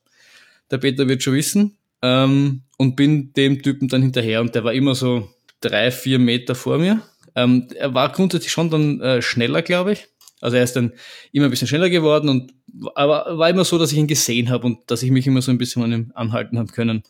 der 0.70 0.78
Peter 0.78 1.08
wird 1.08 1.24
schon 1.24 1.34
wissen 1.34 1.78
ähm, 2.04 2.62
und 2.78 2.96
bin 2.96 3.34
dem 3.34 3.64
Typen 3.64 3.88
dann 3.88 4.04
hinterher 4.04 4.42
und 4.42 4.54
der 4.54 4.64
war 4.64 4.74
immer 4.74 4.94
so 4.94 5.28
drei, 5.62 5.90
vier 5.90 6.20
Meter 6.20 6.54
vor 6.54 6.78
mir. 6.78 7.02
Ähm, 7.36 7.68
er 7.76 7.94
war 7.94 8.12
grundsätzlich 8.12 8.52
schon 8.52 8.70
dann 8.70 9.02
äh, 9.02 9.22
schneller, 9.22 9.64
glaube 9.64 9.94
ich. 9.94 10.08
Also 10.42 10.58
er 10.58 10.64
ist 10.64 10.76
dann 10.76 10.94
immer 11.32 11.46
ein 11.46 11.52
bisschen 11.52 11.68
schneller 11.68 11.90
geworden 11.90 12.30
und 12.30 12.54
aber 12.96 13.38
war 13.38 13.50
immer 13.50 13.66
so, 13.66 13.78
dass 13.78 13.92
ich 13.92 13.98
ihn 13.98 14.08
gesehen 14.08 14.50
habe 14.50 14.68
und 14.68 14.80
dass 14.88 15.02
ich 15.04 15.12
mich 15.12 15.26
immer 15.26 15.42
so 15.42 15.52
ein 15.52 15.58
bisschen 15.58 15.84
an 15.84 15.94
ihm 15.94 16.12
anhalten 16.14 16.60
habe 16.60 16.72
können. 16.72 17.04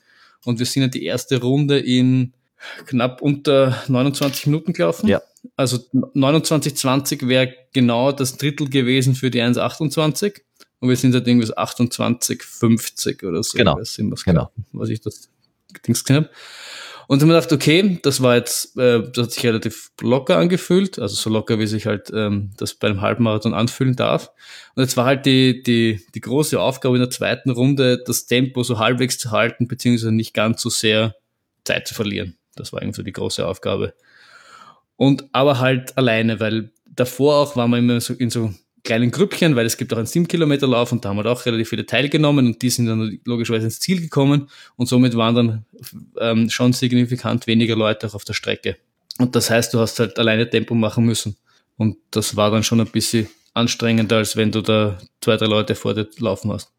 Und 0.45 0.59
wir 0.59 0.65
sind 0.65 0.83
ja 0.83 0.87
die 0.87 1.03
erste 1.03 1.41
Runde 1.41 1.79
in 1.79 2.33
knapp 2.85 3.21
unter 3.21 3.83
29 3.87 4.47
Minuten 4.47 4.73
gelaufen. 4.73 5.07
Ja. 5.07 5.21
Also 5.55 5.77
29,20 5.93 7.27
wäre 7.27 7.53
genau 7.73 8.11
das 8.11 8.37
Drittel 8.37 8.69
gewesen 8.69 9.15
für 9.15 9.29
die 9.29 9.41
1,28. 9.41 10.41
Und 10.79 10.89
wir 10.89 10.95
sind 10.95 11.13
halt 11.13 11.27
irgendwie 11.27 11.47
so 11.47 11.55
28,50 11.55 13.27
oder 13.27 13.43
so. 13.43 13.57
Genau. 13.57 13.79
genau. 14.25 14.51
Was 14.73 14.89
ich 14.89 15.01
das 15.01 15.29
Dings 15.85 16.03
gesehen 16.03 16.23
habe. 16.23 16.29
Und 17.07 17.21
dann 17.21 17.29
haben 17.29 17.35
wir 17.35 17.41
gedacht, 17.41 17.53
okay, 17.53 17.99
das 18.03 18.21
war 18.21 18.35
jetzt, 18.35 18.77
äh, 18.77 19.01
das 19.01 19.25
hat 19.25 19.31
sich 19.31 19.45
relativ 19.45 19.91
locker 20.01 20.37
angefühlt, 20.37 20.99
also 20.99 21.15
so 21.15 21.29
locker, 21.29 21.57
wie 21.57 21.65
sich 21.65 21.85
halt 21.85 22.11
ähm, 22.13 22.51
das 22.57 22.73
bei 22.73 22.89
einem 22.89 23.01
Halbmarathon 23.01 23.53
anfühlen 23.53 23.95
darf. 23.95 24.29
Und 24.75 24.83
jetzt 24.83 24.97
war 24.97 25.05
halt 25.05 25.25
die, 25.25 25.63
die, 25.63 26.05
die 26.13 26.21
große 26.21 26.59
Aufgabe 26.59 26.97
in 26.97 27.01
der 27.01 27.09
zweiten 27.09 27.49
Runde, 27.49 28.03
das 28.05 28.25
Tempo 28.25 28.61
so 28.63 28.77
halbwegs 28.77 29.17
zu 29.17 29.31
halten, 29.31 29.69
beziehungsweise 29.69 30.11
nicht 30.11 30.33
ganz 30.33 30.61
so 30.61 30.69
sehr 30.69 31.15
Zeit 31.63 31.87
zu 31.87 31.93
verlieren. 31.93 32.37
Das 32.57 32.73
war 32.73 32.81
irgendwie 32.81 32.97
so 32.97 33.03
die 33.03 33.13
große 33.13 33.45
Aufgabe. 33.47 33.93
Und 34.97 35.25
aber 35.31 35.59
halt 35.59 35.97
alleine, 35.97 36.41
weil 36.41 36.71
davor 36.85 37.35
auch 37.35 37.55
waren 37.55 37.71
wir 37.71 37.77
immer 37.77 38.01
so 38.01 38.13
in 38.15 38.29
so 38.29 38.53
kleinen 38.87 39.11
Grüppchen, 39.11 39.55
weil 39.57 39.65
es 39.65 39.75
gibt 39.75 39.93
auch 39.93 39.97
einen 39.97 40.07
7-Kilometer-Lauf 40.07 40.93
und 40.93 41.03
da 41.03 41.09
haben 41.09 41.17
wir 41.17 41.25
auch 41.25 41.45
relativ 41.45 41.69
viele 41.69 41.85
teilgenommen 41.85 42.47
und 42.47 42.61
die 42.61 42.69
sind 42.69 42.85
dann 42.85 43.19
logischerweise 43.25 43.65
ins 43.65 43.79
Ziel 43.79 43.99
gekommen 43.99 44.49
und 44.77 44.87
somit 44.87 45.15
waren 45.17 45.35
dann 45.35 45.65
ähm, 46.21 46.49
schon 46.49 46.71
signifikant 46.71 47.47
weniger 47.47 47.75
Leute 47.75 48.07
auch 48.07 48.15
auf 48.15 48.23
der 48.23 48.33
Strecke. 48.33 48.77
Und 49.19 49.35
das 49.35 49.49
heißt, 49.49 49.73
du 49.73 49.79
hast 49.79 49.99
halt 49.99 50.17
alleine 50.17 50.49
Tempo 50.49 50.73
machen 50.73 51.05
müssen. 51.05 51.35
Und 51.75 51.97
das 52.11 52.37
war 52.37 52.49
dann 52.49 52.63
schon 52.63 52.79
ein 52.79 52.87
bisschen 52.87 53.27
anstrengender, 53.53 54.17
als 54.17 54.37
wenn 54.37 54.51
du 54.51 54.61
da 54.61 54.97
zwei, 55.19 55.35
drei 55.35 55.47
Leute 55.47 55.75
vor 55.75 55.93
dir 55.93 56.07
laufen 56.19 56.51
hast. 56.51 56.71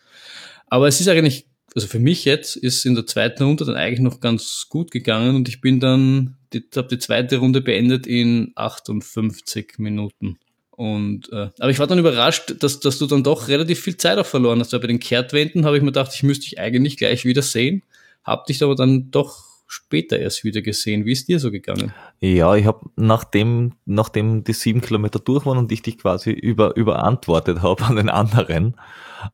Aber 0.68 0.88
es 0.88 1.00
ist 1.00 1.08
eigentlich, 1.08 1.46
also 1.74 1.88
für 1.88 1.98
mich 1.98 2.24
jetzt, 2.24 2.56
ist 2.56 2.86
in 2.86 2.94
der 2.94 3.06
zweiten 3.06 3.42
Runde 3.42 3.66
dann 3.66 3.76
eigentlich 3.76 4.00
noch 4.00 4.20
ganz 4.20 4.66
gut 4.70 4.90
gegangen 4.90 5.36
und 5.36 5.48
ich 5.48 5.60
bin 5.60 5.78
dann, 5.78 6.36
habe 6.74 6.88
die 6.88 6.98
zweite 6.98 7.36
Runde 7.36 7.60
beendet 7.60 8.06
in 8.06 8.52
58 8.54 9.74
Minuten. 9.78 10.38
Und, 10.78 11.32
äh, 11.32 11.50
aber 11.58 11.70
ich 11.70 11.80
war 11.80 11.88
dann 11.88 11.98
überrascht, 11.98 12.54
dass, 12.62 12.78
dass 12.78 12.98
du 12.98 13.06
dann 13.06 13.24
doch 13.24 13.48
relativ 13.48 13.80
viel 13.80 13.96
Zeit 13.96 14.16
auch 14.16 14.24
verloren 14.24 14.60
hast. 14.60 14.72
Weil 14.72 14.78
bei 14.78 14.86
den 14.86 15.00
Kehrtwenden 15.00 15.66
habe 15.66 15.76
ich 15.76 15.82
mir 15.82 15.88
gedacht, 15.88 16.12
ich 16.14 16.22
müsste 16.22 16.44
dich 16.44 16.60
eigentlich 16.60 16.96
gleich 16.96 17.24
wieder 17.24 17.42
sehen, 17.42 17.82
hab 18.22 18.46
dich 18.46 18.62
aber 18.62 18.76
dann 18.76 19.10
doch 19.10 19.42
später 19.66 20.20
erst 20.20 20.44
wieder 20.44 20.62
gesehen. 20.62 21.04
Wie 21.04 21.10
ist 21.10 21.26
dir 21.26 21.40
so 21.40 21.50
gegangen? 21.50 21.92
Ja, 22.20 22.54
ich 22.54 22.64
habe 22.64 22.88
nachdem, 22.94 23.72
nachdem 23.86 24.44
die 24.44 24.52
sieben 24.52 24.80
Kilometer 24.80 25.18
durch 25.18 25.46
waren 25.46 25.58
und 25.58 25.72
ich 25.72 25.82
dich 25.82 25.98
quasi 25.98 26.30
über, 26.30 26.76
überantwortet 26.76 27.60
habe 27.60 27.84
an 27.84 27.96
den 27.96 28.08
anderen, 28.08 28.76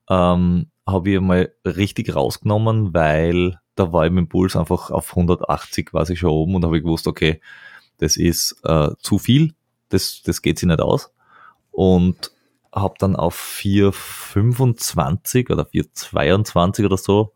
ähm, 0.08 0.70
habe 0.86 1.10
ich 1.10 1.20
mal 1.20 1.52
richtig 1.66 2.16
rausgenommen, 2.16 2.94
weil 2.94 3.60
da 3.74 3.92
war 3.92 4.06
ich 4.06 4.12
mit 4.12 4.22
dem 4.22 4.28
Puls 4.30 4.56
einfach 4.56 4.90
auf 4.90 5.10
180 5.10 5.90
quasi 5.90 6.16
schon 6.16 6.30
oben 6.30 6.54
und 6.54 6.64
habe 6.64 6.80
gewusst, 6.80 7.06
okay, 7.06 7.42
das 7.98 8.16
ist 8.16 8.56
äh, 8.64 8.92
zu 8.98 9.18
viel, 9.18 9.52
das, 9.90 10.22
das 10.24 10.40
geht 10.40 10.58
sich 10.58 10.66
nicht 10.66 10.80
aus 10.80 11.13
und 11.74 12.32
habe 12.72 12.94
dann 12.98 13.16
auf 13.16 13.38
4,25 13.38 15.52
oder 15.52 15.64
4,22 15.64 16.84
oder 16.84 16.96
so 16.96 17.32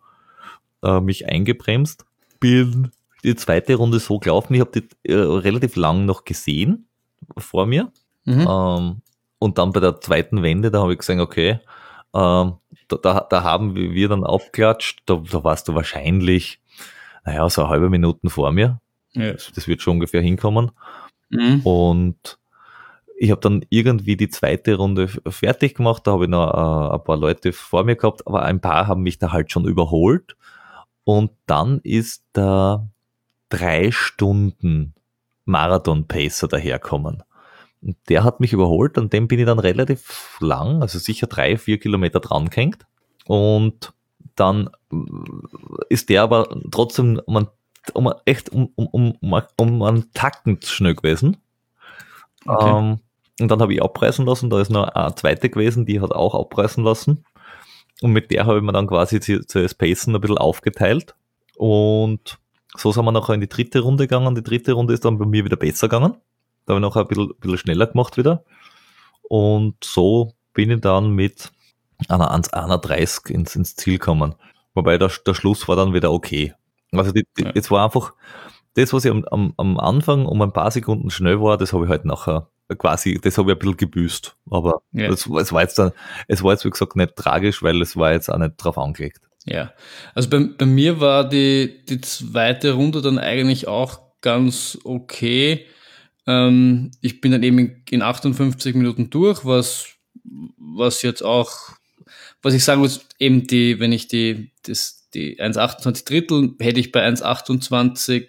äh, 0.82 1.00
mich 1.00 1.28
eingebremst. 1.28 2.06
Bin 2.40 2.92
die 3.24 3.36
zweite 3.36 3.74
Runde 3.74 3.98
so 3.98 4.18
gelaufen, 4.18 4.54
ich 4.54 4.60
habe 4.60 4.80
die 4.80 5.10
äh, 5.10 5.14
relativ 5.14 5.76
lang 5.76 6.06
noch 6.06 6.24
gesehen 6.24 6.86
vor 7.36 7.66
mir. 7.66 7.92
Mhm. 8.24 8.46
Ähm, 8.48 9.02
und 9.40 9.58
dann 9.58 9.72
bei 9.72 9.80
der 9.80 10.00
zweiten 10.00 10.42
Wende, 10.42 10.70
da 10.70 10.80
habe 10.80 10.92
ich 10.92 10.98
gesagt, 10.98 11.20
okay, 11.20 11.60
ähm, 12.14 12.54
da, 12.88 12.96
da, 13.02 13.26
da, 13.28 13.42
haben 13.42 13.74
wir 13.74 14.08
dann 14.08 14.24
aufklatscht, 14.24 15.02
da, 15.06 15.22
da 15.30 15.44
warst 15.44 15.68
du 15.68 15.74
wahrscheinlich, 15.74 16.60
naja, 17.24 17.48
so 17.50 17.62
eine 17.62 17.70
halbe 17.70 17.90
Minute 17.90 18.30
vor 18.30 18.52
mir. 18.52 18.80
Ja. 19.12 19.32
Das 19.32 19.68
wird 19.68 19.82
schon 19.82 19.94
ungefähr 19.94 20.22
hinkommen. 20.22 20.70
Mhm. 21.30 21.60
Und 21.64 22.38
ich 23.20 23.30
habe 23.30 23.40
dann 23.40 23.64
irgendwie 23.68 24.16
die 24.16 24.28
zweite 24.28 24.76
Runde 24.76 25.08
fertig 25.08 25.76
gemacht, 25.76 26.06
da 26.06 26.12
habe 26.12 26.24
ich 26.24 26.30
noch 26.30 26.48
äh, 26.48 26.94
ein 26.94 27.04
paar 27.04 27.16
Leute 27.16 27.52
vor 27.52 27.84
mir 27.84 27.96
gehabt, 27.96 28.26
aber 28.26 28.42
ein 28.42 28.60
paar 28.60 28.86
haben 28.86 29.02
mich 29.02 29.18
da 29.18 29.32
halt 29.32 29.50
schon 29.50 29.66
überholt. 29.66 30.36
Und 31.04 31.32
dann 31.46 31.80
ist 31.82 32.24
der 32.36 32.88
drei 33.48 33.90
Stunden 33.90 34.94
Marathon-Pacer 35.46 36.48
daherkommen. 36.48 37.24
Und 37.80 37.96
der 38.08 38.22
hat 38.22 38.40
mich 38.40 38.52
überholt, 38.52 38.98
und 38.98 39.12
dem 39.12 39.26
bin 39.26 39.40
ich 39.40 39.46
dann 39.46 39.58
relativ 39.58 40.38
lang, 40.40 40.82
also 40.82 40.98
sicher 40.98 41.26
drei, 41.26 41.56
vier 41.56 41.78
Kilometer 41.78 42.20
dran 42.20 42.50
gehängt. 42.50 42.86
Und 43.26 43.92
dann 44.36 44.70
ist 45.88 46.08
der 46.08 46.22
aber 46.22 46.48
trotzdem 46.70 47.20
um, 47.26 47.36
ein, 47.36 47.48
um 47.94 48.12
echt 48.26 48.50
um, 48.50 48.70
um, 48.76 49.16
um, 49.20 49.42
um 49.56 49.82
einen 49.82 50.12
Tacken 50.12 50.60
schnell 50.62 50.94
gewesen. 50.94 51.38
Okay. 52.46 52.78
Ähm, 52.78 53.00
und 53.40 53.48
dann 53.48 53.60
habe 53.60 53.72
ich 53.72 53.82
abreißen 53.82 54.26
lassen, 54.26 54.50
da 54.50 54.60
ist 54.60 54.70
noch 54.70 54.88
eine 54.88 55.14
zweite 55.14 55.48
gewesen, 55.48 55.86
die 55.86 56.00
hat 56.00 56.12
auch 56.12 56.34
abreißen 56.34 56.82
lassen. 56.82 57.24
Und 58.00 58.12
mit 58.12 58.30
der 58.30 58.46
habe 58.46 58.58
ich 58.58 58.64
mir 58.64 58.72
dann 58.72 58.86
quasi 58.86 59.20
zu, 59.20 59.46
zu 59.46 59.68
Spacen 59.68 60.14
ein 60.14 60.20
bisschen 60.20 60.38
aufgeteilt. 60.38 61.14
Und 61.56 62.38
so 62.76 62.92
sind 62.92 63.04
wir 63.04 63.12
nachher 63.12 63.34
in 63.34 63.40
die 63.40 63.48
dritte 63.48 63.80
Runde 63.80 64.04
gegangen. 64.04 64.34
Die 64.34 64.42
dritte 64.42 64.72
Runde 64.72 64.94
ist 64.94 65.04
dann 65.04 65.18
bei 65.18 65.26
mir 65.26 65.44
wieder 65.44 65.56
besser 65.56 65.88
gegangen. 65.88 66.14
Da 66.66 66.74
habe 66.74 66.80
ich 66.80 66.82
noch 66.82 66.96
ein 66.96 67.06
bisschen, 67.06 67.30
ein 67.30 67.40
bisschen 67.40 67.58
schneller 67.58 67.86
gemacht 67.86 68.16
wieder. 68.16 68.44
Und 69.22 69.76
so 69.82 70.32
bin 70.52 70.70
ich 70.70 70.80
dann 70.80 71.10
mit 71.10 71.50
einer 72.08 72.32
1,31 72.34 73.30
ins, 73.30 73.56
ins 73.56 73.76
Ziel 73.76 73.98
gekommen. 73.98 74.34
Wobei 74.74 74.98
der, 74.98 75.10
der 75.26 75.34
Schluss 75.34 75.66
war 75.66 75.76
dann 75.76 75.94
wieder 75.94 76.12
okay. 76.12 76.54
Also 76.92 77.12
die, 77.12 77.24
die, 77.36 77.44
ja. 77.44 77.52
es 77.54 77.70
war 77.70 77.84
einfach, 77.84 78.14
das, 78.74 78.92
was 78.92 79.04
ich 79.04 79.10
am, 79.10 79.24
am, 79.24 79.54
am 79.56 79.78
Anfang 79.78 80.26
um 80.26 80.40
ein 80.42 80.52
paar 80.52 80.70
Sekunden 80.70 81.10
schnell 81.10 81.40
war, 81.40 81.56
das 81.56 81.72
habe 81.72 81.84
ich 81.84 81.90
halt 81.90 82.04
nachher 82.04 82.48
quasi, 82.76 83.18
das 83.20 83.38
habe 83.38 83.50
ich 83.50 83.56
ein 83.56 83.58
bisschen 83.58 83.76
gebüßt. 83.76 84.36
Aber 84.50 84.82
ja. 84.92 85.08
es, 85.08 85.26
es, 85.26 85.52
war 85.52 85.62
jetzt 85.62 85.78
dann, 85.78 85.92
es 86.26 86.42
war 86.42 86.52
jetzt 86.52 86.64
wie 86.64 86.70
gesagt 86.70 86.96
nicht 86.96 87.16
tragisch, 87.16 87.62
weil 87.62 87.80
es 87.80 87.96
war 87.96 88.12
jetzt 88.12 88.28
auch 88.28 88.38
nicht 88.38 88.54
drauf 88.58 88.78
angelegt. 88.78 89.20
Ja, 89.44 89.72
also 90.14 90.28
bei, 90.28 90.40
bei 90.40 90.66
mir 90.66 91.00
war 91.00 91.28
die, 91.28 91.84
die 91.88 92.00
zweite 92.00 92.72
Runde 92.72 93.00
dann 93.00 93.18
eigentlich 93.18 93.66
auch 93.66 94.00
ganz 94.20 94.78
okay. 94.84 95.66
Ähm, 96.26 96.90
ich 97.00 97.20
bin 97.20 97.32
dann 97.32 97.42
eben 97.42 97.82
in 97.88 98.02
58 98.02 98.74
Minuten 98.74 99.10
durch, 99.10 99.44
was, 99.44 99.86
was 100.58 101.02
jetzt 101.02 101.22
auch, 101.22 101.50
was 102.42 102.52
ich 102.52 102.64
sagen 102.64 102.82
muss, 102.82 103.06
eben 103.18 103.46
die, 103.46 103.80
wenn 103.80 103.92
ich 103.92 104.08
die, 104.08 104.52
das, 104.64 105.08
die 105.14 105.40
1,28 105.40 106.06
Drittel, 106.06 106.54
hätte 106.58 106.80
ich 106.80 106.92
bei 106.92 107.06
1,28 107.08 108.28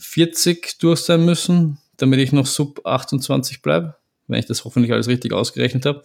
40 0.00 0.78
durch 0.78 1.00
sein 1.00 1.24
müssen 1.24 1.78
damit 1.98 2.20
ich 2.20 2.32
noch 2.32 2.46
sub 2.46 2.84
28 2.86 3.60
bleibe, 3.60 3.96
wenn 4.26 4.38
ich 4.38 4.46
das 4.46 4.64
hoffentlich 4.64 4.92
alles 4.92 5.08
richtig 5.08 5.32
ausgerechnet 5.32 5.84
habe. 5.84 6.02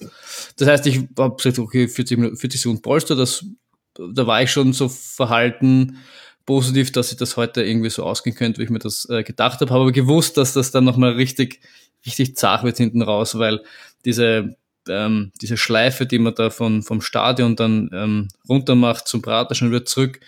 Das 0.57 0.67
heißt, 0.67 0.85
ich 0.87 1.01
habe 1.17 1.35
gesagt, 1.35 1.59
okay, 1.59 1.87
40, 1.87 2.17
Minuten, 2.17 2.37
40 2.37 2.61
Sekunden 2.61 2.81
Polster, 2.81 3.15
das, 3.15 3.45
da 3.93 4.27
war 4.27 4.43
ich 4.43 4.51
schon 4.51 4.73
so 4.73 4.89
verhalten 4.89 5.97
positiv, 6.45 6.91
dass 6.91 7.11
ich 7.11 7.17
das 7.17 7.37
heute 7.37 7.63
irgendwie 7.63 7.89
so 7.89 8.03
ausgehen 8.03 8.35
könnte, 8.35 8.59
wie 8.59 8.65
ich 8.65 8.69
mir 8.69 8.79
das 8.79 9.07
äh, 9.09 9.23
gedacht 9.23 9.61
habe, 9.61 9.71
habe 9.71 9.83
aber 9.83 9.91
gewusst, 9.93 10.35
dass 10.35 10.51
das 10.51 10.71
dann 10.71 10.83
nochmal 10.83 11.13
richtig, 11.13 11.61
richtig 12.05 12.35
zart 12.35 12.63
wird 12.63 12.75
hinten 12.75 13.01
raus, 13.01 13.37
weil 13.37 13.63
diese, 14.03 14.57
ähm, 14.89 15.31
diese 15.41 15.55
Schleife, 15.55 16.05
die 16.05 16.19
man 16.19 16.35
da 16.35 16.49
von, 16.49 16.83
vom 16.83 16.99
Stadion 16.99 17.55
dann 17.55 17.89
ähm, 17.93 18.27
runter 18.49 18.75
macht 18.75 19.07
zum 19.07 19.21
Prater 19.21 19.55
schon 19.55 19.69
wieder 19.69 19.85
zurück, 19.85 20.19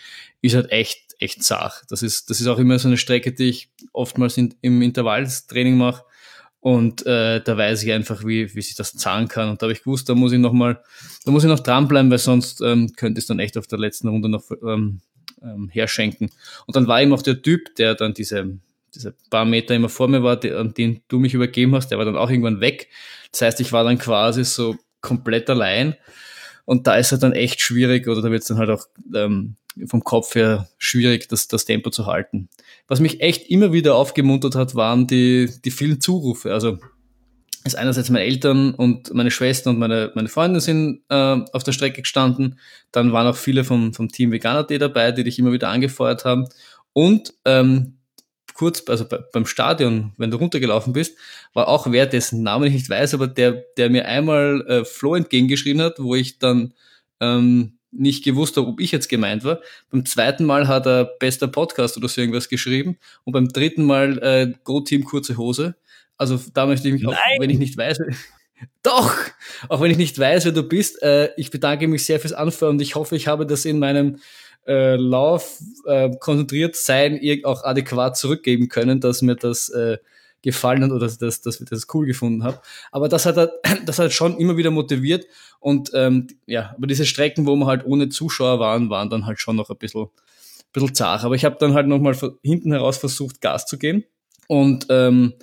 ist 0.42 0.56
halt 0.56 0.72
echt 0.72 1.06
echt 1.20 1.44
zart. 1.44 1.84
Das 1.90 2.02
ist, 2.02 2.30
das 2.30 2.40
ist 2.40 2.48
auch 2.48 2.60
immer 2.60 2.78
so 2.80 2.88
eine 2.88 2.98
Strecke, 2.98 3.32
die 3.32 3.50
ich 3.50 3.70
oftmals 3.96 4.38
in, 4.38 4.54
im 4.62 4.82
Intervalltraining 4.82 5.78
mache. 5.78 6.04
Und 6.60 7.06
äh, 7.06 7.42
da 7.42 7.58
weiß 7.58 7.84
ich 7.84 7.92
einfach, 7.92 8.26
wie, 8.26 8.56
wie 8.56 8.62
sich 8.62 8.76
das 8.76 8.94
zahlen 8.94 9.28
kann. 9.28 9.50
Und 9.50 9.62
da 9.62 9.66
habe 9.66 9.74
ich 9.74 9.84
gewusst, 9.84 10.10
da 10.10 10.16
muss 10.16 10.32
ich 10.32 10.40
noch 10.40 10.54
da 10.54 11.32
muss 11.32 11.44
ich 11.44 11.50
noch 11.50 11.60
dranbleiben, 11.60 12.10
weil 12.10 12.18
sonst 12.18 12.60
ähm, 12.62 12.92
könnte 12.96 13.20
es 13.20 13.28
dann 13.28 13.38
echt 13.38 13.58
auf 13.58 13.68
der 13.68 13.78
letzten 13.78 14.08
Runde 14.08 14.30
noch 14.30 14.50
ähm, 14.68 15.02
ähm, 15.44 15.70
herschenken. 15.72 16.32
Und 16.66 16.76
dann 16.76 16.88
war 16.88 17.02
eben 17.02 17.14
auch 17.14 17.22
der 17.22 17.42
Typ, 17.42 17.76
der 17.76 17.94
dann 17.94 18.16
diese, 18.16 18.58
diese 18.96 19.14
paar 19.30 19.46
Meter 19.46 19.76
immer 19.76 19.90
vor 19.90 20.08
mir 20.08 20.24
war, 20.24 20.38
die, 20.38 20.52
an 20.52 20.74
den 20.74 21.02
du 21.08 21.20
mich 21.20 21.36
übergeben 21.36 21.76
hast, 21.76 21.90
der 21.90 22.00
war 22.00 22.06
dann 22.06 22.18
auch 22.18 22.32
irgendwann 22.32 22.62
weg. 22.62 22.90
Das 23.32 23.44
heißt, 23.44 23.60
ich 23.60 23.72
war 23.72 23.84
dann 23.84 24.00
quasi 24.00 24.44
so 24.44 24.76
komplett 25.02 25.50
allein. 25.50 25.96
Und 26.66 26.88
da 26.88 26.96
ist 26.96 27.12
es 27.12 27.20
dann 27.20 27.34
echt 27.34 27.62
schwierig, 27.62 28.08
oder 28.08 28.22
da 28.22 28.32
wird 28.32 28.42
es 28.42 28.48
dann 28.48 28.58
halt 28.58 28.70
auch 28.70 28.88
ähm, 29.16 29.56
vom 29.88 30.04
Kopf 30.04 30.36
her 30.36 30.68
schwierig, 30.78 31.28
das, 31.30 31.48
das 31.48 31.66
Tempo 31.66 31.90
zu 31.90 32.06
halten. 32.06 32.50
Was 32.88 33.00
mich 33.00 33.22
echt 33.22 33.50
immer 33.50 33.74
wieder 33.74 33.96
aufgemuntert 33.96 34.56
hat, 34.56 34.76
waren 34.76 35.08
die, 35.08 35.50
die 35.64 35.72
vielen 35.72 36.02
Zurufe. 36.02 36.54
Also 36.54 36.80
ist 37.66 37.76
einerseits 37.76 38.10
meine 38.10 38.24
Eltern 38.24 38.76
und 38.76 39.14
meine 39.14 39.32
Schwester 39.32 39.72
und 39.72 39.80
meine, 39.80 40.12
meine 40.14 40.28
Freunde 40.28 40.60
sind 40.62 41.02
äh, 41.10 41.38
auf 41.52 41.64
der 41.64 41.72
Strecke 41.72 42.02
gestanden. 42.04 42.60
Dann 42.92 43.12
waren 43.12 43.28
auch 43.28 43.36
viele 43.36 43.64
vom, 43.64 43.94
vom 43.94 44.10
Team 44.10 44.32
Veganer.de 44.32 44.78
dabei, 44.78 45.12
die 45.12 45.24
dich 45.24 45.40
immer 45.40 45.52
wieder 45.52 45.70
angefeuert 45.70 46.26
haben. 46.26 46.48
Und 46.94 47.34
ähm, 47.44 47.95
kurz, 48.56 48.84
also 48.88 49.08
bei, 49.08 49.20
beim 49.32 49.46
Stadion, 49.46 50.14
wenn 50.18 50.32
du 50.32 50.38
runtergelaufen 50.38 50.94
bist, 50.94 51.18
war 51.54 51.68
auch 51.68 51.92
wer, 51.92 52.08
dessen 52.08 52.42
Namen 52.42 52.68
ich 52.68 52.74
nicht 52.74 52.90
weiß, 52.90 53.14
aber 53.14 53.28
der, 53.28 53.66
der 53.78 53.92
mir 53.92 54.08
einmal 54.08 54.66
äh, 54.68 54.86
Flo 54.86 55.14
entgegengeschrien 55.14 55.82
hat, 55.82 56.00
wo 56.00 56.16
ich 56.16 56.40
dann 56.40 56.74
ähm, 57.20 57.78
nicht 57.92 58.24
gewusst 58.24 58.58
habe, 58.58 58.68
ob 58.68 58.80
ich 58.80 58.92
jetzt 58.92 59.10
gemeint 59.10 59.44
war. 59.44 59.60
Beim 59.92 60.06
zweiten 60.06 60.46
Mal 60.46 60.68
hat 60.68 60.88
er 60.88 61.06
bester 61.06 61.48
Podcast 61.48 61.98
oder 61.98 62.08
so 62.08 62.20
irgendwas 62.20 62.50
geschrieben 62.50 62.98
und 63.24 63.34
beim 63.34 63.50
dritten 63.50 63.84
Mal 63.84 64.18
äh, 64.20 64.54
Go 64.64 64.82
Team 64.82 65.04
kurze 65.04 65.38
Hose. 65.38 65.76
Also 66.18 66.40
da 66.54 66.66
möchte 66.66 66.88
ich 66.88 66.94
mich 66.94 67.08
auch, 67.08 67.16
wenn 67.40 67.50
ich 67.50 67.60
nicht 67.60 67.78
weiß, 67.78 68.00
doch, 68.84 69.14
auch 69.68 69.82
wenn 69.82 69.92
ich 69.92 69.98
nicht 69.98 70.18
weiß, 70.18 70.46
wer 70.46 70.52
du 70.54 70.64
bist, 70.64 71.02
äh, 71.04 71.30
ich 71.36 71.52
bedanke 71.52 71.88
mich 71.88 72.06
sehr 72.06 72.22
fürs 72.22 72.34
Anführen 72.34 72.76
und 72.76 72.82
ich 72.82 72.96
hoffe, 72.96 73.18
ich 73.18 73.28
habe 73.28 73.46
das 73.46 73.66
in 73.66 73.80
meinem 73.80 74.18
äh, 74.68 74.96
Lauf 74.96 75.60
äh, 75.86 76.10
konzentriert 76.20 76.76
sein 76.76 77.20
auch 77.44 77.64
adäquat 77.64 78.18
zurückgeben 78.18 78.68
können, 78.68 79.00
dass 79.00 79.22
mir 79.22 79.36
das 79.36 79.70
äh, 79.70 79.98
gefallen 80.42 80.84
hat 80.84 80.92
oder 80.92 81.08
dass, 81.08 81.18
dass, 81.18 81.42
dass 81.42 81.60
ich 81.60 81.68
das 81.68 81.88
cool 81.94 82.06
gefunden 82.06 82.44
habe. 82.44 82.62
Aber 82.92 83.10
das 83.10 83.26
hat, 83.26 83.36
das 83.86 84.00
hat 84.00 84.14
schon 84.14 84.38
immer 84.38 84.58
wieder 84.58 84.72
motiviert 84.72 85.26
und 85.60 85.92
ähm, 85.94 86.28
ja, 86.46 86.74
aber 86.78 86.88
diese 86.88 87.06
Strecken, 87.06 87.46
wo 87.48 87.56
wir 87.56 87.66
halt 87.66 87.86
ohne 87.86 88.10
Zuschauer 88.10 88.60
waren, 88.60 88.90
waren 88.90 89.10
dann 89.10 89.26
halt 89.26 89.40
schon 89.40 89.56
noch 89.56 89.70
ein 89.70 89.78
bisschen, 89.78 90.04
ein 90.04 90.10
bisschen 90.72 90.94
zart. 90.94 91.24
Aber 91.24 91.36
ich 91.36 91.44
habe 91.44 91.58
dann 91.60 91.74
halt 91.74 91.88
nochmal 91.88 92.16
hinten 92.44 92.72
heraus 92.72 92.98
versucht, 92.98 93.42
Gas 93.42 93.66
zu 93.66 93.78
geben 93.78 94.04
und 94.48 94.86
ähm, 94.90 95.34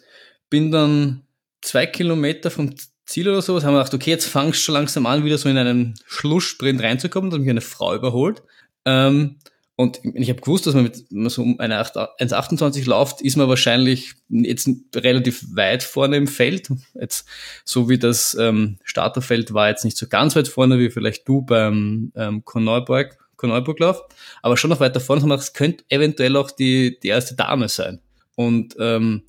bin 0.49 0.71
dann 0.71 1.23
zwei 1.61 1.87
Kilometer 1.87 2.51
vom 2.51 2.75
Ziel 3.05 3.29
oder 3.29 3.43
sowas, 3.43 3.65
haben 3.65 3.75
wir 3.75 3.79
gedacht, 3.81 3.95
okay, 3.95 4.11
jetzt 4.11 4.27
fangst 4.27 4.67
du 4.67 4.73
langsam 4.73 5.07
an, 5.07 5.25
wieder 5.25 5.39
so 5.39 5.49
in 5.49 5.59
einen 5.59 5.95
Schlusssprint 6.07 6.81
reinzukommen. 6.81 7.31
Dann 7.31 7.41
hat 7.41 7.45
mich 7.45 7.51
eine 7.51 7.61
Frau 7.61 7.95
überholt. 7.95 8.43
Ähm, 8.85 9.37
und 9.75 10.01
ich 10.05 10.29
habe 10.29 10.41
gewusst, 10.41 10.67
dass 10.67 10.75
man 10.75 10.85
mit 10.85 11.31
so 11.31 11.43
um 11.43 11.59
eine 11.59 11.83
1,28 11.83 12.87
läuft, 12.87 13.21
ist 13.23 13.37
man 13.37 13.49
wahrscheinlich 13.49 14.15
jetzt 14.29 14.69
relativ 14.95 15.45
weit 15.55 15.83
vorne 15.83 16.17
im 16.19 16.29
Feld. 16.29 16.69
Jetzt, 16.95 17.27
so 17.65 17.89
wie 17.89 17.99
das 17.99 18.37
ähm, 18.39 18.79
Starterfeld 18.85 19.55
war 19.55 19.71
jetzt 19.71 19.85
nicht 19.85 19.97
so 19.97 20.07
ganz 20.09 20.37
weit 20.37 20.47
vorne, 20.47 20.79
wie 20.79 20.91
vielleicht 20.91 21.27
du 21.27 21.43
beim 21.43 22.13
ähm, 22.15 22.45
Korneuburg, 22.45 23.19
Korneuburglauf, 23.37 24.03
aber 24.43 24.57
schon 24.57 24.71
noch 24.71 24.81
weiter 24.81 25.01
vorne. 25.01 25.35
Es 25.35 25.53
könnte 25.55 25.85
eventuell 25.89 26.37
auch 26.37 26.51
die, 26.51 27.01
die 27.01 27.09
erste 27.09 27.35
Dame 27.35 27.69
sein. 27.69 28.01
Und 28.37 28.77
ähm, 28.79 29.23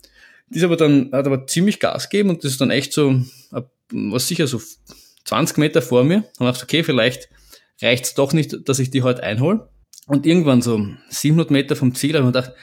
die 0.49 0.59
ist 0.59 0.63
aber 0.65 0.77
dann, 0.77 1.09
hat 1.13 1.25
aber 1.25 1.47
ziemlich 1.47 1.80
Gas 1.80 2.09
gegeben 2.09 2.30
und 2.30 2.43
das 2.43 2.51
ist 2.51 2.61
dann 2.61 2.69
echt 2.69 2.93
so, 2.93 3.21
was 3.91 4.27
sicher 4.27 4.45
so 4.45 4.61
20 5.23 5.57
Meter 5.57 5.81
vor 5.81 6.03
mir. 6.03 6.25
Und 6.38 6.45
dachte, 6.45 6.63
okay, 6.63 6.84
vielleicht 6.84 7.30
reicht's 7.84 8.14
doch 8.14 8.34
nicht, 8.34 8.68
dass 8.68 8.80
ich 8.80 8.91
die 8.91 9.03
heute 9.03 9.23
einhole. 9.23 9.69
Und 10.07 10.26
irgendwann 10.26 10.61
so 10.61 10.85
700 11.10 11.51
Meter 11.51 11.76
vom 11.76 11.95
Ziel 11.95 12.15
habe 12.15 12.27
ich 12.27 12.34
mir 12.34 12.41
gedacht, 12.41 12.53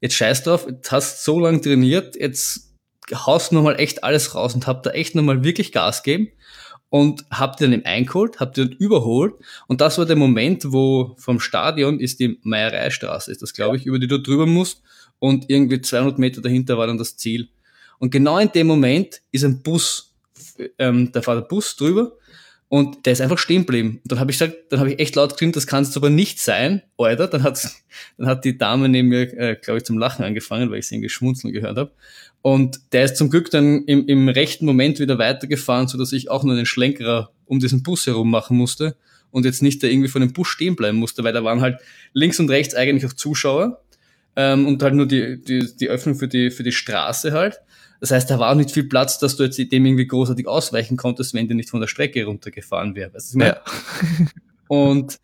jetzt 0.00 0.14
scheiß 0.14 0.42
drauf, 0.42 0.66
jetzt 0.68 0.90
hast 0.92 1.24
so 1.24 1.38
lange 1.38 1.60
trainiert, 1.60 2.16
jetzt 2.16 2.74
haust 3.12 3.50
du 3.50 3.56
nochmal 3.56 3.80
echt 3.80 4.04
alles 4.04 4.34
raus 4.34 4.54
und 4.54 4.66
hab 4.66 4.82
da 4.82 4.90
echt 4.90 5.14
nochmal 5.14 5.44
wirklich 5.44 5.72
Gas 5.72 6.02
gegeben 6.02 6.32
und 6.90 7.24
hab 7.30 7.56
dann 7.56 7.84
eingeholt, 7.84 8.40
hab 8.40 8.52
den 8.52 8.70
überholt 8.70 9.34
und 9.66 9.80
das 9.80 9.98
war 9.98 10.06
der 10.06 10.16
Moment, 10.16 10.72
wo 10.72 11.14
vom 11.18 11.40
Stadion 11.40 12.00
ist 12.00 12.20
die 12.20 12.38
Meiereistraße, 12.42 13.30
ist 13.30 13.42
das 13.42 13.54
glaube 13.54 13.76
ich, 13.76 13.86
über 13.86 13.98
die 13.98 14.08
du 14.08 14.18
drüber 14.18 14.46
musst 14.46 14.82
und 15.18 15.48
irgendwie 15.48 15.80
200 15.80 16.18
Meter 16.18 16.40
dahinter 16.40 16.76
war 16.78 16.86
dann 16.86 16.98
das 16.98 17.16
Ziel. 17.16 17.48
Und 17.98 18.10
genau 18.10 18.38
in 18.38 18.50
dem 18.52 18.66
Moment 18.66 19.20
ist 19.30 19.44
ein 19.44 19.62
Bus, 19.62 20.14
ähm, 20.78 21.12
da 21.12 21.20
fährt 21.20 21.42
der 21.42 21.48
Bus 21.48 21.76
drüber 21.76 22.12
und 22.70 23.04
der 23.04 23.14
ist 23.14 23.20
einfach 23.20 23.36
stehen 23.36 23.62
geblieben. 23.62 23.98
Und 24.04 24.12
dann 24.12 24.20
habe 24.20 24.30
ich 24.30 24.38
gesagt, 24.38 24.56
dann 24.70 24.78
habe 24.78 24.92
ich 24.92 25.00
echt 25.00 25.16
laut 25.16 25.32
geschrieben, 25.32 25.50
das 25.50 25.66
kann 25.66 25.82
es 25.82 25.96
aber 25.96 26.08
nicht 26.08 26.40
sein, 26.40 26.82
Alter. 26.96 27.26
Dann 27.26 27.42
hat, 27.42 27.68
dann 28.16 28.28
hat 28.28 28.44
die 28.44 28.56
Dame 28.58 28.88
neben 28.88 29.08
mir, 29.08 29.22
äh, 29.36 29.56
glaube 29.56 29.78
ich, 29.78 29.84
zum 29.84 29.98
Lachen 29.98 30.24
angefangen, 30.24 30.70
weil 30.70 30.78
ich 30.78 30.86
sie 30.86 30.94
irgendwie 30.94 31.08
schmunzeln 31.08 31.52
gehört 31.52 31.76
habe. 31.76 31.90
Und 32.42 32.78
der 32.92 33.04
ist 33.04 33.16
zum 33.16 33.28
Glück 33.28 33.50
dann 33.50 33.84
im, 33.86 34.06
im 34.06 34.28
rechten 34.28 34.66
Moment 34.66 35.00
wieder 35.00 35.18
weitergefahren, 35.18 35.88
so 35.88 35.98
dass 35.98 36.12
ich 36.12 36.30
auch 36.30 36.44
nur 36.44 36.54
einen 36.54 36.64
Schlenkerer 36.64 37.32
um 37.44 37.58
diesen 37.58 37.82
Bus 37.82 38.06
herum 38.06 38.30
machen 38.30 38.56
musste 38.56 38.94
und 39.32 39.44
jetzt 39.44 39.62
nicht 39.62 39.82
da 39.82 39.88
irgendwie 39.88 40.08
vor 40.08 40.20
dem 40.20 40.32
Bus 40.32 40.46
stehen 40.46 40.76
bleiben 40.76 40.98
musste, 40.98 41.24
weil 41.24 41.32
da 41.32 41.42
waren 41.42 41.60
halt 41.62 41.80
links 42.12 42.38
und 42.38 42.50
rechts 42.50 42.76
eigentlich 42.76 43.04
auch 43.04 43.14
Zuschauer 43.14 43.82
ähm, 44.36 44.68
und 44.68 44.80
halt 44.80 44.94
nur 44.94 45.06
die, 45.06 45.42
die, 45.42 45.76
die 45.76 45.88
Öffnung 45.88 46.14
für 46.14 46.28
die, 46.28 46.52
für 46.52 46.62
die 46.62 46.70
Straße 46.70 47.32
halt. 47.32 47.60
Das 48.00 48.10
heißt, 48.10 48.30
da 48.30 48.38
war 48.38 48.50
auch 48.50 48.56
nicht 48.56 48.70
viel 48.70 48.88
Platz, 48.88 49.18
dass 49.18 49.36
du 49.36 49.44
jetzt 49.44 49.58
dem 49.58 49.86
irgendwie 49.86 50.06
großartig 50.06 50.46
ausweichen 50.46 50.96
konntest, 50.96 51.34
wenn 51.34 51.48
der 51.48 51.56
nicht 51.56 51.70
von 51.70 51.80
der 51.80 51.86
Strecke 51.86 52.24
runtergefahren 52.24 52.94
wäre. 52.94 53.12
Weißt 53.12 53.34
du, 53.34 53.40
ja. 53.40 53.60
Und 54.68 55.18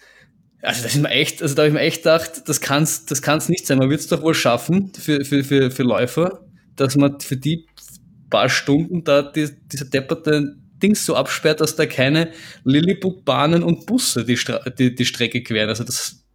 also 0.63 0.83
das 0.83 0.95
ist 0.95 1.01
mir 1.01 1.11
echt, 1.11 1.43
also 1.43 1.55
da 1.55 1.63
habe 1.63 1.69
ich 1.69 1.75
mir 1.75 1.81
echt 1.81 2.03
gedacht, 2.03 2.49
das 2.49 2.61
kann's, 2.61 3.07
das 3.07 3.23
kann's 3.23 3.49
nicht 3.49 3.67
sein. 3.67 3.79
Man 3.79 3.89
wird 3.89 4.01
es 4.01 4.09
doch 4.09 4.23
wohl 4.23 4.35
schaffen 4.35 4.93
für, 4.95 5.25
für, 5.25 5.45
für, 5.45 5.71
für 5.71 5.83
Läufer, 5.83 6.45
dass 6.75 6.97
man 6.97 7.21
für 7.21 7.37
die 7.37 7.67
paar 8.31 8.49
Stunden 8.49 9.05
da 9.05 9.23
die, 9.23 9.49
diese 9.73 9.89
depperte 9.89 10.57
Dings 10.83 11.07
so 11.07 11.15
absperrt, 11.15 11.61
dass 11.61 11.77
da 11.77 11.87
keine 11.87 12.33
Lilliput-Bahnen 12.65 13.63
und 13.63 13.87
Busse 13.87 14.25
die, 14.25 14.37
Stra 14.37 14.59
die, 14.71 14.95
die 14.95 15.05
Strecke 15.05 15.43
queren. 15.43 15.69
Also 15.69 15.85
das 15.85 16.26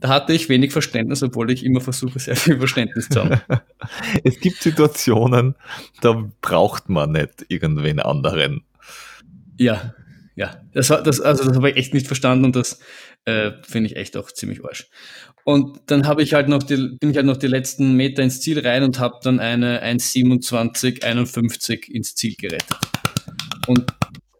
da 0.00 0.08
hatte 0.08 0.32
ich 0.32 0.48
wenig 0.48 0.72
Verständnis, 0.72 1.22
obwohl 1.22 1.50
ich 1.50 1.64
immer 1.64 1.80
versuche, 1.80 2.18
sehr 2.18 2.36
viel 2.36 2.58
Verständnis 2.58 3.08
zu 3.08 3.22
haben. 3.22 3.40
es 4.24 4.40
gibt 4.40 4.62
Situationen, 4.62 5.54
da 6.00 6.30
braucht 6.40 6.88
man 6.88 7.12
nicht 7.12 7.44
irgendwen 7.48 8.00
anderen. 8.00 8.64
Ja, 9.58 9.94
ja. 10.36 10.62
Das, 10.72 10.88
das, 10.88 11.20
also 11.20 11.44
das 11.44 11.56
habe 11.56 11.70
ich 11.70 11.76
echt 11.76 11.92
nicht 11.92 12.06
verstanden 12.06 12.46
und 12.46 12.56
das 12.56 12.80
äh, 13.26 13.50
finde 13.62 13.90
ich 13.90 13.96
echt 13.96 14.16
auch 14.16 14.32
ziemlich 14.32 14.64
arsch. 14.64 14.88
Und 15.44 15.80
dann 15.86 16.06
habe 16.06 16.22
ich 16.22 16.32
halt 16.32 16.48
noch 16.48 16.62
die, 16.62 16.96
bin 16.98 17.10
ich 17.10 17.16
halt 17.16 17.26
noch 17.26 17.36
die 17.36 17.46
letzten 17.46 17.94
Meter 17.94 18.22
ins 18.22 18.40
Ziel 18.40 18.66
rein 18.66 18.82
und 18.82 18.98
habe 18.98 19.16
dann 19.22 19.38
eine 19.38 19.84
1,27,51 19.84 21.90
ins 21.90 22.14
Ziel 22.14 22.34
gerettet. 22.38 22.78
Und 23.66 23.92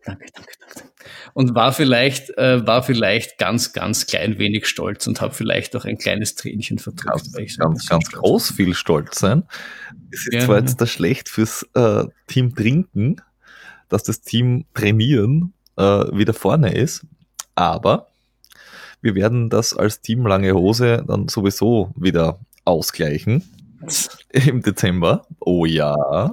danke, 0.05 0.25
danke, 0.35 0.53
danke 0.75 0.90
und 1.35 1.55
war 1.55 1.73
vielleicht, 1.73 2.37
äh, 2.39 2.67
war 2.67 2.83
vielleicht 2.83 3.39
ganz, 3.39 3.73
ganz 3.73 4.07
klein 4.07 4.39
wenig 4.39 4.67
stolz 4.67 5.07
und 5.07 5.21
habe 5.21 5.35
vielleicht 5.35 5.75
auch 5.77 5.85
ein 5.85 5.99
kleines 5.99 6.35
Tränchen 6.35 6.79
verdrückt. 6.79 7.33
Ganz, 7.33 7.57
ganz, 7.57 7.89
ganz 7.89 8.11
groß 8.11 8.53
viel 8.53 8.75
Stolz 8.75 9.19
sein. 9.19 9.45
Es 10.13 10.27
ist 10.27 10.35
ja, 10.35 10.41
zwar 10.41 10.59
jetzt 10.59 10.81
da 10.81 10.87
schlecht 10.87 11.29
fürs 11.29 11.67
äh, 11.75 12.05
Team 12.27 12.55
Trinken, 12.55 13.21
dass 13.89 14.03
das 14.03 14.21
Team 14.21 14.65
Trainieren 14.75 15.53
äh, 15.77 15.83
wieder 15.83 16.35
vorne 16.35 16.75
ist, 16.75 17.07
aber 17.55 18.09
wir 19.03 19.15
werden 19.15 19.49
das 19.49 19.77
als 19.77 20.01
Team 20.01 20.27
Lange 20.27 20.53
Hose 20.53 21.05
dann 21.07 21.29
sowieso 21.29 21.93
wieder 21.97 22.39
ausgleichen 22.65 23.43
im 24.31 24.63
Dezember. 24.63 25.27
Oh 25.41 25.65
ja. 25.65 26.31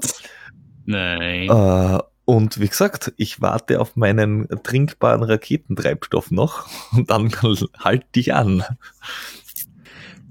Nein. 0.86 1.49
Äh, 1.49 1.99
und 2.30 2.60
wie 2.60 2.68
gesagt, 2.68 3.14
ich 3.16 3.40
warte 3.40 3.80
auf 3.80 3.95
meinen 3.95 4.49
trinkbaren 4.62 5.24
Raketentreibstoff 5.24 6.30
noch 6.30 6.68
und 6.91 7.10
dann 7.10 7.32
halt 7.80 8.04
dich 8.18 8.34
an. 8.34 8.66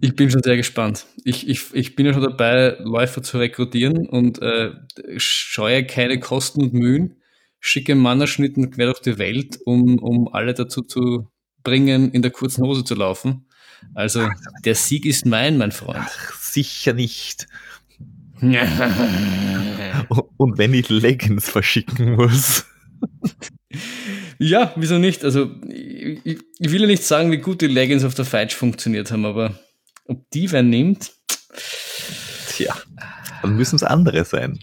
Ich 0.03 0.15
bin 0.15 0.31
schon 0.31 0.43
sehr 0.43 0.59
gespannt. 0.59 1.07
Ich, 1.25 1.49
ich, 1.49 1.73
ich 1.73 1.97
bin 1.97 2.05
ja 2.05 2.13
schon 2.13 2.23
dabei, 2.23 2.77
Läufer 2.81 3.23
zu 3.23 3.39
rekrutieren 3.39 4.07
und 4.07 4.43
äh, 4.43 4.73
scheue 5.17 5.87
keine 5.87 6.21
Kosten 6.21 6.65
und 6.65 6.75
Mühen, 6.75 7.17
schicke 7.61 7.95
Mannerschnitten 7.95 8.71
quer 8.71 8.89
durch 8.89 9.01
die 9.01 9.17
Welt, 9.17 9.59
um, 9.65 9.99
um 9.99 10.29
alle 10.29 10.53
dazu 10.53 10.83
zu 10.83 11.31
bringen, 11.63 12.13
in 12.13 12.21
der 12.21 12.31
kurzen 12.31 12.63
Hose 12.63 12.85
zu 12.85 12.95
laufen. 12.95 13.47
Also 13.95 14.29
der 14.67 14.75
Sieg 14.75 15.07
ist 15.07 15.25
mein, 15.25 15.57
mein 15.57 15.73
Freund. 15.73 16.05
Ach, 16.05 16.35
sicher 16.35 16.93
nicht. 16.93 17.47
Und 20.37 20.59
wenn 20.59 20.75
ich 20.75 20.89
Leggings 20.89 21.49
verschicken 21.49 22.17
muss. 22.17 22.67
Ja, 24.39 24.73
wieso 24.77 24.99
nicht? 24.99 25.25
Also, 25.25 25.51
ich, 25.69 26.39
ich, 26.59 26.71
will 26.71 26.83
ja 26.83 26.87
nicht 26.87 27.03
sagen, 27.03 27.31
wie 27.33 27.39
gut 27.39 27.63
die 27.63 27.67
Leggings 27.67 28.05
auf 28.05 28.15
der 28.15 28.25
Feitsch 28.25 28.55
funktioniert 28.55 29.11
haben, 29.11 29.25
aber 29.25 29.59
ob 30.07 30.29
die 30.31 30.53
wer 30.53 30.63
nimmt. 30.63 31.13
Tja, 32.49 32.75
dann 33.43 33.57
müssen 33.57 33.77
es 33.77 33.83
andere 33.83 34.25
sein. 34.25 34.59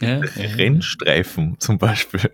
Ja, 0.00 0.20
Rennstreifen 0.36 1.56
zum 1.58 1.78
Beispiel. 1.78 2.30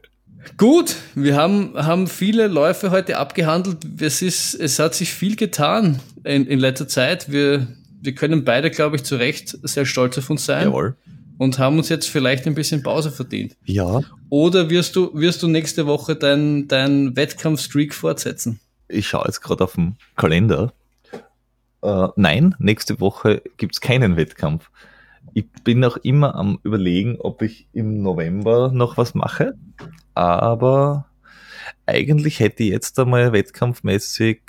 Gut, 0.56 0.96
wir 1.14 1.36
haben, 1.36 1.74
haben 1.74 2.08
viele 2.08 2.48
Läufe 2.48 2.90
heute 2.90 3.18
abgehandelt. 3.18 3.78
Es, 4.00 4.22
ist, 4.22 4.54
es 4.54 4.78
hat 4.78 4.94
sich 4.94 5.12
viel 5.12 5.36
getan 5.36 6.00
in, 6.24 6.46
in 6.46 6.58
letzter 6.58 6.88
Zeit. 6.88 7.30
Wir, 7.30 7.68
wir 8.02 8.14
können 8.14 8.44
beide, 8.44 8.70
glaube 8.70 8.96
ich, 8.96 9.04
zu 9.04 9.16
Recht 9.16 9.56
sehr 9.62 9.86
stolz 9.86 10.18
auf 10.18 10.28
uns 10.28 10.44
sein. 10.44 10.68
Jawohl. 10.68 10.96
Und 11.38 11.58
haben 11.58 11.78
uns 11.78 11.88
jetzt 11.88 12.08
vielleicht 12.08 12.46
ein 12.46 12.54
bisschen 12.54 12.82
Pause 12.82 13.10
verdient. 13.10 13.56
Ja. 13.64 14.00
Oder 14.28 14.70
wirst 14.70 14.94
du, 14.96 15.10
wirst 15.14 15.42
du 15.42 15.48
nächste 15.48 15.86
Woche 15.86 16.14
deinen 16.14 16.68
dein 16.68 17.16
Wettkampfstreak 17.16 17.94
fortsetzen? 17.94 18.60
Ich 18.88 19.08
schaue 19.08 19.24
jetzt 19.26 19.40
gerade 19.40 19.64
auf 19.64 19.74
den 19.74 19.96
Kalender. 20.16 20.72
Äh, 21.82 22.08
nein, 22.16 22.54
nächste 22.58 23.00
Woche 23.00 23.42
gibt's 23.56 23.80
keinen 23.80 24.16
Wettkampf. 24.16 24.70
Ich 25.34 25.46
bin 25.64 25.80
noch 25.80 25.96
immer 25.96 26.34
am 26.34 26.58
überlegen, 26.62 27.16
ob 27.18 27.42
ich 27.42 27.66
im 27.72 28.02
November 28.02 28.70
noch 28.72 28.96
was 28.96 29.14
mache. 29.14 29.54
Aber 30.14 31.06
eigentlich 31.86 32.40
hätte 32.40 32.62
ich 32.62 32.70
jetzt 32.70 32.98
einmal 32.98 33.32
wettkampfmäßig, 33.32 34.40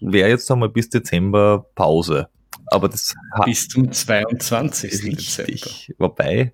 wäre 0.00 0.28
jetzt 0.28 0.50
einmal 0.50 0.68
bis 0.68 0.88
Dezember 0.88 1.66
Pause. 1.74 2.28
Aber 2.66 2.88
das 2.88 3.14
bis 3.44 3.68
zum 3.68 3.90
22. 3.90 4.92
Richtig. 5.04 5.36
Dezember. 5.36 5.94
Wobei, 5.98 6.52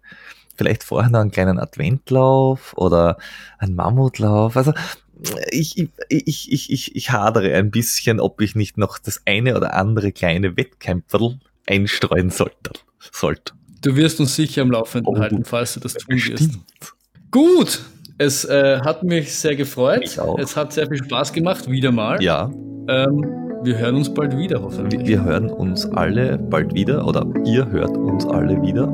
vielleicht 0.56 0.82
vorher 0.82 1.10
noch 1.10 1.20
einen 1.20 1.30
kleinen 1.30 1.58
Adventlauf 1.58 2.74
oder 2.76 3.18
einen 3.58 3.74
Mammutlauf. 3.74 4.56
Also 4.56 4.72
ich, 5.50 5.78
ich, 6.08 6.52
ich, 6.52 6.70
ich, 6.70 6.96
ich 6.96 7.10
hadere 7.10 7.54
ein 7.54 7.70
bisschen, 7.70 8.20
ob 8.20 8.40
ich 8.40 8.54
nicht 8.54 8.76
noch 8.78 8.98
das 8.98 9.22
eine 9.26 9.56
oder 9.56 9.74
andere 9.74 10.12
kleine 10.12 10.56
Wettkämpferl 10.56 11.38
einstreuen 11.66 12.30
sollte. 12.30 12.72
sollte. 13.12 13.52
Du 13.82 13.96
wirst 13.96 14.20
uns 14.20 14.34
sicher 14.36 14.62
am 14.62 14.70
Laufenden 14.70 15.16
oh, 15.16 15.18
halten, 15.18 15.44
falls 15.44 15.74
du 15.74 15.80
das 15.80 15.94
tun 15.94 16.16
wirst. 16.16 16.58
Gut, 17.30 17.82
es 18.18 18.44
äh, 18.44 18.80
hat 18.80 19.02
mich 19.02 19.34
sehr 19.34 19.56
gefreut. 19.56 20.18
Es 20.38 20.56
hat 20.56 20.72
sehr 20.72 20.88
viel 20.88 21.02
Spaß 21.04 21.32
gemacht, 21.32 21.70
wieder 21.70 21.92
mal. 21.92 22.22
Ja. 22.22 22.50
Ähm, 22.88 23.24
wir 23.62 23.78
hören 23.78 23.96
uns 23.96 24.12
bald 24.12 24.36
wieder, 24.36 24.62
hoffentlich. 24.62 25.06
Wir 25.06 25.24
hören 25.24 25.50
uns 25.50 25.90
alle 25.92 26.38
bald 26.38 26.72
wieder 26.74 27.06
oder 27.06 27.26
ihr 27.44 27.68
hört 27.68 27.96
uns 27.96 28.24
alle 28.26 28.60
wieder. 28.62 28.86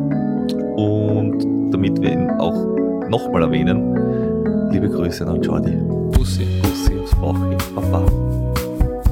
Und 0.76 1.72
damit 1.72 2.00
wir 2.00 2.12
ihn 2.12 2.30
auch 2.30 3.08
nochmal 3.08 3.42
erwähnen, 3.42 4.70
liebe 4.70 4.88
Grüße 4.88 5.26
an 5.26 5.42
Jordi. 5.42 5.76
Bussi. 6.16 6.46
Bussi 6.62 6.98
aufs 7.00 7.14
Bauch. 7.16 7.38
Baba. 7.74 8.06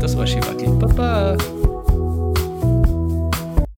Das 0.00 0.16
war 0.16 0.26
Shivaki. 0.26 0.66
Baba. 0.78 1.36